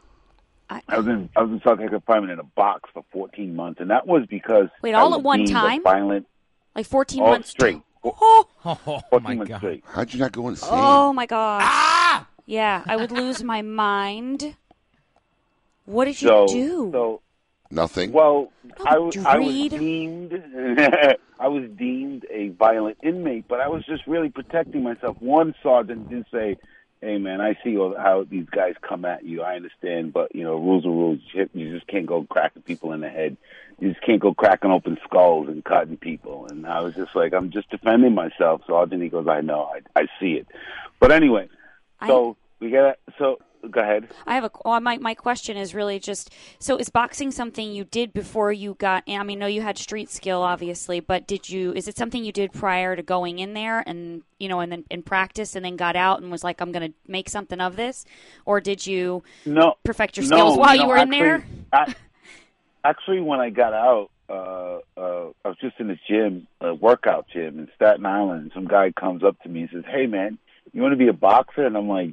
I- 0.68 0.82
I 0.88 0.98
was 0.98 1.06
in 1.06 1.28
I 1.36 1.42
was 1.42 1.50
in 1.52 1.60
solitary 1.62 1.88
confinement 1.88 2.32
in 2.32 2.40
a 2.40 2.44
box 2.44 2.90
for 2.92 3.04
14 3.12 3.54
months, 3.54 3.80
and 3.80 3.90
that 3.90 4.06
was 4.06 4.26
because 4.28 4.68
Wait, 4.82 4.94
I 4.94 5.00
all 5.00 5.10
was 5.10 5.18
at 5.18 5.24
one 5.24 5.44
time? 5.44 5.82
Violent, 5.84 6.26
Like 6.74 6.86
14 6.86 7.22
all 7.22 7.28
months 7.30 7.50
straight. 7.50 7.80
Oh, 8.04 8.48
Oh 8.64 8.74
14 9.10 9.22
my 9.22 9.34
months 9.36 9.48
god. 9.50 9.58
straight. 9.58 9.84
How'd 9.86 10.12
you 10.12 10.18
not 10.20 10.32
go 10.32 10.48
insane? 10.48 10.70
oh 10.72 11.12
my 11.12 11.26
gosh. 11.26 11.62
Ah! 11.64 12.26
Yeah, 12.44 12.82
I 12.86 12.96
would 12.96 13.12
lose 13.12 13.42
my 13.44 13.62
mind. 13.62 14.56
What 15.84 16.06
did 16.06 16.20
you 16.20 16.28
So 16.28 16.46
do? 16.48 16.90
so 16.92 17.20
Nothing. 17.70 18.12
well, 18.12 18.50
I, 18.86 18.98
was 18.98 19.16
I 19.18 19.38
was 19.38 19.54
deemed 19.68 20.32
I 21.40 21.48
was 21.48 21.68
deemed 21.76 22.24
a 22.30 22.48
violent 22.50 22.98
inmate, 23.02 23.46
but 23.46 23.60
I 23.60 23.68
was 23.68 23.84
just 23.84 24.06
really 24.06 24.30
protecting 24.30 24.82
myself. 24.82 25.16
One 25.20 25.54
sergeant 25.62 26.08
did 26.08 26.26
say. 26.32 26.56
Hey 27.00 27.16
man, 27.18 27.40
I 27.40 27.56
see 27.62 27.76
how 27.76 28.26
these 28.28 28.46
guys 28.50 28.74
come 28.82 29.04
at 29.04 29.24
you. 29.24 29.42
I 29.42 29.54
understand, 29.54 30.12
but 30.12 30.34
you 30.34 30.42
know, 30.42 30.56
rules 30.56 30.84
are 30.84 30.90
rules. 30.90 31.20
You 31.32 31.48
you 31.54 31.72
just 31.72 31.86
can't 31.86 32.06
go 32.06 32.24
cracking 32.24 32.62
people 32.62 32.92
in 32.92 33.02
the 33.02 33.08
head. 33.08 33.36
You 33.78 33.90
just 33.92 34.04
can't 34.04 34.20
go 34.20 34.34
cracking 34.34 34.72
open 34.72 34.98
skulls 35.04 35.46
and 35.46 35.64
cutting 35.64 35.96
people. 35.96 36.48
And 36.50 36.66
I 36.66 36.80
was 36.80 36.96
just 36.96 37.14
like, 37.14 37.32
I'm 37.32 37.52
just 37.52 37.70
defending 37.70 38.14
myself. 38.14 38.62
So 38.66 38.72
Sergeant, 38.72 39.00
he 39.00 39.10
goes, 39.10 39.28
I 39.28 39.42
know, 39.42 39.70
I, 39.72 40.00
I 40.00 40.06
see 40.18 40.32
it. 40.32 40.48
But 40.98 41.12
anyway, 41.12 41.48
so 42.04 42.36
we 42.58 42.70
got 42.72 42.98
so 43.18 43.38
go 43.70 43.80
ahead. 43.80 44.08
I 44.26 44.34
have 44.34 44.44
a 44.44 44.50
well, 44.64 44.80
my 44.80 44.98
my 44.98 45.14
question 45.14 45.56
is 45.56 45.74
really 45.74 45.98
just 45.98 46.32
so 46.58 46.76
is 46.76 46.88
boxing 46.88 47.30
something 47.30 47.72
you 47.72 47.84
did 47.84 48.12
before 48.12 48.52
you 48.52 48.74
got 48.74 49.04
I 49.08 49.22
mean, 49.22 49.38
I 49.38 49.40
know 49.40 49.46
you 49.46 49.62
had 49.62 49.78
street 49.78 50.10
skill 50.10 50.42
obviously, 50.42 51.00
but 51.00 51.26
did 51.26 51.48
you 51.48 51.72
is 51.72 51.88
it 51.88 51.96
something 51.96 52.24
you 52.24 52.32
did 52.32 52.52
prior 52.52 52.96
to 52.96 53.02
going 53.02 53.38
in 53.38 53.54
there 53.54 53.82
and 53.86 54.22
you 54.38 54.48
know 54.48 54.60
and 54.60 54.70
then 54.70 54.84
in 54.90 55.02
practice 55.02 55.56
and 55.56 55.64
then 55.64 55.76
got 55.76 55.96
out 55.96 56.20
and 56.20 56.30
was 56.30 56.44
like 56.44 56.60
I'm 56.60 56.72
going 56.72 56.92
to 56.92 56.94
make 57.06 57.28
something 57.28 57.60
of 57.60 57.76
this 57.76 58.04
or 58.44 58.60
did 58.60 58.86
you 58.86 59.22
No, 59.44 59.74
perfect 59.84 60.16
your 60.16 60.26
no, 60.26 60.36
skills 60.36 60.56
while 60.56 60.76
no, 60.76 60.82
you 60.82 60.88
were 60.88 60.96
in 60.96 61.10
there? 61.10 61.44
actually, 61.72 61.72
I, 61.72 61.94
actually, 62.84 63.20
when 63.20 63.40
I 63.40 63.50
got 63.50 63.72
out, 63.72 64.10
uh, 64.28 64.78
uh, 64.96 65.30
I 65.44 65.48
was 65.48 65.56
just 65.60 65.78
in 65.80 65.88
this 65.88 65.98
gym, 66.08 66.46
a 66.60 66.74
workout 66.74 67.26
gym 67.32 67.58
in 67.58 67.68
Staten 67.74 68.04
Island. 68.06 68.42
And 68.42 68.52
some 68.54 68.66
guy 68.66 68.92
comes 68.92 69.22
up 69.24 69.40
to 69.42 69.48
me 69.48 69.62
and 69.62 69.70
says, 69.72 69.84
"Hey, 69.90 70.06
man, 70.06 70.38
you 70.72 70.82
want 70.82 70.92
to 70.92 70.96
be 70.98 71.08
a 71.08 71.12
boxer?" 71.12 71.66
And 71.66 71.76
I'm 71.76 71.88
like, 71.88 72.10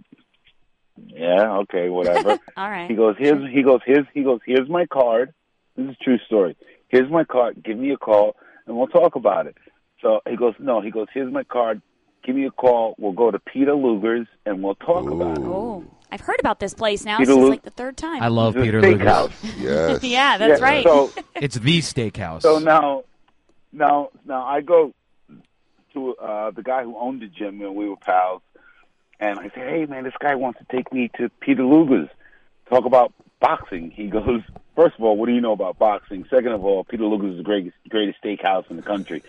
"Yeah, 1.08 1.58
okay, 1.60 1.90
whatever." 1.90 2.40
All 2.58 2.70
right. 2.70 2.90
He 2.90 2.96
goes, 2.96 3.16
"Here's," 3.18 3.52
he 3.52 3.64
goes, 3.64 3.82
"Here's," 3.86 4.06
he 4.14 4.24
goes, 4.24 4.40
"Here's 4.46 4.70
my 4.70 4.86
card. 4.86 5.34
This 5.76 5.90
is 5.90 5.96
a 6.00 6.04
true 6.04 6.20
story. 6.26 6.56
Here's 6.90 7.10
my 7.12 7.24
card. 7.24 7.64
Give 7.64 7.78
me 7.78 7.92
a 7.92 7.98
call, 7.98 8.36
and 8.68 8.78
we'll 8.78 8.88
talk 8.88 9.16
about 9.16 9.48
it." 9.48 9.56
So 10.02 10.22
he 10.30 10.36
goes, 10.36 10.54
"No," 10.60 10.82
he 10.82 10.92
goes, 10.92 11.08
"Here's 11.14 11.32
my 11.32 11.44
card. 11.44 11.82
Give 12.24 12.36
me 12.36 12.46
a 12.46 12.52
call. 12.52 12.96
We'll 12.98 13.14
go 13.14 13.32
to 13.32 13.40
Peter 13.40 13.74
Luger's, 13.76 14.28
and 14.46 14.64
we'll 14.64 14.76
talk 14.76 15.10
about 15.10 15.38
it." 15.38 15.44
Oh, 15.44 15.84
I've 16.12 16.22
heard 16.22 16.40
about 16.40 16.60
this 16.60 16.74
place 16.74 17.04
now. 17.04 17.18
Peter 17.18 17.34
this 17.34 17.44
is 17.44 17.50
like 17.50 17.64
the 17.64 17.72
third 17.72 17.98
time. 17.98 18.22
I 18.24 18.28
love 18.28 18.56
Peter 18.56 18.82
steakhouse. 18.82 19.32
Luger's. 19.44 19.60
Yes. 19.60 20.04
yeah, 20.04 20.38
that's 20.38 20.62
Yeah, 20.62 20.66
right. 20.66 20.84
So, 20.84 21.12
It's 21.36 21.56
the 21.56 21.80
steakhouse. 21.80 22.44
So 22.44 22.60
now, 22.60 23.04
now, 23.74 24.10
now 24.26 24.46
I 24.46 24.62
go 24.62 24.94
to 25.94 26.16
uh, 26.16 26.52
the 26.52 26.64
guy 26.64 26.84
who 26.84 26.98
owned 26.98 27.22
the 27.22 27.28
gym, 27.28 27.62
and 27.62 27.76
we 27.76 27.90
were 27.90 27.98
pals. 27.98 28.42
And 29.20 29.40
I 29.40 29.50
say, 29.50 29.62
"Hey, 29.62 29.86
man, 29.86 30.04
this 30.04 30.14
guy 30.20 30.36
wants 30.36 30.60
to 30.60 30.66
take 30.76 30.92
me 30.92 31.10
to 31.18 31.30
Peter 31.40 31.64
Luger's, 31.64 32.10
talk 32.70 32.86
about 32.86 33.14
boxing." 33.40 33.92
He 33.92 34.08
goes, 34.08 34.42
first 34.76 34.96
of 34.98 35.04
all, 35.04 35.16
what 35.18 35.28
do 35.28 35.34
you 35.34 35.42
know 35.42 35.54
about 35.54 35.78
boxing? 35.80 36.26
Second 36.30 36.52
of 36.52 36.66
all, 36.66 36.84
Peter 36.84 37.06
Luger's 37.06 37.32
is 37.32 37.38
the 37.38 37.44
greatest, 37.44 37.76
greatest 37.90 38.22
steakhouse 38.24 38.70
in 38.70 38.76
the 38.76 38.82
country, 38.84 39.24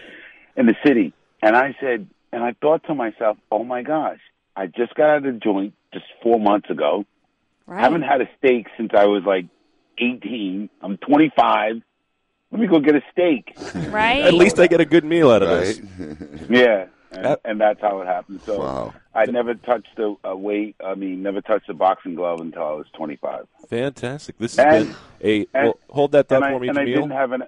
in 0.57 0.67
the 0.67 0.75
city." 0.85 1.13
And 1.43 1.55
I 1.57 1.77
said, 1.81 2.07
and 2.33 2.43
I 2.43 2.53
thought 2.61 2.85
to 2.85 2.95
myself, 2.95 3.37
"Oh 3.53 3.63
my 3.65 3.83
gosh, 3.83 4.19
I 4.57 4.67
just 4.67 4.95
got 4.95 5.11
out 5.11 5.17
of 5.19 5.23
the 5.25 5.33
joint 5.33 5.75
just 5.93 6.07
four 6.23 6.41
months 6.41 6.69
ago. 6.71 7.05
right. 7.67 7.81
haven't 7.81 8.03
had 8.03 8.21
a 8.21 8.29
steak 8.39 8.67
since 8.77 8.91
I 8.95 9.07
was 9.07 9.23
like 9.25 9.47
18. 9.99 10.69
I'm 10.83 10.97
25. 10.99 11.83
Let 12.53 12.61
me 12.61 12.67
go 12.67 12.81
get 12.81 12.97
a 12.97 13.03
steak." 13.13 13.57
right? 13.91 14.25
At 14.25 14.35
least 14.35 14.59
I 14.59 14.67
get 14.67 14.81
a 14.81 14.85
good 14.85 15.05
meal 15.05 15.31
out 15.31 15.43
of 15.43 15.49
Right. 15.51 15.81
this. 15.99 16.49
Yeah, 16.49 16.87
and, 17.17 17.25
That- 17.25 17.41
and 17.45 17.61
that's 17.61 17.81
how 17.81 18.01
it 18.01 18.07
happened. 18.07 18.41
So 18.45 18.59
Wow. 18.61 18.95
I 19.15 19.25
never 19.27 19.55
touched 19.55 19.99
a, 19.99 20.15
a 20.25 20.37
weight. 20.37 20.77
I 20.85 20.95
mean, 20.95 21.23
never 21.23 21.41
touched 21.41 21.69
a 21.69 21.75
boxing 21.75 22.15
glove 22.15 22.41
until 22.41 22.63
I 22.63 22.73
was 22.73 22.87
25. 22.95 23.47
Fantastic. 23.69 24.39
This 24.39 24.57
has 24.57 24.87
And- 24.87 24.95
been 24.95 24.97
a. 25.23 25.47
and- 25.59 25.65
well, 25.69 25.79
hold 25.91 26.13
that 26.13 26.29
thought 26.29 26.43
I, 26.43 26.53
for 26.53 26.61
me, 26.61 26.69
and 26.69 26.79
I 26.79 26.85
didn't 26.85 27.09
Jameel. 27.11 27.13
have 27.17 27.33
an. 27.33 27.43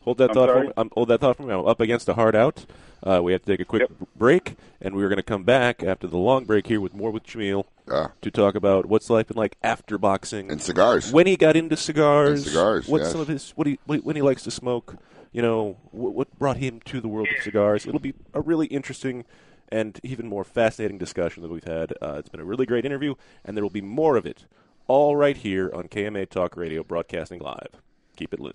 Hold 0.00 0.18
that 0.18 0.30
I'm 0.30 0.34
thought 0.34 0.48
for 0.50 0.54
sorry? 0.56 0.72
Um, 0.76 0.90
hold 0.92 1.08
that 1.08 1.20
thought 1.20 1.36
for 1.38 1.44
me. 1.44 1.54
I'm 1.54 1.66
up 1.66 1.80
against 1.80 2.08
a 2.10 2.14
hard 2.14 2.36
out. 2.36 2.66
Uh, 3.02 3.20
we 3.22 3.32
have 3.32 3.42
to 3.42 3.46
take 3.52 3.60
a 3.60 3.64
quick 3.64 3.80
Yep. 3.82 3.90
break, 4.16 4.56
and 4.80 4.94
we're 4.96 5.08
going 5.08 5.16
to 5.16 5.22
come 5.22 5.44
back 5.44 5.82
after 5.82 6.06
the 6.06 6.16
long 6.18 6.44
break 6.44 6.66
here 6.66 6.80
with 6.80 6.94
more 6.94 7.10
with 7.10 7.24
Jameel 7.24 7.64
Ah. 7.90 8.10
to 8.22 8.30
talk 8.30 8.54
about 8.54 8.86
what's 8.86 9.08
life 9.10 9.28
been 9.28 9.36
like 9.36 9.56
after 9.62 9.96
boxing 9.98 10.50
And 10.50 10.60
cigars. 10.60 11.10
when 11.12 11.26
he 11.26 11.36
got 11.36 11.56
into 11.56 11.76
cigars, 11.76 12.40
And 12.44 12.48
cigars, 12.52 12.88
what 12.88 13.00
yes. 13.02 13.12
some 13.12 13.20
of 13.20 13.28
his 13.28 13.50
what 13.56 13.66
he 13.66 13.78
when 13.84 14.16
he 14.16 14.22
likes 14.22 14.42
to 14.44 14.50
smoke, 14.50 14.96
you 15.34 15.42
know, 15.42 15.76
what, 15.90 16.38
brought 16.38 16.58
him 16.58 16.80
to 16.86 17.00
the 17.00 17.08
world 17.08 17.28
of 17.36 17.42
cigars. 17.42 17.86
It'll 17.86 17.98
be 17.98 18.14
a 18.32 18.40
really 18.40 18.66
interesting 18.68 19.24
and 19.68 19.98
even 20.04 20.28
more 20.28 20.44
fascinating 20.44 20.96
discussion 20.96 21.42
that 21.42 21.50
we've 21.50 21.64
had. 21.64 21.92
Uh, 22.00 22.14
it's 22.18 22.28
been 22.28 22.40
a 22.40 22.44
really 22.44 22.64
great 22.64 22.84
interview, 22.86 23.16
and 23.44 23.56
there 23.56 23.64
will 23.64 23.70
be 23.70 23.82
more 23.82 24.16
of 24.16 24.24
it, 24.24 24.46
all 24.86 25.16
right 25.16 25.36
here 25.36 25.72
on 25.74 25.88
KMA 25.88 26.30
Talk 26.30 26.56
Radio, 26.56 26.84
broadcasting 26.84 27.40
live. 27.40 27.82
Keep 28.16 28.32
it 28.32 28.40
lit. 28.40 28.54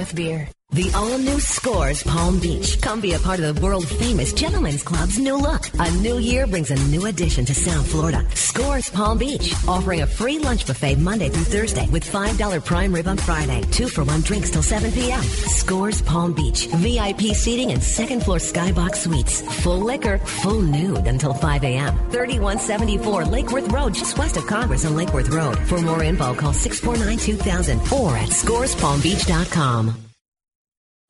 with 0.00 0.14
beer. 0.14 0.59
The 0.72 0.92
all-new 0.94 1.40
Scores 1.40 2.04
Palm 2.04 2.38
Beach. 2.38 2.80
Come 2.80 3.00
be 3.00 3.14
a 3.14 3.18
part 3.18 3.40
of 3.40 3.56
the 3.56 3.60
world-famous 3.60 4.32
Gentlemen's 4.34 4.84
Club's 4.84 5.18
new 5.18 5.36
look. 5.36 5.68
A 5.80 5.90
new 5.94 6.18
year 6.18 6.46
brings 6.46 6.70
a 6.70 6.76
new 6.88 7.06
addition 7.06 7.44
to 7.46 7.54
South 7.54 7.90
Florida. 7.90 8.24
Scores 8.34 8.88
Palm 8.88 9.18
Beach, 9.18 9.52
offering 9.66 10.02
a 10.02 10.06
free 10.06 10.38
lunch 10.38 10.64
buffet 10.68 10.96
Monday 10.98 11.28
through 11.28 11.44
Thursday 11.44 11.88
with 11.88 12.04
$5 12.04 12.64
prime 12.64 12.94
rib 12.94 13.08
on 13.08 13.16
Friday. 13.16 13.62
Two 13.72 13.88
for 13.88 14.04
one 14.04 14.20
drinks 14.20 14.50
till 14.50 14.62
7 14.62 14.92
p.m. 14.92 15.22
Scores 15.22 16.02
Palm 16.02 16.32
Beach. 16.34 16.66
VIP 16.66 17.34
seating 17.34 17.72
and 17.72 17.82
second 17.82 18.22
floor 18.22 18.38
skybox 18.38 18.96
suites. 18.96 19.42
Full 19.62 19.80
liquor, 19.80 20.18
full 20.18 20.60
nude 20.60 21.08
until 21.08 21.34
5 21.34 21.64
a.m. 21.64 21.98
3174 22.10 23.24
Lake 23.24 23.50
Worth 23.50 23.72
Road, 23.72 23.94
just 23.94 24.16
west 24.16 24.36
of 24.36 24.46
Congress 24.46 24.84
on 24.84 24.94
Lake 24.94 25.12
Worth 25.12 25.30
Road. 25.30 25.58
For 25.66 25.80
more 25.80 26.04
info, 26.04 26.32
call 26.32 26.52
649-2000 26.52 27.90
or 27.90 28.16
at 28.16 28.28
scorespalmbeach.com. 28.28 30.09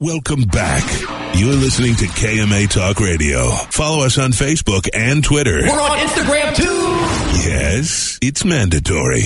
Welcome 0.03 0.45
back. 0.45 0.83
You're 1.37 1.53
listening 1.53 1.95
to 1.97 2.07
KMA 2.07 2.71
Talk 2.71 3.01
Radio. 3.01 3.51
Follow 3.71 4.03
us 4.07 4.17
on 4.17 4.31
Facebook 4.31 4.89
and 4.95 5.23
Twitter. 5.23 5.61
We're 5.61 5.79
on 5.79 5.99
Instagram 5.99 6.57
too. 6.57 7.51
Yes, 7.51 8.19
it's 8.23 8.43
mandatory. 8.43 9.25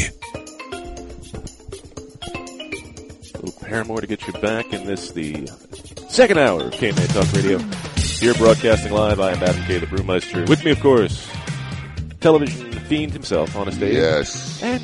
A 3.34 3.38
little 3.38 3.52
Paramore 3.60 4.00
to 4.00 4.08
get 4.08 4.26
you 4.26 4.32
back 4.32 4.72
in 4.72 4.84
this, 4.84 5.12
the 5.12 5.46
second 6.08 6.40
hour 6.40 6.64
of 6.64 6.72
KMA 6.72 7.06
Talk 7.14 7.32
Radio. 7.32 7.58
Here 8.18 8.34
broadcasting 8.34 8.92
live, 8.92 9.20
I 9.20 9.30
am 9.30 9.44
Adam 9.44 9.62
K. 9.66 9.78
the 9.78 9.86
Brewmeister. 9.86 10.48
With 10.48 10.64
me, 10.64 10.72
of 10.72 10.80
course, 10.80 11.30
television 12.20 12.72
fiend 12.72 13.12
himself, 13.12 13.54
Honest 13.54 13.78
Dave. 13.78 13.94
Yes. 13.94 14.60
And 14.60 14.82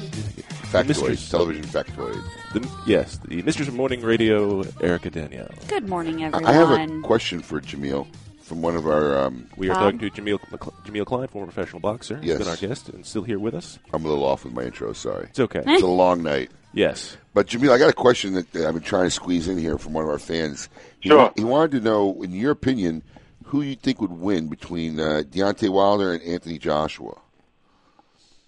Factoids, 0.70 0.88
mistress- 0.88 1.30
television 1.30 1.64
factoid. 1.64 2.22
The, 2.52 2.68
yes, 2.86 3.18
the 3.26 3.42
Mistress 3.42 3.68
of 3.68 3.74
Morning 3.74 4.02
Radio, 4.02 4.62
Erica 4.80 5.10
Danielle. 5.10 5.48
Good 5.68 5.88
morning, 5.88 6.22
everyone. 6.24 6.46
I 6.46 6.52
have 6.52 6.70
a 6.70 7.00
question 7.02 7.40
for 7.40 7.60
Jameel 7.60 8.06
from 8.42 8.62
one 8.62 8.76
of 8.76 8.86
our. 8.86 9.18
Um, 9.18 9.46
We 9.56 9.68
are 9.68 9.74
Bob? 9.74 9.82
talking 9.94 9.98
to 9.98 10.10
Jameel, 10.10 10.38
McCl- 10.50 10.72
Jameel 10.84 11.06
Klein, 11.06 11.26
former 11.28 11.50
professional 11.50 11.80
boxer. 11.80 12.18
He's 12.18 12.28
Yes. 12.28 12.38
been 12.38 12.48
our 12.48 12.56
guest 12.56 12.88
and 12.88 13.04
still 13.04 13.22
here 13.22 13.38
with 13.40 13.54
us. 13.54 13.78
I'm 13.92 14.04
a 14.04 14.08
little 14.08 14.24
off 14.24 14.44
with 14.44 14.52
my 14.52 14.62
intro. 14.62 14.92
Sorry. 14.92 15.26
It's 15.30 15.40
okay. 15.40 15.62
It's 15.66 15.82
a 15.82 15.86
long 15.86 16.22
night. 16.22 16.50
Yes. 16.72 17.16
But 17.34 17.48
Jameel, 17.48 17.72
I 17.72 17.78
got 17.78 17.90
a 17.90 17.92
question 17.92 18.34
that 18.34 18.52
that 18.52 18.66
I've 18.66 18.74
been 18.74 18.82
trying 18.82 19.04
to 19.06 19.10
squeeze 19.10 19.48
in 19.48 19.58
here 19.58 19.76
from 19.76 19.92
one 19.92 20.04
of 20.04 20.10
our 20.10 20.18
fans. 20.20 20.68
He, 21.00 21.08
Sure. 21.08 21.18
wa- 21.18 21.32
he 21.36 21.42
wanted 21.42 21.72
to 21.72 21.80
know, 21.80 22.22
in 22.22 22.30
your 22.32 22.52
opinion, 22.52 23.02
who 23.44 23.62
you 23.62 23.74
think 23.74 24.00
would 24.00 24.12
win 24.12 24.46
between 24.46 25.00
uh, 25.00 25.22
Deontay 25.28 25.68
Wilder 25.68 26.12
and 26.12 26.22
Anthony 26.22 26.58
Joshua. 26.58 27.14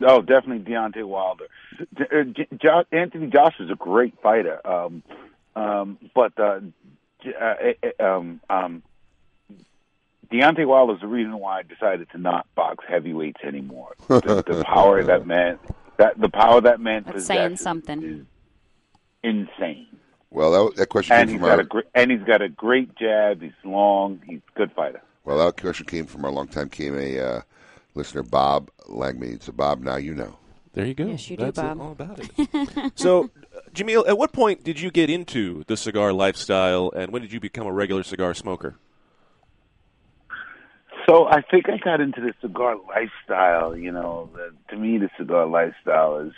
Oh, 0.06 0.20
definitely 0.22 0.60
Deontay 0.72 1.04
Wilder. 1.06 1.46
D- 1.96 2.04
uh, 2.12 2.22
J- 2.24 2.48
Jo- 2.62 2.84
Anthony 2.92 3.28
Josh 3.28 3.54
is 3.60 3.70
a 3.70 3.74
great 3.74 4.14
fighter, 4.22 4.64
um, 4.66 5.02
um, 5.56 5.98
but 6.14 6.32
uh, 6.38 6.60
uh, 7.40 7.54
uh, 8.00 8.04
um, 8.04 8.40
um, 8.50 8.82
Deontay 10.32 10.66
Wilder 10.66 10.94
is 10.94 11.00
the 11.00 11.06
reason 11.06 11.38
why 11.38 11.58
I 11.58 11.62
decided 11.62 12.08
to 12.10 12.18
not 12.18 12.46
box 12.54 12.84
heavyweights 12.88 13.40
anymore. 13.44 13.94
The, 14.08 14.42
the 14.46 14.64
power 14.66 15.02
that 15.04 15.26
man, 15.26 15.58
that 15.98 16.18
the 16.18 16.28
power 16.30 16.60
that 16.62 16.80
man 16.80 17.04
That's 17.06 17.26
saying 17.26 17.56
something. 17.58 18.02
is 18.02 18.26
insane. 19.22 19.86
Well, 20.30 20.68
that, 20.70 20.76
that 20.76 20.88
question 20.88 21.14
And 21.14 21.28
came 21.28 21.34
he's 21.38 21.40
from 21.42 21.48
got 21.50 21.58
our 21.58 21.64
a 21.64 21.64
great, 21.68 21.84
and 21.94 22.10
he's 22.10 22.22
got 22.22 22.40
a 22.40 22.48
great 22.48 22.94
jab. 22.96 23.42
He's 23.42 23.52
long. 23.64 24.20
He's 24.26 24.40
a 24.54 24.58
good 24.58 24.72
fighter. 24.72 25.02
well, 25.24 25.38
that 25.44 25.60
question 25.60 25.84
came 25.86 26.06
from 26.06 26.24
our 26.24 26.30
longtime 26.30 26.70
KMA 26.70 27.20
uh, 27.20 27.42
listener 27.94 28.22
Bob 28.22 28.70
Langmead. 28.88 29.42
So, 29.42 29.52
Bob, 29.52 29.80
now 29.80 29.96
you 29.96 30.14
know. 30.14 30.38
There 30.74 30.86
you 30.86 30.94
go. 30.94 31.06
Yes, 31.06 31.28
you 31.28 31.36
do, 31.36 31.44
That's 31.44 31.58
Bob. 31.58 31.80
all 31.80 31.92
about 31.92 32.18
it. 32.18 32.92
so, 32.94 33.24
uh, 33.24 33.60
Jameel, 33.74 34.08
at 34.08 34.16
what 34.16 34.32
point 34.32 34.64
did 34.64 34.80
you 34.80 34.90
get 34.90 35.10
into 35.10 35.64
the 35.66 35.76
cigar 35.76 36.12
lifestyle, 36.12 36.90
and 36.96 37.12
when 37.12 37.20
did 37.20 37.32
you 37.32 37.40
become 37.40 37.66
a 37.66 37.72
regular 37.72 38.02
cigar 38.02 38.32
smoker? 38.32 38.76
So 41.06 41.26
I 41.26 41.42
think 41.42 41.68
I 41.68 41.78
got 41.78 42.00
into 42.00 42.20
the 42.20 42.32
cigar 42.40 42.76
lifestyle. 42.88 43.76
You 43.76 43.92
know, 43.92 44.30
the, 44.34 44.54
to 44.70 44.80
me, 44.80 44.98
the 44.98 45.10
cigar 45.18 45.46
lifestyle 45.46 46.18
is, 46.18 46.32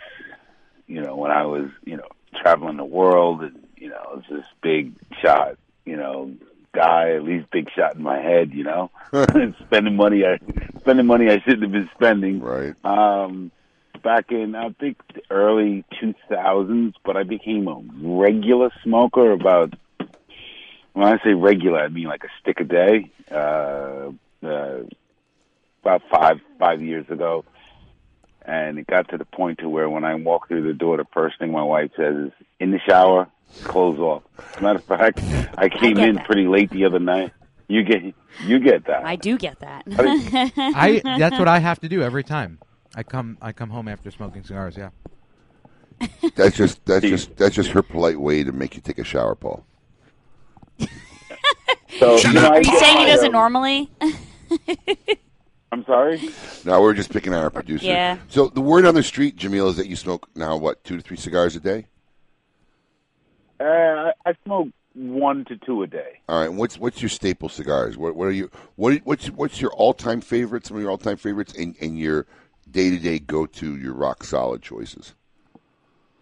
you 0.87 1.01
know, 1.01 1.17
when 1.17 1.31
I 1.31 1.45
was, 1.45 1.69
you 1.85 1.97
know, 1.97 2.09
traveling 2.43 2.77
the 2.77 2.85
world, 2.85 3.43
and 3.43 3.63
you 3.77 3.91
know, 3.91 3.97
I 3.97 4.15
was 4.15 4.25
this 4.29 4.47
big 4.63 4.95
shot, 5.23 5.59
you 5.85 5.97
know, 5.97 6.35
guy, 6.75 7.15
at 7.15 7.25
least 7.25 7.51
big 7.51 7.69
shot 7.75 7.95
in 7.97 8.03
my 8.03 8.21
head. 8.21 8.53
You 8.53 8.65
know, 8.65 8.91
spending 9.67 9.97
money, 9.97 10.25
I 10.25 10.39
spending 10.81 11.07
money 11.07 11.31
I 11.31 11.41
shouldn't 11.41 11.63
have 11.63 11.73
been 11.73 11.91
spending. 11.95 12.41
Right. 12.41 12.75
Um, 12.85 13.51
back 14.03 14.31
in 14.31 14.55
I 14.55 14.71
think 14.71 14.99
the 15.15 15.23
early 15.31 15.85
two 16.01 16.15
thousands, 16.29 16.95
but 17.05 17.17
I 17.17 17.23
became 17.23 17.69
a 17.69 17.83
regular 18.03 18.71
smoker 18.83 19.33
about 19.33 19.75
when 20.93 21.07
I 21.07 21.19
say 21.25 21.35
regular, 21.35 21.81
I 21.81 21.89
mean 21.89 22.07
like 22.07 22.25
a 22.25 22.29
stick 22.41 22.61
a 22.61 22.65
day. 22.65 23.11
Uh, 23.31 24.11
uh, 24.43 24.83
about 25.83 26.03
five 26.11 26.41
five 26.59 26.81
years 26.83 27.05
ago, 27.11 27.45
and 28.43 28.79
it 28.79 28.87
got 28.87 29.09
to 29.11 29.19
the 29.19 29.25
point 29.25 29.59
to 29.59 29.69
where 29.69 29.89
when 29.89 30.05
I 30.05 30.15
walk 30.15 30.49
through 30.49 30.67
the 30.67 30.73
door, 30.73 30.97
the 30.97 31.07
first 31.13 31.39
thing 31.39 31.53
my 31.53 31.63
wife 31.63 31.91
says 31.97 32.15
is, 32.17 32.33
"In 32.59 32.71
the 32.71 32.81
shower, 32.89 33.29
clothes 33.63 33.99
off." 33.99 34.23
As 34.39 34.57
a 34.59 34.63
matter 34.63 34.79
of 34.79 34.85
fact, 34.85 35.21
I 35.57 35.69
came 35.69 35.95
get 35.95 36.09
in 36.09 36.15
that. 36.17 36.27
pretty 36.27 36.47
late 36.47 36.71
the 36.71 36.85
other 36.85 36.99
night. 36.99 37.33
You 37.69 37.83
get 37.83 38.03
you 38.45 38.59
get 38.59 38.87
that. 38.87 39.05
I 39.05 39.17
do 39.17 39.39
get 39.39 39.61
that. 39.61 39.85
I 40.57 41.01
that's 41.05 41.39
what 41.39 41.49
I 41.49 41.59
have 41.59 41.81
to 41.81 41.89
do 41.89 42.03
every 42.03 42.25
time. 42.25 42.59
I 42.95 43.03
come 43.03 43.39
I 43.41 43.53
come 43.53 43.71
home 43.71 43.89
after 43.89 44.11
smoking 44.11 44.45
cigars. 44.45 44.77
Yeah. 44.77 44.91
That's 46.35 46.57
just 46.57 46.85
that's 46.85 47.05
just 47.05 47.37
that's 47.37 47.55
just 47.55 47.71
her 47.71 47.83
polite 47.83 48.21
way 48.21 48.45
to 48.45 48.53
make 48.53 48.75
you 48.75 48.81
take 48.81 48.99
a 48.99 49.05
shower, 49.05 49.35
Paul. 49.35 49.65
So 51.99 52.17
you 52.17 52.33
know, 52.33 52.47
I 52.47 52.57
Are 52.57 52.59
you 52.59 52.79
saying 52.79 52.99
he 52.99 53.07
doesn't 53.07 53.27
um, 53.27 53.33
normally? 53.33 53.89
I'm 55.73 55.85
sorry. 55.85 56.21
No, 56.65 56.81
we're 56.81 56.95
just 56.95 57.13
picking 57.13 57.33
on 57.33 57.43
our 57.43 57.51
producer. 57.51 57.87
Yeah. 57.87 58.19
So 58.29 58.49
the 58.49 58.61
word 58.61 58.85
on 58.85 58.95
the 58.95 59.03
street, 59.03 59.37
Jameel, 59.37 59.69
is 59.69 59.77
that 59.77 59.87
you 59.87 59.97
smoke 59.97 60.29
now 60.35 60.57
what 60.57 60.83
two 60.83 60.97
to 60.97 61.03
three 61.03 61.17
cigars 61.17 61.55
a 61.57 61.61
day. 61.61 61.87
Uh, 63.61 63.65
I- 63.65 64.13
I 64.27 64.35
smoke 64.45 64.69
one 64.95 65.45
to 65.47 65.57
two 65.57 65.83
a 65.83 65.87
day. 65.87 66.21
All 66.29 66.39
right. 66.41 66.53
What's 66.53 66.79
what's 66.79 67.03
your 67.03 67.09
staple 67.09 67.49
cigars? 67.49 67.97
What 67.97 68.15
what 68.17 68.27
are 68.29 68.33
you 68.33 68.51
what 68.77 69.01
what's 69.05 69.27
what's 69.31 69.61
your 69.61 69.73
all 69.73 69.93
time 69.93 70.21
favorites? 70.21 70.69
Some 70.69 70.77
of 70.77 70.83
your 70.83 70.91
all 70.91 70.99
time 70.99 71.17
favorites 71.17 71.53
and, 71.59 71.75
and 71.81 71.99
your 71.99 72.27
day 72.71 72.91
to 72.91 72.99
day 72.99 73.19
go 73.19 73.47
to 73.47 73.77
your 73.77 73.93
rock 73.95 74.25
solid 74.25 74.63
choices. 74.63 75.15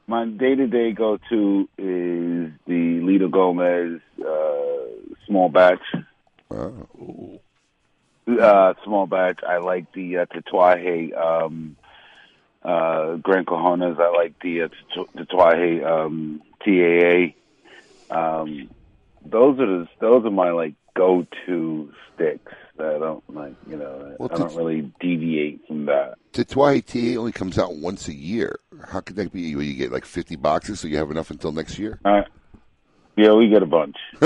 My 0.07 0.25
day 0.27 0.55
to 0.55 0.67
day 0.67 0.93
go 0.93 1.19
to 1.29 1.69
is 1.79 2.51
the 2.67 3.01
Litto 3.01 3.31
Gomez 3.31 4.01
uh, 4.27 5.17
small 5.27 5.49
batch. 5.49 5.83
Oh. 6.51 7.41
Uh, 8.29 8.75
small 8.85 9.07
batch. 9.07 9.41
I 9.47 9.59
like 9.59 9.93
the 9.93 10.19
uh, 10.19 10.27
Tatuaje 10.27 11.17
um, 11.17 11.77
uh, 12.65 13.17
Gran 13.17 13.45
Cajonas. 13.45 13.99
I 13.99 14.11
like 14.11 14.35
the 14.41 14.63
uh, 14.63 14.69
Tatu- 14.95 15.09
Tatuaje 15.17 15.85
um, 15.85 16.43
TAA. 16.65 17.35
Um, 18.17 18.69
those 19.25 19.59
are 19.61 19.67
the, 19.67 19.89
those 20.01 20.25
are 20.25 20.31
my 20.31 20.51
like 20.51 20.75
go 20.95 21.27
to 21.47 21.93
sticks. 22.15 22.53
That 22.79 22.97
I 22.97 22.99
don't 22.99 23.23
like. 23.35 23.55
You 23.69 23.77
know, 23.77 24.17
Well, 24.19 24.31
I 24.33 24.37
don't 24.39 24.57
really 24.57 24.91
deviate 25.01 25.67
from 25.67 25.87
that. 25.87 26.15
Tatuaje 26.33 26.85
TA 26.85 27.19
only 27.21 27.33
comes 27.33 27.59
out 27.59 27.75
once 27.77 28.09
a 28.09 28.15
year. 28.15 28.59
How 28.89 29.01
could 29.01 29.17
that 29.17 29.33
be? 29.33 29.43
You 29.43 29.61
you 29.61 29.75
get 29.75 29.93
like 29.93 30.05
fifty 30.05 30.37
boxes, 30.37 30.81
so 30.81 30.89
you 30.89 30.97
have 30.97 31.11
enough 31.11 31.31
until 31.31 31.53
next 31.53 31.79
year. 31.79 32.01
Uh, 32.05 32.23
yeah, 33.17 33.33
we 33.35 33.49
get 33.51 33.63
a 33.63 33.67
bunch. 33.67 33.97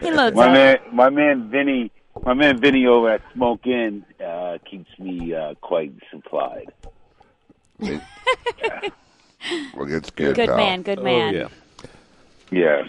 He 0.00 0.10
loads 0.10 0.36
my 0.36 0.46
up. 0.46 0.52
man, 0.52 0.78
my 0.92 1.10
man 1.10 1.50
Vinny, 1.50 1.90
my 2.24 2.34
man 2.34 2.60
Vinny 2.60 2.86
over 2.86 3.10
at 3.10 3.22
Smoke 3.34 3.66
Inn 3.66 4.04
uh, 4.24 4.58
keeps 4.68 4.98
me 4.98 5.34
uh, 5.34 5.54
quite 5.60 5.92
supplied. 6.10 6.72
well, 7.80 8.00
that's 9.86 10.10
good. 10.10 10.34
Good 10.34 10.48
pal. 10.48 10.56
man, 10.56 10.82
good 10.82 11.02
man. 11.02 11.36
Oh, 11.36 11.48
yeah. 12.50 12.86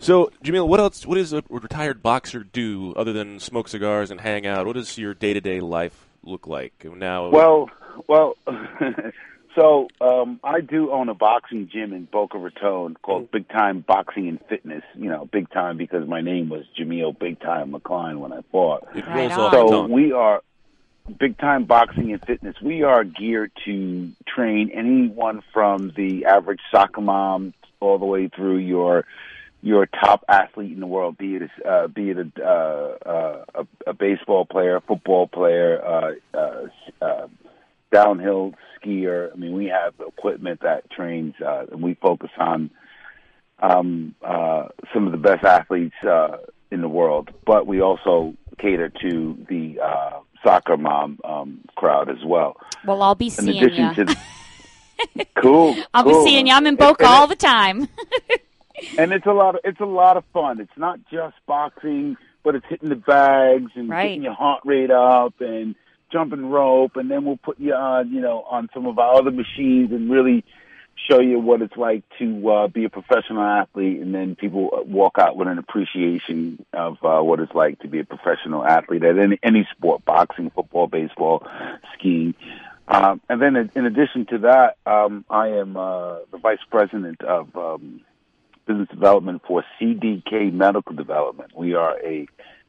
So, 0.00 0.30
Jameel, 0.44 0.68
what 0.68 0.80
else? 0.80 1.04
What 1.04 1.16
does 1.16 1.32
a 1.32 1.42
retired 1.50 2.02
boxer 2.02 2.44
do 2.44 2.94
other 2.94 3.12
than 3.12 3.40
smoke 3.40 3.68
cigars 3.68 4.10
and 4.10 4.20
hang 4.20 4.46
out? 4.46 4.66
What 4.66 4.76
does 4.76 4.96
your 4.96 5.12
day 5.12 5.34
to 5.34 5.40
day 5.40 5.60
life 5.60 6.06
look 6.22 6.46
like 6.46 6.84
now? 6.84 7.30
Well, 7.30 7.68
well, 8.06 8.36
so 9.58 9.88
um, 10.00 10.40
I 10.44 10.60
do 10.60 10.92
own 10.92 11.08
a 11.08 11.14
boxing 11.14 11.68
gym 11.72 11.92
in 11.92 12.04
Boca 12.04 12.38
Raton 12.38 12.96
called 13.02 13.30
Big 13.30 13.48
Time 13.48 13.80
Boxing 13.80 14.28
and 14.28 14.40
Fitness. 14.48 14.84
You 14.94 15.10
know, 15.10 15.24
big 15.24 15.50
time 15.50 15.76
because 15.76 16.06
my 16.08 16.20
name 16.20 16.48
was 16.48 16.64
Jameel 16.78 17.18
Big 17.18 17.40
Time 17.40 17.72
McCline 17.72 18.18
when 18.18 18.32
I 18.32 18.40
fought. 18.52 18.86
Right 18.94 19.30
rolls 19.30 19.32
on. 19.32 19.40
off 19.40 19.52
the 19.52 19.68
So 19.68 19.86
we 19.86 20.12
are 20.12 20.42
big 21.18 21.38
time 21.38 21.64
boxing 21.64 22.12
and 22.12 22.22
fitness. 22.24 22.56
We 22.62 22.82
are 22.82 23.04
geared 23.04 23.52
to 23.64 24.10
train 24.26 24.70
anyone 24.72 25.42
from 25.52 25.92
the 25.96 26.26
average 26.26 26.60
soccer 26.70 27.00
mom 27.00 27.54
all 27.80 27.98
the 27.98 28.06
way 28.06 28.28
through 28.28 28.58
your 28.58 29.04
your 29.60 29.86
top 29.86 30.24
athlete 30.28 30.72
in 30.72 30.78
the 30.78 30.86
world, 30.86 31.18
be 31.18 31.34
it 31.34 31.42
a, 31.42 31.68
uh, 31.68 31.86
be 31.88 32.10
it 32.10 32.18
a, 32.18 32.44
uh, 32.44 32.96
uh, 33.04 33.44
a 33.54 33.90
a 33.90 33.92
baseball 33.92 34.44
player, 34.44 34.76
a 34.76 34.80
football 34.80 35.26
player, 35.26 35.84
uh, 35.84 36.12
uh, 36.32 36.66
uh, 37.02 37.26
downhill 37.92 38.52
skier. 38.82 39.32
I 39.32 39.36
mean, 39.36 39.52
we 39.52 39.66
have 39.66 39.94
equipment 40.06 40.60
that 40.62 40.90
trains, 40.90 41.34
uh, 41.44 41.66
and 41.72 41.82
we 41.82 41.94
focus 41.94 42.30
on 42.38 42.70
um, 43.60 44.14
uh, 44.24 44.68
some 44.94 45.06
of 45.06 45.12
the 45.12 45.18
best 45.18 45.44
athletes 45.44 45.94
uh, 46.06 46.38
in 46.70 46.80
the 46.80 46.88
world, 46.88 47.30
but 47.46 47.66
we 47.66 47.80
also 47.80 48.34
cater 48.58 48.90
to 49.00 49.46
the 49.48 49.80
uh, 49.82 50.20
soccer 50.44 50.76
mom 50.76 51.18
um, 51.24 51.60
crowd 51.76 52.08
as 52.10 52.24
well. 52.24 52.56
Well, 52.84 53.02
I'll 53.02 53.14
be 53.14 53.26
In 53.26 53.30
seeing 53.30 53.56
you. 53.56 53.94
to 53.94 54.16
cool, 55.36 55.76
I'll 55.94 56.04
cool. 56.04 56.24
be 56.24 56.30
seeing 56.30 56.46
you. 56.46 56.54
I'm 56.54 56.66
in 56.66 56.76
Boca 56.76 57.04
and 57.04 57.12
all 57.14 57.26
the 57.26 57.36
time. 57.36 57.88
and 58.98 59.12
it's 59.12 59.26
a 59.26 59.32
lot 59.32 59.54
of 59.54 59.60
it's 59.64 59.80
a 59.80 59.84
lot 59.86 60.16
of 60.16 60.24
fun. 60.32 60.60
It's 60.60 60.76
not 60.76 61.00
just 61.10 61.34
boxing, 61.46 62.16
but 62.44 62.54
it's 62.54 62.66
hitting 62.68 62.88
the 62.88 62.96
bags 62.96 63.72
and 63.74 63.88
Right. 63.88 64.08
getting 64.08 64.22
your 64.22 64.34
heart 64.34 64.62
rate 64.64 64.90
up 64.90 65.34
and 65.40 65.74
jumping 66.10 66.50
rope, 66.50 66.96
and 66.96 67.10
then 67.10 67.24
we'll 67.24 67.36
put 67.36 67.58
you 67.58 67.74
on, 67.74 68.10
you 68.12 68.20
know, 68.20 68.42
on 68.50 68.68
some 68.74 68.86
of 68.86 68.98
our 68.98 69.14
other 69.16 69.30
machines 69.30 69.92
and 69.92 70.10
really 70.10 70.44
show 71.08 71.20
you 71.20 71.38
what 71.38 71.62
it's 71.62 71.76
like 71.76 72.02
to 72.18 72.50
uh, 72.50 72.68
be 72.68 72.84
a 72.84 72.88
professional 72.88 73.42
athlete, 73.42 74.00
and 74.00 74.14
then 74.14 74.34
people 74.34 74.70
uh, 74.72 74.82
walk 74.82 75.16
out 75.18 75.36
with 75.36 75.48
an 75.48 75.58
appreciation 75.58 76.64
of 76.72 76.96
uh, 77.04 77.20
what 77.22 77.40
it's 77.40 77.54
like 77.54 77.78
to 77.80 77.88
be 77.88 78.00
a 78.00 78.04
professional 78.04 78.64
athlete 78.64 79.04
at 79.04 79.18
any 79.18 79.38
any 79.42 79.66
sport: 79.76 80.04
boxing, 80.04 80.50
football, 80.50 80.86
baseball, 80.86 81.46
skiing. 81.94 82.34
Um, 82.88 83.20
and 83.28 83.40
then, 83.40 83.70
in- 83.74 83.84
addition 83.84 84.26
to 84.26 84.38
that, 84.38 84.78
um, 84.86 85.24
I 85.28 85.48
am 85.48 85.76
uh, 85.76 86.20
the 86.32 86.38
vice 86.38 86.58
president 86.70 87.22
of 87.22 87.54
um, 87.54 88.00
business 88.66 88.88
development 88.88 89.42
for 89.46 89.62
CDK 89.80 90.52
Medical 90.52 90.94
Development. 90.94 91.50
We 91.54 91.74
are 91.74 91.98
a 92.00 92.26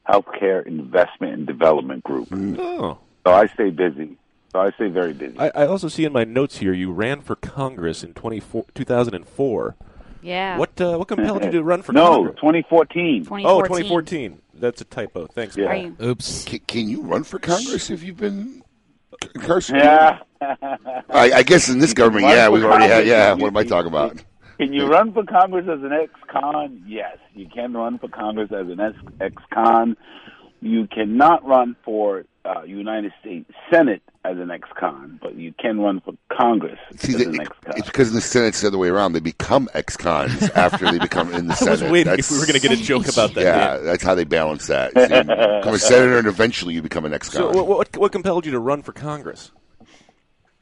healthcare 0.08 0.66
investment 0.66 1.34
and 1.34 1.46
development 1.46 2.04
group. 2.04 2.28
Oh. 2.32 2.98
So 3.26 3.32
I 3.32 3.46
stay 3.48 3.70
busy. 3.70 4.16
So 4.52 4.60
I 4.60 4.70
stay 4.72 4.88
very 4.88 5.12
busy. 5.12 5.38
I, 5.38 5.48
I 5.54 5.66
also 5.66 5.88
see 5.88 6.04
in 6.04 6.12
my 6.12 6.24
notes 6.24 6.58
here 6.58 6.72
you 6.72 6.92
ran 6.92 7.20
for 7.20 7.36
Congress 7.36 8.02
in 8.02 8.14
24, 8.14 8.66
2004. 8.74 9.76
Yeah. 10.22 10.58
What 10.58 10.78
uh, 10.80 10.96
what 10.98 11.08
compelled 11.08 11.44
you 11.44 11.50
to 11.52 11.62
run 11.62 11.82
for 11.82 11.92
no, 11.92 12.16
Congress? 12.16 12.36
2014. 12.36 13.26
Oh, 13.44 13.62
2014. 13.62 14.40
That's 14.54 14.80
a 14.80 14.84
typo. 14.84 15.26
Thanks. 15.28 15.56
Yeah. 15.56 15.66
Mark. 15.66 15.78
You- 15.78 15.96
Oops. 16.08 16.44
Can, 16.44 16.58
can 16.60 16.88
you 16.88 17.02
run 17.02 17.24
for 17.24 17.38
Congress 17.38 17.90
if 17.90 18.02
you've 18.02 18.16
been 18.18 18.62
incarcerated? 19.34 19.86
Yeah. 19.86 20.18
I, 21.10 21.32
I 21.32 21.42
guess 21.42 21.68
in 21.68 21.78
this 21.78 21.94
government, 21.94 22.26
yeah, 22.26 22.48
we've 22.48 22.64
already 22.64 22.86
had. 22.86 23.06
Yeah, 23.06 23.34
You- 23.34 23.42
what 23.42 23.48
am 23.48 23.56
I 23.56 23.64
talking 23.64 23.88
about? 23.88 24.22
Can 24.58 24.74
you 24.74 24.86
run 24.88 25.14
for 25.14 25.24
Congress 25.24 25.64
as 25.70 25.82
an 25.82 25.92
ex-con? 25.92 26.82
Yes, 26.86 27.16
you 27.34 27.48
can 27.48 27.72
run 27.72 27.98
for 27.98 28.08
Congress 28.08 28.52
as 28.52 28.68
an 28.68 28.78
ex-con. 29.18 29.96
You 30.60 30.86
cannot 30.86 31.46
run 31.46 31.76
for 31.82 32.24
uh, 32.44 32.62
United 32.62 33.12
States 33.20 33.50
Senate 33.70 34.02
as 34.24 34.36
an 34.38 34.50
ex-con, 34.50 35.18
but 35.22 35.34
you 35.34 35.52
can 35.58 35.80
run 35.80 36.00
for 36.00 36.12
Congress 36.30 36.78
See, 36.96 37.14
as 37.14 37.18
the, 37.18 37.28
an 37.30 37.40
ex-con. 37.40 37.74
it's 37.76 37.86
because 37.86 38.08
in 38.08 38.14
the 38.14 38.20
Senate 38.20 38.48
it's 38.48 38.60
the 38.60 38.68
other 38.68 38.78
way 38.78 38.88
around. 38.88 39.12
They 39.12 39.20
become 39.20 39.68
ex-cons 39.74 40.42
after 40.54 40.90
they 40.90 40.98
become 40.98 41.32
in 41.34 41.46
the 41.46 41.52
I 41.52 41.56
Senate. 41.56 41.82
was 41.82 41.90
waiting 41.90 42.18
if 42.18 42.30
we 42.30 42.38
were 42.38 42.46
gonna 42.46 42.58
get 42.58 42.72
a 42.72 42.76
joke 42.76 43.08
about 43.12 43.34
that, 43.34 43.42
Yeah, 43.42 43.76
Dan. 43.76 43.84
that's 43.84 44.02
how 44.02 44.14
they 44.14 44.24
balance 44.24 44.66
that. 44.68 44.92
So 44.96 45.02
you 45.02 45.24
become 45.24 45.74
a 45.74 45.78
senator, 45.78 46.18
and 46.18 46.26
eventually 46.26 46.74
you 46.74 46.82
become 46.82 47.04
an 47.04 47.14
ex-con. 47.14 47.40
So 47.42 47.62
what, 47.62 47.66
what 47.66 47.96
what 47.96 48.12
compelled 48.12 48.44
you 48.46 48.52
to 48.52 48.58
run 48.60 48.82
for 48.82 48.92
Congress? 48.92 49.50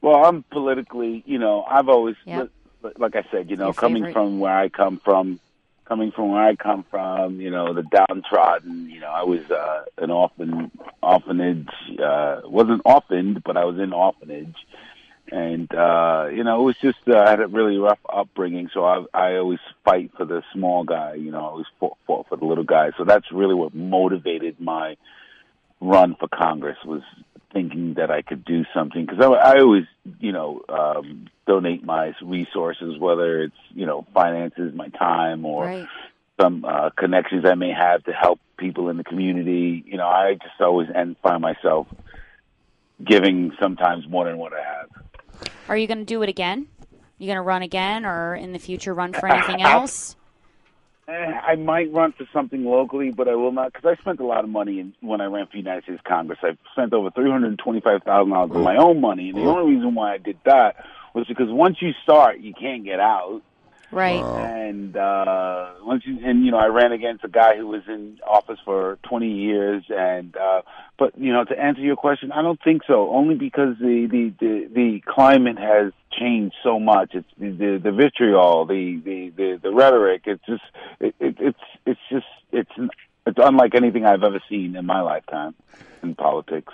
Well, 0.00 0.24
I'm 0.24 0.44
politically, 0.44 1.22
you 1.26 1.38
know, 1.38 1.62
I've 1.64 1.88
always, 1.88 2.14
Yep. 2.24 2.50
li- 2.82 2.90
like 2.98 3.16
I 3.16 3.24
said, 3.32 3.50
you 3.50 3.56
know, 3.56 3.66
Your 3.66 3.74
coming 3.74 4.02
favorite. 4.04 4.12
from 4.12 4.38
where 4.38 4.56
I 4.56 4.68
come 4.68 5.00
from, 5.04 5.40
coming 5.88 6.12
from 6.12 6.30
where 6.30 6.42
I 6.42 6.54
come 6.54 6.84
from, 6.90 7.40
you 7.40 7.50
know, 7.50 7.72
the 7.72 7.82
downtrodden, 7.82 8.90
you 8.90 9.00
know, 9.00 9.08
I 9.10 9.24
was 9.24 9.50
uh, 9.50 9.84
an 9.96 10.10
orphan, 10.10 10.70
orphanage, 11.02 11.68
uh, 11.98 12.42
wasn't 12.44 12.82
orphaned, 12.84 13.42
but 13.42 13.56
I 13.56 13.64
was 13.64 13.78
in 13.78 13.94
orphanage. 13.94 14.54
And, 15.32 15.72
uh, 15.74 16.28
you 16.32 16.44
know, 16.44 16.60
it 16.60 16.64
was 16.64 16.76
just, 16.76 16.98
uh, 17.08 17.18
I 17.18 17.30
had 17.30 17.40
a 17.40 17.46
really 17.46 17.78
rough 17.78 17.98
upbringing, 18.08 18.70
so 18.72 18.84
I, 18.84 19.04
I 19.14 19.36
always 19.36 19.60
fight 19.84 20.10
for 20.16 20.24
the 20.24 20.42
small 20.52 20.84
guy, 20.84 21.14
you 21.14 21.30
know, 21.30 21.38
I 21.40 21.50
always 21.50 21.66
fought, 21.80 21.96
fought 22.06 22.28
for 22.28 22.36
the 22.36 22.44
little 22.44 22.64
guy. 22.64 22.92
So 22.96 23.04
that's 23.04 23.30
really 23.32 23.54
what 23.54 23.74
motivated 23.74 24.60
my 24.60 24.96
run 25.80 26.16
for 26.16 26.28
Congress 26.28 26.78
was 26.84 27.02
thinking 27.52 27.94
that 27.94 28.10
I 28.10 28.22
could 28.22 28.44
do 28.44 28.64
something 28.74 29.06
because 29.06 29.24
I, 29.24 29.28
I 29.28 29.60
always, 29.60 29.84
you 30.20 30.32
know, 30.32 30.62
um, 30.68 31.28
donate 31.46 31.84
my 31.84 32.12
resources, 32.22 32.98
whether 32.98 33.42
it's 33.42 33.56
you 33.70 33.86
know 33.86 34.06
finances, 34.14 34.72
my 34.74 34.88
time, 34.88 35.44
or 35.44 35.64
Right. 35.66 35.88
some 36.40 36.64
uh, 36.64 36.90
connections 36.90 37.44
I 37.46 37.54
may 37.54 37.72
have 37.72 38.04
to 38.04 38.12
help 38.12 38.38
people 38.58 38.90
in 38.90 38.96
the 38.96 39.04
community. 39.04 39.82
You 39.86 39.96
know, 39.96 40.06
I 40.06 40.34
just 40.34 40.60
always 40.60 40.88
end 40.94 41.16
find 41.22 41.40
myself 41.40 41.86
giving 43.04 43.52
sometimes 43.60 44.08
more 44.08 44.24
than 44.24 44.38
what 44.38 44.52
I 44.52 44.62
have. 44.62 45.48
Are 45.68 45.76
you 45.76 45.86
going 45.86 45.98
to 45.98 46.04
do 46.04 46.22
it 46.22 46.28
again? 46.28 46.66
You 47.18 47.26
going 47.26 47.36
to 47.36 47.42
run 47.42 47.62
again, 47.62 48.04
or 48.04 48.34
in 48.34 48.52
the 48.52 48.58
future 48.58 48.94
run 48.94 49.12
for 49.12 49.26
anything 49.26 49.62
else? 49.62 50.16
Eh, 51.08 51.12
I 51.12 51.56
might 51.56 51.90
run 51.90 52.12
for 52.12 52.26
something 52.34 52.66
locally, 52.66 53.10
but 53.10 53.28
I 53.28 53.34
will 53.34 53.50
not 53.50 53.72
because 53.72 53.96
I 53.96 54.00
spent 54.00 54.20
a 54.20 54.26
lot 54.26 54.44
of 54.44 54.50
money 54.50 54.78
in, 54.78 54.92
when 55.00 55.22
I 55.22 55.24
ran 55.24 55.46
for 55.46 55.56
United 55.56 55.84
States 55.84 56.02
Congress. 56.06 56.38
I 56.42 56.50
spent 56.72 56.92
over 56.92 57.10
three 57.10 57.30
hundred 57.30 57.58
twenty-five 57.58 58.02
thousand 58.02 58.30
dollars 58.32 58.50
of 58.50 58.62
my 58.62 58.76
own 58.76 59.00
money, 59.00 59.30
and 59.30 59.38
the 59.38 59.42
only 59.42 59.74
reason 59.74 59.94
why 59.94 60.12
I 60.12 60.18
did 60.18 60.36
that 60.44 60.76
was 61.14 61.26
because 61.26 61.48
once 61.48 61.78
you 61.80 61.92
start, 62.02 62.40
you 62.40 62.52
can't 62.52 62.84
get 62.84 63.00
out. 63.00 63.40
Right. 63.90 64.22
And 64.22 64.96
uh, 64.96 65.70
once 65.82 66.02
you 66.06 66.18
and 66.22 66.44
you 66.44 66.50
know, 66.50 66.58
I 66.58 66.66
ran 66.66 66.92
against 66.92 67.24
a 67.24 67.28
guy 67.28 67.56
who 67.56 67.66
was 67.68 67.82
in 67.88 68.18
office 68.26 68.58
for 68.64 68.98
20 69.08 69.30
years, 69.30 69.84
and 69.88 70.36
uh, 70.36 70.62
but 70.98 71.18
you 71.18 71.32
know, 71.32 71.44
to 71.44 71.58
answer 71.58 71.80
your 71.80 71.96
question, 71.96 72.30
I 72.30 72.42
don't 72.42 72.60
think 72.62 72.82
so. 72.86 73.10
Only 73.10 73.34
because 73.34 73.76
the 73.80 74.06
the 74.10 74.34
the, 74.40 74.68
the 74.74 75.00
climate 75.06 75.58
has 75.58 75.92
changed 76.12 76.54
so 76.62 76.78
much. 76.78 77.14
It's 77.14 77.28
the 77.38 77.50
the, 77.50 77.80
the 77.82 77.92
vitriol, 77.92 78.66
the, 78.66 79.00
the 79.04 79.30
the 79.30 79.60
the 79.62 79.72
rhetoric. 79.72 80.22
It's 80.26 80.44
just 80.46 80.62
it, 81.00 81.14
it, 81.18 81.36
it's 81.38 81.58
it's 81.86 82.00
just 82.10 82.26
it's 82.52 82.70
it's 83.26 83.38
unlike 83.42 83.74
anything 83.74 84.04
I've 84.04 84.22
ever 84.22 84.42
seen 84.50 84.76
in 84.76 84.84
my 84.84 85.00
lifetime 85.00 85.54
in 86.02 86.14
politics. 86.14 86.72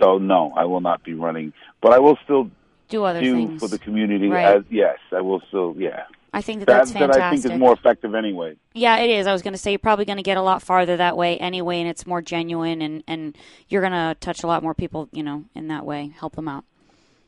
So 0.00 0.18
no, 0.18 0.52
I 0.56 0.64
will 0.64 0.80
not 0.80 1.02
be 1.02 1.14
running, 1.14 1.52
but 1.80 1.92
I 1.92 1.98
will 1.98 2.18
still 2.22 2.50
Do 2.88 3.04
other 3.04 3.20
do 3.20 3.34
things. 3.34 3.60
for 3.60 3.68
the 3.68 3.78
community. 3.78 4.28
Right. 4.28 4.56
As, 4.56 4.64
yes, 4.70 4.98
I 5.10 5.22
will 5.22 5.40
still. 5.48 5.74
Yeah. 5.76 6.04
I 6.32 6.42
think 6.42 6.60
that 6.60 6.66
that, 6.66 6.78
that's 6.78 6.92
that 6.92 7.10
I 7.22 7.30
think 7.30 7.44
is 7.44 7.58
more 7.58 7.72
effective 7.72 8.14
anyway. 8.14 8.56
Yeah, 8.74 8.98
it 8.98 9.08
is. 9.10 9.26
I 9.26 9.32
was 9.32 9.42
going 9.42 9.54
to 9.54 9.58
say 9.58 9.70
you're 9.72 9.78
probably 9.78 10.04
going 10.04 10.18
to 10.18 10.22
get 10.22 10.36
a 10.36 10.42
lot 10.42 10.60
farther 10.62 10.96
that 10.98 11.16
way 11.16 11.38
anyway, 11.38 11.78
and 11.80 11.88
it's 11.88 12.06
more 12.06 12.20
genuine, 12.20 12.82
and 12.82 13.02
and 13.06 13.36
you're 13.68 13.80
going 13.80 13.92
to 13.92 14.16
touch 14.20 14.42
a 14.42 14.46
lot 14.46 14.62
more 14.62 14.74
people, 14.74 15.08
you 15.12 15.22
know, 15.22 15.44
in 15.54 15.68
that 15.68 15.86
way, 15.86 16.12
help 16.18 16.36
them 16.36 16.48
out. 16.48 16.64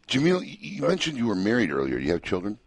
Jameel, 0.08 0.40
you- 0.46 0.56
you 0.60 0.82
mentioned 0.82 1.16
you 1.16 1.26
were 1.26 1.34
married 1.34 1.70
earlier. 1.70 1.98
Do 1.98 2.04
you 2.04 2.12
have 2.12 2.22
children? 2.22 2.58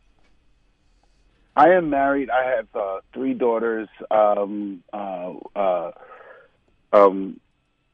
I 1.55 1.69
am 1.71 1.89
married. 1.89 2.29
I 2.29 2.45
have 2.55 2.67
uh, 2.73 2.99
three 3.13 3.33
daughters. 3.33 3.89
Um, 4.09 4.83
uh, 4.93 5.33
uh, 5.55 5.91
um, 6.93 7.39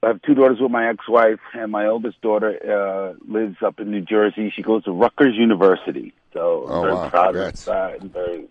I 0.04 0.08
have 0.08 0.22
two 0.22 0.36
daughters 0.36 0.60
with 0.60 0.70
my 0.72 0.88
ex-wife, 0.90 1.40
and 1.54 1.72
my 1.72 1.88
oldest 1.88 2.22
daughter 2.22 2.52
uh, 2.64 3.14
lives 3.28 3.58
up 3.66 3.80
in 3.80 3.90
New 3.90 4.02
Jersey. 4.02 4.52
She 4.56 4.62
goes 4.62 4.84
to 4.84 4.92
Rutgers 4.92 5.36
University, 5.36 6.14
so 6.34 6.66
I'm 6.68 6.72
Oh, 6.72 6.82
very 6.84 6.94
wow. 6.94 7.10
proud 7.10 7.26
Congrats. 7.34 7.62
of 7.62 7.74
that 7.74 8.02
and 8.02 8.14
very 8.14 8.48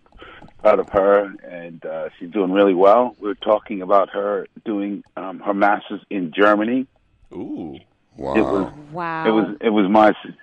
proud 0.61 0.79
of 0.79 0.89
her. 0.89 1.33
And 1.49 1.85
uh, 1.85 2.09
she's 2.19 2.31
doing 2.31 2.51
really 2.51 2.73
well. 2.73 3.15
We're 3.19 3.33
talking 3.35 3.81
about 3.81 4.09
her 4.09 4.47
doing 4.65 5.03
um, 5.15 5.39
her 5.39 5.53
master's 5.53 6.01
in 6.09 6.33
Germany. 6.35 6.85
Ooh, 7.33 7.77
wow! 8.17 8.33
It 8.35 8.41
was 8.41 8.73
Wow. 8.91 9.25
it 9.27 9.31
was 9.31 9.57
it 9.61 9.69
was 9.69 9.89
my 9.89 10.13
su- 10.23 10.33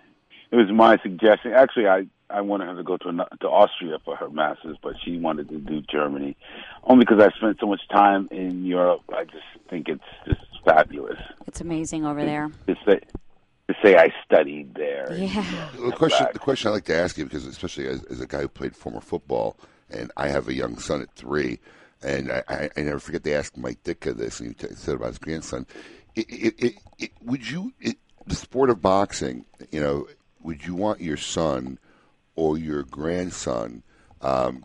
it 0.51 0.57
was 0.57 0.71
my 0.73 0.97
suggestion. 1.03 1.53
Actually, 1.53 1.87
I 1.89 2.07
I 2.35 2.41
wanted 2.41 2.67
her 2.67 2.75
to 2.75 2.83
go 2.83 2.97
to 2.97 3.13
to 3.41 3.47
Austria 3.49 3.99
for 4.05 4.17
her 4.17 4.29
masters, 4.29 4.77
but 4.83 4.95
she 5.05 5.19
wanted 5.19 5.49
to 5.51 5.59
do 5.59 5.83
Germany, 5.83 6.37
only 6.83 7.05
because 7.05 7.23
I 7.23 7.31
spent 7.37 7.59
so 7.61 7.67
much 7.67 7.83
time 7.89 8.29
in 8.33 8.65
Europe. 8.65 9.03
I 9.11 9.25
just 9.25 9.45
think 9.71 9.89
it's 9.89 10.03
just 10.27 10.41
fabulous 10.65 11.19
It's 11.47 11.61
amazing 11.61 12.05
over 12.05 12.25
there. 12.25 12.51
to 12.67 12.75
say 12.85 13.01
to 13.69 13.75
say 13.83 13.97
I 13.97 14.09
studied 14.25 14.75
there. 14.75 15.07
Yeah. 15.15 15.45
you 15.79 15.91
The 15.91 15.97
question, 15.97 16.27
the 16.33 16.39
question 16.39 16.69
I 16.69 16.73
like 16.73 16.85
to 16.87 16.97
ask 16.97 17.17
you, 17.17 17.25
because 17.25 17.47
especially 17.47 17.87
as, 17.87 18.03
as 18.05 18.21
a 18.21 18.27
guy 18.27 18.41
who 18.41 18.49
played 18.49 18.75
former 18.75 19.01
football, 19.01 19.57
and 19.89 20.11
I 20.17 20.29
have 20.29 20.49
a 20.49 20.55
young 20.55 20.79
son 20.79 21.03
at 21.03 21.15
three, 21.15 21.61
and 22.03 22.33
I, 22.33 22.43
I, 22.49 22.71
I 22.77 22.83
never 22.83 22.99
forget 22.99 23.23
they 23.23 23.35
asked 23.35 23.57
Mike 23.57 23.83
Ditka 23.85 24.17
this, 24.17 24.41
and 24.41 24.49
he 24.49 24.55
t- 24.55 24.75
said 24.75 24.97
about 24.97 25.09
his 25.09 25.19
grandson. 25.19 25.67
It, 26.17 26.27
it, 26.29 26.55
it, 26.59 26.75
it, 26.99 27.11
would 27.23 27.49
you, 27.49 27.73
it, 27.81 27.97
the 28.27 28.35
sport 28.35 28.71
of 28.71 28.83
boxing, 28.83 29.45
you 29.71 29.81
know, 29.81 30.09
would 30.43 30.67
you 30.67 30.75
want 30.75 31.01
your 31.01 31.17
son 31.17 31.79
or 32.37 32.59
your 32.59 32.83
grandson, 32.85 33.83
um, 34.21 34.63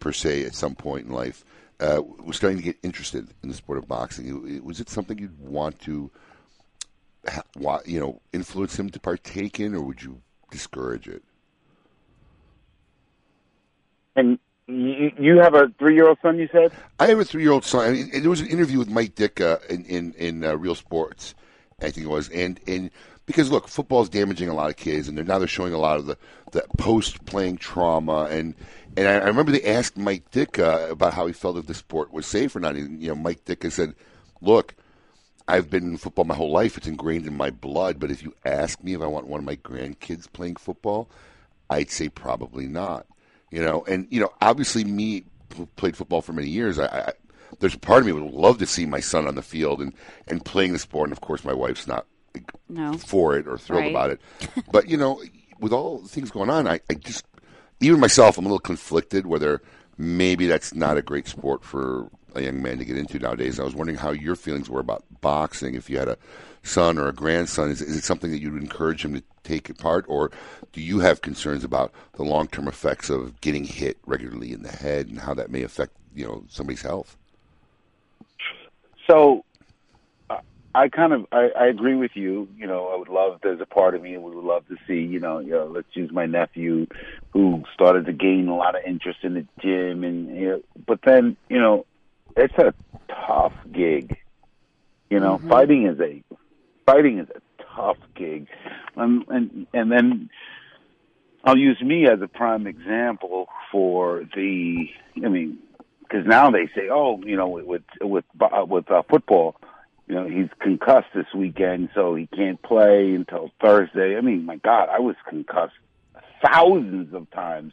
per 0.00 0.12
se, 0.12 0.44
at 0.44 0.54
some 0.54 0.74
point 0.74 1.06
in 1.06 1.12
life, 1.12 1.44
uh, 1.80 2.00
was 2.24 2.36
starting 2.36 2.58
to 2.58 2.64
get 2.64 2.76
interested 2.82 3.28
in 3.42 3.48
the 3.48 3.54
sport 3.54 3.78
of 3.78 3.88
boxing? 3.88 4.62
Was 4.64 4.80
it 4.80 4.88
something 4.88 5.18
you'd 5.18 5.38
want 5.38 5.80
to? 5.80 6.10
you 7.86 8.00
know, 8.00 8.20
influence 8.32 8.78
him 8.78 8.90
to 8.90 8.98
partake 8.98 9.60
in, 9.60 9.74
or 9.74 9.82
would 9.82 10.02
you 10.02 10.20
discourage 10.50 11.06
it? 11.06 11.22
And 14.16 14.38
you, 14.66 15.38
have 15.40 15.54
a 15.54 15.72
three 15.78 15.94
year 15.94 16.08
old 16.08 16.18
son. 16.22 16.38
You 16.38 16.48
said 16.52 16.72
I 16.98 17.06
have 17.08 17.18
a 17.18 17.24
three-year-old 17.24 17.64
son. 17.64 17.88
I 17.88 17.92
mean, 17.92 18.10
there 18.12 18.30
was 18.30 18.40
an 18.40 18.48
interview 18.48 18.78
with 18.78 18.88
Mike 18.88 19.14
Ditka 19.14 19.64
in 19.66 19.84
in, 19.86 20.12
in 20.14 20.44
uh, 20.44 20.56
Real 20.56 20.74
Sports, 20.74 21.34
I 21.80 21.90
think 21.90 22.06
it 22.06 22.10
was, 22.10 22.28
and 22.28 22.60
and 22.66 22.90
because 23.32 23.50
look, 23.50 23.66
football 23.66 24.02
is 24.02 24.08
damaging 24.08 24.48
a 24.48 24.54
lot 24.54 24.70
of 24.70 24.76
kids, 24.76 25.08
and 25.08 25.16
they're 25.16 25.24
now 25.24 25.38
they're 25.38 25.48
showing 25.48 25.72
a 25.72 25.78
lot 25.78 25.98
of 25.98 26.06
the 26.06 26.18
the 26.52 26.64
post-playing 26.76 27.56
trauma, 27.56 28.24
and 28.30 28.54
and 28.96 29.08
I, 29.08 29.14
I 29.14 29.26
remember 29.26 29.52
they 29.52 29.64
asked 29.64 29.96
Mike 29.96 30.30
Ditka 30.30 30.90
about 30.90 31.14
how 31.14 31.26
he 31.26 31.32
felt 31.32 31.56
if 31.56 31.66
the 31.66 31.74
sport 31.74 32.12
was 32.12 32.26
safe 32.26 32.54
or 32.54 32.60
not. 32.60 32.76
And, 32.76 33.02
you 33.02 33.08
know, 33.08 33.14
Mike 33.14 33.44
Ditka 33.44 33.72
said, 33.72 33.94
"Look, 34.40 34.74
I've 35.48 35.70
been 35.70 35.84
in 35.84 35.96
football 35.96 36.26
my 36.26 36.34
whole 36.34 36.50
life. 36.50 36.76
It's 36.76 36.86
ingrained 36.86 37.26
in 37.26 37.36
my 37.36 37.50
blood. 37.50 37.98
But 37.98 38.10
if 38.10 38.22
you 38.22 38.34
ask 38.44 38.82
me 38.82 38.94
if 38.94 39.00
I 39.00 39.06
want 39.06 39.26
one 39.26 39.40
of 39.40 39.46
my 39.46 39.56
grandkids 39.56 40.30
playing 40.30 40.56
football, 40.56 41.10
I'd 41.70 41.90
say 41.90 42.08
probably 42.08 42.66
not. 42.66 43.06
You 43.50 43.62
know, 43.62 43.84
and 43.88 44.06
you 44.10 44.20
know, 44.20 44.32
obviously, 44.42 44.84
me 44.84 45.24
who 45.56 45.66
played 45.76 45.96
football 45.96 46.22
for 46.22 46.32
many 46.32 46.48
years. 46.48 46.78
I, 46.78 46.86
I 46.86 47.12
there's 47.60 47.74
a 47.74 47.78
part 47.78 48.00
of 48.00 48.06
me 48.06 48.12
would 48.12 48.32
love 48.32 48.58
to 48.58 48.66
see 48.66 48.86
my 48.86 49.00
son 49.00 49.26
on 49.26 49.34
the 49.34 49.42
field 49.42 49.80
and 49.80 49.94
and 50.26 50.44
playing 50.44 50.72
the 50.72 50.78
sport. 50.78 51.08
And 51.08 51.12
of 51.12 51.20
course, 51.20 51.44
my 51.44 51.52
wife's 51.52 51.86
not 51.86 52.06
No. 52.68 52.94
for 52.94 53.36
it 53.36 53.46
or 53.46 53.58
thrilled 53.58 53.82
Right. 53.84 53.90
about 53.90 54.10
it. 54.10 54.20
But 54.70 54.88
you 54.88 54.96
know, 54.96 55.22
with 55.60 55.72
all 55.72 55.98
the 55.98 56.08
things 56.08 56.30
going 56.30 56.50
on, 56.50 56.66
I, 56.66 56.80
I 56.90 56.94
just 56.94 57.24
even 57.80 58.00
myself, 58.00 58.38
I'm 58.38 58.44
a 58.44 58.48
little 58.48 58.58
conflicted 58.58 59.26
whether 59.26 59.60
maybe 59.98 60.46
that's 60.46 60.74
not 60.74 60.96
a 60.96 61.02
great 61.02 61.28
sport 61.28 61.64
for 61.64 62.08
a 62.34 62.40
young 62.42 62.62
man 62.62 62.78
to 62.78 62.84
get 62.84 62.96
into 62.96 63.18
nowadays. 63.18 63.60
I 63.60 63.64
was 63.64 63.74
wondering 63.74 63.98
how 63.98 64.10
your 64.10 64.36
feelings 64.36 64.70
were 64.70 64.80
about 64.80 65.04
boxing. 65.20 65.74
If 65.74 65.90
you 65.90 65.98
had 65.98 66.08
a 66.08 66.16
son 66.62 66.96
or 66.98 67.08
a 67.08 67.12
grandson, 67.12 67.70
is, 67.70 67.82
is 67.82 67.96
it 67.96 68.04
something 68.04 68.30
that 68.30 68.40
you 68.40 68.52
would 68.52 68.62
encourage 68.62 69.04
him 69.04 69.14
to 69.14 69.22
take 69.44 69.76
part, 69.78 70.04
or 70.08 70.30
do 70.72 70.80
you 70.80 71.00
have 71.00 71.20
concerns 71.20 71.64
about 71.64 71.92
the 72.14 72.22
long 72.22 72.48
term 72.48 72.68
effects 72.68 73.10
of 73.10 73.40
getting 73.40 73.64
hit 73.64 73.98
regularly 74.06 74.52
in 74.52 74.62
the 74.62 74.70
head 74.70 75.08
and 75.08 75.18
how 75.18 75.34
that 75.34 75.50
may 75.50 75.62
affect 75.62 75.92
you 76.14 76.24
know 76.24 76.44
somebody's 76.48 76.82
health? 76.82 77.18
So 79.08 79.44
I 80.74 80.88
kind 80.88 81.12
of 81.12 81.26
I, 81.32 81.50
I 81.58 81.66
agree 81.66 81.94
with 81.94 82.12
you. 82.14 82.48
You 82.56 82.66
know, 82.66 82.88
I 82.88 82.96
would 82.96 83.08
love. 83.08 83.40
There's 83.42 83.60
a 83.60 83.66
part 83.66 83.94
of 83.94 84.02
me 84.02 84.16
would 84.16 84.34
love 84.34 84.66
to 84.68 84.76
see. 84.86 85.00
You 85.00 85.20
know, 85.20 85.38
you 85.38 85.50
know, 85.50 85.66
let's 85.66 85.88
use 85.94 86.10
my 86.10 86.26
nephew, 86.26 86.86
who 87.32 87.62
started 87.74 88.06
to 88.06 88.12
gain 88.12 88.48
a 88.48 88.56
lot 88.56 88.74
of 88.74 88.82
interest 88.86 89.18
in 89.22 89.34
the 89.34 89.46
gym, 89.60 90.04
and 90.04 90.34
you 90.34 90.48
know, 90.48 90.62
but 90.86 91.00
then 91.04 91.36
you 91.48 91.60
know, 91.60 91.84
it's 92.36 92.54
a 92.54 92.72
tough 93.08 93.52
gig. 93.70 94.16
You 95.10 95.20
know, 95.20 95.38
fighting 95.48 95.86
is 95.86 96.00
a 96.00 96.22
fighting 96.86 97.18
is 97.18 97.28
a 97.28 97.40
tough 97.76 97.98
gig, 98.14 98.48
um, 98.96 99.26
and 99.28 99.66
and 99.74 99.92
then 99.92 100.30
I'll 101.44 101.58
use 101.58 101.80
me 101.82 102.06
as 102.06 102.22
a 102.22 102.28
prime 102.28 102.66
example 102.66 103.48
for 103.70 104.24
the. 104.34 104.88
I 105.22 105.28
mean, 105.28 105.58
because 106.00 106.26
now 106.26 106.50
they 106.50 106.68
say, 106.74 106.88
oh, 106.90 107.20
you 107.22 107.36
know, 107.36 107.48
with 107.48 107.66
with 107.66 107.82
with, 108.00 108.24
uh, 108.40 108.64
with 108.64 108.90
uh, 108.90 109.02
football, 109.10 109.56
you 110.06 110.14
know, 110.14 110.28
he's 110.28 110.48
concussed 110.60 111.08
this 111.14 111.26
weekend, 111.34 111.90
so 111.94 112.14
he 112.14 112.26
can't 112.26 112.60
play 112.62 113.14
until 113.14 113.50
Thursday. 113.60 114.16
I 114.16 114.20
mean, 114.20 114.44
my 114.44 114.56
God, 114.56 114.88
I 114.90 115.00
was 115.00 115.16
concussed 115.28 115.74
thousands 116.44 117.14
of 117.14 117.30
times. 117.30 117.72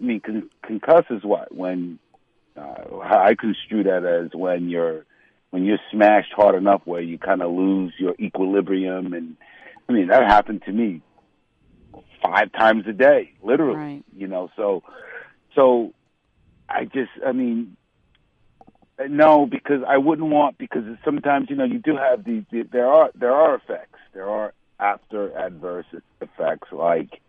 I 0.00 0.04
mean, 0.04 0.20
con- 0.20 0.50
concuss 0.64 1.10
is 1.10 1.24
what 1.24 1.54
when 1.54 1.98
uh, 2.56 2.98
I 3.00 3.34
construe 3.34 3.84
that 3.84 4.04
as 4.04 4.30
when 4.38 4.68
you're 4.68 5.04
when 5.50 5.64
you're 5.64 5.78
smashed 5.90 6.32
hard 6.34 6.54
enough 6.54 6.82
where 6.84 7.02
you 7.02 7.18
kind 7.18 7.42
of 7.42 7.50
lose 7.50 7.92
your 7.98 8.14
equilibrium, 8.18 9.12
and 9.12 9.36
I 9.88 9.92
mean 9.92 10.08
that 10.08 10.22
happened 10.24 10.62
to 10.66 10.72
me 10.72 11.02
five 12.22 12.52
times 12.52 12.84
a 12.86 12.92
day, 12.92 13.32
literally. 13.42 13.78
You 14.16 14.28
know, 14.28 14.50
so 14.56 14.82
so 15.54 15.92
I 16.68 16.84
just, 16.84 17.10
I 17.26 17.32
mean, 17.32 17.76
no, 19.08 19.46
because 19.46 19.82
I 19.86 19.98
wouldn't 19.98 20.28
want 20.30 20.58
because 20.58 20.84
sometimes 21.04 21.48
you 21.50 21.56
know 21.56 21.64
you 21.64 21.78
do 21.78 21.96
have 21.96 22.24
these. 22.24 22.44
There 22.50 22.86
are 22.88 23.10
there 23.14 23.32
are 23.32 23.54
effects. 23.56 23.98
There 24.14 24.28
are 24.28 24.52
after 24.78 25.36
adverse 25.36 25.86
effects. 26.20 26.68
Like 26.72 27.20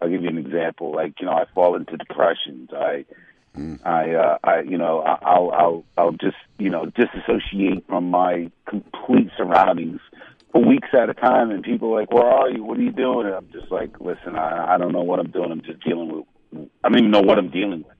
I'll 0.00 0.08
give 0.08 0.22
you 0.22 0.28
an 0.28 0.38
example. 0.38 0.92
Like 0.94 1.14
you 1.20 1.26
know, 1.26 1.32
I 1.32 1.44
fall 1.54 1.76
into 1.76 1.96
depressions. 1.96 2.70
I 2.72 3.04
I, 3.84 4.10
uh, 4.14 4.38
I, 4.44 4.60
you 4.60 4.78
know, 4.78 5.00
I- 5.00 5.18
I'll, 5.22 5.50
I'll, 5.50 5.84
I'll 5.98 6.12
just, 6.12 6.36
you 6.58 6.70
know, 6.70 6.86
disassociate 6.86 7.86
from 7.86 8.10
my 8.10 8.50
complete 8.66 9.28
surroundings 9.36 10.00
for 10.52 10.64
weeks 10.64 10.88
at 10.94 11.10
a 11.10 11.14
time. 11.14 11.50
And 11.50 11.62
people 11.62 11.92
are 11.94 12.00
like, 12.00 12.10
"Where 12.10 12.24
are 12.26 12.48
you? 12.48 12.64
What 12.64 12.78
are 12.78 12.82
you 12.82 12.92
doing?" 12.92 13.26
And 13.26 13.34
I'm 13.34 13.48
just 13.52 13.70
like, 13.70 14.00
"Listen, 14.00 14.36
I, 14.36 14.74
I 14.74 14.78
don't 14.78 14.92
know 14.92 15.02
what 15.02 15.18
I'm 15.18 15.30
doing. 15.30 15.52
I'm 15.52 15.60
just 15.62 15.84
dealing 15.84 16.08
with. 16.52 16.68
I 16.82 16.88
don't 16.88 16.98
even 16.98 17.10
know 17.10 17.20
what 17.20 17.38
I'm 17.38 17.50
dealing 17.50 17.84
with, 17.86 17.96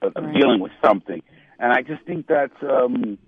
but 0.00 0.12
I'm 0.16 0.26
Right. 0.26 0.34
dealing 0.36 0.60
with 0.60 0.72
something." 0.82 1.22
And 1.58 1.72
I 1.72 1.82
just 1.82 2.04
think 2.04 2.26
that's, 2.26 2.54
um, 2.62 3.18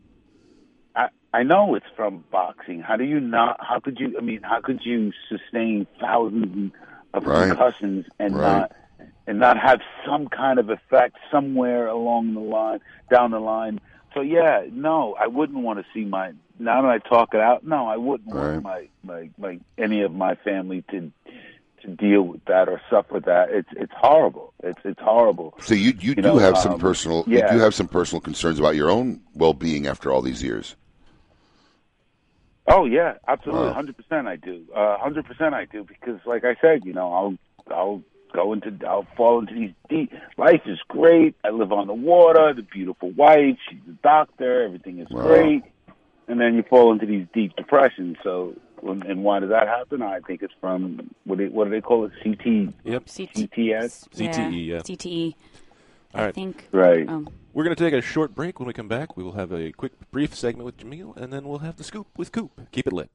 I, 0.95 1.09
I 1.33 1.43
know 1.43 1.75
it's 1.75 1.87
from 1.97 2.25
boxing. 2.31 2.81
How 2.81 2.97
do 2.97 3.05
you 3.05 3.21
not? 3.21 3.59
How 3.61 3.81
could 3.81 3.99
you? 3.99 4.17
I 4.19 4.23
mean, 4.23 4.41
how 4.43 4.61
could 4.61 4.81
you 4.85 5.13
sustain 5.29 5.87
thousands 6.01 6.73
of 7.15 7.25
Right. 7.25 7.49
concussions 7.49 8.07
and 8.19 8.37
Right. 8.37 8.43
not? 8.61 8.73
and 9.27 9.39
not 9.39 9.59
have 9.59 9.81
some 10.07 10.29
kind 10.29 10.59
of 10.59 10.71
effect 10.71 11.17
somewhere 11.31 11.89
along 11.89 12.35
the 12.35 12.41
line, 12.41 12.81
down 13.11 13.31
the 13.33 13.41
line. 13.41 13.81
So 14.15 14.21
yeah, 14.21 14.63
no, 14.71 15.15
I 15.21 15.27
wouldn't 15.27 15.59
want 15.63 15.79
to 15.79 15.85
see 15.93 16.05
my. 16.05 16.33
Now 16.59 16.83
that 16.83 16.89
I 16.89 16.99
talk 16.99 17.35
it 17.35 17.41
out, 17.41 17.65
no, 17.67 17.87
I 17.87 17.97
wouldn't 17.97 18.35
want 18.35 18.63
my, 18.63 18.89
my 19.03 19.31
my 19.37 19.59
any 19.77 20.03
of 20.03 20.15
my 20.15 20.37
family 20.37 20.85
to 20.91 21.13
to 21.87 21.93
deal 21.93 22.23
with 22.23 22.45
that 22.47 22.69
or 22.69 22.81
suffer 22.91 23.21
that. 23.21 23.51
It's 23.51 23.69
it's 23.73 23.93
horrible. 23.97 24.53
It's 24.63 24.81
it's 24.85 25.01
horrible. 25.01 25.55
So 25.63 25.75
you 25.75 25.95
you, 25.99 26.15
do 26.15 26.23
know, 26.23 26.39
have 26.39 26.59
some 26.59 26.75
um, 26.75 26.81
personal 26.81 27.25
yeah. 27.27 27.47
you 27.53 27.59
do 27.59 27.65
have 27.65 27.75
some 27.75 27.89
personal 27.89 28.21
concerns 28.21 28.59
about 28.59 28.77
your 28.77 28.91
own 28.91 29.21
well 29.35 29.55
being 29.55 29.87
after 29.87 30.13
all 30.13 30.23
these 30.23 30.43
years. 30.43 30.77
Oh 32.69 32.85
yeah, 32.85 33.15
absolutely, 33.29 33.69
Wow. 33.69 33.73
hundred 33.75 33.97
percent. 33.97 34.27
I 34.27 34.37
do, 34.37 34.65
hundred 34.75 35.25
percent. 35.25 35.55
I 35.55 35.67
do 35.67 35.85
because, 35.85 36.21
like 36.27 36.45
I 36.45 36.57
said, 36.61 36.85
you 36.85 36.93
know, 36.93 37.13
I'll 37.13 37.39
I'll 37.75 38.03
go 38.33 38.53
into 38.53 38.77
I'll 38.87 39.07
fall 39.17 39.41
into 39.41 39.55
these 39.55 39.73
deep. 39.89 40.13
Life 40.37 40.63
is 40.67 40.79
great. 40.89 41.37
I 41.45 41.51
live 41.51 41.73
on 41.73 41.87
the 41.87 41.95
water. 41.95 42.53
The 42.55 42.63
beautiful 42.63 43.11
wife. 43.13 43.57
She's 43.71 43.79
a 43.89 43.93
doctor. 44.03 44.65
Everything 44.65 44.99
is 44.99 45.09
great. 45.09 45.63
And 46.29 46.41
then 46.41 46.57
you 46.57 46.65
fall 46.65 46.93
into 46.93 47.07
these 47.07 47.27
deep 47.33 47.55
depressions. 47.55 48.17
So, 48.25 48.57
and 48.83 49.25
why 49.25 49.41
does 49.41 49.51
that 49.51 49.67
happen? 49.67 50.03
I 50.03 50.21
think 50.21 50.43
it's 50.43 50.55
from 50.61 51.11
what 51.25 51.39
do 51.39 51.49
they, 51.49 51.55
what 51.55 51.65
do 51.65 51.71
they 51.71 51.81
call 51.81 52.05
it? 52.05 52.13
CT. 52.23 52.75
Yep. 52.85 53.07
CTS. 53.07 54.09
CTE, 54.11 54.67
yeah. 54.67 54.79
CTE. 54.79 55.35
All 56.15 56.25
right. 56.25 56.35
think. 56.35 56.69
Right. 56.73 57.09
Um, 57.09 57.29
We're 57.53 57.65
going 57.65 57.77
to 57.77 57.83
take 57.83 57.95
a 57.95 58.01
short 58.01 58.35
break. 58.35 58.59
When 58.59 58.67
we 58.67 58.73
come 58.73 58.89
back, 58.89 59.17
we 59.17 59.25
will 59.25 59.33
have 59.33 59.53
a 59.53 59.73
quick, 59.73 59.93
brief 60.11 60.35
segment 60.35 60.65
with 60.65 60.79
Jameel, 60.79 61.17
and 61.17 61.33
then 61.33 61.47
we'll 61.47 61.59
have 61.59 61.77
the 61.77 61.85
scoop 61.85 62.07
with 62.17 62.33
Coop. 62.33 62.53
Keep 62.73 62.87
it 62.87 62.93
lit. 62.93 63.11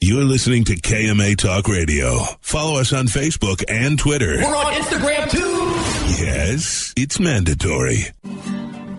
You're 0.00 0.24
listening 0.24 0.64
to 0.64 0.76
KMA 0.76 1.36
Talk 1.36 1.66
Radio. 1.66 2.18
Follow 2.40 2.78
us 2.78 2.92
on 2.92 3.06
Facebook 3.06 3.64
and 3.68 3.98
Twitter. 3.98 4.36
We're 4.36 4.54
on 4.54 4.74
Instagram 4.74 5.30
too. 5.30 6.22
Yes, 6.22 6.92
it's 6.96 7.18
mandatory. 7.18 8.04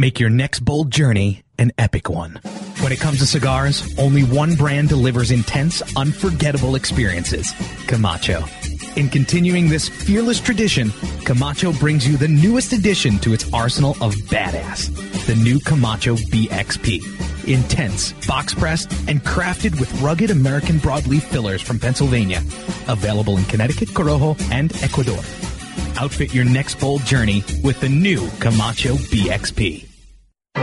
Make 0.00 0.20
your 0.20 0.30
next 0.30 0.60
bold 0.60 0.92
journey 0.92 1.42
an 1.58 1.72
epic 1.76 2.08
one. 2.08 2.38
When 2.78 2.92
it 2.92 3.00
comes 3.00 3.18
to 3.18 3.26
cigars, 3.26 3.82
only 3.98 4.22
one 4.22 4.54
brand 4.54 4.88
delivers 4.88 5.32
intense, 5.32 5.82
unforgettable 5.96 6.76
experiences 6.76 7.52
Camacho. 7.88 8.44
In 8.94 9.08
continuing 9.08 9.68
this 9.68 9.88
fearless 9.88 10.38
tradition, 10.38 10.92
Camacho 11.24 11.72
brings 11.72 12.06
you 12.06 12.16
the 12.16 12.28
newest 12.28 12.72
addition 12.72 13.18
to 13.18 13.32
its 13.32 13.52
arsenal 13.52 13.96
of 14.00 14.14
badass 14.30 14.94
the 15.26 15.34
new 15.34 15.58
Camacho 15.58 16.14
BXP. 16.14 17.48
Intense, 17.48 18.12
box 18.28 18.54
pressed, 18.54 18.92
and 19.08 19.20
crafted 19.24 19.80
with 19.80 19.92
rugged 20.00 20.30
American 20.30 20.78
broadleaf 20.78 21.22
fillers 21.22 21.60
from 21.60 21.80
Pennsylvania. 21.80 22.38
Available 22.86 23.36
in 23.36 23.44
Connecticut, 23.46 23.88
Corojo, 23.88 24.40
and 24.52 24.72
Ecuador. 24.80 25.18
Outfit 26.00 26.32
your 26.32 26.44
next 26.44 26.76
bold 26.76 27.04
journey 27.04 27.42
with 27.64 27.80
the 27.80 27.88
new 27.88 28.28
Camacho 28.38 28.94
BXP. 28.94 29.87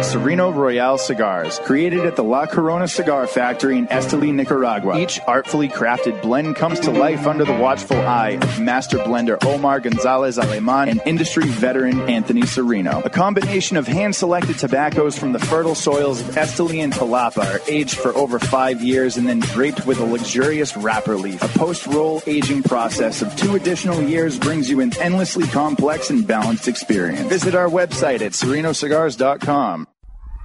Serino 0.02 0.54
Royale 0.54 0.98
cigars, 0.98 1.60
created 1.60 2.06
at 2.06 2.16
the 2.16 2.24
La 2.24 2.46
Corona 2.46 2.88
Cigar 2.88 3.28
Factory 3.28 3.78
in 3.78 3.88
Esteli, 3.88 4.34
Nicaragua. 4.34 5.00
Each 5.00 5.20
artfully 5.28 5.70
crafted 5.70 6.22
blend 6.22 6.56
comes 6.56 6.80
to 6.82 6.92
life 6.92 7.26
under 7.26 7.46
the 7.46 7.54
watchful 7.54 7.98
eye 7.98 8.38
of 8.42 8.60
master 8.60 8.98
blender 8.98 9.44
Omar 9.46 9.80
Gonzalez 9.80 10.38
Aleman 10.38 10.90
and 10.90 11.02
industry 11.06 11.46
veteran 11.46 12.02
Anthony 12.10 12.42
Serino. 12.42 13.04
A 13.06 13.10
combination 13.10 13.78
of 13.78 13.88
hand-selected 13.88 14.58
tobaccos 14.58 15.18
from 15.18 15.32
the 15.32 15.40
fertile 15.40 15.76
soils 15.76 16.22
of 16.22 16.28
Esteli 16.36 16.84
and 16.84 16.94
Jalapa 16.94 17.46
are 17.46 17.62
aged 17.68 17.98
for 17.98 18.16
over 18.16 18.38
five 18.38 18.82
years 18.82 19.18
and 19.18 19.28
then 19.28 19.40
draped 19.40 19.86
with 19.88 20.00
a 20.00 20.06
luxurious 20.06 20.76
wrapper 20.78 21.16
leaf. 21.16 21.42
A 21.42 21.58
post-roll 21.58 22.22
aging 22.28 22.64
process 22.64 23.22
of 23.22 23.36
two 23.36 23.56
additional 23.56 24.02
years 24.02 24.38
brings 24.38 24.70
you 24.70 24.82
an 24.82 24.92
endlessly 25.00 25.48
complex 25.48 26.10
and 26.10 26.28
balanced 26.28 26.68
experience. 26.68 27.28
Visit 27.30 27.56
our 27.56 27.70
website 27.70 28.22
at 28.22 28.34
serinocigars.com. 28.34 29.85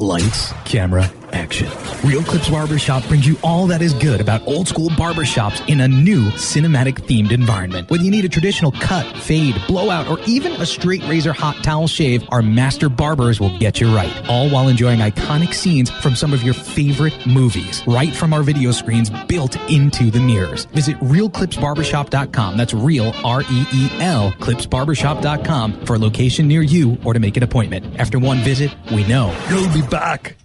Lights, 0.00 0.54
camera, 0.64 1.12
action. 1.32 1.68
Real 2.02 2.22
Clips 2.22 2.48
Barbershop 2.48 3.06
brings 3.06 3.26
you 3.26 3.36
all 3.44 3.66
that 3.66 3.82
is 3.82 3.92
good 3.94 4.20
about 4.20 4.46
old 4.46 4.66
school 4.66 4.88
barbershops 4.90 5.66
in 5.68 5.80
a 5.82 5.88
new 5.88 6.30
cinematic 6.30 6.94
themed 7.06 7.32
environment. 7.32 7.90
Whether 7.90 8.04
you 8.04 8.10
need 8.10 8.24
a 8.24 8.28
traditional 8.28 8.72
cut, 8.72 9.06
fade, 9.18 9.54
blowout, 9.68 10.08
or 10.08 10.18
even 10.26 10.52
a 10.52 10.66
straight 10.66 11.02
razor 11.06 11.32
hot 11.32 11.62
towel 11.62 11.86
shave, 11.86 12.24
our 12.30 12.42
master 12.42 12.88
barbers 12.88 13.40
will 13.40 13.56
get 13.58 13.80
you 13.80 13.94
right. 13.94 14.10
All 14.28 14.48
while 14.48 14.68
enjoying 14.68 15.00
iconic 15.00 15.52
scenes 15.52 15.90
from 15.90 16.16
some 16.16 16.32
of 16.32 16.42
your 16.42 16.54
favorite 16.54 17.26
movies, 17.26 17.82
right 17.86 18.14
from 18.14 18.32
our 18.32 18.42
video 18.42 18.70
screens 18.70 19.10
built 19.28 19.56
into 19.70 20.10
the 20.10 20.20
mirrors. 20.20 20.64
Visit 20.66 20.96
realclipsbarbershop.com. 21.00 22.56
That's 22.56 22.72
real, 22.74 23.12
R 23.22 23.42
E 23.42 23.64
E 23.72 23.90
L, 24.00 24.32
clipsbarbershop.com 24.32 25.84
for 25.84 25.96
a 25.96 25.98
location 25.98 26.48
near 26.48 26.62
you 26.62 26.96
or 27.04 27.12
to 27.12 27.20
make 27.20 27.36
an 27.36 27.42
appointment. 27.42 28.00
After 28.00 28.18
one 28.18 28.38
visit, 28.38 28.74
we 28.90 29.06
know 29.06 29.36
you'll 29.50 29.72
be 29.72 29.86
back. 29.90 30.36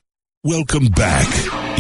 Welcome 0.43 0.88
back. 0.88 1.27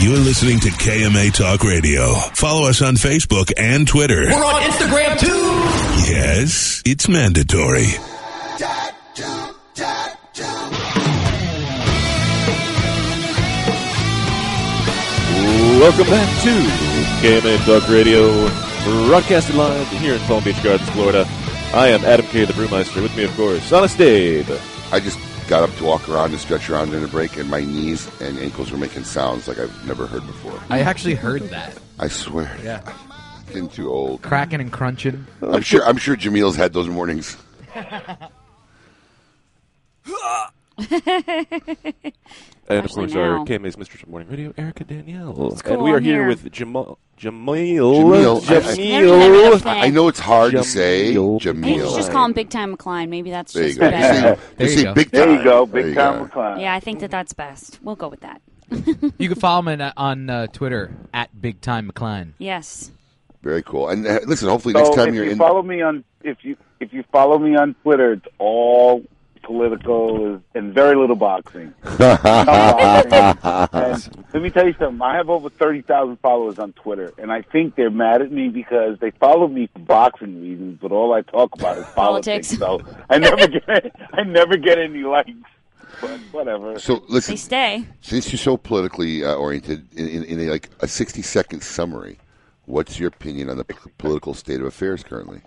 You're 0.01 0.17
listening 0.17 0.59
to 0.61 0.69
KMA 0.69 1.33
Talk 1.33 1.63
Radio. 1.63 2.13
Follow 2.33 2.69
us 2.69 2.81
on 2.81 2.95
Facebook 2.95 3.51
and 3.57 3.87
Twitter. 3.87 4.23
We're 4.25 4.43
on 4.43 4.61
Instagram 4.61 5.19
too. 5.19 6.11
Yes, 6.11 6.81
it's 6.85 7.07
mandatory. 7.07 7.87
Welcome 15.79 16.07
back 16.07 16.43
to 16.43 16.51
KMA 17.21 17.65
Talk 17.65 17.89
Radio, 17.89 18.47
broadcasted 19.07 19.55
live 19.55 19.87
here 19.89 20.13
in 20.13 20.19
Palm 20.21 20.43
Beach 20.43 20.61
Gardens, 20.63 20.89
Florida. 20.91 21.27
I 21.73 21.89
am 21.89 22.03
Adam 22.05 22.25
K. 22.27 22.45
the 22.45 22.53
Brewmeister. 22.53 23.01
With 23.01 23.15
me, 23.17 23.25
of 23.25 23.35
course, 23.35 23.71
Honest 23.71 23.97
Dave. 23.97 24.49
I 24.93 24.99
just 24.99 25.19
got 25.47 25.63
up 25.63 25.75
to 25.77 25.83
walk 25.83 26.07
around 26.09 26.31
and 26.31 26.39
stretch 26.39 26.69
around 26.69 26.93
in 26.93 27.03
a 27.03 27.07
break, 27.07 27.37
and 27.37 27.49
my 27.49 27.61
knees 27.61 28.09
and 28.21 28.37
ankles 28.39 28.71
were 28.71 28.77
making 28.77 29.03
sounds 29.03 29.47
like 29.47 29.59
I've 29.59 29.87
never 29.87 30.07
heard 30.07 30.25
before. 30.25 30.59
I 30.69 30.81
actually 30.81 31.15
heard 31.15 31.43
that. 31.49 31.77
I 31.99 32.07
swear. 32.07 32.57
Yeah. 32.63 32.81
Getting 33.47 33.69
too 33.69 33.89
old. 33.91 34.21
Cracking 34.21 34.59
and 34.59 34.71
crunching. 34.71 35.25
I'm 35.41 35.61
sure. 35.61 35.83
I'm 35.85 35.97
sure 35.97 36.15
Jameel's 36.15 36.55
had 36.55 36.73
those 36.73 36.87
mornings. 36.87 37.37
And 42.67 42.79
of 42.79 42.85
Especially 42.85 43.13
course, 43.13 43.15
our 43.17 43.37
now. 43.37 43.45
KMA's 43.45 43.77
Mistress 43.77 44.01
of 44.03 44.09
Morning 44.09 44.27
Radio, 44.27 44.51
Erica 44.57 44.83
Danielle. 44.85 45.51
It's 45.51 45.61
cool, 45.61 45.73
and 45.75 45.83
we 45.83 45.91
are 45.91 45.97
I'm 45.97 46.03
here, 46.03 46.15
here. 46.21 46.27
with 46.27 46.51
Jamal, 46.51 46.97
Jameel. 47.19 47.77
Jameel. 47.77 48.49
I- 48.49 48.55
I- 48.55 48.75
Jameel. 48.75 49.65
I, 49.67 49.79
I 49.85 49.89
know 49.89 50.07
it's 50.07 50.19
hard 50.19 50.53
to 50.53 50.63
say. 50.63 51.13
Jameel. 51.13 51.55
Maybe 51.57 51.79
Jameel. 51.79 51.95
just 51.95 52.11
call 52.11 52.25
him 52.25 52.33
Big 52.33 52.49
Time 52.49 52.75
McCline. 52.75 53.09
Maybe 53.09 53.29
that's 53.29 53.53
There 53.53 53.63
you 53.63 53.69
just 53.69 53.79
go. 53.79 53.91
better. 53.91 54.41
They 54.57 54.67
say- 54.67 54.75
they 54.75 54.83
say 54.83 54.93
big 54.93 55.11
There 55.11 55.25
time. 55.27 55.37
you 55.37 55.43
go, 55.43 55.65
big 55.67 55.85
you 55.87 55.93
time 55.93 56.19
go. 56.19 56.25
McCloud. 56.25 56.59
Yeah, 56.61 56.73
I 56.73 56.79
think 56.79 57.01
that 57.01 57.11
that's 57.11 57.33
best. 57.33 57.79
We'll 57.83 57.95
go 57.95 58.07
with 58.07 58.21
that. 58.21 58.41
You 59.19 59.29
can 59.29 59.39
follow 59.39 59.59
him 59.69 59.79
on, 59.81 59.93
on 59.95 60.29
uh, 60.31 60.47
Twitter 60.47 60.91
at 61.13 61.39
Big 61.39 61.61
Time 61.61 61.91
McCline. 61.91 62.31
Yes. 62.39 62.89
Very 63.43 63.61
cool. 63.61 63.89
And 63.89 64.07
uh, 64.07 64.21
listen, 64.25 64.49
hopefully 64.49 64.73
So 64.73 64.79
next 64.81 64.95
time 64.95 65.09
if 65.09 65.13
you're 65.15 65.25
you 65.25 65.31
in. 65.33 65.37
follow 65.37 65.61
me 65.61 65.83
on 65.83 66.03
if 66.23 66.37
you 66.43 66.57
if 66.79 66.91
you 66.91 67.03
follow 67.11 67.37
me 67.37 67.55
on 67.55 67.75
Twitter, 67.83 68.13
it's 68.13 68.25
all 68.39 69.03
political 69.45 70.41
and 70.53 70.73
very 70.73 70.95
little 70.95 71.15
boxing. 71.15 71.73
No 71.99 72.17
boxing. 73.41 74.13
and 74.17 74.25
let 74.33 74.43
me 74.43 74.49
tell 74.49 74.65
you 74.67 74.75
something. 74.77 75.01
I 75.01 75.15
have 75.15 75.29
over 75.29 75.49
thirty 75.49 75.81
thousand 75.81 76.17
followers 76.19 76.59
on 76.59 76.73
Twitter, 76.73 77.13
and 77.17 77.31
I 77.31 77.41
think 77.41 77.75
they're 77.75 77.89
mad 77.89 78.21
at 78.21 78.31
me 78.31 78.49
because 78.49 78.97
they 78.99 79.11
follow 79.11 79.47
me 79.47 79.67
for 79.71 79.79
boxing 79.79 80.41
reasons, 80.41 80.79
but 80.81 80.91
all 80.91 81.13
I 81.13 81.21
talk 81.21 81.53
about 81.55 81.77
is 81.77 81.85
politics. 81.95 82.57
Politics. 82.57 82.89
So 82.89 83.03
I 83.09 83.17
never 83.19 83.47
get 83.47 83.91
I 84.13 84.23
never 84.23 84.57
get 84.57 84.77
any 84.79 85.03
likes. 85.03 85.31
But 86.01 86.19
whatever. 86.31 86.77
So 86.79 87.03
listen, 87.07 87.33
They 87.33 87.37
stay. 87.37 87.87
since 88.01 88.31
you're 88.31 88.37
so 88.39 88.57
politically 88.57 89.23
uh, 89.23 89.35
oriented, 89.35 89.87
in, 89.93 90.07
in, 90.09 90.23
in 90.25 90.39
a, 90.41 90.51
like 90.51 90.69
a 90.81 90.87
60 90.89 91.21
second 91.21 91.63
summary, 91.63 92.17
what's 92.65 92.99
your 92.99 93.07
opinion 93.07 93.49
on 93.49 93.55
the 93.57 93.63
p- 93.63 93.77
political 93.97 94.33
state 94.33 94.59
of 94.59 94.65
affairs 94.65 95.03
currently? 95.03 95.39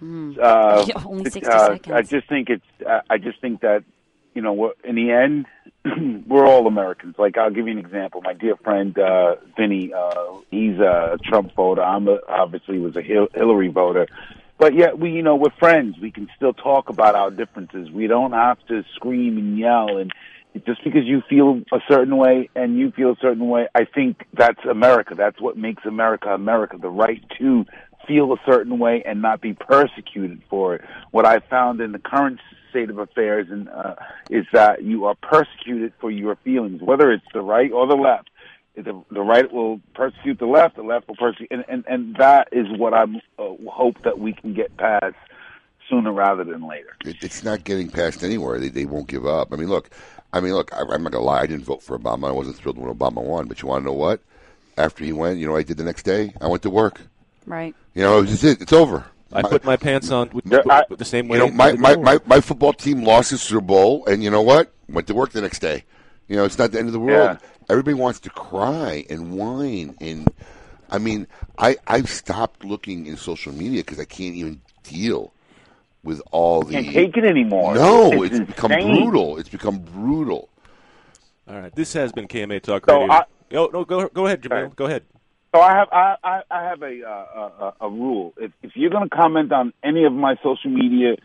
Uh, 0.00 0.84
Yeah, 0.86 1.02
only 1.04 1.30
60 1.30 1.46
uh, 1.46 1.66
seconds. 1.66 1.94
I 1.94 2.02
just 2.02 2.28
think 2.28 2.50
it's. 2.50 2.64
Uh, 2.86 3.00
I 3.10 3.18
just 3.18 3.40
think 3.40 3.60
that 3.62 3.84
you 4.34 4.42
know, 4.42 4.72
in 4.84 4.94
the 4.94 5.10
end, 5.10 5.46
we're 6.28 6.46
all 6.46 6.68
Americans. 6.68 7.16
Like 7.18 7.36
I'll 7.36 7.50
give 7.50 7.66
you 7.66 7.72
an 7.72 7.78
example. 7.78 8.20
My 8.22 8.34
dear 8.34 8.56
friend 8.56 8.96
uh, 8.98 9.34
Vinny, 9.56 9.92
uh, 9.92 10.36
he's 10.50 10.78
a 10.78 11.18
Trump 11.24 11.54
voter. 11.56 11.82
I'm 11.82 12.06
a, 12.06 12.18
obviously 12.28 12.78
was 12.78 12.96
a 12.96 13.02
Hil- 13.02 13.28
Hillary 13.34 13.68
voter. 13.68 14.06
But 14.58 14.74
yet 14.74 14.98
we, 14.98 15.10
you 15.10 15.22
know, 15.22 15.36
we're 15.36 15.50
friends. 15.58 15.96
We 16.00 16.10
can 16.10 16.28
still 16.36 16.52
talk 16.52 16.88
about 16.88 17.14
our 17.14 17.30
differences. 17.30 17.90
We 17.90 18.06
don't 18.06 18.32
have 18.32 18.58
to 18.68 18.84
scream 18.94 19.38
and 19.38 19.58
yell. 19.58 19.96
And 19.98 20.12
just 20.66 20.82
because 20.82 21.04
you 21.04 21.22
feel 21.28 21.62
a 21.72 21.78
certain 21.88 22.16
way 22.16 22.50
and 22.54 22.76
you 22.76 22.90
feel 22.90 23.12
a 23.12 23.16
certain 23.20 23.48
way, 23.48 23.68
I 23.74 23.84
think 23.84 24.24
that's 24.34 24.64
America. 24.68 25.14
That's 25.16 25.40
what 25.40 25.56
makes 25.56 25.84
America 25.84 26.30
America. 26.30 26.76
The 26.80 26.90
right 26.90 27.22
to 27.38 27.66
feel 28.08 28.32
a 28.32 28.36
certain 28.44 28.78
way 28.78 29.02
and 29.06 29.22
not 29.22 29.40
be 29.40 29.52
persecuted 29.52 30.42
for 30.50 30.74
it. 30.74 30.84
What 31.12 31.26
I 31.26 31.38
found 31.38 31.80
in 31.80 31.92
the 31.92 31.98
current 31.98 32.40
state 32.70 32.90
of 32.90 32.98
affairs 32.98 33.46
and 33.50 33.68
uh, 33.68 33.94
is 34.30 34.46
that 34.52 34.82
you 34.82 35.04
are 35.04 35.14
persecuted 35.14 35.92
for 36.00 36.10
your 36.10 36.36
feelings, 36.36 36.82
whether 36.82 37.12
it's 37.12 37.24
the 37.32 37.42
right 37.42 37.70
or 37.70 37.86
the 37.86 37.94
left. 37.94 38.30
The, 38.76 39.02
the 39.10 39.22
right 39.22 39.52
will 39.52 39.80
persecute 39.94 40.38
the 40.38 40.46
left, 40.46 40.76
the 40.76 40.82
left 40.82 41.08
will 41.08 41.16
persecute, 41.16 41.48
and, 41.50 41.64
and, 41.68 41.84
and 41.88 42.14
that 42.16 42.48
is 42.52 42.66
what 42.78 42.94
I 42.94 43.02
uh, 43.36 43.54
hope 43.68 44.02
that 44.04 44.20
we 44.20 44.32
can 44.32 44.54
get 44.54 44.76
past 44.76 45.16
sooner 45.90 46.12
rather 46.12 46.44
than 46.44 46.68
later. 46.68 46.94
It's 47.04 47.42
not 47.42 47.64
getting 47.64 47.90
past 47.90 48.22
anywhere. 48.22 48.60
They, 48.60 48.68
they 48.68 48.84
won't 48.84 49.08
give 49.08 49.26
up. 49.26 49.52
I 49.52 49.56
mean, 49.56 49.68
look, 49.68 49.90
I 50.32 50.40
mean, 50.40 50.52
look. 50.52 50.72
I, 50.72 50.82
I'm 50.92 51.02
not 51.02 51.10
gonna 51.10 51.24
lie. 51.24 51.40
I 51.40 51.46
didn't 51.46 51.64
vote 51.64 51.82
for 51.82 51.98
Obama. 51.98 52.28
I 52.28 52.32
wasn't 52.32 52.56
thrilled 52.56 52.78
when 52.78 52.94
Obama 52.94 53.22
won. 53.22 53.48
But 53.48 53.62
you 53.62 53.68
want 53.68 53.82
to 53.82 53.86
know 53.86 53.94
what? 53.94 54.20
After 54.76 55.02
he 55.02 55.12
went, 55.12 55.38
you 55.38 55.48
know, 55.48 55.56
I 55.56 55.62
did 55.64 55.76
the 55.76 55.84
next 55.84 56.04
day. 56.04 56.32
I 56.40 56.46
went 56.46 56.62
to 56.62 56.70
work. 56.70 57.00
Right. 57.48 57.74
You 57.94 58.02
know, 58.02 58.18
it 58.18 58.22
was 58.22 58.30
just 58.30 58.44
it. 58.44 58.62
It's 58.62 58.72
over. 58.72 59.04
I 59.32 59.42
put 59.42 59.62
my 59.64 59.76
pants 59.76 60.10
on 60.10 60.30
with, 60.30 60.46
Yeah, 60.46 60.60
I- 60.70 60.84
with 60.88 60.98
the 60.98 61.04
same 61.04 61.28
way. 61.28 61.38
You 61.38 61.46
know, 61.48 61.52
my, 61.52 61.72
my, 61.72 61.96
my, 61.96 62.18
my 62.24 62.40
football 62.40 62.72
team 62.72 63.02
lost 63.02 63.30
the 63.30 63.36
Super 63.38 63.60
Bowl, 63.60 64.06
and 64.06 64.22
you 64.24 64.30
know 64.30 64.40
what? 64.40 64.72
Went 64.88 65.06
to 65.08 65.14
work 65.14 65.32
the 65.32 65.42
next 65.42 65.58
day. 65.58 65.84
You 66.28 66.36
know, 66.36 66.44
it's 66.44 66.58
not 66.58 66.72
the 66.72 66.78
end 66.78 66.88
of 66.88 66.92
the 66.94 67.00
world. 67.00 67.38
Everybody 67.68 67.94
wants 67.94 68.20
to 68.20 68.30
cry 68.30 69.04
and 69.10 69.32
whine, 69.32 69.96
and 70.00 70.28
I 70.88 70.96
mean, 70.96 71.26
I 71.58 71.76
I've 71.86 72.08
stopped 72.08 72.64
looking 72.64 73.04
in 73.06 73.18
social 73.18 73.52
media 73.52 73.80
because 73.80 74.00
I 74.00 74.06
can't 74.06 74.34
even 74.34 74.62
deal 74.82 75.34
with 76.02 76.22
all 76.30 76.62
the. 76.62 76.72
Can't 76.72 76.90
take 76.94 77.16
it 77.18 77.24
anymore. 77.26 77.74
No, 77.74 78.22
It's 78.22 78.36
it's, 78.38 78.46
become 78.46 78.70
brutal. 78.70 79.36
It's 79.36 79.50
become 79.50 79.78
brutal. 79.80 80.48
All 81.46 81.60
right, 81.60 81.74
this 81.74 81.92
has 81.92 82.12
been 82.12 82.28
KMA 82.28 82.62
Talk 82.62 82.86
So 82.88 83.00
Radio. 83.00 83.12
I- 83.12 83.24
oh 83.52 83.70
no, 83.72 83.84
go 83.84 84.08
go 84.08 84.24
ahead, 84.26 84.40
Jameel. 84.42 84.74
Go 84.74 84.86
ahead. 84.86 85.02
So 85.54 85.60
I 85.60 85.72
have 85.74 85.88
I, 85.90 86.16
I, 86.22 86.42
I 86.50 86.64
have 86.64 86.82
a, 86.82 87.08
uh, 87.08 87.72
a 87.80 87.86
a 87.86 87.90
rule. 87.90 88.34
If 88.36 88.52
if 88.62 88.72
you're 88.74 88.90
going 88.90 89.08
to 89.08 89.14
comment 89.14 89.52
on 89.52 89.72
any 89.82 90.04
of 90.04 90.12
my 90.12 90.36
social 90.42 90.70
media, 90.70 91.16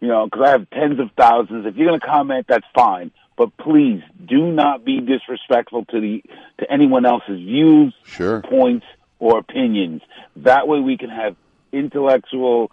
you 0.00 0.08
know, 0.08 0.26
because 0.26 0.42
I 0.46 0.50
have 0.50 0.70
tens 0.70 1.00
of 1.00 1.10
thousands. 1.16 1.66
If 1.66 1.76
you're 1.76 1.88
going 1.88 2.00
to 2.00 2.06
comment, 2.06 2.46
that's 2.48 2.66
fine. 2.74 3.10
But 3.36 3.56
please 3.56 4.02
do 4.24 4.52
not 4.52 4.84
be 4.84 5.00
disrespectful 5.00 5.86
to 5.86 6.00
the 6.00 6.22
to 6.58 6.70
anyone 6.70 7.06
else's 7.06 7.38
views, 7.38 7.94
sure. 8.04 8.42
points, 8.42 8.86
or 9.18 9.38
opinions. 9.38 10.02
That 10.36 10.68
way, 10.68 10.80
we 10.80 10.96
can 10.96 11.10
have 11.10 11.34
intellectual, 11.72 12.70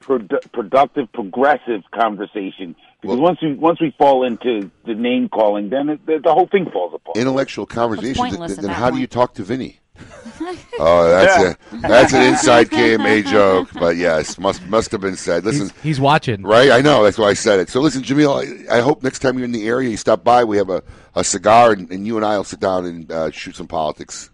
produ- 0.00 0.50
productive, 0.52 1.12
progressive 1.12 1.82
conversation. 1.92 2.76
Because 3.02 3.18
once 3.18 3.38
we 3.42 3.54
once 3.54 3.80
we 3.80 3.94
fall 3.98 4.24
into 4.24 4.70
the 4.86 4.94
name 4.94 5.28
calling, 5.28 5.68
then 5.68 5.88
it, 5.88 6.06
the, 6.06 6.20
the 6.22 6.32
whole 6.32 6.46
thing 6.46 6.70
falls 6.72 6.94
apart. 6.94 7.16
Intellectual 7.16 7.66
conversations. 7.66 8.32
Then, 8.32 8.42
at 8.42 8.56
then 8.56 8.64
that 8.66 8.72
how 8.72 8.90
do 8.90 8.98
you 8.98 9.06
talk 9.06 9.34
to 9.34 9.42
Vinny? 9.42 9.80
Oh, 10.80 11.08
that's 11.10 11.42
Yeah. 11.42 11.78
a 11.78 11.88
that's 11.88 12.12
an 12.12 12.22
inside 12.22 12.68
KMA 12.70 13.26
joke, 13.26 13.68
but 13.74 13.96
yes, 13.96 14.38
must 14.38 14.64
must 14.68 14.92
have 14.92 15.00
been 15.00 15.16
said. 15.16 15.44
Listen, 15.44 15.68
He's, 15.68 15.82
he's 15.82 16.00
watching. 16.00 16.42
right? 16.42 16.70
I 16.70 16.80
know 16.80 17.02
that's 17.04 17.18
why 17.18 17.28
I 17.28 17.34
said 17.34 17.58
it. 17.60 17.68
So 17.68 17.80
listen, 17.80 18.02
Jameel, 18.02 18.68
I, 18.70 18.78
I 18.78 18.80
hope 18.80 19.02
next 19.02 19.18
time 19.20 19.36
you're 19.36 19.44
in 19.44 19.52
the 19.52 19.66
area, 19.66 19.88
you 19.90 19.96
stop 19.96 20.22
by. 20.24 20.44
We 20.44 20.56
have 20.58 20.70
a, 20.70 20.82
a 21.14 21.24
cigar, 21.24 21.72
and, 21.72 21.90
and 21.90 22.06
you 22.06 22.16
and 22.16 22.24
I 22.24 22.36
will 22.36 22.44
sit 22.44 22.60
down 22.60 22.84
and 22.86 23.10
uh, 23.10 23.30
shoot 23.30 23.56
some 23.56 23.66
politics. 23.66 24.30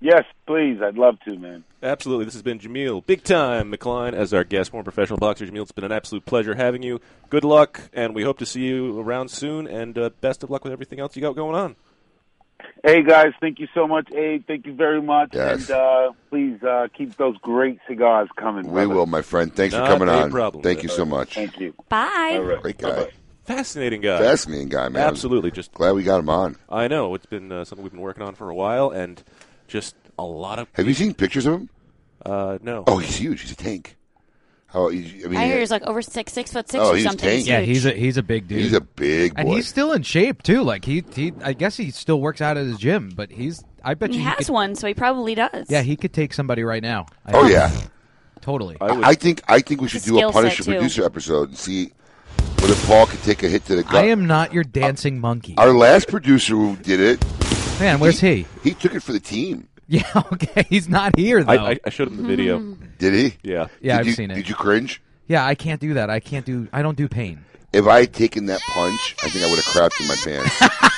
Yes, 0.00 0.24
please. 0.46 0.80
I'd 0.82 0.96
love 0.98 1.18
to, 1.26 1.38
man. 1.38 1.62
Absolutely. 1.82 2.24
This 2.24 2.34
has 2.34 2.42
been 2.42 2.58
Jameel, 2.58 3.04
big 3.06 3.22
time 3.24 3.72
McCline, 3.72 4.14
as 4.14 4.34
our 4.34 4.44
guest, 4.44 4.70
former 4.70 4.82
professional 4.84 5.18
boxer. 5.18 5.46
Jameel, 5.46 5.62
it's 5.62 5.72
been 5.72 5.84
an 5.84 5.92
absolute 5.92 6.24
pleasure 6.26 6.54
having 6.56 6.82
you. 6.82 7.00
Good 7.30 7.44
luck, 7.44 7.80
and 7.92 8.14
we 8.14 8.22
hope 8.24 8.38
to 8.38 8.46
see 8.46 8.62
you 8.62 8.98
around 9.00 9.28
soon. 9.30 9.66
And 9.68 9.96
uh, 9.96 10.10
best 10.20 10.42
of 10.42 10.50
luck 10.50 10.64
with 10.64 10.72
everything 10.72 11.00
else 11.00 11.14
you 11.16 11.22
got 11.22 11.36
going 11.36 11.54
on. 11.54 11.76
Hey 12.84 13.02
guys, 13.02 13.32
thank 13.40 13.60
you 13.60 13.68
so 13.74 13.86
much. 13.86 14.10
Abe, 14.12 14.44
thank 14.46 14.66
you 14.66 14.74
very 14.74 15.00
much, 15.00 15.30
Yes. 15.34 15.68
and 15.68 15.78
uh, 15.78 16.12
please 16.30 16.60
uh, 16.62 16.88
keep 16.96 17.16
those 17.16 17.36
great 17.38 17.78
cigars 17.86 18.28
coming. 18.36 18.66
We 18.66 18.72
brother. 18.72 18.88
will, 18.88 19.06
my 19.06 19.22
friend. 19.22 19.54
Thanks 19.54 19.74
Not 19.74 19.86
for 19.86 19.92
coming 19.98 20.08
a 20.08 20.22
on. 20.22 20.30
problem. 20.30 20.62
Thank 20.64 20.82
you 20.82 20.88
so 20.88 21.04
much. 21.04 21.34
Thank 21.34 21.58
you. 21.60 21.74
Bye. 21.88 22.58
Great 22.60 22.78
guy. 22.78 23.08
Fascinating 23.44 24.00
guy. 24.00 24.18
Fascinating 24.18 24.68
guy, 24.68 24.88
man. 24.88 25.02
Absolutely. 25.06 25.50
Just 25.50 25.72
glad 25.72 25.92
we 25.92 26.02
got 26.02 26.18
him 26.20 26.28
on. 26.28 26.56
I 26.68 26.88
know 26.88 27.14
it's 27.14 27.26
been 27.26 27.50
uh, 27.52 27.64
something 27.64 27.82
we've 27.82 27.92
been 27.92 28.00
working 28.00 28.22
on 28.22 28.34
for 28.34 28.48
a 28.50 28.54
while, 28.54 28.90
and 28.90 29.22
just 29.68 29.94
a 30.18 30.24
lot 30.24 30.58
of. 30.58 30.68
Have 30.74 30.86
you 30.88 30.94
seen 30.94 31.14
pictures 31.14 31.46
of 31.46 31.54
him? 31.54 31.68
Uh, 32.24 32.58
no. 32.62 32.84
Oh, 32.86 32.98
he's 32.98 33.16
huge. 33.16 33.40
He's 33.42 33.52
a 33.52 33.56
tank. 33.56 33.96
How, 34.72 34.88
he's, 34.88 35.24
I 35.24 35.28
mean, 35.28 35.38
I 35.38 35.44
hear 35.46 35.56
uh, 35.56 35.60
he's 35.60 35.70
like 35.70 35.82
over 35.82 36.00
six, 36.00 36.32
six 36.32 36.50
foot 36.52 36.68
six 36.70 36.82
Oh, 36.82 36.92
or 36.92 36.94
he's 36.96 37.04
something. 37.04 37.28
tanky. 37.28 37.46
Yeah, 37.46 37.60
he's 37.60 37.84
a 37.84 37.90
he's 37.92 38.16
a 38.16 38.22
big 38.22 38.48
dude. 38.48 38.60
He's 38.60 38.72
a 38.72 38.80
big 38.80 39.34
and 39.36 39.48
he's 39.48 39.68
still 39.68 39.92
in 39.92 40.02
shape 40.02 40.42
too. 40.42 40.62
Like 40.62 40.84
he 40.84 41.04
he, 41.14 41.32
I 41.42 41.52
guess 41.52 41.76
he 41.76 41.90
still 41.90 42.20
works 42.20 42.40
out 42.40 42.56
at 42.56 42.64
his 42.64 42.78
gym, 42.78 43.12
but 43.14 43.30
he's. 43.30 43.62
I 43.84 43.94
bet 43.94 44.10
you 44.10 44.18
he 44.18 44.22
you 44.24 44.28
has 44.30 44.46
could, 44.46 44.52
one, 44.52 44.74
so 44.74 44.86
he 44.86 44.94
probably 44.94 45.34
does. 45.34 45.66
Yeah, 45.68 45.82
he 45.82 45.96
could 45.96 46.12
take 46.12 46.32
somebody 46.32 46.62
right 46.64 46.82
now. 46.82 47.06
I 47.26 47.32
Oh 47.32 47.40
think. 47.42 47.52
yeah, 47.52 47.70
totally. 48.40 48.76
I, 48.80 49.10
I 49.10 49.14
think 49.14 49.42
I 49.48 49.60
think 49.60 49.80
we 49.82 49.88
should 49.88 50.02
a 50.02 50.06
do 50.06 50.14
a 50.14 50.18
skill 50.18 50.32
Punisher 50.32 50.62
too. 50.64 50.70
producer 50.72 51.04
episode 51.04 51.48
and 51.50 51.58
see 51.58 51.92
whether 52.60 52.74
Paul 52.86 53.06
could 53.06 53.22
take 53.24 53.42
a 53.42 53.48
hit 53.48 53.64
to 53.66 53.76
the 53.76 53.82
gut. 53.82 53.94
I 53.96 54.04
am 54.06 54.26
not 54.26 54.54
your 54.54 54.64
dancing 54.64 55.20
monkey. 55.20 55.54
Our 55.58 55.72
last 55.74 56.08
producer 56.08 56.54
who 56.54 56.76
did 56.76 57.00
it, 57.00 57.22
Man, 57.80 57.98
where's 58.00 58.20
he? 58.20 58.46
he 58.62 58.72
took 58.72 58.94
it 58.94 59.00
for 59.02 59.12
the 59.12 59.20
team. 59.20 59.68
Yeah, 59.88 60.22
okay. 60.32 60.64
He's 60.70 60.88
not 60.88 61.16
here 61.18 61.42
though. 61.44 61.52
I, 61.52 61.70
I, 61.72 61.78
I 61.86 61.90
showed 61.90 62.08
him 62.08 62.16
the 62.16 62.22
video. 62.22 62.58
Did 62.98 63.12
he? 63.14 63.36
Yeah. 63.42 63.66
Yeah, 63.80 63.94
Did 63.96 64.00
I've 64.00 64.06
you- 64.06 64.12
seen 64.12 64.30
it. 64.30 64.34
Did 64.36 64.48
you 64.48 64.54
cringe? 64.54 65.02
yeah, 65.28 65.44
I 65.46 65.54
can't 65.54 65.80
do 65.80 65.94
that. 65.94 66.08
I 66.10 66.20
can't 66.20 66.46
do. 66.46 66.68
I 66.72 66.82
don't 66.82 66.96
do 66.96 67.08
pain. 67.08 67.44
If 67.72 67.86
I 67.86 68.00
had 68.00 68.12
taken 68.12 68.46
that 68.46 68.60
punch, 68.60 69.16
I 69.22 69.28
think 69.28 69.44
I 69.44 69.48
would 69.50 69.56
have 69.56 69.64
crapped 69.64 70.00
in 70.00 70.08
my 70.08 70.16
pants. 70.16 70.78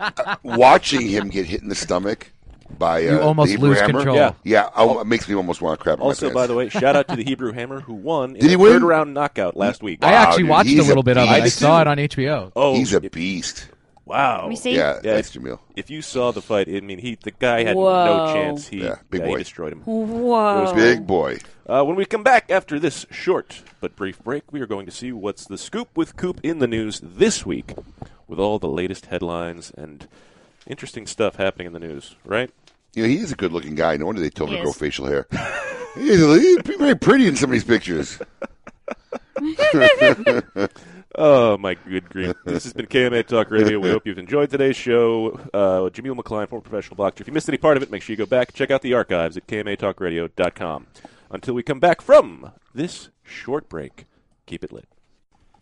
Uh, 0.00 0.36
watching 0.42 1.06
him 1.06 1.28
get 1.28 1.46
hit 1.46 1.62
in 1.62 1.68
the 1.68 1.74
stomach 1.74 2.32
by 2.78 3.06
uh, 3.06 3.12
You 3.12 3.20
almost 3.20 3.48
the 3.48 3.52
Hebrew 3.52 3.68
lose 3.70 3.80
hammer, 3.80 3.92
control. 4.00 4.16
Yeah, 4.16 4.32
yeah, 4.44 4.70
oh, 4.76 5.00
it 5.00 5.06
makes 5.06 5.28
me 5.28 5.34
almost 5.34 5.60
want 5.60 5.78
to 5.78 5.82
crap. 5.82 5.94
in 5.98 6.00
my 6.00 6.06
Also, 6.06 6.26
pants. 6.26 6.34
by 6.34 6.46
the 6.46 6.54
way, 6.54 6.68
shout 6.68 6.96
out 6.96 7.08
to 7.08 7.16
the 7.16 7.24
Hebrew 7.24 7.52
Hammer 7.52 7.80
who 7.80 7.94
won 7.94 8.34
in 8.34 8.40
Did 8.40 8.48
he 8.48 8.54
a 8.54 8.58
win? 8.58 8.72
third 8.72 8.82
round 8.82 9.14
knockout 9.14 9.56
last 9.56 9.82
week. 9.82 10.00
I 10.02 10.12
actually 10.14 10.44
dude, 10.44 10.50
watched 10.50 10.66
a 10.68 10.70
he's 10.72 10.88
little 10.88 11.00
a 11.02 11.04
bit 11.04 11.16
of 11.18 11.24
it. 11.24 11.28
I 11.30 11.40
beast. 11.42 11.58
saw 11.58 11.80
it 11.82 11.86
on 11.86 11.98
HBO. 11.98 12.52
Oh, 12.56 12.74
he's 12.74 12.92
a 12.94 13.00
beast. 13.00 13.68
Wow. 14.06 14.42
Let 14.42 14.48
me 14.50 14.56
see. 14.56 14.74
Yeah, 14.76 15.00
Yeah, 15.02 15.14
that's 15.14 15.34
if- 15.34 15.42
Jameel. 15.42 15.58
If 15.74 15.90
you 15.90 16.00
saw 16.00 16.30
the 16.30 16.40
fight, 16.40 16.68
I 16.68 16.80
mean, 16.80 16.98
he 17.00 17.16
the 17.20 17.32
guy 17.32 17.64
had 17.64 17.76
no 17.76 18.32
chance. 18.32 18.68
He, 18.68 18.82
Yeah, 18.84 18.96
big 19.10 19.22
he 19.22 19.28
boy. 19.28 19.38
destroyed 19.38 19.72
him. 19.72 19.80
Whoa. 19.80 20.58
It 20.58 20.62
was 20.62 20.72
Big 20.72 21.06
boy. 21.06 21.38
Uh, 21.68 21.82
when 21.82 21.96
we 21.96 22.04
come 22.06 22.22
back 22.22 22.48
after 22.50 22.78
this 22.78 23.04
short 23.10 23.62
but 23.80 23.96
brief 23.96 24.22
break, 24.22 24.44
we 24.52 24.60
are 24.60 24.66
going 24.66 24.86
to 24.86 24.92
see 24.92 25.10
what's 25.10 25.44
the 25.46 25.58
scoop 25.58 25.88
with 25.96 26.16
Coop 26.16 26.38
in 26.44 26.60
the 26.60 26.68
news 26.68 27.00
this 27.02 27.44
week, 27.44 27.74
with 28.28 28.38
all 28.38 28.60
the 28.60 28.68
latest 28.68 29.06
headlines 29.06 29.72
and 29.76 30.06
interesting 30.68 31.06
stuff 31.08 31.34
happening 31.36 31.66
in 31.66 31.72
the 31.72 31.80
news. 31.80 32.14
Right? 32.24 32.50
You 32.94 33.02
know, 33.02 33.08
he 33.08 33.16
is 33.18 33.32
a 33.32 33.36
good-looking 33.36 33.74
guy. 33.74 33.96
No 33.96 34.06
wonder 34.06 34.20
they 34.20 34.30
told 34.30 34.50
him 34.50 34.54
He 34.54 34.60
to 34.60 34.64
grow 34.64 34.72
facial 34.72 35.06
hair. 35.06 35.26
he's, 35.96 36.20
he's 36.20 36.76
very 36.78 36.94
pretty 36.96 37.26
in 37.26 37.34
some 37.36 37.50
of 37.50 37.52
these 37.52 37.64
pictures. 37.64 38.18
Oh 41.18 41.56
my 41.56 41.72
good 41.74 42.10
grief! 42.10 42.34
This 42.44 42.64
has 42.64 42.74
been 42.74 42.86
KMA 42.86 43.26
Talk 43.26 43.50
Radio. 43.50 43.78
We 43.78 43.88
hope 43.88 44.06
you've 44.06 44.18
enjoyed 44.18 44.50
today's 44.50 44.76
show. 44.76 45.40
Uh, 45.54 45.88
Jameel 45.88 46.14
McCline, 46.14 46.46
former 46.46 46.60
professional 46.60 46.96
boxer. 46.96 47.22
If 47.22 47.28
you 47.28 47.32
missed 47.32 47.48
any 47.48 47.56
part 47.56 47.78
of 47.78 47.82
it, 47.82 47.90
make 47.90 48.02
sure 48.02 48.12
you 48.12 48.18
go 48.18 48.26
back 48.26 48.52
check 48.52 48.70
out 48.70 48.82
the 48.82 48.92
archives 48.92 49.34
at 49.38 49.46
kmatalkradio.com. 49.46 50.86
Until 51.30 51.54
we 51.54 51.62
come 51.62 51.80
back 51.80 52.02
from 52.02 52.52
this 52.74 53.08
short 53.22 53.70
break, 53.70 54.04
keep 54.44 54.62
it 54.62 54.72
lit. 54.72 54.88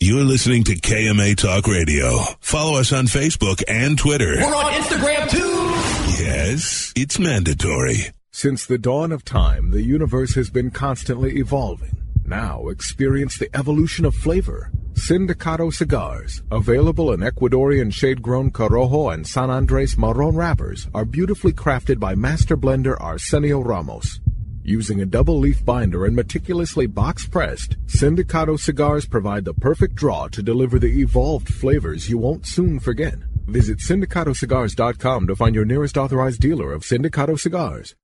You're 0.01 0.24
listening 0.24 0.64
to 0.64 0.74
KMA 0.74 1.36
Talk 1.36 1.68
Radio. 1.68 2.18
Follow 2.40 2.81
us 2.81 2.93
on 2.93 3.06
Facebook 3.06 3.62
and 3.68 3.97
Twitter. 3.97 4.35
We're 4.39 4.56
on 4.56 4.72
Instagram 4.72 5.31
too. 5.31 6.24
Yes, 6.24 6.93
it's 6.97 7.20
mandatory. 7.20 8.10
Since 8.32 8.66
the 8.66 8.76
dawn 8.76 9.12
of 9.12 9.24
time, 9.24 9.70
the 9.70 9.82
universe 9.82 10.35
has 10.35 10.51
been 10.51 10.72
constantly 10.72 11.39
evolving. 11.39 12.02
Now 12.26 12.66
experience 12.68 13.39
the 13.39 13.55
evolution 13.56 14.05
of 14.05 14.16
flavor. 14.16 14.72
Sindicato 14.95 15.73
cigars, 15.73 16.43
available 16.53 17.12
in 17.12 17.21
Ecuadorian 17.21 17.93
shade-grown 17.93 18.53
Corojo 18.53 19.12
and 19.12 19.27
San 19.27 19.51
Andres 19.51 19.99
Marron 19.99 20.37
wrappers, 20.37 20.89
are 20.95 21.05
beautifully 21.05 21.53
crafted 21.53 21.99
by 21.99 22.15
master 22.15 22.57
blender 22.57 22.97
Arsenio 23.01 23.61
Ramos. 23.61 24.21
Using 24.62 25.03
a 25.03 25.07
double 25.07 25.39
leaf 25.39 25.65
binder 25.65 26.07
and 26.07 26.15
meticulously 26.15 26.87
box 26.87 27.27
pressed, 27.27 27.77
Sindicato 27.87 28.59
cigars 28.59 29.05
provide 29.05 29.45
the 29.45 29.53
perfect 29.53 29.97
draw 29.97 30.29
to 30.29 30.43
deliver 30.43 30.79
the 30.79 31.01
evolved 31.01 31.53
flavors 31.53 32.09
you 32.09 32.16
won't 32.16 32.47
soon 32.47 32.79
forget. 32.79 33.16
Visit 33.47 33.79
sindicatocigars.com 33.81 35.27
to 35.27 35.37
find 35.37 35.55
your 35.55 35.66
nearest 35.66 35.99
authorized 35.99 36.41
dealer 36.41 36.73
of 36.73 36.83
Sindicato 36.83 37.39
cigars. 37.39 37.95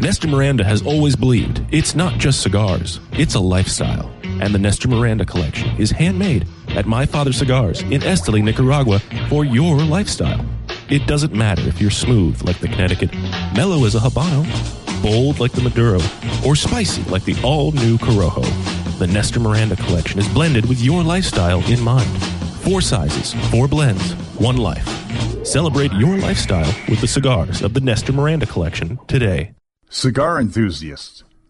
Nestor 0.00 0.28
Miranda 0.28 0.62
has 0.62 0.82
always 0.82 1.16
believed 1.16 1.64
it's 1.72 1.94
not 1.94 2.20
just 2.20 2.42
cigars, 2.42 3.00
it's 3.12 3.34
a 3.34 3.40
lifestyle. 3.40 4.12
And 4.40 4.54
the 4.54 4.58
Nestor 4.58 4.88
Miranda 4.88 5.24
collection 5.24 5.70
is 5.78 5.90
handmade 5.90 6.46
at 6.68 6.86
My 6.86 7.06
Father 7.06 7.32
Cigars 7.32 7.80
in 7.82 8.02
Esteli, 8.02 8.42
Nicaragua 8.42 8.98
for 9.28 9.44
your 9.44 9.78
lifestyle. 9.78 10.44
It 10.88 11.06
doesn't 11.06 11.32
matter 11.32 11.62
if 11.68 11.80
you're 11.80 11.90
smooth 11.90 12.42
like 12.42 12.58
the 12.58 12.68
Connecticut, 12.68 13.12
mellow 13.56 13.84
as 13.84 13.94
a 13.94 13.98
Habano, 13.98 14.44
bold 15.02 15.40
like 15.40 15.52
the 15.52 15.62
Maduro, 15.62 16.00
or 16.46 16.54
spicy 16.54 17.02
like 17.10 17.24
the 17.24 17.36
all 17.42 17.72
new 17.72 17.98
Corojo. 17.98 18.44
The 18.98 19.06
Nestor 19.06 19.40
Miranda 19.40 19.76
collection 19.76 20.18
is 20.18 20.28
blended 20.28 20.66
with 20.68 20.80
your 20.80 21.02
lifestyle 21.02 21.64
in 21.64 21.80
mind. 21.80 22.10
Four 22.62 22.80
sizes, 22.80 23.34
four 23.50 23.68
blends, 23.68 24.12
one 24.38 24.56
life. 24.56 24.86
Celebrate 25.46 25.92
your 25.92 26.18
lifestyle 26.18 26.72
with 26.88 27.00
the 27.00 27.08
cigars 27.08 27.62
of 27.62 27.74
the 27.74 27.80
Nestor 27.80 28.12
Miranda 28.12 28.46
collection 28.46 28.98
today. 29.06 29.52
Cigar 29.88 30.40
enthusiasts, 30.40 31.22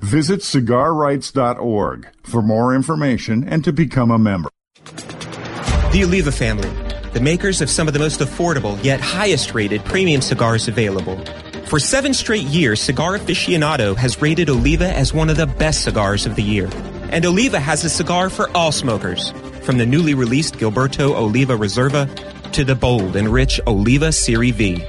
Visit 0.00 0.40
cigarrights.org 0.40 2.08
for 2.22 2.42
more 2.42 2.74
information 2.74 3.48
and 3.48 3.64
to 3.64 3.72
become 3.72 4.10
a 4.10 4.18
member. 4.18 4.50
The 4.84 6.02
Oliva 6.04 6.30
family, 6.30 6.68
the 7.12 7.20
makers 7.20 7.62
of 7.62 7.70
some 7.70 7.88
of 7.88 7.94
the 7.94 7.98
most 7.98 8.20
affordable 8.20 8.82
yet 8.84 9.00
highest 9.00 9.54
rated 9.54 9.84
premium 9.84 10.20
cigars 10.20 10.68
available. 10.68 11.18
For 11.66 11.80
seven 11.80 12.12
straight 12.12 12.44
years, 12.44 12.80
Cigar 12.80 13.18
Aficionado 13.18 13.96
has 13.96 14.20
rated 14.20 14.50
Oliva 14.50 14.94
as 14.94 15.14
one 15.14 15.30
of 15.30 15.38
the 15.38 15.46
best 15.46 15.82
cigars 15.82 16.26
of 16.26 16.36
the 16.36 16.42
year. 16.42 16.68
And 17.10 17.24
Oliva 17.24 17.58
has 17.58 17.82
a 17.82 17.90
cigar 17.90 18.28
for 18.28 18.54
all 18.54 18.72
smokers, 18.72 19.30
from 19.62 19.78
the 19.78 19.86
newly 19.86 20.14
released 20.14 20.56
Gilberto 20.56 21.16
Oliva 21.16 21.56
Reserva 21.56 22.06
to 22.52 22.64
the 22.64 22.74
bold 22.74 23.16
and 23.16 23.28
rich 23.28 23.60
Oliva 23.66 24.12
Serie 24.12 24.52
V. 24.52 24.84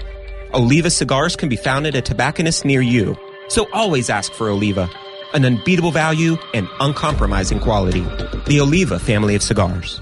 Oliva 0.54 0.90
cigars 0.90 1.36
can 1.36 1.50
be 1.50 1.56
found 1.56 1.88
at 1.88 1.96
a 1.96 2.02
tobacconist 2.02 2.66
near 2.66 2.82
you, 2.82 3.18
so 3.48 3.70
always 3.72 4.10
ask 4.10 4.34
for 4.34 4.50
Oliva, 4.50 4.90
an 5.34 5.46
unbeatable 5.46 5.92
value 5.92 6.38
and 6.54 6.68
uncompromising 6.80 7.60
quality. 7.60 8.06
The 8.48 8.60
Oliva 8.62 9.00
family 9.00 9.36
of 9.36 9.44
cigars. 9.44 10.02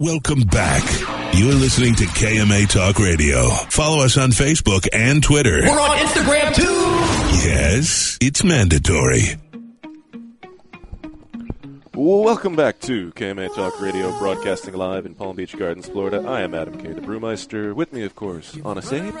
Welcome 0.00 0.44
back. 0.44 0.82
You're 1.34 1.52
listening 1.52 1.94
to 1.96 2.04
KMA 2.04 2.70
Talk 2.70 2.98
Radio. 2.98 3.50
Follow 3.68 4.02
us 4.02 4.16
on 4.16 4.30
Facebook 4.30 4.88
and 4.94 5.22
Twitter. 5.22 5.60
We're 5.60 5.78
on 5.78 5.98
Instagram 5.98 6.54
too. 6.54 7.46
Yes, 7.46 8.16
it's 8.18 8.42
mandatory. 8.42 9.24
Welcome 11.92 12.56
back 12.56 12.80
to 12.80 13.12
KMA 13.12 13.54
Talk 13.54 13.78
Radio, 13.82 14.18
broadcasting 14.18 14.72
live 14.72 15.04
in 15.04 15.14
Palm 15.14 15.36
Beach 15.36 15.54
Gardens, 15.58 15.86
Florida. 15.86 16.26
I 16.26 16.40
am 16.40 16.54
Adam 16.54 16.80
K. 16.80 16.94
the 16.94 17.02
Brewmeister. 17.02 17.74
With 17.74 17.92
me, 17.92 18.02
of 18.04 18.14
course, 18.14 18.56
Anna 18.64 18.80
Abe, 18.90 19.14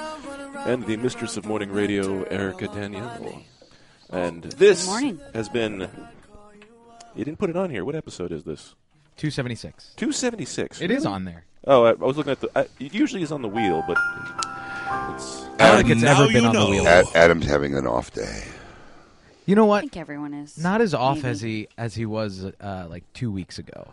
and 0.66 0.86
the 0.86 0.96
mistress 0.96 1.36
of 1.36 1.44
morning 1.44 1.70
radio, 1.70 2.22
Erica 2.22 2.68
Danielle. 2.68 3.42
And 4.08 4.44
this 4.44 4.88
has 5.34 5.50
been. 5.50 5.90
You 7.14 7.24
didn't 7.26 7.38
put 7.38 7.50
it 7.50 7.56
on 7.56 7.68
here. 7.68 7.84
What 7.84 7.96
episode 7.96 8.32
is 8.32 8.44
this? 8.44 8.74
276. 9.20 9.92
276. 9.96 10.80
It 10.80 10.90
is 10.90 11.04
on 11.04 11.24
there. 11.26 11.44
Oh, 11.66 11.84
I, 11.84 11.90
I 11.90 11.92
was 11.92 12.16
looking 12.16 12.32
at 12.32 12.40
the. 12.40 12.48
I, 12.56 12.60
it 12.80 12.94
usually 12.94 13.22
is 13.22 13.30
on 13.30 13.42
the 13.42 13.48
wheel, 13.48 13.84
but 13.86 13.98
it's. 15.12 15.44
I 15.58 15.72
don't 15.72 15.76
think 15.84 15.90
it's 15.90 16.02
ever 16.04 16.26
been 16.28 16.46
on 16.46 16.54
the 16.54 16.64
wheel. 16.66 16.88
Ad- 16.88 17.04
Adam's 17.14 17.44
having 17.44 17.74
an 17.76 17.86
off 17.86 18.12
day. 18.14 18.44
You 19.44 19.54
know 19.56 19.66
what? 19.66 19.78
I 19.78 19.80
think 19.82 19.98
everyone 19.98 20.32
is. 20.32 20.56
Not 20.56 20.80
as 20.80 20.94
off 20.94 21.16
Maybe. 21.16 21.28
as 21.28 21.40
he 21.42 21.68
as 21.76 21.94
he 21.94 22.06
was 22.06 22.44
uh, 22.44 22.86
like 22.88 23.04
two 23.12 23.30
weeks 23.30 23.58
ago. 23.58 23.92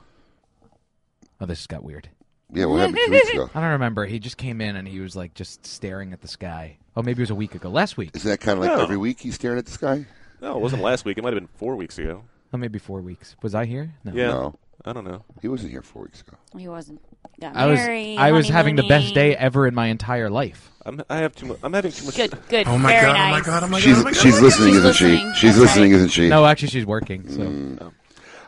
Oh, 1.41 1.45
this 1.45 1.67
got 1.67 1.83
weird. 1.83 2.07
Yeah, 2.53 2.65
what 2.65 2.79
happened 2.79 2.97
two 3.05 3.11
weeks 3.11 3.29
ago? 3.31 3.49
I 3.55 3.59
don't 3.59 3.71
remember. 3.71 4.05
He 4.05 4.19
just 4.19 4.37
came 4.37 4.61
in 4.61 4.77
and 4.77 4.87
he 4.87 5.01
was 5.01 5.13
like 5.17 5.33
just 5.33 5.65
staring 5.65 6.13
at 6.13 6.21
the 6.21 6.29
sky. 6.29 6.77
Oh, 6.95 7.01
maybe 7.01 7.19
it 7.19 7.23
was 7.23 7.31
a 7.31 7.35
week 7.35 7.53
ago. 7.53 7.69
Last 7.69 7.97
week. 7.97 8.11
Isn't 8.15 8.29
that 8.31 8.39
kind 8.39 8.57
of 8.59 8.63
like 8.65 8.77
No. 8.77 8.81
every 8.81 8.97
week 8.97 9.19
he's 9.19 9.35
staring 9.35 9.57
at 9.59 9.65
the 9.65 9.71
sky? 9.73 10.05
No, 10.41 10.55
it 10.55 10.61
wasn't 10.61 10.83
last 10.83 11.03
week. 11.03 11.17
It 11.17 11.23
might 11.25 11.33
have 11.33 11.41
been 11.41 11.49
four 11.57 11.75
weeks 11.75 11.97
ago. 11.97 12.23
Oh, 12.53 12.57
maybe 12.57 12.79
four 12.79 13.01
weeks. 13.01 13.35
Was 13.41 13.53
I 13.53 13.65
here? 13.65 13.93
No. 14.05 14.13
Yeah. 14.13 14.27
No. 14.27 14.55
I 14.85 14.93
don't 14.93 15.03
know. 15.03 15.23
He 15.41 15.47
wasn't 15.47 15.71
here 15.71 15.81
four 15.81 16.03
weeks 16.03 16.21
ago. 16.21 16.37
He 16.57 16.67
wasn't. 16.67 17.01
Got 17.39 17.55
I 17.55 17.65
was 17.67 17.79
married, 17.79 18.17
I 18.17 18.31
was 18.31 18.49
having 18.49 18.75
the 18.77 18.83
best 18.83 19.07
honeymooning. 19.09 19.33
day 19.33 19.35
ever 19.37 19.67
in 19.67 19.75
my 19.75 19.87
entire 19.87 20.29
life. 20.29 20.71
I'm, 20.85 21.03
I 21.09 21.17
have 21.17 21.35
too 21.35 21.45
much. 21.47 21.59
I'm 21.61 21.73
having 21.73 21.91
too 21.91 22.05
much. 22.05 22.15
Good, 22.15 22.35
good. 22.49 22.67
Oh 22.67 22.77
my 22.79 22.91
very 22.93 23.05
God, 23.05 23.15
oh 23.15 23.29
my. 23.31 23.41
God, 23.41 23.63
oh 23.63 23.67
my 23.67 23.79
She's- 23.79 23.95
God, 23.95 24.01
oh 24.01 24.03
my 24.05 24.11
God, 24.11 24.19
she's 24.21 24.33
my 24.33 24.39
God. 24.39 24.43
listening, 24.45 24.73
isn't 24.75 24.93
she? 24.95 25.05
listening. 25.05 25.33
She's 25.35 25.41
That's 25.51 25.57
listening, 25.59 25.91
right. 25.91 25.95
isn't 25.97 26.09
she? 26.09 26.29
No, 26.29 26.45
actually, 26.45 26.69
she's 26.69 26.85
working. 26.85 27.29
So 27.29 27.39
Mm. 27.41 27.91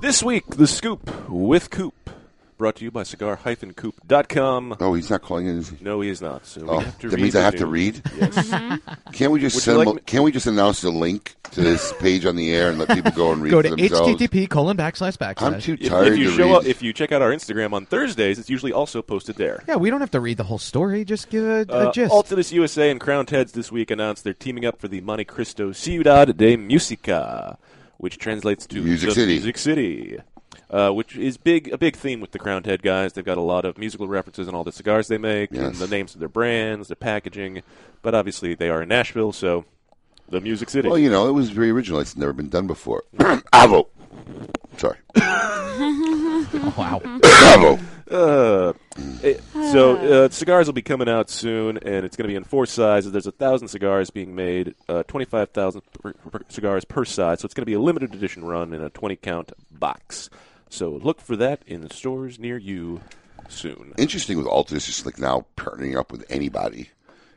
This 0.00 0.22
week, 0.22 0.46
the 0.46 0.66
scoop 0.66 1.28
with 1.28 1.70
Coop. 1.70 1.94
brought 2.56 2.76
to 2.76 2.84
you 2.84 2.90
by 2.90 3.02
cigar-coop.com. 3.04 4.76
Oh, 4.80 4.94
he's 4.94 5.10
not 5.10 5.22
calling 5.22 5.46
in. 5.46 5.58
Is 5.58 5.68
he? 5.70 5.76
No, 5.80 6.00
he 6.00 6.08
is 6.08 6.20
not. 6.20 6.44
So 6.46 6.62
we 6.62 6.68
Oh, 6.68 6.78
have 6.80 6.98
to 7.00 7.08
that 7.08 7.16
read 7.16 7.22
means 7.22 7.36
I 7.36 7.38
the 7.40 7.44
have 7.44 7.54
to 7.56 7.64
news. 7.64 7.72
read. 7.72 8.02
Yes. 8.18 8.34
Mm-hmm. 8.50 9.10
Can't 9.12 9.32
we 9.32 9.40
just 9.40 9.54
Would 9.56 9.60
you 9.60 9.64
send? 9.64 9.78
like 9.78 9.86
them- 9.86 9.96
me- 9.96 10.02
can't 10.06 10.24
we 10.24 10.32
just 10.32 10.46
announce 10.46 10.80
the 10.80 10.90
link 10.90 11.34
to 11.52 11.60
this 11.62 11.92
page 12.00 12.26
on 12.26 12.36
the 12.36 12.52
air 12.54 12.70
and 12.70 12.78
let 12.78 12.88
people 12.90 13.10
go 13.12 13.32
and 13.32 13.42
read 13.42 13.50
Go 13.50 13.62
for 13.62 13.68
to 13.68 13.76
themselves? 13.76 14.20
http 14.22 14.48
colon 14.48 14.76
backslash 14.76 15.16
backslash. 15.18 15.54
I'm 15.54 15.60
too 15.60 15.76
If, 15.80 15.88
tired 15.88 16.08
if 16.12 16.18
you 16.18 16.30
to 16.30 16.36
show 16.36 16.46
read. 16.48 16.54
up, 16.56 16.64
if 16.66 16.82
you 16.82 16.92
check 16.92 17.10
out 17.12 17.22
our 17.22 17.30
Instagram 17.30 17.72
on 17.72 17.86
Thursdays, 17.86 18.38
it's 18.38 18.50
usually 18.50 18.72
also 18.72 19.02
posted 19.02 19.36
there. 19.36 19.62
Yeah, 19.68 19.76
we 19.76 19.90
don't 19.90 20.00
have 20.00 20.10
to 20.12 20.20
read 20.20 20.36
the 20.36 20.44
whole 20.44 20.58
story. 20.58 21.04
Just 21.04 21.30
give 21.30 21.44
a, 21.44 21.64
a 21.68 21.88
Uh, 21.88 21.92
gist. 21.92 22.12
Altadis 22.12 22.52
USA 22.52 22.90
and 22.90 23.00
Crowned 23.00 23.30
Heads 23.30 23.52
this 23.52 23.70
week 23.72 23.90
announced 23.90 24.22
they're 24.24 24.32
teaming 24.34 24.64
up 24.64 24.80
for 24.80 24.86
the 24.88 25.00
Montecristo 25.00 25.74
Ciudad 25.74 26.36
de 26.36 26.56
Musica, 26.56 27.56
which 27.98 28.18
translates 28.18 28.66
to 28.68 28.80
Music 28.82 29.10
City. 29.12 29.32
Music 29.32 29.58
City. 29.58 30.18
Uh, 30.70 30.90
which 30.90 31.16
is 31.16 31.38
big, 31.38 31.72
a 31.72 31.78
big 31.78 31.96
theme 31.96 32.20
with 32.20 32.32
the 32.32 32.38
Crowned 32.38 32.66
Head 32.66 32.82
guys. 32.82 33.14
They've 33.14 33.24
got 33.24 33.38
a 33.38 33.42
lot 33.42 33.64
of 33.64 33.78
musical 33.78 34.06
references 34.06 34.48
in 34.48 34.54
all 34.54 34.64
the 34.64 34.72
cigars 34.72 35.08
they 35.08 35.16
make, 35.16 35.50
and 35.52 35.74
the 35.74 35.86
names 35.86 36.14
of 36.14 36.20
their 36.20 36.28
brands, 36.28 36.88
their 36.88 36.96
packaging. 36.96 37.62
But 38.02 38.14
obviously, 38.14 38.54
they 38.54 38.68
are 38.68 38.82
in 38.82 38.88
Nashville, 38.88 39.32
so 39.32 39.64
the 40.28 40.40
Music 40.42 40.68
City. 40.68 40.88
Well, 40.88 40.98
you 40.98 41.10
know, 41.10 41.26
it 41.26 41.32
was 41.32 41.50
very 41.50 41.70
original. 41.70 42.00
It's 42.00 42.16
never 42.16 42.34
been 42.34 42.50
done 42.50 42.66
before. 42.66 43.04
Avo. 43.16 43.86
Sorry. 44.76 44.96
wow. 45.16 47.00
Avo. 47.04 47.80
Uh, 48.10 48.72
it- 49.22 49.42
so 49.72 49.96
uh, 49.96 50.28
cigars 50.30 50.66
will 50.66 50.72
be 50.72 50.80
coming 50.82 51.08
out 51.10 51.28
soon, 51.28 51.76
and 51.78 52.06
it's 52.06 52.16
going 52.16 52.24
to 52.24 52.32
be 52.32 52.36
in 52.36 52.44
four 52.44 52.64
sizes. 52.64 53.12
There's 53.12 53.26
a 53.26 53.32
thousand 53.32 53.68
cigars 53.68 54.08
being 54.10 54.34
made, 54.34 54.74
uh, 54.88 55.02
twenty-five 55.02 55.50
thousand 55.50 55.82
per, 55.92 56.12
per 56.14 56.40
cigars 56.48 56.84
per 56.86 57.04
size. 57.04 57.40
So 57.40 57.46
it's 57.46 57.54
going 57.54 57.62
to 57.62 57.66
be 57.66 57.74
a 57.74 57.80
limited 57.80 58.14
edition 58.14 58.44
run 58.44 58.72
in 58.72 58.82
a 58.82 58.88
twenty-count 58.90 59.52
box. 59.70 60.30
So 60.70 60.90
look 60.90 61.20
for 61.20 61.36
that 61.36 61.62
in 61.66 61.82
the 61.82 61.92
stores 61.92 62.38
near 62.38 62.56
you 62.56 63.00
soon. 63.48 63.92
Interesting 63.98 64.38
with 64.38 64.46
Altus, 64.46 64.86
just 64.86 65.04
like 65.04 65.18
now 65.18 65.44
partnering 65.56 65.96
up 65.96 66.10
with 66.12 66.24
anybody. 66.30 66.90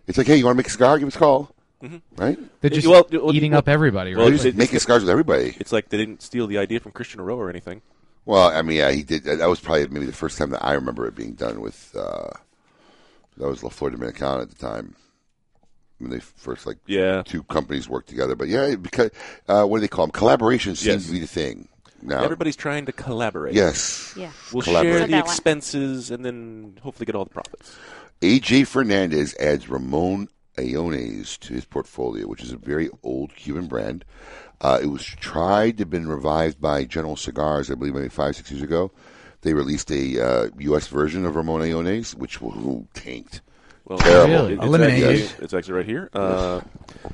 It's 0.07 0.17
like, 0.17 0.27
hey, 0.27 0.37
you 0.37 0.45
want 0.45 0.55
to 0.55 0.57
make 0.57 0.67
a 0.67 0.71
cigar? 0.71 0.97
Give 0.99 1.07
us 1.07 1.15
a 1.15 1.19
call. 1.19 1.53
Mhm. 1.81 2.01
Right? 2.17 2.37
They're 2.61 2.69
just 2.69 2.87
Well, 2.87 3.07
well, 3.11 3.33
eating 3.35 3.51
well- 3.51 3.59
up 3.59 3.67
everybody, 3.69 4.13
well, 4.15 4.25
right? 4.25 4.35
They're 4.37 4.45
just 4.45 4.57
making 4.57 4.79
scars 4.79 5.01
with 5.03 5.09
everybody. 5.09 5.55
It's 5.59 5.71
like 5.71 5.89
they 5.89 5.97
didn't 5.97 6.21
steal 6.21 6.47
the 6.47 6.57
idea 6.57 6.79
from 6.79 6.91
Christian 6.91 7.19
Eiroa 7.19 7.37
or 7.37 7.49
anything. 7.49 7.81
Well, 8.25 8.49
I 8.49 8.61
mean, 8.61 8.77
yeah, 8.77 8.91
he 8.91 9.01
did. 9.03 9.23
That 9.23 9.49
was 9.49 9.59
probably 9.59 9.87
maybe 9.87 10.05
the 10.05 10.11
first 10.13 10.37
time 10.37 10.51
that 10.51 10.63
I 10.63 10.73
remember 10.73 11.07
it 11.07 11.15
being 11.15 11.33
done 11.33 11.59
with. 11.61 11.95
Uh, 11.95 12.29
that 13.37 13.47
was 13.47 13.63
La 13.63 13.69
Flor 13.69 13.89
Dominicana 13.89 14.43
at 14.43 14.49
the 14.49 14.55
time 14.55 14.95
when 15.97 16.11
they 16.11 16.19
first 16.19 16.67
like 16.67 16.77
Yeah. 16.85 17.23
two 17.25 17.41
companies 17.43 17.89
worked 17.89 18.09
together. 18.09 18.35
But 18.35 18.47
yeah, 18.47 18.75
because 18.75 19.09
uh, 19.47 19.63
what 19.65 19.77
do 19.77 19.81
they 19.81 19.87
call 19.87 20.05
them? 20.05 20.11
Collaboration 20.11 20.75
seems 20.75 20.85
Yes. 21.03 21.05
to 21.07 21.11
be 21.13 21.19
the 21.19 21.27
thing 21.27 21.67
now. 22.03 22.23
Everybody's 22.23 22.55
trying 22.55 22.85
to 22.85 22.91
collaborate. 22.91 23.55
Yes. 23.55 24.13
Yeah. 24.15 24.29
We'll 24.53 24.61
Collaborate. 24.61 24.97
share 24.97 25.07
the 25.07 25.17
expenses 25.19 26.11
and 26.11 26.23
then 26.23 26.77
hopefully 26.83 27.05
get 27.07 27.15
all 27.15 27.23
the 27.25 27.31
profits. 27.31 27.75
AJ 28.21 28.65
Fernandez 28.67 29.35
adds 29.39 29.67
Ramon 29.67 30.27
Allones 30.57 31.37
to 31.39 31.53
his 31.53 31.65
portfolio, 31.65 32.27
which 32.27 32.43
is 32.43 32.51
a 32.51 32.57
very 32.57 32.89
old 33.03 33.35
Cuban 33.35 33.67
brand. 33.67 34.05
Uh, 34.59 34.79
it 34.81 34.87
was 34.87 35.03
tried 35.03 35.77
to 35.77 35.81
have 35.81 35.89
been 35.89 36.07
revived 36.07 36.61
by 36.61 36.85
General 36.85 37.15
Cigars, 37.15 37.71
I 37.71 37.75
believe, 37.75 37.95
maybe 37.95 38.09
five, 38.09 38.35
six 38.35 38.51
years 38.51 38.63
ago. 38.63 38.91
They 39.41 39.53
released 39.53 39.91
a 39.91 40.23
uh, 40.23 40.49
U.S. 40.59 40.87
version 40.87 41.25
of 41.25 41.35
Ramon 41.35 41.61
Allones, 41.61 42.13
which 42.13 42.39
tanked. 42.93 43.41
Well, 43.85 43.97
Terrible. 43.99 44.33
Really? 44.35 44.53
it's 44.53 44.63
Eliminated. 44.63 45.09
Actually, 45.23 45.43
it's 45.43 45.53
actually 45.53 45.73
right 45.73 45.85
here. 45.85 46.09
Uh, 46.13 46.61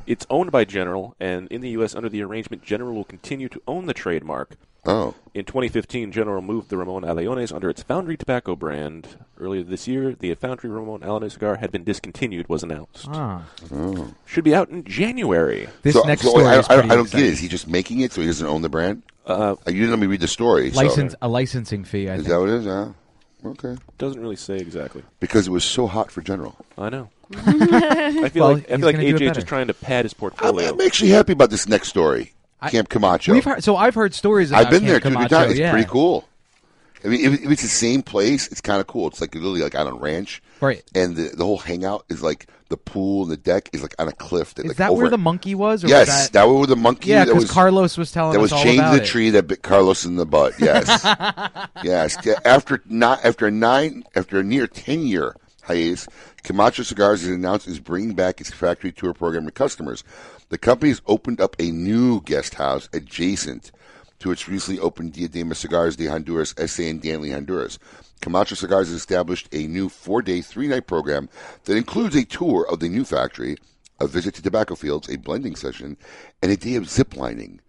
it's 0.06 0.26
owned 0.30 0.52
by 0.52 0.65
General, 0.65 1.15
and 1.19 1.48
in 1.49 1.61
the 1.61 1.69
U.S., 1.72 1.95
under 1.95 2.10
the 2.10 2.22
arrangement, 2.22 2.64
General 2.64 2.94
will 2.94 3.03
continue 3.06 3.49
to 3.49 3.61
own 3.68 3.85
the 3.85 3.94
trademark. 3.94 4.56
Oh. 4.85 5.15
In 5.34 5.44
2015, 5.44 6.11
General 6.14 6.41
moved 6.41 6.69
the 6.69 6.77
Ramon 6.77 7.03
Allones 7.03 7.53
under 7.53 7.69
its 7.69 7.84
Foundry 7.84 8.15
Tobacco 8.15 8.56
brand. 8.56 9.18
Earlier 9.39 9.64
this 9.64 9.88
year, 9.88 10.14
the 10.18 10.34
Foundry 10.35 10.69
Ramon 10.69 11.02
Allones 11.02 11.31
cigar 11.34 11.56
had 11.57 11.72
been 11.72 11.84
discontinued, 11.84 12.48
was 12.48 12.64
announced. 12.64 13.06
Ah. 13.10 13.44
Oh. 13.73 14.14
Should 14.26 14.44
be 14.45 14.56
out 14.56 14.69
in 14.69 14.84
January. 14.85 15.68
This 15.81 15.95
so, 15.95 16.03
next 16.03 16.22
so 16.22 16.30
story 16.30 16.45
I, 16.45 16.60
is 16.60 16.68
I, 16.69 16.76
I 16.76 16.77
don't 16.77 16.88
get 16.89 16.98
it. 16.99 17.02
exciting. 17.06 17.26
Is 17.27 17.39
he 17.39 17.48
just 17.49 17.68
making 17.68 17.99
it 18.02 18.14
so 18.14 18.22
he 18.22 18.27
doesn't 18.27 18.48
own 18.48 18.61
the 18.61 18.69
brand? 18.69 19.03
Uh, 19.26 19.56
you 19.68 19.73
didn't 19.73 19.89
let 19.89 19.99
me 19.99 20.07
read 20.07 20.22
the 20.22 20.27
story. 20.27 20.72
so- 20.72 20.81
License 20.81 21.15
a 21.22 21.27
licensing 21.27 21.84
fee. 21.84 22.10
I 22.10 22.14
Is 22.15 22.19
think. 22.22 22.30
that 22.30 22.39
what 22.39 22.49
it 22.49 22.56
is? 22.56 22.65
Yeah. 22.65 22.91
Okay. 23.45 23.76
Doesn't 23.97 24.19
really 24.22 24.35
say 24.35 24.57
exactly. 24.57 25.03
Because 25.19 25.47
it 25.47 25.51
was 25.51 25.64
so 25.64 25.88
hot 25.88 26.11
for 26.11 26.22
General. 26.22 26.55
I 26.77 26.89
know. 26.89 27.09
I 27.35 28.30
feel 28.30 28.45
Well, 28.45 28.53
like 28.53 28.69
I 28.69 28.76
he's 28.76 28.80
feel 28.80 28.85
like 28.85 28.95
gonna 28.95 28.97
do 28.97 29.07
it 29.07 29.09
AJ 29.09 29.14
is 29.15 29.19
better. 29.19 29.34
just 29.34 29.47
trying 29.47 29.68
to 29.68 29.73
pad 29.73 30.05
his 30.05 30.14
I'm, 30.14 30.19
portfolio. 30.19 30.69
I'm 30.73 30.81
actually 30.81 31.09
happy 31.11 31.34
about 31.34 31.49
this 31.49 31.68
next 31.68 31.89
story. 31.89 32.34
I- 32.61 32.69
Camp 32.72 32.89
Camacho. 32.89 33.34
We've 33.34 33.43
heard, 33.43 33.64
so 33.64 33.76
I've 33.76 33.93
heard 33.95 34.14
stories. 34.14 34.49
About 34.51 34.65
I've 34.65 34.72
been 34.72 34.80
Camp 34.81 34.89
there 34.89 34.99
two 34.99 35.07
or 35.09 35.11
Camacho, 35.11 35.35
times. 35.35 35.51
It's 35.51 35.59
yeah. 35.59 35.72
pretty 35.72 35.88
cool. 35.88 36.27
I 37.05 37.09
mean, 37.09 37.22
if, 37.34 37.43
if 37.43 37.51
it's 37.51 37.61
the 37.61 37.68
same 37.68 38.01
place, 38.01 38.47
it's 38.47 38.61
kind 38.61 38.81
of 38.81 38.88
cool. 38.88 39.07
It's 39.07 39.22
like 39.22 39.35
literally 39.35 39.61
like 39.61 39.76
on 39.76 39.85
a 39.88 39.93
ranch, 39.93 40.41
Right. 40.59 40.84
And 40.95 41.15
the 41.15 41.30
the 41.35 41.45
whole 41.45 41.59
hangout 41.59 42.05
is 42.09 42.23
like 42.23 42.47
the 42.69 42.77
pool 42.77 43.23
and 43.23 43.31
the 43.31 43.38
deck 43.38 43.69
is 43.73 43.81
like 43.81 43.95
on 43.99 44.07
a 44.07 44.11
cliff. 44.11 44.53
That, 44.56 44.65
Is 44.65 44.69
like, 44.69 44.77
that 44.77 44.91
over 44.91 45.03
where 45.03 45.10
the 45.10 45.18
monkey 45.18 45.56
was? 45.56 45.84
Or 45.84 45.88
yes, 45.88 46.07
was 46.07 46.30
that, 46.31 46.48
was 46.48 46.57
where 46.57 46.68
the 46.68 46.76
monkey. 46.76 47.10
Yeah, 47.11 47.26
that 47.26 47.34
because 47.34 47.52
Carlos 47.52 47.98
was 47.98 48.11
telling 48.11 48.34
that 48.34 48.39
us 48.39 48.44
was 48.44 48.53
all 48.53 48.64
chained 48.64 48.80
about 48.80 48.91
to 48.91 48.98
the 48.98 49.03
it. 49.03 49.07
tree 49.07 49.30
that 49.31 49.48
bit 49.48 49.61
Carlos 49.64 50.06
in 50.06 50.15
the 50.15 50.26
butt. 50.26 50.53
Yes, 50.68 51.02
yes. 51.84 52.18
After 52.44 52.81
not 52.85 53.23
after 53.23 53.49
nine 53.49 54.03
after 54.15 54.39
a 54.39 54.44
near 54.44 54.68
ten 54.68 55.06
year 55.07 55.35
hiatus, 55.64 56.07
Camacho 56.44 56.84
Cigars 56.84 57.22
has 57.22 57.30
announced 57.30 57.68
is 57.68 57.80
bringing 57.80 58.15
back 58.15 58.41
its 58.41 58.52
factory 58.52 58.91
tour 58.91 59.14
program 59.14 59.45
to 59.45 59.52
customers. 59.52 60.03
The 60.49 60.57
company 60.57 60.89
has 60.89 61.02
opened 61.07 61.39
up 61.39 61.56
a 61.60 61.72
new 61.72 62.22
guest 62.22 62.56
house 62.56 62.89
adjacent 62.91 63.72
to 64.19 64.31
its 64.31 64.48
recently 64.48 64.80
opened 64.80 65.14
Diadema 65.14 65.56
Cigars 65.56 65.95
de 65.95 66.07
Honduras 66.07 66.53
SA 66.57 66.84
in 66.84 66.99
Danlí, 66.99 67.34
Honduras. 67.34 67.80
Camacho 68.22 68.56
Cigars 68.56 68.88
has 68.88 68.95
established 68.95 69.48
a 69.52 69.68
new 69.68 69.89
four-day, 69.89 70.41
three-night 70.41 70.88
program 70.88 71.30
that 71.65 71.77
includes 71.77 72.15
a 72.15 72.26
tour 72.26 72.65
of 72.69 72.80
the 72.80 72.89
new 72.89 73.06
factory, 73.06 73.57
a 73.99 74.07
visit 74.07 74.35
to 74.35 74.41
tobacco 74.41 74.76
fields, 74.76 75.10
a 75.10 75.18
blending 75.18 75.56
session, 75.56 75.98
and 76.41 76.52
a 76.52 76.57
day 76.57 76.76
of 76.76 76.84
ziplining 76.84 77.60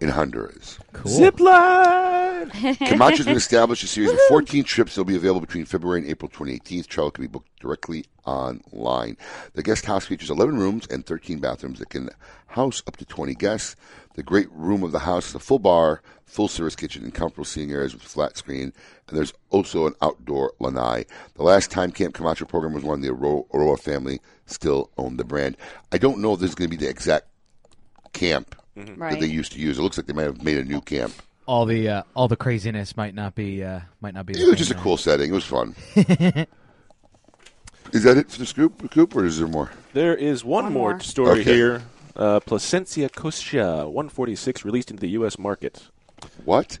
in 0.00 0.08
Honduras. 0.10 0.78
Zipline. 0.92 2.18
Camacho's 2.78 3.26
been 3.26 3.36
established 3.36 3.82
a 3.82 3.88
series 3.88 4.12
of 4.12 4.18
14 4.28 4.64
trips 4.64 4.94
that 4.94 5.00
will 5.00 5.06
be 5.06 5.16
available 5.16 5.40
between 5.40 5.64
February 5.64 6.00
and 6.00 6.10
April 6.10 6.28
2018. 6.28 6.84
Travel 6.84 7.10
can 7.10 7.24
be 7.24 7.28
booked 7.28 7.48
directly 7.60 8.04
online. 8.24 9.16
The 9.54 9.62
guest 9.62 9.84
house 9.86 10.06
features 10.06 10.30
11 10.30 10.56
rooms 10.56 10.86
and 10.88 11.04
13 11.04 11.40
bathrooms 11.40 11.78
that 11.80 11.90
can 11.90 12.10
house 12.46 12.82
up 12.86 12.96
to 12.98 13.04
20 13.04 13.34
guests. 13.34 13.76
The 14.18 14.24
great 14.24 14.50
room 14.50 14.82
of 14.82 14.90
the 14.90 14.98
house 14.98 15.28
is 15.28 15.34
a 15.36 15.38
full 15.38 15.60
bar, 15.60 16.02
full 16.26 16.48
service 16.48 16.74
kitchen, 16.74 17.04
and 17.04 17.14
comfortable 17.14 17.44
seating 17.44 17.70
areas 17.70 17.94
with 17.94 18.02
flat 18.02 18.36
screen. 18.36 18.72
And 19.06 19.16
there's 19.16 19.32
also 19.50 19.86
an 19.86 19.94
outdoor 20.02 20.54
lanai. 20.58 21.04
The 21.34 21.44
last 21.44 21.70
time 21.70 21.92
Camp 21.92 22.14
Camacho 22.14 22.44
program 22.44 22.72
was 22.72 22.82
run, 22.82 23.00
the 23.00 23.10
Aro- 23.10 23.46
Eiroa 23.50 23.78
family 23.78 24.18
still 24.46 24.90
owned 24.98 25.20
the 25.20 25.24
brand. 25.24 25.56
I 25.92 25.98
don't 25.98 26.18
know 26.18 26.32
if 26.34 26.40
this 26.40 26.48
is 26.48 26.56
going 26.56 26.68
to 26.68 26.76
be 26.76 26.84
the 26.84 26.90
exact 26.90 27.28
camp 28.12 28.56
that 28.74 28.98
Right. 28.98 29.20
they 29.20 29.26
used 29.26 29.52
to 29.52 29.60
use. 29.60 29.78
It 29.78 29.82
looks 29.82 29.96
like 29.96 30.08
they 30.08 30.12
might 30.12 30.24
have 30.24 30.42
made 30.42 30.58
a 30.58 30.64
new 30.64 30.80
camp. 30.80 31.14
all 31.46 31.64
the 31.64 31.88
uh, 31.88 32.02
all 32.16 32.26
the 32.26 32.34
craziness 32.36 32.96
might 32.96 33.14
not 33.14 33.36
be 33.36 33.62
uh, 33.62 33.82
might 34.00 34.14
not 34.14 34.26
be. 34.26 34.32
It 34.34 34.38
was 34.40 34.46
same, 34.48 34.56
just 34.56 34.70
a 34.72 34.74
cool 34.74 34.96
setting. 34.96 35.30
It 35.30 35.32
was 35.32 35.44
fun. 35.44 35.76
is 35.94 36.02
that 38.02 38.16
it 38.16 38.32
for 38.32 38.40
the 38.40 38.46
scoop, 38.46 38.90
Coop, 38.90 39.14
or 39.14 39.24
is 39.24 39.38
there 39.38 39.46
more? 39.46 39.70
There 39.92 40.16
is 40.16 40.44
one, 40.44 40.64
One 40.64 40.72
more, 40.72 40.90
more. 40.90 41.00
story 41.00 41.42
Okay. 41.42 41.54
here. 41.54 41.82
Uh, 42.18 42.40
Plasencia 42.40 43.08
Cosecha 43.08 43.84
146 43.86 44.64
released 44.64 44.90
into 44.90 45.00
the 45.00 45.10
U.S. 45.10 45.38
market. 45.38 45.88
What? 46.44 46.80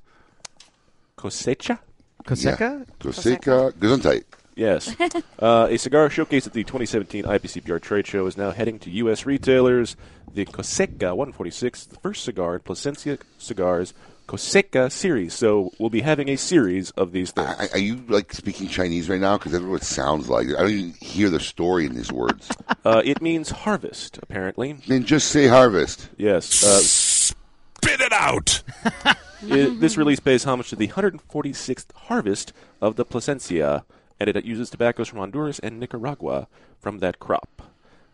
Cosecha? 1.16 1.78
Coseca? 2.24 2.84
Coseca 2.98 3.72
Gesundheit. 3.78 4.24
Yes. 4.56 4.96
uh, 5.38 5.68
a 5.70 5.76
cigar 5.78 6.10
showcase 6.10 6.48
at 6.48 6.52
the 6.52 6.64
2017 6.64 7.24
IPCPR 7.24 7.80
trade 7.80 8.08
show 8.08 8.26
is 8.26 8.36
now 8.36 8.50
heading 8.50 8.80
to 8.80 8.90
U.S. 8.90 9.24
retailers. 9.24 9.96
The 10.34 10.44
Coseca 10.44 11.14
146, 11.14 11.86
the 11.86 11.96
first 12.00 12.24
cigar 12.24 12.56
in 12.56 12.60
Plasencia 12.60 13.18
Cigars 13.38 13.94
Coseca 14.28 14.90
series. 14.90 15.34
So 15.34 15.72
we'll 15.80 15.90
be 15.90 16.02
having 16.02 16.28
a 16.28 16.36
series 16.36 16.90
of 16.92 17.10
these 17.10 17.32
things. 17.32 17.48
I- 17.58 17.68
Are 17.72 17.78
you 17.78 18.04
like 18.08 18.32
speaking 18.32 18.68
Chinese 18.68 19.08
right 19.08 19.20
now? 19.20 19.36
Because 19.38 19.52
that's 19.52 19.64
what 19.64 19.82
it 19.82 19.84
sounds 19.84 20.28
like. 20.28 20.46
I 20.48 20.60
don't 20.60 20.70
even 20.70 20.94
hear 21.00 21.30
the 21.30 21.40
story 21.40 21.86
in 21.86 21.94
these 21.96 22.12
words. 22.12 22.48
Uh, 22.84 23.02
it 23.04 23.20
means 23.20 23.50
harvest, 23.50 24.18
apparently. 24.22 24.74
Then 24.86 25.04
just 25.04 25.28
say 25.28 25.46
harvest. 25.48 26.08
Yes. 26.16 26.64
Uh, 26.64 26.78
Spit 26.80 28.00
it 28.00 28.12
out. 28.12 28.62
it, 29.42 29.78
this 29.80 29.98
release 29.98 30.20
pays 30.20 30.44
homage 30.44 30.70
to 30.70 30.76
the 30.76 30.88
146th 30.88 31.86
harvest 31.94 32.52
of 32.80 32.96
the 32.96 33.04
Plasencia, 33.04 33.84
and 34.18 34.30
it 34.30 34.44
uses 34.44 34.70
tobaccos 34.70 35.08
from 35.08 35.18
Honduras 35.18 35.58
and 35.58 35.78
Nicaragua 35.78 36.46
from 36.80 36.98
that 37.00 37.18
crop. 37.18 37.60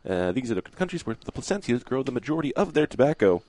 Uh, 0.09 0.33
these 0.33 0.51
are 0.51 0.55
the 0.57 0.63
countries 0.63 1.07
where 1.07 1.17
the 1.25 1.31
Plasencias 1.33 1.85
grow 1.85 2.03
the 2.03 2.11
majority 2.11 2.53
of 2.57 2.75
their 2.75 2.87
tobacco. 2.87 3.43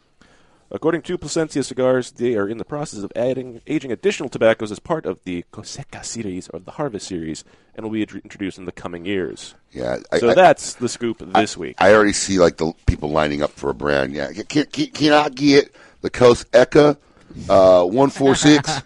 According 0.71 1.03
to 1.03 1.17
Plasencia 1.17 1.63
Cigars, 1.63 2.11
they 2.11 2.35
are 2.35 2.47
in 2.49 2.57
the 2.57 2.65
process 2.65 3.03
of 3.03 3.11
adding 3.15 3.61
aging 3.67 3.91
additional 3.91 4.29
tobaccos 4.29 4.71
as 4.71 4.79
part 4.79 5.05
of 5.05 5.23
the 5.23 5.45
Coseca 5.51 6.03
series 6.03 6.49
or 6.49 6.59
the 6.59 6.71
Harvest 6.71 7.07
series, 7.07 7.43
and 7.75 7.83
will 7.85 7.91
be 7.91 8.01
int- 8.01 8.15
introduced 8.15 8.57
in 8.57 8.65
the 8.65 8.71
coming 8.71 9.05
years. 9.05 9.53
Yeah. 9.71 9.97
I, 10.11 10.19
so 10.19 10.29
I- 10.31 10.33
that's 10.33 10.73
the 10.73 10.89
scoop 10.89 11.19
this 11.19 11.55
week. 11.55 11.75
I 11.79 11.93
already 11.93 12.13
see 12.13 12.39
like 12.39 12.57
the 12.57 12.73
people 12.87 13.09
lining 13.11 13.41
up 13.43 13.51
for 13.51 13.69
a 13.69 13.73
brand. 13.75 14.13
Yeah. 14.13 14.31
Can, 14.47 14.65
can, 14.65 14.87
can 14.87 15.13
I 15.13 15.29
get 15.29 15.73
the 16.01 16.09
Coseca 16.09 16.97
uh, 17.49 17.83
146? 17.83 18.81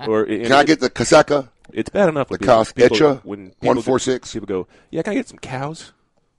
Or 0.08 0.24
can 0.26 0.52
I 0.52 0.64
get 0.64 0.80
the 0.80 0.90
Coseca? 0.90 1.48
It's 1.72 1.90
bad 1.90 2.08
enough 2.08 2.30
when 2.30 2.40
Lacoste 2.40 2.74
people, 2.74 3.16
when 3.22 3.52
146. 3.60 4.32
People 4.32 4.46
go, 4.46 4.66
yeah, 4.90 5.02
can 5.02 5.12
I 5.12 5.14
get 5.14 5.28
some 5.28 5.38
cows? 5.38 5.92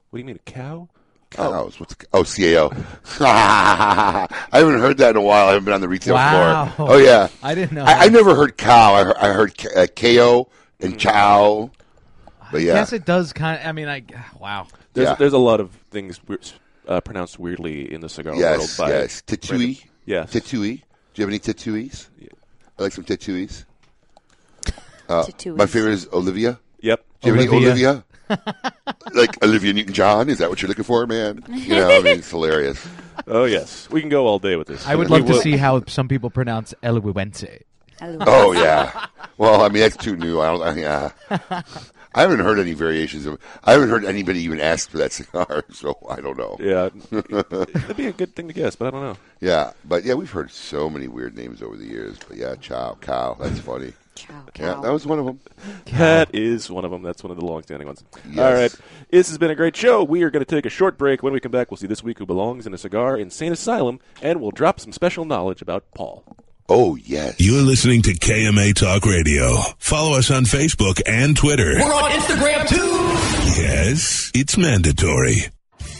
What 0.10 0.18
do 0.18 0.22
you 0.22 0.26
mean 0.26 0.36
a 0.36 0.52
cow? 0.52 0.90
Cows. 1.32 1.80
What's 1.80 1.96
oh 2.14 2.24
CAO? 2.24 2.72
I 3.22 4.28
haven't 4.52 4.80
heard 4.80 4.98
that 4.98 5.12
in 5.12 5.16
a 5.18 5.22
while. 5.22 5.48
I 5.48 5.54
haven't 5.54 5.66
been 5.66 5.74
on 5.74 5.82
the 5.82 5.88
retail 5.88 6.14
Wow. 6.16 6.68
floor. 6.76 6.92
Oh 6.92 6.98
yeah, 6.98 7.30
I 7.44 7.56
didn't 7.56 7.72
know 7.74 7.84
I, 7.86 8.06
I 8.06 8.08
never 8.10 8.36
heard 8.36 8.58
cow. 8.58 8.94
I 8.94 9.04
heard, 9.06 9.16
I 9.18 9.34
heard 9.34 9.58
K- 9.58 9.70
uh, 9.76 9.88
KO 9.88 10.50
and 10.80 11.00
chow. 11.00 11.72
But 12.52 12.62
yeah, 12.62 12.74
Yes, 12.74 12.92
it 12.94 13.06
does 13.06 13.32
kind 13.34 13.60
of. 13.62 13.66
I 13.66 13.72
mean, 13.72 13.88
I 13.88 14.04
wow. 14.40 14.68
There's 14.94 15.08
Yeah. 15.08 15.16
there's 15.16 15.34
a 15.34 15.38
lot 15.38 15.60
of 15.62 15.72
things 15.90 16.20
weir- 16.28 16.40
uh, 16.88 17.00
pronounced 17.02 17.40
weirdly 17.40 17.92
in 17.94 18.02
the 18.02 18.10
cigar 18.10 18.36
yes, 18.36 18.78
world. 18.80 18.90
By 18.92 18.98
yes. 18.98 19.22
Tatooey. 19.26 19.52
random- 19.52 19.76
Yes. 20.06 20.32
Tatooey. 20.34 20.82
Do 21.14 21.22
you 21.22 21.24
have 21.24 21.30
any 21.30 21.40
tatooies? 21.40 22.08
I 22.78 22.84
like 22.84 22.92
some 22.94 23.04
tatooies. 23.06 23.66
Uh, 25.10 25.26
My 25.58 25.66
favorite 25.66 25.92
is 25.92 26.08
Olivia. 26.14 26.58
Yep. 26.80 27.04
Do 27.22 27.28
you 27.30 27.36
have 27.36 27.46
any 27.46 27.54
Olivia. 27.58 28.06
Olivia? 28.32 28.74
like 29.14 29.44
Olivia 29.44 29.74
Newton-John? 29.74 30.30
Is 30.30 30.38
that 30.40 30.50
what 30.50 30.62
you're 30.62 30.70
looking 30.70 30.84
for, 30.84 31.06
man? 31.08 31.44
You 31.50 31.76
know, 31.76 31.90
I 31.90 32.02
mean, 32.02 32.20
it's 32.20 32.30
hilarious. 32.30 32.86
Oh 33.28 33.44
yes, 33.46 33.88
we 33.92 34.00
can 34.00 34.10
go 34.10 34.26
all 34.26 34.40
day 34.40 34.56
with 34.56 34.68
this. 34.68 34.86
I 34.88 34.96
would 34.96 35.12
love 35.12 35.28
to 35.28 35.36
see 35.36 35.56
how 35.56 35.86
some 35.86 36.08
people 36.08 36.32
pronounce 36.32 36.74
Eloquente. 36.82 37.62
Oh 38.02 38.52
yeah. 38.52 39.06
Well, 39.38 39.62
I 39.62 39.70
mean 39.70 39.84
that's 39.84 39.96
too 39.98 40.16
new. 40.16 40.40
I 40.42 40.48
don't. 40.48 40.62
I, 40.64 40.76
yeah. 40.80 41.62
I 42.14 42.22
haven't 42.22 42.40
heard 42.40 42.60
any 42.60 42.74
variations 42.74 43.26
of. 43.26 43.40
I 43.64 43.74
haven't 43.74 43.90
heard 43.90 44.06
anybody 44.06 44.40
even 44.42 44.60
ask 44.60 44.90
for 44.90 44.98
that 44.98 45.14
cigar, 45.14 45.64
so 45.72 45.98
I 46.10 46.20
don't 46.20 46.38
know. 46.38 46.58
Yeah, 46.60 46.90
that'd 47.12 47.98
be 47.98 48.08
a 48.08 48.12
good 48.12 48.36
thing 48.36 48.48
to 48.48 48.54
guess, 48.54 48.76
but 48.76 48.88
I 48.88 48.92
don't 48.92 49.04
know. 49.04 49.18
Yeah, 49.40 49.72
but 49.86 50.04
yeah, 50.04 50.16
we've 50.16 50.32
heard 50.32 50.52
so 50.52 50.90
many 50.90 51.08
weird 51.08 51.38
names 51.38 51.62
over 51.62 51.78
the 51.78 51.86
years. 51.86 52.18
But 52.28 52.38
yeah, 52.38 52.56
chow, 52.56 52.98
cow. 53.02 53.38
That's 53.40 53.60
funny. 53.60 53.94
Chow, 54.16 54.46
Yeah, 54.60 54.80
that 54.82 54.92
was 54.92 55.06
one 55.06 55.20
of 55.20 55.26
them. 55.26 55.40
That 55.98 56.34
is 56.36 56.70
one 56.70 56.86
of 56.86 56.92
them. 56.92 57.02
That's 57.02 57.24
one 57.24 57.32
of 57.32 57.38
the 57.38 57.46
long-standing 57.46 57.88
ones. 57.88 58.04
Yes. 58.30 58.40
All 58.40 58.54
right, 58.54 58.76
this 59.10 59.30
has 59.30 59.38
been 59.38 59.52
a 59.52 59.56
great 59.56 59.76
show. 59.76 60.04
We 60.04 60.24
are 60.24 60.30
going 60.30 60.44
to 60.46 60.56
take 60.56 60.66
a 60.66 60.70
short 60.70 60.98
break. 60.98 61.24
When 61.24 61.34
we 61.34 61.40
come 61.40 61.52
back, 61.52 61.72
we'll 61.72 61.78
see 61.78 61.88
this 61.88 62.04
week 62.04 62.20
who 62.20 62.26
belongs 62.26 62.68
in 62.68 62.74
a 62.74 62.78
cigar 62.78 63.18
insane 63.18 63.52
asylum, 63.52 64.00
and 64.22 64.42
we'll 64.42 64.52
drop 64.52 64.80
some 64.80 64.92
special 64.92 65.26
knowledge 65.26 65.62
about 65.62 65.86
Paul. 65.96 66.24
Oh 66.70 66.96
yes. 66.96 67.36
You're 67.40 67.64
listening 67.64 68.02
to 68.04 68.14
KMA 68.14 68.74
Talk 68.76 69.06
Radio. 69.06 69.56
Follow 69.78 70.18
us 70.18 70.32
on 70.32 70.44
Facebook 70.44 71.02
and 71.06 71.36
Twitter. 71.36 71.74
We're 71.76 71.94
on 71.94 72.12
Instagram 72.12 72.68
too. 72.68 73.62
Yes, 73.62 74.32
it's 74.34 74.58
mandatory. 74.58 75.48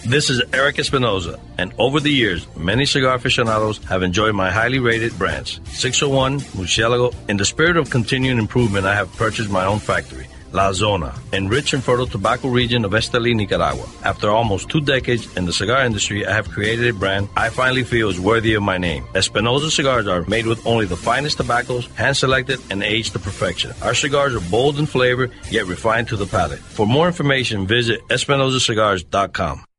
This 0.06 0.32
is 0.32 0.42
Erik 0.52 0.80
Espinosa, 0.80 1.40
and 1.60 1.74
over 1.78 2.00
the 2.00 2.10
years, 2.12 2.48
many 2.58 2.86
cigar 2.86 3.14
aficionados 3.14 3.78
have 3.86 4.02
enjoyed 4.02 4.34
my 4.34 4.50
highly 4.50 4.80
rated 4.80 5.18
brands. 5.18 5.62
601, 5.66 6.40
Murcielago. 6.58 7.14
In 7.30 7.38
the 7.38 7.46
spirit 7.46 7.78
of 7.78 7.92
continuing 7.92 8.40
improvement, 8.40 8.88
I 8.88 8.96
have 8.96 9.16
purchased 9.16 9.52
my 9.52 9.64
own 9.64 9.78
factory, 9.78 10.26
La 10.54 10.74
Zona, 10.74 11.14
in 11.32 11.50
rich 11.50 11.74
and 11.74 11.84
fertile 11.84 12.08
tobacco 12.08 12.50
region 12.50 12.84
of 12.84 12.94
Esteli, 12.94 13.36
Nicaragua. 13.36 13.86
After 14.04 14.32
almost 14.32 14.70
two 14.70 14.82
decades 14.82 15.32
in 15.38 15.46
the 15.46 15.54
cigar 15.54 15.86
industry, 15.86 16.26
I 16.26 16.34
have 16.34 16.50
created 16.50 16.90
a 16.90 16.94
brand 16.94 17.30
I 17.38 17.50
finally 17.50 17.84
feel 17.84 18.10
is 18.10 18.20
worthy 18.20 18.56
of 18.56 18.64
my 18.64 18.80
name. 18.80 19.04
Espinoza 19.14 19.70
cigars 19.70 20.08
are 20.08 20.26
made 20.26 20.48
with 20.48 20.66
only 20.66 20.88
the 20.88 20.98
finest 20.98 21.38
tobaccos, 21.38 21.86
hand-selected 21.96 22.60
and 22.72 22.82
aged 22.82 23.14
to 23.14 23.20
perfection. 23.20 23.72
Our 23.84 23.94
cigars 23.94 24.34
are 24.34 24.50
bold 24.50 24.80
in 24.80 24.88
flavor, 24.88 25.30
yet 25.52 25.68
refined 25.68 26.08
to 26.08 26.18
the 26.18 26.26
palate. 26.26 26.60
For 26.60 26.88
more 26.88 27.06
information, 27.06 27.68
visit 27.68 28.06
EspinosaCigars.com. 28.08 29.64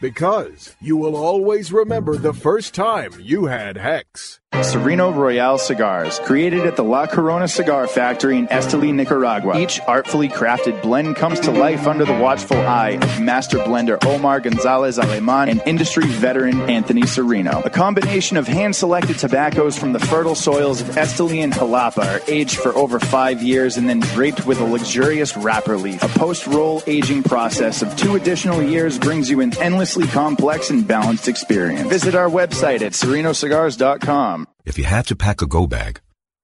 because 0.00 0.74
you 0.80 0.96
will 0.96 1.16
always 1.16 1.72
remember 1.72 2.16
the 2.16 2.34
first 2.34 2.74
time 2.74 3.12
you 3.20 3.46
had 3.46 3.76
Hex. 3.76 4.40
Serino 4.52 5.14
Royale 5.14 5.58
cigars, 5.58 6.18
created 6.20 6.66
at 6.66 6.76
the 6.76 6.82
La 6.82 7.06
Corona 7.06 7.46
Cigar 7.46 7.86
Factory 7.86 8.38
in 8.38 8.46
Esteli, 8.48 8.94
Nicaragua. 8.94 9.58
Each 9.58 9.80
artfully 9.86 10.28
crafted 10.28 10.80
blend 10.80 11.16
comes 11.16 11.40
to 11.40 11.50
life 11.50 11.86
under 11.86 12.06
the 12.06 12.14
watchful 12.14 12.56
eye 12.56 12.98
of 13.00 13.20
master 13.20 13.58
blender 13.58 14.02
Omar 14.06 14.40
Gonzalez 14.40 14.98
Aleman 14.98 15.50
and 15.50 15.62
industry 15.66 16.06
veteran 16.06 16.62
Anthony 16.70 17.02
Serino. 17.02 17.62
A 17.66 17.70
combination 17.70 18.38
of 18.38 18.48
hand-selected 18.48 19.18
tobaccos 19.18 19.78
from 19.78 19.92
the 19.92 19.98
fertile 19.98 20.34
soils 20.34 20.80
of 20.80 20.88
Esteli 20.88 21.44
and 21.44 21.52
Jalapa 21.52 22.06
are 22.06 22.22
aged 22.26 22.56
for 22.56 22.74
over 22.78 22.98
five 22.98 23.42
years 23.42 23.76
and 23.76 23.86
then 23.86 24.00
draped 24.00 24.46
with 24.46 24.58
a 24.60 24.64
luxurious 24.64 25.36
wrapper 25.36 25.76
leaf. 25.76 26.02
A 26.02 26.08
post-roll 26.18 26.82
aging 26.86 27.24
process 27.24 27.82
of 27.82 27.94
two 27.96 28.16
additional 28.16 28.62
years 28.62 28.98
brings 28.98 29.28
you 29.28 29.42
an 29.42 29.52
complex 29.94 30.70
and 30.70 30.86
balanced 30.86 31.28
experience. 31.28 31.88
Visit 31.88 32.14
our 32.14 32.28
website 32.28 32.82
at 32.82 32.92
serinocigars.com. 32.92 34.48
If 34.64 34.78
you 34.78 34.84
had 34.84 35.06
to 35.06 35.16
pack 35.16 35.42
a 35.42 35.46
go 35.46 35.66
bag, 35.66 36.00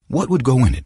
what 0.08 0.30
would 0.30 0.44
go 0.44 0.64
in 0.64 0.74
it? 0.74 0.84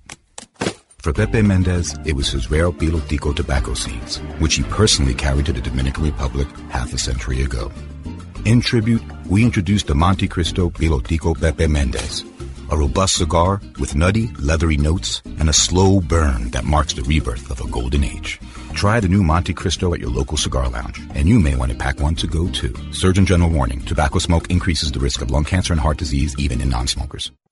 For 0.98 1.12
Pepe 1.12 1.42
Mendez, 1.42 1.94
it 2.04 2.14
was 2.14 2.30
his 2.30 2.50
rare 2.50 2.70
Pilotico 2.72 3.34
tobacco 3.34 3.74
seeds, 3.74 4.16
which 4.40 4.54
he 4.54 4.62
personally 4.64 5.14
carried 5.14 5.46
to 5.46 5.52
the 5.52 5.60
Dominican 5.60 6.04
Republic 6.04 6.48
half 6.70 6.92
a 6.92 6.98
century 6.98 7.42
ago. 7.42 7.70
In 8.44 8.60
tribute, 8.60 9.02
we 9.26 9.44
introduced 9.44 9.86
the 9.86 9.94
Montecristo 9.94 10.72
Pilotico 10.72 11.38
Pepe 11.38 11.66
Mendez, 11.66 12.24
a 12.70 12.76
robust 12.76 13.16
cigar 13.16 13.60
with 13.78 13.94
nutty, 13.94 14.28
leathery 14.38 14.76
notes 14.76 15.22
and 15.38 15.48
a 15.48 15.52
slow 15.52 16.00
burn 16.00 16.50
that 16.50 16.64
marks 16.64 16.94
the 16.94 17.02
rebirth 17.02 17.50
of 17.50 17.60
a 17.60 17.68
golden 17.70 18.02
age. 18.02 18.40
Try 18.76 19.00
the 19.00 19.08
new 19.08 19.22
Montecristo 19.22 19.94
at 19.94 20.00
your 20.00 20.10
local 20.10 20.36
cigar 20.36 20.68
lounge, 20.68 21.00
and 21.14 21.30
you 21.30 21.40
may 21.40 21.56
want 21.56 21.72
to 21.72 21.78
pack 21.78 21.98
one 21.98 22.14
to 22.16 22.26
go 22.26 22.46
too. 22.50 22.74
Surgeon 22.92 23.24
General 23.24 23.48
warning, 23.48 23.80
tobacco 23.80 24.18
smoke 24.18 24.50
increases 24.50 24.92
the 24.92 25.00
risk 25.00 25.22
of 25.22 25.30
lung 25.30 25.44
cancer 25.44 25.72
and 25.72 25.80
heart 25.80 25.96
disease 25.96 26.36
even 26.38 26.60
in 26.60 26.68
non-smokers. 26.68 27.32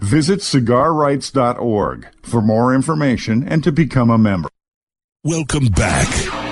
Visit 0.00 0.40
cigarrights.org 0.40 2.08
for 2.22 2.40
more 2.40 2.72
information 2.72 3.46
and 3.48 3.64
to 3.64 3.72
become 3.72 4.10
a 4.10 4.18
member. 4.18 4.48
Welcome 5.24 5.66
back. 5.66 6.08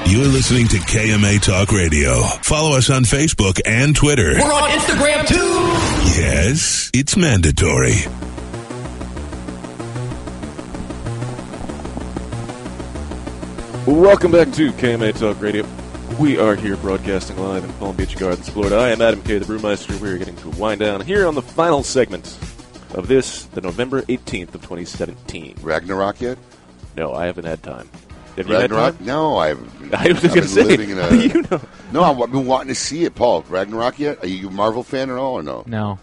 You're 0.09 0.27
listening 0.27 0.66
to 0.68 0.78
KMA 0.78 1.40
Talk 1.40 1.70
Radio. 1.70 2.23
Follow 2.43 2.77
us 2.77 2.90
on 2.90 3.05
Facebook 3.05 3.60
and 3.64 3.94
Twitter. 3.94 4.32
We're 4.35 4.52
on 4.52 4.68
Instagram 4.70 5.28
too. 5.28 6.20
Yes, 6.20 6.90
it's 6.93 7.16
mandatory. 7.16 7.94
Welcome 13.86 14.32
back 14.32 14.51
to 14.55 14.73
KMA 14.73 15.16
Talk 15.16 15.40
Radio. 15.40 15.64
We 16.18 16.36
are 16.36 16.56
here 16.56 16.77
broadcasting 16.77 17.39
live 17.39 17.62
in 17.62 17.73
Palm 17.74 17.94
Beach 17.94 18.16
Gardens, 18.16 18.48
Florida. 18.48 18.74
I 18.74 18.89
am 18.89 19.01
Adam 19.01 19.23
K., 19.23 19.39
the 19.39 19.44
Brewmeister. 19.44 20.01
We're 20.01 20.18
getting 20.18 20.36
to 20.36 20.51
wind 20.51 20.81
down 20.81 21.02
here 21.02 21.28
on 21.28 21.36
the 21.36 21.43
final 21.43 21.85
segment 21.85 22.36
of 22.95 23.09
this, 23.09 23.45
the 23.47 23.61
November 23.61 24.03
18th 24.03 24.55
of 24.55 24.63
2017. 24.63 25.57
Ragnarok 25.63 26.21
yet? 26.21 26.39
No, 26.97 27.13
I 27.15 27.27
haven't 27.27 27.45
had 27.45 27.63
time. 27.63 27.89
Have 28.37 28.49
you 28.49 28.55
had 28.55 28.71
Ragnarok? 28.71 28.97
time? 28.99 29.07
No, 29.07 29.37
I 29.37 29.49
haven't. 29.49 29.95
I 29.95 30.09
was 30.09 30.17
I've 30.17 30.23
gonna 30.23 30.35
been 30.43 30.49
say, 30.49 30.63
living 30.65 30.91
in 30.91 30.99
a- 30.99 31.15
you 31.17 31.43
know. 31.51 31.61
No, 31.93 32.03
I've 32.03 32.21
I've 32.21 32.33
been 32.33 32.47
wanting 32.47 32.69
to 32.69 32.75
see 32.75 33.05
it, 33.05 33.15
Paul. 33.15 33.43
Ragnarok 33.49 33.99
yet? 33.99 34.23
Are 34.23 34.27
you 34.27 34.49
a 34.49 34.51
Marvel 34.51 34.83
fan 34.83 35.11
at 35.11 35.17
all 35.17 35.35
or 35.35 35.43
no? 35.43 35.65
No. 35.67 35.99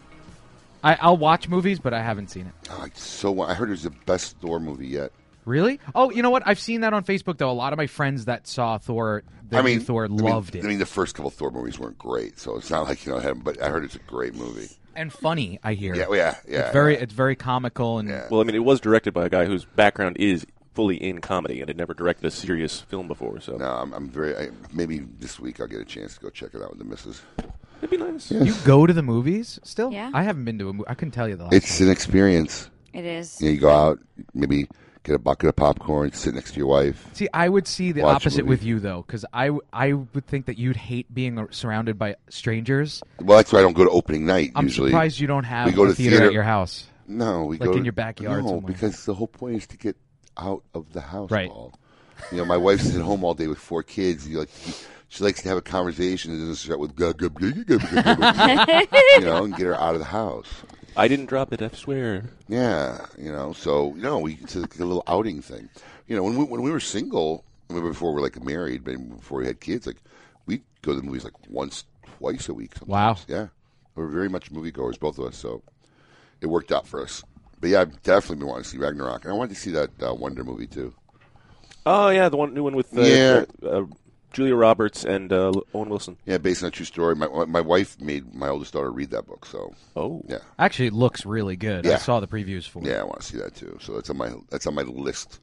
I, 0.83 0.95
I'll 0.99 1.17
watch 1.17 1.47
movies, 1.47 1.79
but 1.79 1.93
I 1.93 2.01
haven't 2.01 2.29
seen 2.29 2.47
it. 2.47 2.53
Oh, 2.69 2.81
I 2.83 2.89
so 2.95 3.41
I 3.41 3.53
heard 3.53 3.69
it 3.69 3.71
was 3.71 3.83
the 3.83 3.91
best 4.05 4.37
Thor 4.39 4.59
movie 4.59 4.87
yet. 4.87 5.11
Really? 5.45 5.79
Oh, 5.95 6.09
you 6.11 6.21
know 6.21 6.29
what? 6.29 6.43
I've 6.45 6.59
seen 6.59 6.81
that 6.81 6.93
on 6.93 7.03
Facebook 7.03 7.37
though. 7.37 7.49
A 7.49 7.53
lot 7.53 7.71
of 7.73 7.77
my 7.77 7.87
friends 7.87 8.25
that 8.25 8.47
saw 8.47 8.77
Thor, 8.77 9.23
the 9.49 9.57
I 9.57 9.61
new 9.61 9.65
mean, 9.67 9.79
Thor, 9.81 10.05
I 10.05 10.07
mean- 10.07 10.17
loved 10.17 10.57
I 10.57 10.61
mean, 10.61 10.79
the 10.79 10.85
first 10.85 11.15
couple 11.15 11.29
Thor 11.31 11.51
movies 11.51 11.77
weren't 11.79 11.97
great, 11.97 12.37
so 12.39 12.57
it's 12.57 12.69
not 12.69 12.83
like 12.87 13.05
you 13.05 13.11
know. 13.11 13.17
I 13.19 13.21
haven't- 13.21 13.43
But 13.43 13.61
I 13.61 13.69
heard 13.69 13.83
it's 13.85 13.95
a 13.95 13.99
great 13.99 14.35
movie. 14.35 14.69
And 14.95 15.11
funny. 15.11 15.59
I 15.63 15.73
hear. 15.73 15.95
Yeah, 15.95 16.05
yeah, 16.11 16.35
yeah, 16.47 16.59
It's 16.61 16.73
very, 16.73 16.93
yeah. 16.93 16.99
it's 17.01 17.13
very 17.13 17.35
comical 17.35 17.99
and 17.99 18.09
Yeah. 18.09 18.27
Well, 18.29 18.41
I 18.41 18.43
mean, 18.43 18.55
it 18.55 18.63
was 18.63 18.79
directed 18.79 19.13
by 19.13 19.25
a 19.25 19.29
guy 19.29 19.45
whose 19.45 19.65
background 19.65 20.17
is 20.19 20.45
fully 20.73 20.95
in 20.95 21.21
comedy 21.21 21.59
and 21.59 21.69
had 21.69 21.77
never 21.77 21.93
directed 21.93 22.25
a 22.25 22.31
serious 22.31 22.81
film 22.81 23.07
before. 23.07 23.39
So 23.39 23.57
No, 23.57 23.65
I'm, 23.65 23.93
I'm 23.93 24.09
very. 24.09 24.35
I, 24.35 24.49
maybe 24.71 24.99
this 25.19 25.39
week 25.39 25.59
I'll 25.59 25.67
get 25.67 25.81
a 25.81 25.85
chance 25.85 26.15
to 26.15 26.19
go 26.19 26.29
check 26.29 26.51
it 26.53 26.61
out 26.61 26.71
with 26.71 26.79
the 26.79 26.85
missus. 26.85 27.21
It'd 27.79 27.89
be 27.89 27.97
nice. 27.97 28.31
You 28.31 28.53
go 28.65 28.87
to 28.87 28.93
the 28.93 29.03
movies 29.03 29.59
still? 29.63 29.91
Yeah. 29.91 30.09
I 30.13 30.23
haven't 30.23 30.45
been 30.45 30.57
to 30.59 30.69
a 30.69 30.73
movie. 30.73 30.87
I 30.87 30.93
couldn't 30.95 31.11
tell 31.11 31.27
you 31.27 31.35
the 31.35 31.43
last. 31.43 31.53
It's 31.53 31.79
an 31.81 31.89
experience. 31.89 32.69
It 32.93 33.05
is. 33.05 33.41
You, 33.41 33.47
know, 33.47 33.53
you 33.53 33.59
go 33.59 33.69
out, 33.69 33.99
maybe 34.33 34.67
get 35.03 35.15
a 35.15 35.19
bucket 35.19 35.49
of 35.49 35.55
popcorn, 35.55 36.11
sit 36.13 36.33
next 36.33 36.51
to 36.53 36.57
your 36.57 36.67
wife. 36.67 37.07
See, 37.13 37.27
I 37.33 37.49
would 37.49 37.67
see 37.67 37.91
the 37.91 38.01
Watch 38.03 38.13
a 38.13 38.15
opposite 38.27 38.45
movie. 38.45 38.49
with 38.49 38.63
you 38.63 38.79
though, 38.79 39.03
because 39.05 39.25
I, 39.33 39.47
w- 39.47 39.61
I 39.71 39.93
would 39.93 40.25
think 40.27 40.45
that 40.47 40.57
you'd 40.57 40.77
hate 40.77 41.13
being 41.13 41.45
surrounded 41.51 41.99
by 41.99 42.15
strangers. 42.29 43.03
Well, 43.21 43.37
that's 43.37 43.51
why 43.51 43.59
I 43.59 43.61
don't 43.63 43.73
go 43.73 43.83
to 43.83 43.89
opening 43.89 44.25
night. 44.25 44.51
I'm 44.55 44.65
usually, 44.65 44.91
surprised 44.91 45.19
you 45.19 45.27
don't 45.27 45.43
have 45.43 45.65
we 45.67 45.73
go 45.73 45.83
a 45.85 45.89
to 45.89 45.95
theater, 45.95 46.23
at 46.25 46.33
your 46.33 46.43
house. 46.43 46.87
No, 47.07 47.43
we 47.45 47.57
like 47.57 47.67
go 47.67 47.71
in 47.73 47.79
to- 47.79 47.83
your 47.83 47.93
backyard 47.93 48.43
No, 48.43 48.49
somewhere. 48.49 48.73
because 48.73 49.05
the 49.05 49.13
whole 49.13 49.27
point 49.27 49.57
is 49.57 49.67
to 49.67 49.77
get 49.77 49.97
out 50.37 50.63
of 50.73 50.91
the 50.93 51.01
house. 51.01 51.29
Right. 51.31 51.49
Paul. 51.49 51.73
You 52.31 52.37
know, 52.37 52.45
my 52.45 52.55
wife's 52.57 52.95
at 52.95 53.01
home 53.01 53.23
all 53.25 53.33
day 53.33 53.47
with 53.47 53.57
four 53.57 53.83
kids. 53.83 54.25
You 54.27 54.39
like, 54.39 54.49
she 55.09 55.23
likes 55.23 55.41
to 55.41 55.49
have 55.49 55.57
a 55.57 55.61
conversation 55.61 56.31
and 56.31 56.39
doesn't 56.39 56.55
start 56.55 56.79
with 56.79 56.93
you 56.97 57.13
know, 59.25 59.43
and 59.43 59.53
get 59.55 59.65
her 59.65 59.75
out 59.75 59.95
of 59.95 59.99
the 59.99 60.05
house. 60.05 60.47
I 60.95 61.07
didn't 61.07 61.25
drop 61.27 61.53
it. 61.53 61.61
I 61.61 61.69
swear. 61.69 62.25
Yeah, 62.47 63.05
you 63.17 63.31
know, 63.31 63.53
so 63.53 63.95
you 63.95 64.01
know, 64.01 64.19
we 64.19 64.37
it's 64.41 64.55
like 64.55 64.75
a 64.79 64.85
little 64.85 65.03
outing 65.07 65.41
thing. 65.41 65.69
You 66.07 66.15
know, 66.15 66.23
when 66.23 66.37
we 66.37 66.45
when 66.45 66.61
we 66.61 66.71
were 66.71 66.79
single, 66.79 67.43
I 67.69 67.73
mean, 67.73 67.83
before 67.83 68.11
we 68.11 68.15
were 68.15 68.21
like 68.21 68.43
married, 68.43 68.83
but 68.83 68.95
before 69.17 69.39
we 69.39 69.47
had 69.47 69.59
kids, 69.59 69.87
like 69.87 69.97
we'd 70.45 70.63
go 70.81 70.93
to 70.93 70.99
the 70.99 71.05
movies 71.05 71.23
like 71.23 71.33
once, 71.49 71.85
twice 72.19 72.49
a 72.49 72.53
week. 72.53 72.75
Sometimes. 72.75 72.89
Wow. 72.89 73.17
Yeah, 73.27 73.47
we're 73.95 74.07
very 74.07 74.29
much 74.29 74.51
moviegoers, 74.51 74.99
both 74.99 75.17
of 75.17 75.25
us. 75.25 75.37
So 75.37 75.63
it 76.41 76.47
worked 76.47 76.71
out 76.71 76.87
for 76.87 77.01
us. 77.01 77.23
But 77.59 77.69
yeah, 77.69 77.81
I've 77.81 78.01
definitely 78.03 78.37
been 78.37 78.47
wanting 78.47 78.63
to 78.63 78.69
see 78.69 78.77
Ragnarok, 78.77 79.23
and 79.23 79.33
I 79.33 79.35
wanted 79.35 79.55
to 79.55 79.61
see 79.61 79.71
that 79.71 79.89
uh, 80.05 80.13
Wonder 80.13 80.43
movie 80.43 80.67
too. 80.67 80.93
Oh 81.85 82.09
yeah, 82.09 82.29
the 82.29 82.37
one 82.37 82.53
new 82.53 82.63
one 82.63 82.75
with 82.75 82.95
uh, 82.97 83.01
Yeah. 83.01 83.45
uh, 83.65 83.83
Julia 84.33 84.55
Roberts 84.55 85.05
and 85.05 85.31
uh, 85.31 85.51
Owen 85.73 85.89
Wilson. 85.89 86.17
Yeah, 86.25 86.39
based 86.39 86.63
on 86.63 86.67
a 86.67 86.71
true 86.71 86.85
story. 86.85 87.15
My 87.15 87.27
my 87.45 87.61
wife 87.61 88.01
made 88.01 88.33
my 88.33 88.49
oldest 88.49 88.73
daughter 88.73 88.91
read 88.91 89.11
that 89.11 89.25
book. 89.27 89.45
So 89.45 89.73
oh 89.95 90.23
yeah, 90.27 90.39
Actually, 90.59 90.87
it 90.87 90.93
looks 90.93 91.25
really 91.25 91.55
good. 91.55 91.87
I 91.87 91.97
saw 91.97 92.19
the 92.19 92.27
previews 92.27 92.67
for 92.67 92.79
it. 92.79 92.85
yeah, 92.87 92.99
I 92.99 93.03
want 93.03 93.21
to 93.21 93.25
see 93.27 93.37
that 93.37 93.55
too. 93.55 93.77
So 93.81 93.93
that's 93.93 94.09
on 94.09 94.17
my 94.17 94.33
that's 94.49 94.67
on 94.67 94.75
my 94.75 94.81
list 94.81 95.39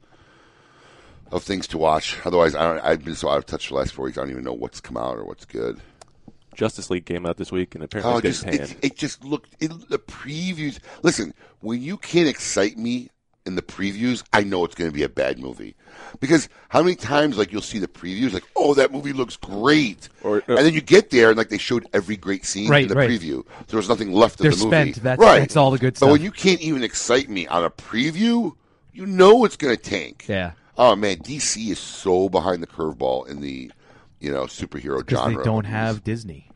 of 1.31 1.43
things 1.43 1.67
to 1.67 1.77
watch. 1.77 2.17
Otherwise, 2.25 2.53
I 2.55 2.63
don't. 2.63 2.79
I've 2.85 3.03
been 3.03 3.15
so 3.15 3.29
out 3.29 3.37
of 3.37 3.45
touch 3.45 3.67
for 3.67 3.73
the 3.73 3.79
last 3.79 3.93
four 3.93 4.05
weeks. 4.05 4.17
I 4.17 4.21
don't 4.21 4.31
even 4.31 4.43
know 4.43 4.53
what's 4.53 4.81
come 4.81 4.97
out 4.97 5.17
or 5.17 5.23
what's 5.25 5.45
good. 5.45 5.79
Justice 6.53 6.89
League 6.89 7.05
came 7.05 7.25
out 7.25 7.37
this 7.37 7.49
week, 7.51 7.75
and 7.75 7.83
apparently 7.85 8.13
Oh, 8.13 8.17
it's 8.17 8.43
just, 8.43 8.73
it, 8.73 8.77
it 8.83 8.97
just 8.97 9.23
looked 9.23 9.55
it, 9.61 9.71
the 9.89 9.97
previews. 9.97 10.79
Listen, 11.01 11.33
when 11.61 11.81
you 11.81 11.95
can't 11.97 12.27
excite 12.27 12.77
me 12.77 13.09
in 13.45 13.55
the 13.55 13.61
previews, 13.61 14.23
I 14.33 14.43
know 14.43 14.63
it's 14.65 14.75
going 14.75 14.89
to 14.89 14.93
be 14.95 15.03
a 15.03 15.09
bad 15.09 15.39
movie. 15.39 15.75
Because 16.19 16.47
how 16.69 16.83
many 16.83 16.95
times 16.95 17.37
like 17.37 17.51
you'll 17.51 17.61
see 17.61 17.79
the 17.79 17.87
previews 17.87 18.33
like, 18.33 18.43
oh, 18.55 18.73
that 18.75 18.91
movie 18.91 19.13
looks 19.13 19.35
great, 19.37 20.09
Or- 20.23 20.37
uh, 20.47 20.55
and 20.55 20.59
then 20.59 20.73
you 20.73 20.81
get 20.81 21.09
there 21.09 21.29
and 21.29 21.37
like 21.37 21.49
they 21.49 21.57
showed 21.57 21.87
every 21.93 22.17
great 22.17 22.45
scene 22.45 22.69
Right, 22.69 22.83
in 22.83 22.89
the 22.89 22.95
right. 22.95 23.09
preview. 23.09 23.43
So 23.45 23.63
there 23.69 23.77
was 23.77 23.89
nothing 23.89 24.11
left 24.11 24.37
They're 24.39 24.51
of 24.51 24.59
the 24.59 24.65
movie. 24.65 24.91
spent. 24.93 25.03
That's- 25.03 25.19
right, 25.19 25.39
that's 25.39 25.55
all 25.55 25.71
the 25.71 25.79
good 25.79 25.97
stuff. 25.97 26.07
But 26.07 26.13
when 26.13 26.21
you 26.21 26.31
can't 26.31 26.61
even 26.61 26.83
excite 26.83 27.29
me 27.29 27.47
on 27.47 27.63
a 27.63 27.69
preview, 27.69 28.55
you 28.93 29.05
know 29.05 29.43
it's 29.45 29.57
going 29.57 29.75
to 29.75 29.81
tank. 29.81 30.25
Yeah. 30.27 30.51
Oh 30.77 30.95
man, 30.95 31.17
DC 31.17 31.69
is 31.71 31.79
so 31.79 32.29
behind 32.29 32.61
the 32.61 32.67
curveball 32.67 33.27
in 33.27 33.41
the 33.41 33.71
you 34.19 34.31
know 34.31 34.43
superhero 34.43 34.99
Because 34.99 35.17
genre. 35.23 35.37
they 35.39 35.43
don't 35.43 35.55
movies. 35.65 35.71
have 35.71 36.03
Disney. 36.03 36.47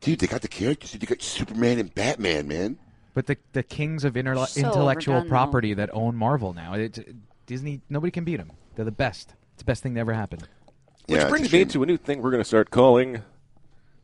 Dude, 0.00 0.18
they 0.18 0.26
got 0.26 0.42
the 0.42 0.48
characters. 0.48 0.92
They 0.92 1.06
got 1.06 1.22
Superman 1.22 1.78
and 1.78 1.94
Batman, 1.94 2.46
man. 2.46 2.78
But 3.14 3.26
the 3.26 3.36
the 3.52 3.62
kings 3.62 4.04
of 4.04 4.14
interle- 4.14 4.46
So 4.48 4.60
intellectual 4.60 5.14
overdone, 5.14 5.28
though. 5.28 5.30
property 5.30 5.74
that 5.74 5.90
own 5.92 6.16
Marvel 6.16 6.52
now, 6.52 6.74
it, 6.74 6.98
Disney, 7.46 7.80
nobody 7.88 8.10
can 8.10 8.24
beat 8.24 8.36
them. 8.36 8.50
They're 8.74 8.84
the 8.84 8.90
best. 8.90 9.34
It's 9.54 9.62
the 9.62 9.64
best 9.66 9.82
thing 9.82 9.94
that 9.94 10.00
ever 10.00 10.12
happened. 10.12 10.48
Which 11.06 11.20
Yeah, 11.20 11.28
brings 11.28 11.52
me 11.52 11.64
to 11.64 11.82
a 11.82 11.86
new 11.86 11.96
thing 11.96 12.22
we're 12.22 12.30
going 12.30 12.40
to 12.42 12.44
start 12.48 12.70
calling 12.70 13.22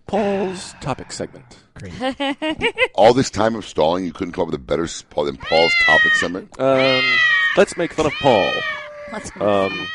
Paul's 0.07 0.75
topic 0.81 1.11
segment. 1.13 1.59
Great. 1.75 1.93
All 2.95 3.15
this 3.15 3.31
time 3.31 3.55
of 3.55 3.65
stalling, 3.65 4.05
you 4.05 4.13
couldn't 4.13 4.33
come 4.33 4.43
up 4.43 4.47
with 4.49 4.55
a 4.57 4.59
better 4.59 4.85
s- 4.85 5.03
Paul 5.09 5.25
than 5.25 5.37
Paul's 5.37 5.73
topic 5.87 6.15
segment. 6.15 6.61
Um, 6.61 7.03
let's 7.57 7.77
make 7.77 7.93
fun 7.93 8.07
of 8.07 8.13
Paul. 8.21 8.53
Let's 9.13 9.31
go. 9.31 9.67
Um, 9.67 9.89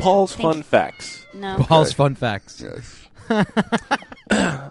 Paul's 0.00 0.32
Thank 0.34 0.42
fun 0.42 0.56
you. 0.58 0.62
facts. 0.64 1.26
no. 1.34 1.56
Paul's 1.60 1.92
fun 1.92 2.14
facts. 2.14 2.60
Yes. 2.60 3.03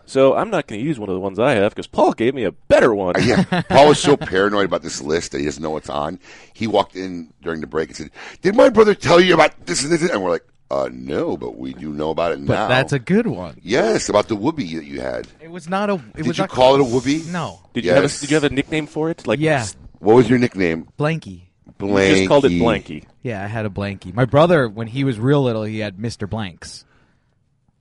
So 0.05 0.35
I'm 0.35 0.49
not 0.49 0.67
going 0.67 0.81
to 0.81 0.85
use 0.85 0.99
one 0.99 1.09
of 1.09 1.13
the 1.15 1.19
ones 1.19 1.39
I 1.39 1.53
have 1.53 1.73
because 1.73 1.87
Paul 1.87 2.11
gave 2.13 2.33
me 2.35 2.43
a 2.43 2.51
better 2.51 2.93
one. 2.93 3.15
Yeah, 3.23 3.61
Paul 3.69 3.87
was 3.89 3.99
so 3.99 4.17
paranoid 4.17 4.65
about 4.65 4.81
this 4.81 5.01
list 5.01 5.31
that 5.31 5.39
he 5.39 5.45
doesn't 5.45 5.63
know 5.63 5.69
what's 5.69 5.89
on. 5.89 6.19
He 6.53 6.67
walked 6.67 6.95
in 6.95 7.31
during 7.41 7.61
the 7.61 7.67
break 7.67 7.89
and 7.89 7.95
said, 7.97 8.11
"Did 8.41 8.55
my 8.55 8.69
brother 8.69 8.93
tell 8.95 9.19
you 9.21 9.33
about 9.33 9.65
this 9.65 9.83
and 9.83 9.91
this?" 9.91 10.07
And 10.07 10.21
we're 10.21 10.31
like, 10.31 10.45
"Uh, 10.69 10.89
no, 10.91 11.37
but 11.37 11.57
we 11.57 11.73
do 11.73 11.93
know 11.93 12.09
about 12.09 12.33
it 12.33 12.45
But 12.45 12.53
now." 12.55 12.67
that's 12.67 12.91
a 12.93 12.99
good 12.99 13.27
one. 13.27 13.57
yes, 13.63 14.09
about 14.09 14.27
the 14.27 14.35
whoopee 14.35 14.75
that 14.75 14.85
you 14.85 14.99
had. 15.01 15.27
It 15.39 15.49
was 15.49 15.69
not 15.69 15.89
a. 15.89 15.93
It 15.93 16.15
Did 16.17 16.27
was 16.27 16.37
you 16.37 16.43
not- 16.43 16.49
call 16.49 16.75
it 16.75 16.81
a 16.81 16.83
whoopee? 16.83 17.23
No. 17.31 17.61
Did 17.73 17.85
you 17.85 17.91
have 17.91 18.03
a, 18.03 18.07
Did 18.09 18.29
you 18.29 18.35
have 18.35 18.43
a 18.43 18.49
nickname 18.49 18.87
for 18.87 19.09
it? 19.09 19.25
Like 19.25 19.39
Yeah. 19.39 19.65
What 19.99 20.15
was 20.15 20.29
your 20.29 20.39
nickname? 20.39 20.89
Blanky. 20.99 21.43
Blanky. 21.79 22.09
you 22.09 22.15
just 22.17 22.27
called 22.27 22.45
it 22.45 22.51
Blanky. 22.51 23.05
Yeah, 23.21 23.41
I 23.43 23.47
had 23.47 23.65
a 23.65 23.69
blanky. 23.69 24.13
My 24.13 24.25
brother, 24.25 24.67
when 24.67 24.87
he 24.87 25.03
was 25.05 25.17
real 25.17 25.41
little, 25.41 25.63
he 25.63 25.79
had 25.79 25.97
Mister 25.97 26.27
Blanks. 26.27 26.83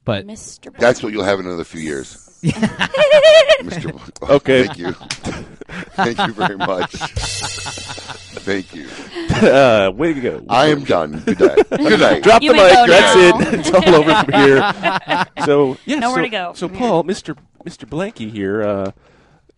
But 0.04 0.26
Mr. 0.26 0.76
That's 0.78 1.02
what 1.02 1.12
you'll 1.12 1.24
have 1.24 1.38
in 1.40 1.46
another 1.46 1.64
few 1.64 1.80
years. 1.80 2.16
Mr. 2.42 3.92
Bl- 3.92 3.98
oh, 4.22 4.34
Okay. 4.36 4.64
Thank 4.66 4.78
you. 4.78 4.92
Thank 4.92 6.18
you 6.18 6.32
very 6.32 6.56
much. 6.56 6.90
Thank 8.42 8.74
you. 8.74 8.88
uh, 9.48 9.92
way 9.94 10.12
to 10.12 10.20
go. 10.20 10.44
I 10.48 10.66
am 10.68 10.82
done. 10.84 11.20
Good 11.20 11.38
night. 11.40 11.70
Good 11.70 12.00
night. 12.00 12.22
Drop 12.24 12.42
You 12.42 12.50
the 12.50 12.56
may 12.56 12.64
mic. 12.64 12.74
go 12.74 12.86
That's 12.88 13.16
now. 13.16 13.38
it. 13.48 13.54
It's 13.60 13.70
all 13.70 13.94
over 13.94 14.14
from 14.24 14.32
here. 14.34 15.24
So 15.44 15.78
yeah, 15.86 15.98
Nowhere 16.00 16.16
so, 16.16 16.22
to 16.22 16.28
go 16.28 16.52
So 16.54 16.68
Paul, 16.68 17.04
Mister 17.04 17.36
Mister 17.64 17.86
Blanky 17.86 18.28
here, 18.30 18.62
uh, 18.62 18.90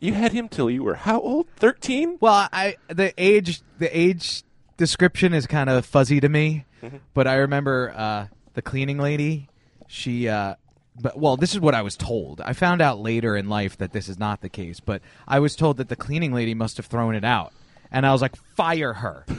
you 0.00 0.12
had 0.12 0.32
him 0.32 0.48
till 0.50 0.68
you 0.70 0.82
were 0.82 0.94
how 0.96 1.20
old? 1.20 1.48
Thirteen. 1.56 2.18
well, 2.20 2.48
I 2.52 2.76
the 2.88 3.14
age 3.16 3.62
the 3.78 3.96
age 3.98 4.42
description 4.76 5.32
is 5.32 5.46
kind 5.46 5.70
of 5.70 5.86
fuzzy 5.86 6.20
to 6.20 6.28
me. 6.28 6.66
Mm-hmm. 6.82 6.98
But 7.14 7.26
I 7.26 7.36
remember 7.36 7.94
uh, 7.96 8.26
the 8.52 8.60
cleaning 8.62 8.98
lady. 8.98 9.48
She. 9.88 10.28
Uh, 10.28 10.54
but 11.00 11.18
well, 11.18 11.36
this 11.36 11.52
is 11.54 11.60
what 11.60 11.74
I 11.74 11.82
was 11.82 11.96
told. 11.96 12.40
I 12.40 12.52
found 12.52 12.80
out 12.80 13.00
later 13.00 13.36
in 13.36 13.48
life 13.48 13.76
that 13.78 13.92
this 13.92 14.08
is 14.08 14.18
not 14.18 14.40
the 14.42 14.48
case. 14.48 14.78
But 14.80 15.02
I 15.26 15.40
was 15.40 15.56
told 15.56 15.78
that 15.78 15.88
the 15.88 15.96
cleaning 15.96 16.32
lady 16.32 16.54
must 16.54 16.76
have 16.76 16.86
thrown 16.86 17.14
it 17.14 17.24
out, 17.24 17.52
and 17.90 18.06
I 18.06 18.12
was 18.12 18.22
like, 18.22 18.36
"Fire 18.54 18.92
her!" 18.94 19.24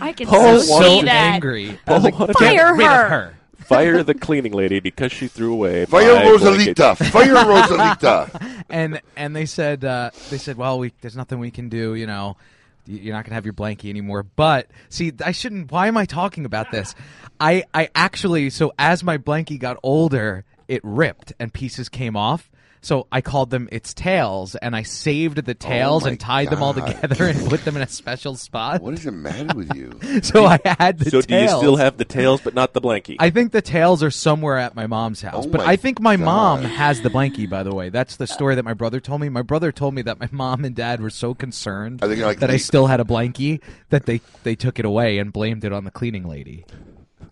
I 0.00 0.12
can 0.12 0.26
Paul 0.26 0.40
I 0.56 0.58
so 0.58 0.80
see 0.80 1.00
so 1.00 1.04
that. 1.06 1.34
angry. 1.34 1.68
I 1.68 1.70
was 1.70 1.78
Paul 1.86 2.00
like, 2.00 2.18
wanted 2.18 2.36
"Get 2.38 2.56
to- 2.56 2.72
rid 2.72 2.86
Fire 2.86 3.04
of 3.04 3.10
her. 3.10 3.34
Fire 3.58 4.02
the 4.02 4.14
cleaning 4.14 4.52
lady 4.52 4.78
because 4.80 5.10
she 5.10 5.26
threw 5.26 5.52
away. 5.54 5.86
Fire 5.86 6.14
my 6.16 6.22
Rosalita! 6.24 6.74
blanket. 6.76 7.06
Fire 7.06 7.34
Rosalita! 7.34 8.64
and 8.70 9.00
and 9.16 9.34
they 9.34 9.46
said 9.46 9.84
uh, 9.84 10.10
they 10.30 10.36
said, 10.38 10.56
well, 10.58 10.78
we, 10.78 10.92
there's 11.00 11.16
nothing 11.16 11.38
we 11.38 11.50
can 11.50 11.68
do. 11.70 11.94
You 11.94 12.06
know, 12.06 12.36
Y- 12.36 12.53
you're 12.86 13.14
not 13.14 13.24
gonna 13.24 13.34
have 13.34 13.44
your 13.44 13.54
blankie 13.54 13.90
anymore. 13.90 14.22
But 14.22 14.68
see, 14.88 15.12
I 15.24 15.32
shouldn't. 15.32 15.70
Why 15.70 15.88
am 15.88 15.96
I 15.96 16.04
talking 16.04 16.44
about 16.44 16.70
this? 16.70 16.94
I 17.40 17.64
I 17.72 17.88
actually 17.94 18.50
so 18.50 18.72
as 18.78 19.02
my 19.02 19.18
blankie 19.18 19.58
got 19.58 19.78
older, 19.82 20.44
it 20.68 20.80
ripped 20.84 21.32
and 21.38 21.52
pieces 21.52 21.88
came 21.88 22.16
off. 22.16 22.50
So 22.84 23.06
I 23.10 23.22
called 23.22 23.48
them 23.48 23.66
its 23.72 23.94
tails, 23.94 24.56
and 24.56 24.76
I 24.76 24.82
saved 24.82 25.42
the 25.42 25.54
tails 25.54 26.04
Oh 26.04 26.08
and 26.08 26.20
tied 26.20 26.50
them 26.50 26.62
all 26.62 26.74
together 26.74 27.24
and 27.24 27.48
put 27.48 27.64
them 27.64 27.76
in 27.76 27.82
a 27.82 27.88
special 27.88 28.36
spot. 28.36 28.82
What 28.82 28.92
is 28.92 29.04
the 29.04 29.12
matter 29.12 29.56
with 29.56 29.74
you? 29.74 29.98
so 30.22 30.44
I 30.44 30.60
had 30.62 30.98
the 30.98 31.08
So 31.08 31.22
do 31.22 31.34
you 31.34 31.48
still 31.48 31.76
have 31.76 31.96
the 31.96 32.04
tails, 32.04 32.42
but 32.42 32.52
not 32.52 32.74
the 32.74 32.82
blankie? 32.82 33.16
I 33.18 33.30
think 33.30 33.52
the 33.52 33.62
tails 33.62 34.02
are 34.02 34.10
somewhere 34.10 34.58
at 34.58 34.74
my 34.74 34.86
mom's 34.86 35.24
oh 35.24 35.28
house, 35.30 35.46
Oh 35.46 35.48
but 35.48 35.62
I 35.62 35.76
think 35.76 35.98
my 35.98 36.18
mom 36.18 36.62
has 36.62 37.00
the 37.00 37.08
blankie. 37.08 37.48
By 37.48 37.62
the 37.62 37.74
way, 37.74 37.88
that's 37.88 38.16
the 38.16 38.26
story 38.26 38.54
that 38.56 38.66
my 38.66 38.74
brother 38.74 39.00
told 39.00 39.22
me. 39.22 39.30
My 39.30 39.40
brother 39.40 39.72
told 39.72 39.94
me 39.94 40.02
that 40.02 40.20
my 40.20 40.28
mom 40.30 40.66
and 40.66 40.76
dad 40.76 41.00
were 41.00 41.08
so 41.08 41.32
concerned 41.32 42.02
like, 42.02 42.40
that 42.40 42.50
I 42.50 42.58
still 42.58 42.86
had 42.86 43.00
a 43.00 43.04
blankie 43.04 43.62
that 43.88 44.04
they 44.04 44.20
they 44.42 44.56
took 44.56 44.78
it 44.78 44.84
away 44.84 45.16
and 45.16 45.32
blamed 45.32 45.64
it 45.64 45.72
on 45.72 45.84
the 45.84 45.90
cleaning 45.90 46.28
lady. 46.28 46.66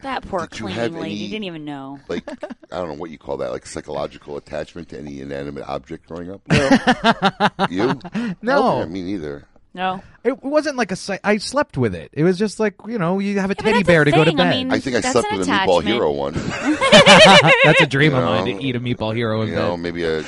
That 0.03 0.23
poor 0.29 0.41
Did 0.41 0.51
cleaning 0.51 0.95
lady 1.01 1.15
any- 1.17 1.29
didn't 1.29 1.45
even 1.45 1.65
know. 1.65 2.01
Like, 2.09 2.29
I 2.31 2.77
don't 2.77 2.89
know 2.89 2.95
what 2.95 3.11
you 3.11 3.19
call 3.19 3.37
that, 3.39 3.51
like 3.53 3.67
psychological 3.67 4.37
attachment 4.37 4.89
to 4.91 4.99
any 4.99 5.21
inanimate 5.21 5.65
object 5.69 6.07
growing 6.09 6.31
up? 6.31 6.41
No. 6.49 7.67
you? 7.71 8.01
No. 8.43 8.81
Okay, 8.83 8.91
me 8.91 9.03
neither. 9.03 9.47
No, 9.75 10.03
it 10.23 10.43
wasn't 10.43 10.77
like 10.77 10.93
a. 10.93 10.97
I 11.25 11.39
slept 11.39 11.79
with 11.79 11.95
it. 11.95 12.11
It 12.13 12.25
was 12.25 12.39
just 12.39 12.61
like 12.61 12.75
you 12.87 12.99
know, 12.99 13.21
you 13.21 13.39
have 13.41 13.51
a 13.51 13.55
but 13.55 13.65
teddy 13.65 13.83
bear 13.83 14.05
to 14.05 14.11
go 14.11 14.23
to 14.23 14.31
thing. 14.31 14.39
I 14.39 14.45
bed. 14.45 14.51
mean, 14.51 14.71
I 14.71 14.79
think 14.81 14.97
I 14.97 15.01
slept 15.01 15.33
an 15.33 15.39
with 15.39 15.49
a 15.49 15.51
Meatball. 15.51 15.83
Hero 15.83 16.13
one. 16.13 16.35
That's 17.65 17.81
a 17.81 17.87
dream 17.87 18.13
You 18.13 18.19
of 18.19 18.25
mine 18.25 18.45
to 18.57 18.63
eat 18.63 18.77
a 18.77 18.81
meatball 18.81 19.15
hero 19.15 19.41
in 19.41 19.49
You 19.49 19.55
bed. 19.55 19.61
know, 19.63 19.77
maybe 19.79 20.05
a 20.05 20.25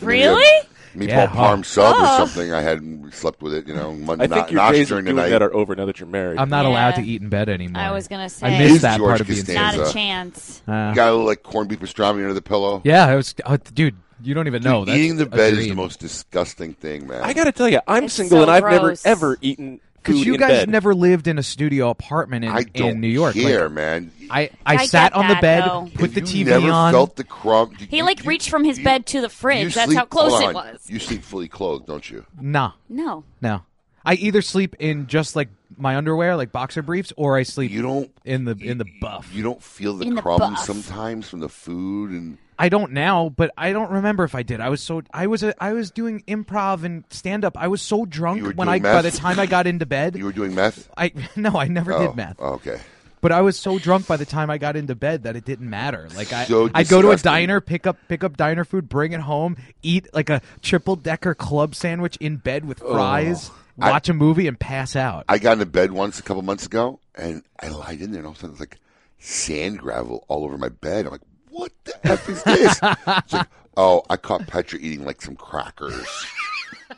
Really? 0.00 0.42
maybe 0.42 0.68
a 0.94 1.04
Yeah, 1.04 1.26
meatball 1.26 1.30
parm 1.30 1.56
huh. 1.58 1.62
sub 1.64 1.96
Oh. 1.98 2.02
or 2.02 2.26
something. 2.26 2.52
I 2.52 2.60
had 2.60 2.82
slept 3.12 3.42
with 3.42 3.54
it. 3.54 3.66
You 3.68 3.74
know, 3.74 3.92
mon- 3.94 4.20
I 4.20 4.26
think 4.26 4.30
not, 4.30 4.50
your 4.52 4.56
not 4.62 4.72
days 4.72 4.90
of 4.90 4.96
the 4.98 5.02
doing 5.04 5.16
night. 5.16 5.28
that 5.30 5.42
are 5.42 5.52
over 5.54 5.74
now 5.76 5.84
that 5.86 6.00
you're 6.00 6.08
married. 6.08 6.38
I'm 6.38 6.48
not 6.50 6.64
allowed 6.66 6.96
to 6.96 7.02
eat 7.02 7.20
in 7.22 7.28
bed 7.28 7.48
anymore. 7.48 7.82
I 7.82 7.90
was 7.92 8.08
gonna 8.08 8.28
say. 8.28 8.46
I 8.46 8.58
missed 8.58 8.82
that 8.82 8.98
George 8.98 9.08
part 9.08 9.20
of 9.20 9.26
being 9.28 9.44
Not 9.54 9.74
a 9.76 9.92
chance. 9.92 10.62
Uh, 10.66 10.92
Got 10.94 11.08
a 11.08 11.10
little 11.12 11.26
like 11.26 11.42
corned 11.42 11.68
beef 11.68 11.80
pastrami 11.80 12.22
under 12.22 12.34
the 12.34 12.42
pillow. 12.42 12.80
yeah, 12.84 13.10
it 13.12 13.16
was. 13.16 13.34
Oh, 13.46 13.56
dude, 13.56 13.96
you 14.22 14.34
don't 14.34 14.46
even 14.46 14.62
know. 14.62 14.80
Dude, 14.80 14.88
That's 14.88 14.98
eating 14.98 15.16
the 15.16 15.24
a 15.24 15.26
bed 15.26 15.54
is 15.54 15.68
the 15.68 15.74
most 15.74 16.00
disgusting 16.00 16.74
thing, 16.74 17.06
man. 17.06 17.22
I 17.22 17.32
got 17.32 17.44
to 17.44 17.52
tell 17.52 17.68
you, 17.68 17.80
I'm 17.86 18.04
It's 18.04 18.14
single 18.14 18.38
so 18.38 18.42
and 18.42 18.50
I've 18.50 18.64
never 18.64 18.94
ever 19.04 19.36
eaten 19.40 19.80
Because 20.02 20.24
you 20.24 20.38
guys 20.38 20.48
bed. 20.60 20.68
never 20.70 20.94
lived 20.94 21.26
in 21.28 21.38
a 21.38 21.42
studio 21.42 21.90
apartment 21.90 22.44
in, 22.44 22.50
I 22.50 22.62
don't 22.62 22.90
in 22.90 23.00
New 23.00 23.08
York. 23.08 23.34
Like, 23.36 23.70
man. 23.72 24.10
I, 24.30 24.42
I, 24.64 24.76
I 24.76 24.86
sat 24.86 25.12
get 25.12 25.18
on 25.18 25.28
the 25.28 25.34
bed, 25.36 25.64
though. 25.64 25.88
put 25.94 26.04
If 26.10 26.14
the 26.14 26.20
you 26.20 26.44
TV 26.44 26.48
never 26.48 26.70
on. 26.70 26.92
felt 26.92 27.16
the 27.16 27.24
crumb. 27.24 27.72
you- 27.78 27.86
He 27.90 28.02
like 28.02 28.22
you- 28.24 28.28
reached 28.28 28.50
from 28.50 28.64
his 28.64 28.78
you- 28.78 28.84
bed 28.84 29.06
to 29.06 29.20
the 29.20 29.28
fridge. 29.28 29.74
That's 29.74 29.86
sleep- 29.86 29.98
how 29.98 30.04
close 30.06 30.40
it 30.40 30.54
was. 30.54 30.80
You 30.88 30.98
sleep 30.98 31.22
fully 31.22 31.48
clothed, 31.48 31.86
don't 31.86 32.08
you? 32.10 32.24
no, 32.40 32.72
No. 32.88 33.24
no. 33.40 33.62
I 34.04 34.14
either 34.14 34.40
sleep 34.40 34.76
in 34.78 35.06
just 35.06 35.36
like 35.36 35.48
my 35.76 35.96
underwear, 35.96 36.34
like 36.36 36.50
boxer 36.52 36.80
briefs, 36.82 37.12
or 37.16 37.36
I 37.36 37.42
sleep 37.42 37.70
You 37.70 37.82
don't 37.82 38.10
in 38.24 38.44
the 38.44 38.56
in 38.58 38.78
the 38.78 38.86
buff. 39.00 39.30
You 39.34 39.42
don't 39.42 39.62
feel 39.62 39.94
the 39.96 40.06
In 40.06 40.16
crumbs 40.16 40.38
buff. 40.40 40.64
sometimes 40.64 41.28
from 41.28 41.40
the 41.40 41.48
food 41.48 42.10
and 42.12 42.38
I 42.58 42.68
don't 42.68 42.92
now, 42.92 43.28
but 43.28 43.52
I 43.56 43.72
don't 43.72 43.90
remember 43.90 44.24
if 44.24 44.34
I 44.34 44.42
did. 44.42 44.60
I 44.60 44.68
was 44.68 44.82
so 44.82 45.02
I 45.12 45.28
was 45.28 45.42
a, 45.42 45.54
I 45.62 45.72
was 45.72 45.90
doing 45.90 46.22
improv 46.26 46.82
and 46.82 47.04
stand 47.10 47.44
up. 47.44 47.56
I 47.56 47.68
was 47.68 47.80
so 47.80 48.04
drunk 48.04 48.56
when 48.56 48.68
I 48.68 48.78
doing 48.78 48.92
by 48.94 49.02
the 49.02 49.12
time 49.12 49.38
I 49.38 49.46
got 49.46 49.66
into 49.66 49.86
bed. 49.86 50.16
you 50.16 50.24
were 50.24 50.32
doing 50.32 50.54
meth. 50.54 50.90
I 50.96 51.12
no, 51.36 51.50
I 51.50 51.68
never 51.68 51.92
oh, 51.92 52.06
did 52.06 52.16
meth. 52.16 52.36
oh, 52.40 52.54
okay. 52.54 52.80
But 53.20 53.32
I 53.32 53.40
was 53.40 53.58
so 53.58 53.78
drunk 53.78 54.06
by 54.06 54.16
the 54.16 54.24
time 54.24 54.48
I 54.48 54.58
got 54.58 54.76
into 54.76 54.94
bed 54.94 55.24
that 55.24 55.34
it 55.34 55.44
didn't 55.44 55.68
matter. 55.68 56.08
Like 56.14 56.32
I, 56.32 56.44
So 56.44 56.70
I'd 56.72 56.88
go 56.88 57.02
to 57.02 57.10
a 57.10 57.16
diner, 57.16 57.60
pick 57.60 57.86
up 57.86 57.96
pick 58.08 58.24
up 58.24 58.36
diner 58.36 58.64
food, 58.64 58.88
bring 58.88 59.12
it 59.12 59.20
home, 59.20 59.56
eat 59.82 60.08
like 60.12 60.30
a 60.30 60.40
triple 60.62 60.96
decker 60.96 61.34
club 61.34 61.74
sandwich 61.74 62.16
in 62.16 62.36
bed 62.36 62.64
with 62.64 62.82
oh. 62.82 62.92
fries, 62.92 63.50
I- 63.80 63.90
watch 63.90 64.08
a 64.08 64.14
movie, 64.14 64.48
and 64.48 64.58
pass 64.58 64.96
out. 64.96 65.24
I 65.28 65.38
got 65.38 65.52
into 65.54 65.66
bed 65.66 65.92
once 65.92 66.18
a 66.18 66.22
couple 66.22 66.42
months 66.42 66.66
ago, 66.66 66.98
and 67.14 67.42
I 67.60 67.68
lied 67.68 68.00
in 68.00 68.10
there, 68.10 68.20
and 68.20 68.26
all 68.26 68.32
of 68.32 68.38
a 68.38 68.40
sudden 68.40 68.54
it's 68.54 68.60
like 68.60 68.78
sand 69.18 69.78
gravel 69.78 70.24
all 70.28 70.44
over 70.44 70.56
my 70.56 70.68
bed. 70.68 71.06
I'm 71.06 71.12
like, 71.12 71.20
what 71.58 71.72
the 71.84 72.06
f 72.06 72.28
is 72.28 72.42
this? 72.44 72.80
Like, 72.82 73.46
oh, 73.76 74.02
I 74.08 74.16
caught 74.16 74.46
Petra 74.46 74.78
eating 74.78 75.04
like 75.04 75.20
some 75.22 75.36
crackers. 75.36 76.06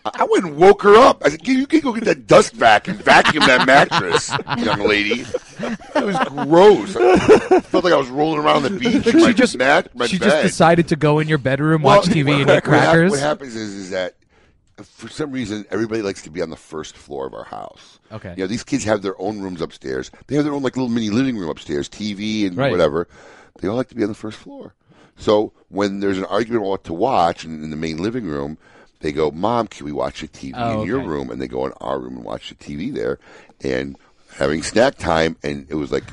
I 0.04 0.10
I 0.14 0.24
went 0.30 0.44
and 0.44 0.56
woke 0.56 0.82
her 0.82 0.94
up. 0.96 1.22
I 1.24 1.30
said, 1.30 1.46
"You 1.46 1.66
can 1.66 1.80
go 1.80 1.92
get 1.92 2.04
that 2.04 2.26
dust 2.26 2.52
vac 2.52 2.86
and 2.88 2.96
vacuum 3.02 3.44
that 3.46 3.66
mattress, 3.66 4.30
young 4.58 4.80
lady." 4.86 5.22
It 5.22 6.04
was 6.04 6.18
gross. 6.28 6.96
I 6.96 7.60
felt 7.60 7.84
like 7.84 7.92
I 7.92 7.96
was 7.96 8.08
rolling 8.08 8.40
around 8.40 8.62
the 8.62 8.70
beach. 8.70 9.04
Like 9.06 9.14
my 9.14 9.28
she 9.28 9.34
just 9.34 9.58
mat, 9.58 9.94
my 9.94 10.06
she 10.06 10.18
bed. 10.18 10.26
just 10.30 10.42
decided 10.42 10.88
to 10.88 10.96
go 10.96 11.18
in 11.18 11.28
your 11.28 11.38
bedroom, 11.38 11.82
Well, 11.82 11.98
watch 11.98 12.06
TV, 12.06 12.40
and 12.40 12.50
eat 12.50 12.62
crackers. 12.64 13.10
What 13.10 13.20
happens 13.20 13.56
is, 13.56 13.74
is 13.74 13.90
that 13.90 14.14
uh, 14.78 14.84
for 14.84 15.08
some 15.08 15.32
reason 15.32 15.64
everybody 15.70 16.02
likes 16.02 16.22
to 16.22 16.30
be 16.30 16.40
on 16.40 16.50
the 16.50 16.56
first 16.56 16.96
floor 16.96 17.26
of 17.26 17.34
our 17.34 17.44
house. 17.44 17.98
Okay. 18.12 18.30
You 18.36 18.44
know, 18.44 18.46
these 18.46 18.64
kids 18.64 18.84
have 18.84 19.02
their 19.02 19.20
own 19.20 19.40
rooms 19.40 19.60
upstairs. 19.60 20.10
They 20.28 20.36
have 20.36 20.44
their 20.44 20.54
own 20.54 20.62
like 20.62 20.76
little 20.76 20.88
mini 20.90 21.10
living 21.10 21.36
room 21.36 21.50
upstairs, 21.50 21.88
TV 21.88 22.46
and 22.46 22.56
Right. 22.56 22.70
whatever. 22.70 23.08
They 23.60 23.68
all 23.68 23.76
like 23.76 23.88
to 23.88 23.94
be 23.94 24.02
on 24.02 24.08
the 24.08 24.14
first 24.14 24.38
floor. 24.38 24.74
So 25.16 25.52
when 25.68 26.00
there's 26.00 26.18
an 26.18 26.24
argument 26.24 26.62
about 26.62 26.70
what 26.70 26.84
to 26.84 26.92
watch 26.94 27.44
in, 27.44 27.62
in 27.62 27.70
the 27.70 27.76
main 27.76 27.98
living 27.98 28.24
room, 28.26 28.56
they 29.00 29.12
go, 29.12 29.30
"Mom, 29.30 29.66
can 29.66 29.84
we 29.86 29.92
watch 29.92 30.20
the 30.22 30.28
TV 30.28 30.54
Oh, 30.56 30.80
in 30.82 30.86
your 30.86 31.00
room?" 31.00 31.30
And 31.30 31.40
they 31.40 31.48
go 31.48 31.66
in 31.66 31.72
our 31.80 31.98
room 31.98 32.16
and 32.16 32.24
watch 32.24 32.48
the 32.50 32.54
TV 32.54 32.92
there, 32.92 33.18
and 33.62 33.96
having 34.34 34.62
snack 34.62 34.96
time, 34.96 35.36
and 35.42 35.66
it 35.68 35.74
was 35.74 35.92
like. 35.92 36.04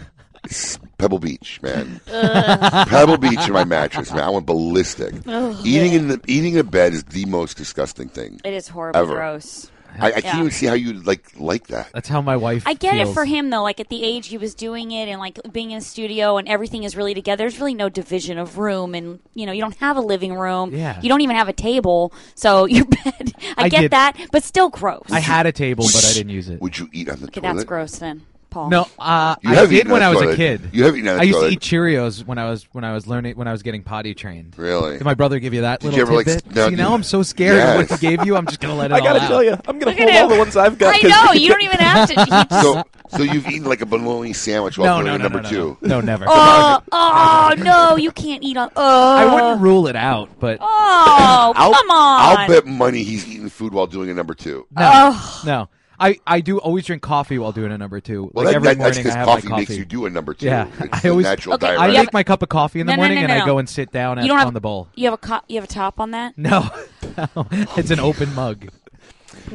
Pebble 0.97 1.19
Beach, 1.19 1.59
man. 1.61 1.99
Pebble 2.05 3.17
Beach 3.17 3.47
in 3.47 3.51
my 3.53 3.65
mattress, 3.65 4.11
man. 4.13 4.23
I 4.23 4.29
went 4.29 4.45
ballistic. 4.45 5.13
Ugh. 5.27 5.57
eating 5.65 5.91
in 5.91 6.07
the 6.07 6.21
eating 6.25 6.53
in 6.53 6.59
a 6.59 6.63
bed 6.63 6.93
is 6.93 7.03
the 7.03 7.25
most 7.25 7.57
disgusting 7.57 8.07
thing. 8.07 8.39
It 8.45 8.53
is 8.53 8.69
horrible, 8.69 8.97
Ever. 8.97 9.15
gross. 9.15 9.69
I, 9.99 10.07
I 10.13 10.21
can't 10.21 10.39
even 10.39 10.51
see 10.51 10.65
how 10.65 10.73
you 10.73 10.93
like 10.93 11.31
like 11.39 11.67
that. 11.67 11.91
That's 11.93 12.07
how 12.09 12.21
my 12.21 12.35
wife. 12.37 12.63
I 12.65 12.73
get 12.73 12.95
it 12.97 13.07
for 13.13 13.25
him 13.25 13.49
though. 13.49 13.63
Like 13.63 13.79
at 13.79 13.89
the 13.89 14.03
age 14.03 14.27
he 14.27 14.37
was 14.37 14.53
doing 14.55 14.91
it, 14.91 15.07
and 15.09 15.19
like 15.19 15.39
being 15.51 15.71
in 15.71 15.77
a 15.79 15.81
studio, 15.81 16.37
and 16.37 16.47
everything 16.47 16.83
is 16.83 16.95
really 16.95 17.13
together. 17.13 17.43
There's 17.43 17.59
really 17.59 17.73
no 17.73 17.89
division 17.89 18.37
of 18.37 18.57
room, 18.57 18.93
and 18.95 19.19
you 19.33 19.45
know 19.45 19.51
you 19.51 19.61
don't 19.61 19.75
have 19.77 19.97
a 19.97 20.01
living 20.01 20.33
room. 20.33 20.73
Yeah. 20.73 20.99
You 21.01 21.09
don't 21.09 21.21
even 21.21 21.35
have 21.35 21.47
a 21.49 21.53
table, 21.53 22.13
so 22.35 22.65
your 22.77 22.85
bed. 22.85 23.33
I, 23.57 23.65
I 23.65 23.69
get 23.69 23.81
did- 23.81 23.91
that, 23.91 24.17
but 24.31 24.43
still 24.43 24.69
gross. 24.69 25.07
I 25.11 25.19
had 25.19 25.45
a 25.45 25.51
table, 25.51 25.85
but 25.85 26.05
I 26.05 26.13
didn't 26.13 26.29
use 26.31 26.49
it. 26.49 26.61
Would 26.61 26.77
you 26.77 26.89
eat 26.93 27.09
on 27.09 27.19
the 27.19 27.27
Okay, 27.27 27.41
toilet? 27.41 27.53
that's 27.55 27.65
gross 27.65 27.97
then, 27.99 28.21
Paul. 28.49 28.69
No, 28.69 28.87
uh, 28.99 29.35
You 29.41 29.51
I 29.51 29.55
have 29.55 29.69
did 29.69 29.79
eaten 29.79 29.91
when 29.91 30.01
I 30.03 30.09
was 30.09 30.19
toilet. 30.19 30.33
a 30.33 30.35
kid. 30.37 30.69
You 30.71 30.83
have 30.85 30.95
eaten 30.97 31.09
I 31.09 31.23
used 31.23 31.37
toilet. 31.37 31.47
to 31.49 31.53
eat 31.53 31.59
Cheerios 31.59 32.25
when 32.25 32.37
I 32.37 32.49
was 32.49 32.63
when 32.71 32.83
I 32.83 32.93
was 32.93 33.05
learning 33.07 33.35
when 33.35 33.47
I 33.47 33.51
was 33.51 33.61
getting 33.63 33.83
potty 33.83 34.13
trained. 34.13 34.55
Really? 34.57 34.97
Did 34.97 35.03
my 35.05 35.13
brother 35.13 35.39
give 35.39 35.53
you 35.53 35.61
that 35.61 35.79
Did 35.81 35.87
little 35.87 35.97
you 35.99 36.03
ever, 36.05 36.13
like, 36.15 36.25
tidbit? 36.25 36.47
s- 36.51 36.55
no, 36.55 36.69
See, 36.69 36.75
now 36.75 36.93
I'm 36.93 37.03
so 37.03 37.23
scared 37.23 37.53
of 37.53 37.57
Yes. 37.59 37.89
what 37.91 37.99
he 37.99 38.07
gave 38.07 38.25
you. 38.25 38.35
I'm 38.35 38.45
just 38.45 38.59
gonna 38.59 38.75
let 38.75 38.91
it 38.91 38.93
I 38.95 38.99
all 38.99 39.03
gotta 39.05 39.21
out. 39.21 39.27
tell 39.27 39.43
you, 39.43 39.51
I'm 39.67 39.79
gonna 39.79 39.91
Look 39.91 39.99
at 39.99 40.07
pull 40.09 40.17
all 40.17 40.23
him. 40.23 40.29
the 40.29 40.37
ones 40.37 40.57
I've 40.57 40.77
got. 40.77 40.95
I 40.95 40.99
'cause 41.01 41.09
know 41.11 41.27
we 41.31 41.39
you 41.39 41.49
don't 41.49 41.61
even 41.63 41.79
have 41.79 42.09
to. 42.09 42.23
He- 42.25 42.27
So 42.61 42.83
so 43.17 43.23
you've 43.23 43.47
eaten 43.47 43.63
like 43.69 43.81
a 43.81 43.85
bologna 43.85 44.33
sandwich 44.33 44.77
while 44.77 44.87
No, 44.97 45.03
doing 45.03 45.07
no, 45.07 45.15
a 45.15 45.17
no, 45.17 45.23
number 45.23 45.41
no, 45.41 45.49
no, 45.49 45.49
two. 45.49 45.77
no, 45.87 46.01
never. 46.01 46.25
Oh, 46.29 46.81
oh 46.91 47.53
no! 47.57 47.95
You 47.95 48.11
can't 48.11 48.43
eat 48.43 48.57
on. 48.57 48.69
Oh, 48.75 49.15
I 49.15 49.33
wouldn't 49.33 49.61
rule 49.61 49.87
it 49.87 49.95
out, 49.95 50.29
but 50.39 50.57
Oh, 50.61 51.53
I'll, 51.55 51.73
come 51.73 51.89
on! 51.89 52.39
I'll 52.39 52.47
bet 52.47 52.65
money 52.65 53.03
he's 53.03 53.27
eating 53.27 53.49
food 53.49 53.73
while 53.73 53.87
doing 53.87 54.09
a 54.09 54.13
number 54.13 54.33
two. 54.33 54.65
no, 54.77 55.17
no. 55.45 55.69
I, 55.99 56.19
I 56.27 56.41
do 56.41 56.59
always 56.59 56.85
drink 56.85 57.01
coffee 57.01 57.39
while 57.39 57.51
doing 57.51 57.71
a 57.71 57.77
number 57.77 57.99
two. 57.99 58.29
Well, 58.33 58.45
like 58.45 58.53
that, 58.53 58.55
every 58.57 58.67
that, 58.67 58.77
that's 58.77 58.97
morning, 58.97 59.03
because 59.03 59.15
I 59.15 59.19
have 59.19 59.27
coffee, 59.27 59.47
my 59.47 59.49
coffee. 59.49 59.61
makes 59.73 59.77
you 59.77 59.85
do 59.85 60.05
a 60.05 60.09
number 60.09 60.33
two. 60.35 60.45
Yeah, 60.45 60.67
it's 60.79 61.03
I 61.05 61.07
a 61.07 61.11
always 61.11 61.23
natural 61.25 61.55
Okay, 61.55 61.67
diet. 61.67 61.79
I 61.79 61.87
make 61.91 62.13
my 62.13 62.23
cup 62.23 62.43
of 62.43 62.49
coffee 62.49 62.79
in 62.79 62.85
the 62.85 62.91
No, 62.91 62.97
no, 62.97 63.01
morning 63.01 63.15
no, 63.17 63.21
and 63.23 63.29
no, 63.37 63.43
I 63.43 63.45
go 63.45 63.57
and 63.57 63.67
sit 63.67 63.91
down 63.91 64.23
You 64.23 64.33
at, 64.33 64.37
have 64.39 64.47
on 64.47 64.53
the 64.53 64.61
bowl. 64.61 64.89
You 64.95 65.05
have 65.05 65.13
a 65.15 65.17
co- 65.17 65.41
you 65.47 65.55
have 65.55 65.63
a 65.63 65.67
top 65.67 65.99
on 65.99 66.11
that. 66.11 66.37
No, 66.37 66.69
no, 67.17 67.47
it's 67.77 67.89
an 67.89 67.99
open 67.99 68.33
mug. 68.35 68.69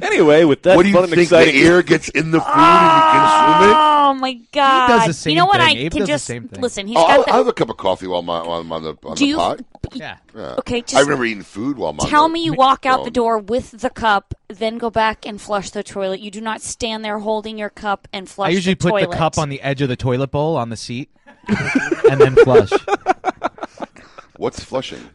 Anyway, 0.01 0.45
with 0.45 0.63
that 0.63 0.77
what 0.77 0.83
do 0.83 0.89
you 0.89 0.95
fun 0.95 1.05
and 1.05 1.13
think? 1.15 1.29
The 1.29 1.37
air 1.39 1.83
gets 1.83 2.09
in 2.09 2.31
the 2.31 2.41
food 2.41 2.49
and 2.55 2.97
you 2.97 3.03
consume 3.21 3.71
it. 3.71 3.92
Oh 4.13 4.15
my 4.15 4.35
god! 4.53 4.89
does 4.89 5.07
the 5.07 5.13
same 5.15 5.31
you 5.31 5.37
know 5.39 5.47
what? 5.47 5.61
thing. 5.61 5.77
I 5.77 5.81
Abe 5.81 5.93
can 5.93 5.99
does 6.01 6.07
the 6.09 6.13
just 6.13 6.25
same 6.27 6.49
thing. 6.49 6.61
listen. 6.61 6.87
He's 6.87 6.97
Oh, 6.99 7.01
got 7.01 7.11
I'll, 7.11 7.25
the. 7.25 7.31
I'll 7.31 7.37
have 7.39 7.47
a 7.49 7.53
cup 7.55 7.71
of 7.71 7.77
coffee 7.79 8.07
while, 8.07 8.21
my, 8.23 8.43
while 8.47 8.61
I'm 8.61 8.71
on 8.71 8.83
the 8.83 8.91
on 9.05 9.15
Do 9.17 9.25
the 9.25 9.27
you- 9.27 9.37
pot. 9.37 9.61
Yeah. 9.95 10.17
Yeah. 10.37 10.55
Okay, 10.59 10.83
I 10.95 11.01
remember 11.01 11.25
eating 11.25 11.43
food 11.43 11.77
while 11.79 11.91
I'm 11.91 12.01
on 12.01 12.07
Tell 12.09 12.29
the- 12.29 12.35
me 12.35 12.45
you 12.45 12.53
walk 12.53 12.85
out 12.87 13.05
the 13.05 13.11
door 13.11 13.39
with 13.39 13.71
the 13.73 13.89
cup, 13.91 14.35
then 14.49 14.77
go 14.79 14.91
back 14.91 15.25
and 15.27 15.41
flush 15.41 15.71
the 15.71 15.83
toilet. 15.83 16.21
You 16.21 16.31
do 16.31 16.41
not 16.43 16.61
stand 16.63 17.05
there 17.05 17.19
holding 17.21 17.57
your 17.59 17.71
cup 17.71 18.07
and 18.13 18.29
flush. 18.29 18.49
I 18.49 18.51
usually 18.51 18.75
the 18.75 18.79
put 18.85 18.91
toilet. 18.91 19.11
the 19.11 19.17
cup 19.17 19.39
on 19.39 19.49
the 19.49 19.61
edge 19.63 19.81
of 19.83 19.89
the 19.89 19.97
toilet 19.97 20.31
bowl 20.31 20.57
on 20.57 20.69
the 20.69 20.77
seat, 20.77 21.11
and 22.11 22.21
then 22.21 22.37
flush. 22.37 22.71
What's 24.37 24.63
flushing? 24.63 25.01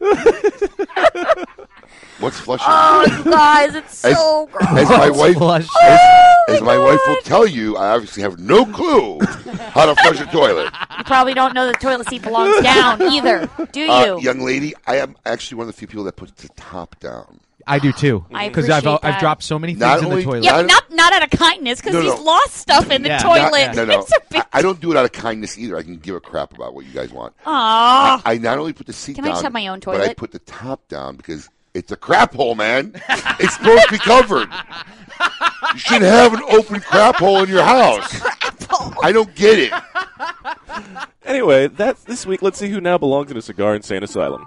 What's 2.20 2.40
flushing? 2.40 2.66
Oh, 2.68 3.06
you 3.24 3.30
guys, 3.30 3.74
it's 3.76 4.04
As- 4.04 4.16
so 4.16 4.46
gross. 4.50 4.68
As 4.70 4.88
my 4.88 5.08
wife, 5.10 5.36
Flush. 5.36 5.66
as, 5.82 6.00
As 6.48 6.62
my 6.62 6.76
wife 6.76 6.98
will 7.06 7.16
tell 7.22 7.46
you, 7.46 7.76
I 7.76 7.90
obviously 7.90 8.22
have 8.24 8.38
no 8.40 8.66
clue 8.66 9.20
how 9.20 9.86
to 9.86 9.94
flush 10.02 10.20
a 10.20 10.26
toilet. 10.26 10.72
You 10.98 11.04
probably 11.04 11.34
don't 11.34 11.54
know 11.54 11.66
the 11.66 11.74
toilet 11.74 12.08
seat 12.08 12.22
belongs 12.22 12.60
down 12.62 13.00
either, 13.02 13.48
do 13.70 13.80
you? 13.82 13.90
Uh, 13.92 14.16
young 14.16 14.40
lady, 14.40 14.74
I 14.86 14.96
am 14.96 15.14
actually 15.26 15.58
one 15.58 15.68
of 15.68 15.74
the 15.74 15.78
few 15.78 15.86
people 15.86 16.04
that 16.04 16.16
puts 16.16 16.32
the 16.42 16.48
top 16.56 16.98
down. 16.98 17.38
I 17.68 17.78
do 17.78 17.92
too. 17.92 18.24
I 18.32 18.48
Because 18.48 18.68
I've 18.70 18.84
appreciate 18.86 19.14
I've 19.14 19.20
dropped 19.20 19.42
so 19.42 19.58
many 19.58 19.74
things 19.74 19.80
Not 19.80 19.98
in 19.98 20.04
only- 20.06 20.16
the 20.16 20.22
toilet. 20.30 20.44
yeah, 20.44 20.62
not 20.62 20.90
not 20.90 21.12
out 21.12 21.22
of 21.22 21.30
kindness 21.38 21.80
because 21.82 21.94
No, 21.94 22.00
he's 22.00 22.18
lost 22.20 22.54
stuff 22.54 22.90
in 22.90 23.02
the 23.02 23.10
Yeah. 23.10 23.18
toilet. 23.18 23.76
No, 23.76 23.84
no. 23.84 24.00
It's 24.00 24.10
a 24.12 24.20
big- 24.30 24.40
I, 24.54 24.58
I 24.58 24.62
don't 24.62 24.80
do 24.80 24.90
it 24.90 24.96
out 24.96 25.04
of 25.04 25.12
kindness 25.12 25.58
either. 25.58 25.76
I 25.76 25.82
can 25.82 25.98
give 25.98 26.14
a 26.16 26.20
crap 26.20 26.54
about 26.54 26.72
what 26.74 26.86
you 26.86 26.92
guys 26.92 27.12
want. 27.12 27.34
Aw. 27.44 28.22
I, 28.24 28.32
I 28.32 28.38
not 28.38 28.58
only 28.58 28.72
put 28.72 28.86
the 28.86 28.92
seat 28.94 29.16
Can 29.16 29.24
I 29.24 29.28
down, 29.28 29.34
just 29.34 29.42
have 29.44 29.52
my 29.52 29.66
own 29.68 29.80
toilet? 29.80 29.98
but 29.98 30.08
I 30.08 30.14
put 30.14 30.32
the 30.32 30.38
top 30.40 30.88
down 30.88 31.16
because 31.16 31.50
it's 31.78 31.92
a 31.92 31.96
crap 31.96 32.34
hole, 32.34 32.54
man. 32.56 32.92
it's 33.38 33.54
supposed 33.54 33.84
to 33.86 33.92
be 33.92 33.98
covered. 33.98 34.48
You 35.72 35.78
shouldn't 35.78 36.04
have 36.10 36.34
an 36.34 36.42
open 36.50 36.80
crap 36.80 37.16
hole 37.16 37.42
in 37.42 37.48
your 37.48 37.62
house. 37.62 38.20
I 39.02 39.12
don't 39.12 39.32
get 39.34 39.58
it. 39.58 39.72
Anyway, 41.24 41.68
that's 41.68 42.02
this 42.04 42.26
week. 42.26 42.42
Let's 42.42 42.58
see 42.58 42.68
who 42.68 42.80
now 42.80 42.98
belongs 42.98 43.30
in 43.30 43.36
a 43.36 43.42
cigar 43.42 43.74
insane 43.76 44.02
asylum. 44.02 44.44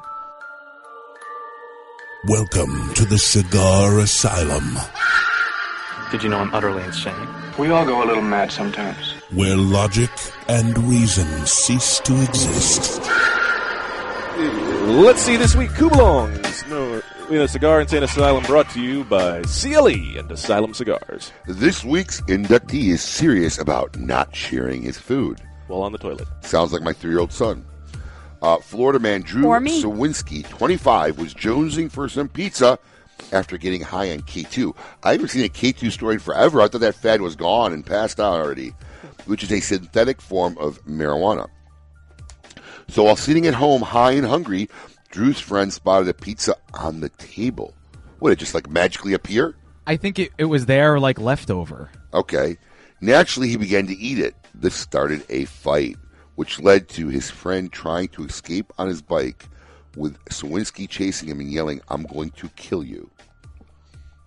Welcome 2.28 2.94
to 2.96 3.06
the 3.06 3.18
Cigar 3.18 3.98
Asylum, 4.00 4.78
Did 6.12 6.22
you 6.22 6.30
know 6.30 6.38
I'm 6.38 6.54
utterly 6.54 6.84
insane? 6.84 7.16
We 7.58 7.70
all 7.72 7.84
go 7.86 8.04
a 8.04 8.06
little 8.06 8.22
mad 8.22 8.52
sometimes. 8.52 9.14
where 9.32 9.56
logic 9.56 10.12
and 10.48 10.78
reason 10.84 11.26
cease 11.48 12.00
to 12.02 12.14
exist. 12.22 13.02
Let's 14.88 15.22
see 15.22 15.36
this 15.38 15.56
week 15.56 15.72
who 15.72 15.90
belongs 15.90 16.64
no, 16.70 17.02
in 17.34 17.42
a 17.42 17.48
cigar 17.48 17.82
insane 17.82 18.04
asylum. 18.04 18.44
Brought 18.44 18.70
to 18.72 18.82
you 18.82 19.04
by 19.06 19.42
CLE 19.44 20.18
and 20.18 20.32
Asylum 20.32 20.74
Cigars. 20.74 21.32
This 21.48 21.84
week's 21.84 22.22
inductee 22.22 22.90
is 22.90 23.02
serious 23.02 23.58
about 23.58 23.98
not 23.98 24.36
sharing 24.36 24.82
his 24.82 24.98
food. 24.98 25.40
While 25.68 25.84
on 25.84 25.92
the 25.92 25.98
toilet. 25.98 26.28
Sounds 26.42 26.74
like 26.74 26.82
my 26.82 26.94
three-year-old 26.94 27.32
son. 27.32 27.66
Uh, 28.42 28.58
Florida 28.58 29.00
man 29.00 29.22
Drew 29.22 29.46
Or 29.48 29.60
me. 29.60 29.82
Sawinski, 29.82 30.48
25, 30.50 31.20
was 31.20 31.34
jonesing 31.34 31.92
for 31.92 32.10
some 32.10 32.28
pizza 32.28 32.78
after 33.32 33.58
getting 33.58 33.82
high 33.82 34.12
on 34.12 34.22
K2. 34.22 34.76
I 35.04 35.14
haven't 35.14 35.30
seen 35.30 35.46
a 35.46 35.50
K2 35.50 35.92
story 35.92 36.16
in 36.16 36.20
forever. 36.20 36.62
I 36.62 36.68
thought 36.68 36.82
that 36.82 36.96
fad 36.96 37.22
was 37.22 37.36
gone 37.36 37.72
and 37.72 37.86
passed 37.86 38.20
out 38.20 38.42
already, 38.42 38.74
which 39.26 39.44
is 39.44 39.52
a 39.52 39.60
synthetic 39.60 40.20
form 40.20 40.58
of 40.58 40.84
marijuana. 40.86 41.48
So 42.90 43.04
while 43.04 43.16
sitting 43.16 43.48
at 43.48 43.54
home 43.54 43.82
high 43.82 44.12
and 44.12 44.26
hungry, 44.26 44.68
Drew's 45.12 45.40
friend 45.40 45.72
spotted 45.72 46.08
a 46.08 46.14
pizza 46.14 46.56
on 46.74 47.02
the 47.02 47.10
table. 47.10 47.74
Would 48.22 48.34
it 48.34 48.40
just 48.40 48.54
like 48.54 48.70
magically 48.70 49.14
appear? 49.14 49.56
I 49.86 49.98
think 49.98 50.18
it, 50.20 50.32
it 50.38 50.46
was 50.46 50.66
there 50.66 51.00
like 51.00 51.20
leftover. 51.20 51.92
Okay. 52.14 52.58
Naturally, 53.02 53.50
he 53.50 53.58
began 53.58 53.88
to 53.88 53.98
eat 53.98 54.20
it. 54.20 54.36
This 54.54 54.76
started 54.76 55.26
a 55.30 55.46
fight, 55.46 55.98
which 56.36 56.60
led 56.60 56.88
to 56.90 57.08
his 57.08 57.30
friend 57.30 57.72
trying 57.72 58.08
to 58.10 58.24
escape 58.24 58.72
on 58.78 58.88
his 58.88 59.02
bike, 59.02 59.48
with 59.96 60.24
Sawinski 60.26 60.88
chasing 60.88 61.30
him 61.30 61.40
and 61.40 61.52
yelling, 61.52 61.82
I'm 61.90 62.04
going 62.04 62.30
to 62.32 62.48
kill 62.50 62.84
you. 62.84 63.10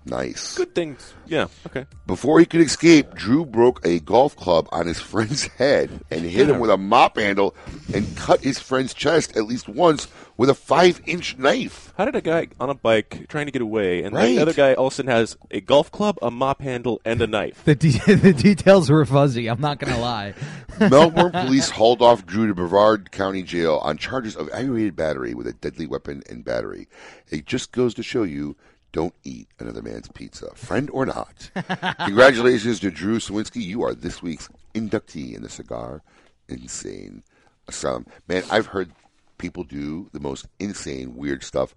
Nice. 0.06 0.56
Good 0.58 0.74
things. 0.74 1.14
Yeah. 1.26 1.46
Okay. 1.66 1.86
Before 2.06 2.38
he 2.38 2.44
could 2.44 2.60
escape, 2.60 3.14
Drew 3.14 3.46
broke 3.46 3.80
a 3.86 4.00
golf 4.00 4.36
club 4.36 4.68
on 4.70 4.86
his 4.86 5.00
friend's 5.12 5.46
head 5.46 6.04
and 6.10 6.20
hit 6.22 6.50
him 6.50 6.58
with 6.58 6.70
a 6.70 6.76
mop 6.76 7.16
handle 7.16 7.54
and 7.94 8.14
cut 8.16 8.42
his 8.42 8.58
friend's 8.58 8.92
chest 8.92 9.34
at 9.36 9.44
least 9.46 9.66
once 9.66 10.06
with 10.36 10.50
a 10.50 10.54
five 10.54 11.00
inch 11.06 11.38
knife. 11.38 11.94
How 11.96 12.04
did 12.04 12.16
a 12.16 12.20
guy 12.20 12.48
on 12.60 12.68
a 12.68 12.74
bike 12.74 13.26
trying 13.28 13.46
to 13.46 13.52
get 13.52 13.62
away, 13.62 14.02
and 14.02 14.14
Right. 14.14 14.26
the 14.34 14.42
other 14.42 14.52
guy 14.52 14.74
all 14.74 14.88
of 14.88 14.92
a 14.92 14.96
sudden 14.96 15.10
has 15.10 15.38
a 15.50 15.60
golf 15.62 15.90
club, 15.90 16.18
a 16.20 16.30
mop 16.30 16.60
handle, 16.60 17.00
and 17.04 17.22
a 17.22 17.26
knife? 17.26 17.62
The 17.64 17.74
de- 17.74 17.90
the 18.16 18.34
details 18.34 18.90
were 18.90 19.06
fuzzy. 19.06 19.48
I'm 19.48 19.60
not 19.60 19.78
gonna 19.78 19.98
lie. 20.00 20.34
Melbourne 20.80 21.30
police 21.32 21.70
hauled 21.70 22.02
off 22.02 22.26
Drew 22.26 22.46
to 22.48 22.54
Brevard 22.54 23.10
County 23.10 23.42
Jail 23.42 23.76
on 23.82 23.96
charges 23.96 24.36
of 24.36 24.50
aggravated 24.52 24.96
battery 24.96 25.32
with 25.32 25.46
a 25.46 25.52
deadly 25.54 25.86
weapon 25.86 26.22
and 26.28 26.44
battery. 26.44 26.88
It 27.30 27.46
just 27.46 27.72
goes 27.72 27.94
to 27.94 28.02
show 28.02 28.24
you 28.24 28.56
don't 28.94 29.14
eat 29.24 29.48
another 29.58 29.82
man's 29.82 30.06
pizza, 30.06 30.54
friend 30.54 30.88
or 30.92 31.04
not. 31.04 31.50
Congratulations 32.04 32.78
to 32.78 32.92
Drew 32.92 33.18
Sawinski. 33.18 33.60
You 33.60 33.82
are 33.82 33.92
this 33.92 34.22
week's 34.22 34.48
inductee 34.72 35.34
in 35.34 35.42
the 35.42 35.48
Cigar 35.48 36.00
Insane 36.48 37.24
Asylum. 37.66 38.06
Man, 38.28 38.44
I've 38.52 38.66
heard 38.66 38.92
people 39.36 39.64
do 39.64 40.08
the 40.12 40.20
most 40.20 40.46
insane, 40.60 41.16
weird 41.16 41.42
stuff 41.42 41.74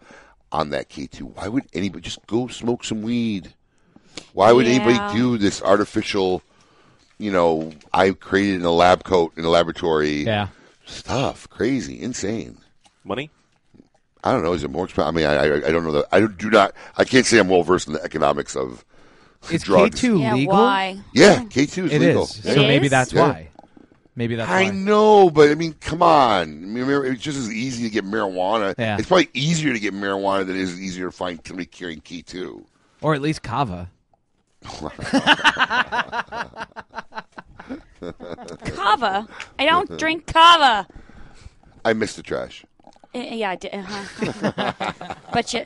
on 0.51 0.69
that 0.69 0.89
K2. 0.91 1.21
Why 1.23 1.47
would 1.47 1.65
anybody 1.73 2.03
just 2.03 2.25
go 2.27 2.47
smoke 2.49 2.83
some 2.83 3.01
weed? 3.01 3.55
Why 4.33 4.51
would 4.51 4.67
Yeah. 4.67 4.73
anybody 4.73 4.99
do 5.11 5.39
this 5.39 5.59
artificial, 5.63 6.43
you 7.17 7.31
know, 7.31 7.73
I 7.91 8.11
created 8.11 8.57
in 8.59 8.65
a 8.65 8.71
lab 8.71 9.03
coat 9.03 9.33
in 9.37 9.43
a 9.43 9.49
laboratory 9.49 10.23
Yeah. 10.23 10.49
stuff? 10.85 11.49
Crazy, 11.49 11.99
insane. 11.99 12.59
Money? 13.03 13.31
I 14.27 14.31
don't 14.33 14.43
know. 14.43 14.53
Is 14.53 14.63
it 14.63 14.69
more 14.71 14.85
expensive? 14.85 15.07
I 15.13 15.17
mean, 15.17 15.25
I, 15.25 15.33
I, 15.35 15.55
I 15.67 15.71
don't 15.71 15.83
know. 15.83 15.91
That, 15.93 16.05
I 16.11 16.25
do 16.27 16.49
not. 16.49 16.73
I 16.97 17.03
can't 17.03 17.25
say 17.25 17.39
I'm 17.39 17.47
well 17.49 17.63
versed 17.63 17.87
in 17.87 17.93
the 17.93 18.03
economics 18.03 18.55
of 18.55 18.83
Is 19.51 19.63
drugs. 19.63 19.99
K2 20.01 20.19
Yeah, 20.21 20.33
legal? 20.35 20.53
why? 20.53 20.99
Yeah, 21.13 21.39
K2 21.43 21.85
is 21.85 21.93
It 21.93 22.01
legal. 22.01 22.23
is. 22.23 22.41
Yeah. 22.45 22.53
So 22.53 22.61
maybe 22.61 22.85
is? 22.85 22.91
that's 22.91 23.13
Yeah. 23.13 23.27
why. 23.29 23.49
Maybe 24.15 24.35
that's 24.35 24.49
I 24.49 24.63
why. 24.63 24.69
know, 24.71 25.29
but 25.29 25.49
I 25.51 25.55
mean, 25.55 25.73
come 25.79 26.01
on. 26.01 26.41
I 26.41 26.45
mean, 26.45 26.89
it's 27.05 27.21
just 27.21 27.37
as 27.37 27.51
easy 27.53 27.83
to 27.83 27.89
get 27.91 28.03
marijuana. 28.03 28.73
Yeah. 28.77 28.97
It's 28.97 29.07
probably 29.07 29.29
easier 29.33 29.73
to 29.73 29.79
get 29.79 29.93
marijuana 29.93 30.45
than 30.47 30.55
it 30.55 30.61
is 30.61 30.79
easier 30.81 31.05
to 31.05 31.11
find 31.11 31.39
somebody 31.45 31.67
carrying 31.67 32.01
K2. 32.01 32.63
Or 33.01 33.13
at 33.13 33.21
least 33.21 33.43
kava. 33.43 33.91
Kava. 38.65 39.27
I 39.59 39.65
don't 39.65 39.97
drink 39.97 40.25
kava. 40.27 40.87
I 41.85 41.93
miss 41.93 42.15
the 42.15 42.23
trash. 42.23 42.65
Uh, 43.17 43.35
yeah, 43.35 43.49
I 43.51 43.55
did. 43.55 43.73
Uh-huh. 43.73 45.15
but 45.33 45.53
you, 45.53 45.65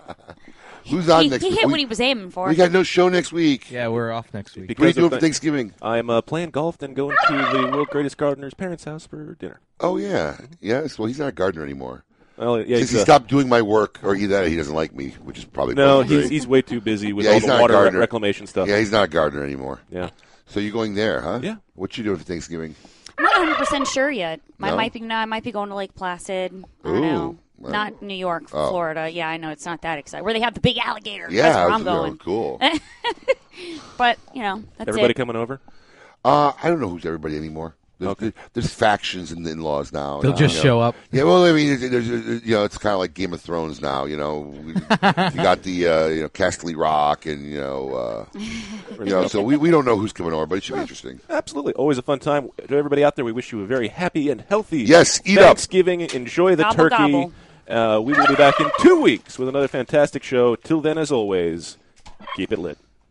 Who's 0.89 1.09
on 1.09 1.23
he, 1.23 1.29
next 1.29 1.43
he 1.43 1.49
week? 1.49 1.59
hit 1.59 1.67
We- 1.67 1.71
what 1.73 1.79
he 1.79 1.85
was 1.85 1.99
aiming 1.99 2.31
for. 2.31 2.47
We 2.47 2.55
got 2.55 2.71
no 2.71 2.83
show 2.83 3.07
next 3.09 3.31
week. 3.31 3.69
Yeah, 3.69 3.87
we're 3.89 4.11
off 4.11 4.33
next 4.33 4.55
week. 4.55 4.69
What 4.69 4.79
are 4.85 4.87
you 4.87 4.93
doing 4.93 5.05
of 5.07 5.13
for 5.13 5.19
Thanksgiving? 5.19 5.73
I'm 5.81 6.09
uh, 6.09 6.21
playing 6.21 6.51
golf, 6.51 6.77
then 6.79 6.93
going 6.93 7.15
to 7.27 7.33
the 7.33 7.69
world 7.71 7.87
greatest 7.89 8.17
gardener's 8.17 8.53
parents' 8.53 8.83
house 8.85 9.05
for 9.05 9.35
dinner. 9.35 9.59
Oh 9.79 9.97
yeah, 9.97 10.37
yes. 10.59 10.97
Well, 10.97 11.07
he's 11.07 11.19
not 11.19 11.27
a 11.27 11.31
gardener 11.33 11.63
anymore. 11.63 12.03
Well, 12.37 12.59
yeah, 12.59 12.77
Since 12.77 12.89
he 12.91 12.99
uh, 12.99 13.03
stopped 13.03 13.27
doing 13.27 13.47
my 13.47 13.61
work, 13.61 13.99
or 14.01 14.15
either 14.15 14.41
that, 14.41 14.47
he 14.47 14.55
doesn't 14.55 14.73
like 14.73 14.95
me, 14.95 15.09
which 15.23 15.37
is 15.37 15.45
probably 15.45 15.75
No, 15.75 16.01
he's 16.01 16.29
he's 16.29 16.47
way 16.47 16.63
too 16.63 16.81
busy 16.81 17.13
with 17.13 17.25
Yeah, 17.25 17.31
all 17.33 17.35
he's 17.35 17.43
the 17.43 17.49
not 17.49 17.61
water 17.61 17.73
gardener. 17.73 17.99
reclamation 17.99 18.47
stuff. 18.47 18.67
Yeah, 18.67 18.79
he's 18.79 18.91
not 18.91 19.03
a 19.03 19.07
gardener 19.07 19.43
anymore. 19.43 19.81
Yeah. 19.91 20.09
So 20.47 20.59
you're 20.59 20.73
going 20.73 20.95
there, 20.95 21.21
huh? 21.21 21.39
Yeah. 21.43 21.55
What 21.75 21.95
you 21.97 22.03
doing 22.03 22.17
for 22.17 22.23
Thanksgiving? 22.23 22.73
I'm 23.21 23.23
not 23.23 23.37
100 23.39 23.55
percent 23.57 23.87
sure 23.87 24.09
yet. 24.11 24.39
I 24.61 24.69
No? 24.71 24.75
might 24.75 24.93
be. 24.93 24.99
No, 25.01 25.15
I 25.15 25.25
might 25.25 25.43
be 25.43 25.51
going 25.51 25.69
to 25.69 25.75
Lake 25.75 25.93
Placid. 25.95 26.63
I 26.83 26.87
don't 26.87 26.97
Ooh. 26.97 27.01
know. 27.01 27.37
Well, 27.57 27.71
Not 27.71 28.01
New 28.01 28.15
York, 28.15 28.45
oh. 28.53 28.69
Florida. 28.69 29.07
Yeah, 29.09 29.27
I 29.29 29.37
know 29.37 29.51
it's 29.51 29.65
not 29.65 29.83
that 29.83 29.99
exciting. 29.99 30.25
Where 30.25 30.33
they 30.33 30.39
have 30.39 30.55
the 30.55 30.59
big 30.61 30.79
alligator. 30.79 31.27
Yeah, 31.29 31.43
that's 31.43 31.55
where 31.57 31.69
I 31.69 31.73
I'm 31.75 31.83
was- 31.85 31.93
going. 31.93 32.17
cool. 32.17 32.59
but 33.97 34.17
you 34.33 34.41
know, 34.41 34.63
that's 34.77 34.87
Everybody 34.87 35.11
it. 35.11 35.15
coming 35.17 35.35
over? 35.35 35.61
Uh, 36.25 36.53
I 36.61 36.69
don't 36.69 36.79
know 36.79 36.89
who's 36.89 37.05
everybody 37.05 37.37
anymore. 37.37 37.75
There's, 38.01 38.11
Okay. 38.11 38.33
there's 38.53 38.73
factions 38.73 39.31
in 39.31 39.43
the 39.43 39.51
in-laws 39.51 39.93
now. 39.93 40.19
They'll 40.21 40.31
you 40.31 40.37
just 40.37 40.55
know. 40.57 40.61
show 40.61 40.79
up. 40.81 40.95
Yeah, 41.11 41.23
well, 41.23 41.45
I 41.45 41.51
mean, 41.53 41.67
there's, 41.79 41.89
there's, 41.91 42.07
there's- 42.09 42.41
you 42.43 42.55
know, 42.55 42.63
it's 42.63 42.77
kind 42.77 42.93
of 42.93 42.99
like 42.99 43.13
Game 43.13 43.31
of 43.31 43.39
Thrones 43.41 43.79
now. 43.81 44.05
You 44.05 44.17
know, 44.17 44.53
you 44.65 44.73
got 45.35 45.61
the 45.63 45.87
uh, 45.87 46.07
you 46.07 46.21
know 46.23 46.29
Castle 46.29 46.73
Rock, 46.73 47.25
and 47.27 47.45
you 47.49 47.59
know, 47.59 47.93
uh, 47.93 48.39
you 48.99 49.05
know, 49.05 49.27
so 49.27 49.41
we, 49.41 49.55
we 49.55 49.69
don't 49.71 49.85
know 49.85 49.95
who's 49.97 50.11
coming 50.13 50.33
over, 50.33 50.45
but 50.47 50.55
it 50.55 50.63
should 50.63 50.75
be 50.75 50.81
interesting. 50.81 51.19
Absolutely. 51.29 51.73
Always 51.73 51.97
a 51.97 52.01
fun 52.01 52.19
time. 52.19 52.49
To 52.67 52.75
everybody 52.75 53.03
out 53.03 53.15
there, 53.15 53.23
we 53.25 53.31
wish 53.31 53.51
you 53.51 53.61
a 53.61 53.65
very 53.67 53.87
happy 53.87 54.29
and 54.29 54.41
healthy 54.41 54.81
Yes, 54.81 55.21
eat 55.23 55.37
up. 55.37 55.45
Thanksgiving. 55.45 56.01
Enjoy 56.01 56.55
the 56.55 56.63
Gobble, 56.63 56.75
turkey. 56.75 56.95
gobble. 56.97 57.33
Uh, 57.69 57.99
we 58.01 58.11
will 58.13 58.27
be 58.27 58.35
back 58.35 58.59
in 58.59 58.69
two 58.79 58.99
weeks 58.99 59.37
with 59.39 59.47
another 59.47 59.67
fantastic 59.67 60.23
show. 60.23 60.55
Till 60.55 60.81
then, 60.81 60.97
as 60.97 61.11
always, 61.11 61.77
keep 62.35 62.51
it 62.51 62.59
lit. 62.59 62.77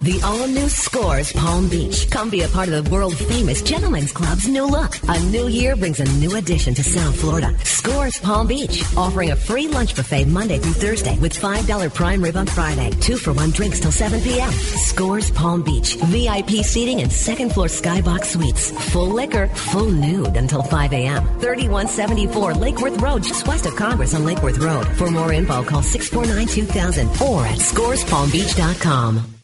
The 0.00 0.22
all-new 0.22 0.68
Scores 0.68 1.32
Palm 1.32 1.68
Beach. 1.68 2.08
Come 2.08 2.30
be 2.30 2.42
a 2.42 2.48
part 2.48 2.68
of 2.68 2.84
the 2.84 2.90
world-famous 2.90 3.62
Gentlemen's 3.62 4.12
Club's 4.12 4.46
new 4.46 4.64
look. 4.64 4.96
A 5.08 5.20
new 5.24 5.48
year 5.48 5.74
brings 5.74 5.98
a 5.98 6.04
new 6.20 6.36
addition 6.36 6.72
to 6.74 6.84
South 6.84 7.20
Florida. 7.20 7.52
Scores 7.64 8.18
Palm 8.20 8.46
Beach, 8.46 8.84
offering 8.96 9.32
a 9.32 9.36
free 9.36 9.66
lunch 9.66 9.96
buffet 9.96 10.26
Monday 10.26 10.58
through 10.58 10.74
Thursday 10.74 11.18
with 11.18 11.38
$5 11.38 11.92
prime 11.92 12.22
rib 12.22 12.36
on 12.36 12.46
Friday. 12.46 12.90
Two 13.00 13.16
for 13.16 13.32
one 13.32 13.50
drinks 13.50 13.80
till 13.80 13.90
7 13.90 14.20
p.m. 14.22 14.52
Scores 14.52 15.32
Palm 15.32 15.62
Beach. 15.62 15.96
VIP 15.96 16.64
seating 16.64 17.02
and 17.02 17.12
second 17.12 17.52
floor 17.52 17.66
skybox 17.66 18.26
suites. 18.26 18.70
Full 18.92 19.08
liquor, 19.08 19.48
full 19.48 19.90
nude 19.90 20.36
until 20.36 20.62
5 20.62 20.92
a.m. 20.92 21.26
3174 21.40 22.54
Lake 22.54 22.80
Worth 22.80 23.00
Road, 23.02 23.24
just 23.24 23.48
west 23.48 23.66
of 23.66 23.74
Congress 23.74 24.14
on 24.14 24.24
Lake 24.24 24.42
Worth 24.44 24.58
Road. 24.58 24.86
For 24.96 25.10
more 25.10 25.32
info, 25.32 25.64
call 25.64 25.82
649-2000 25.82 27.20
or 27.20 27.44
at 27.44 27.58
scorespalmbeach.com. 27.58 29.37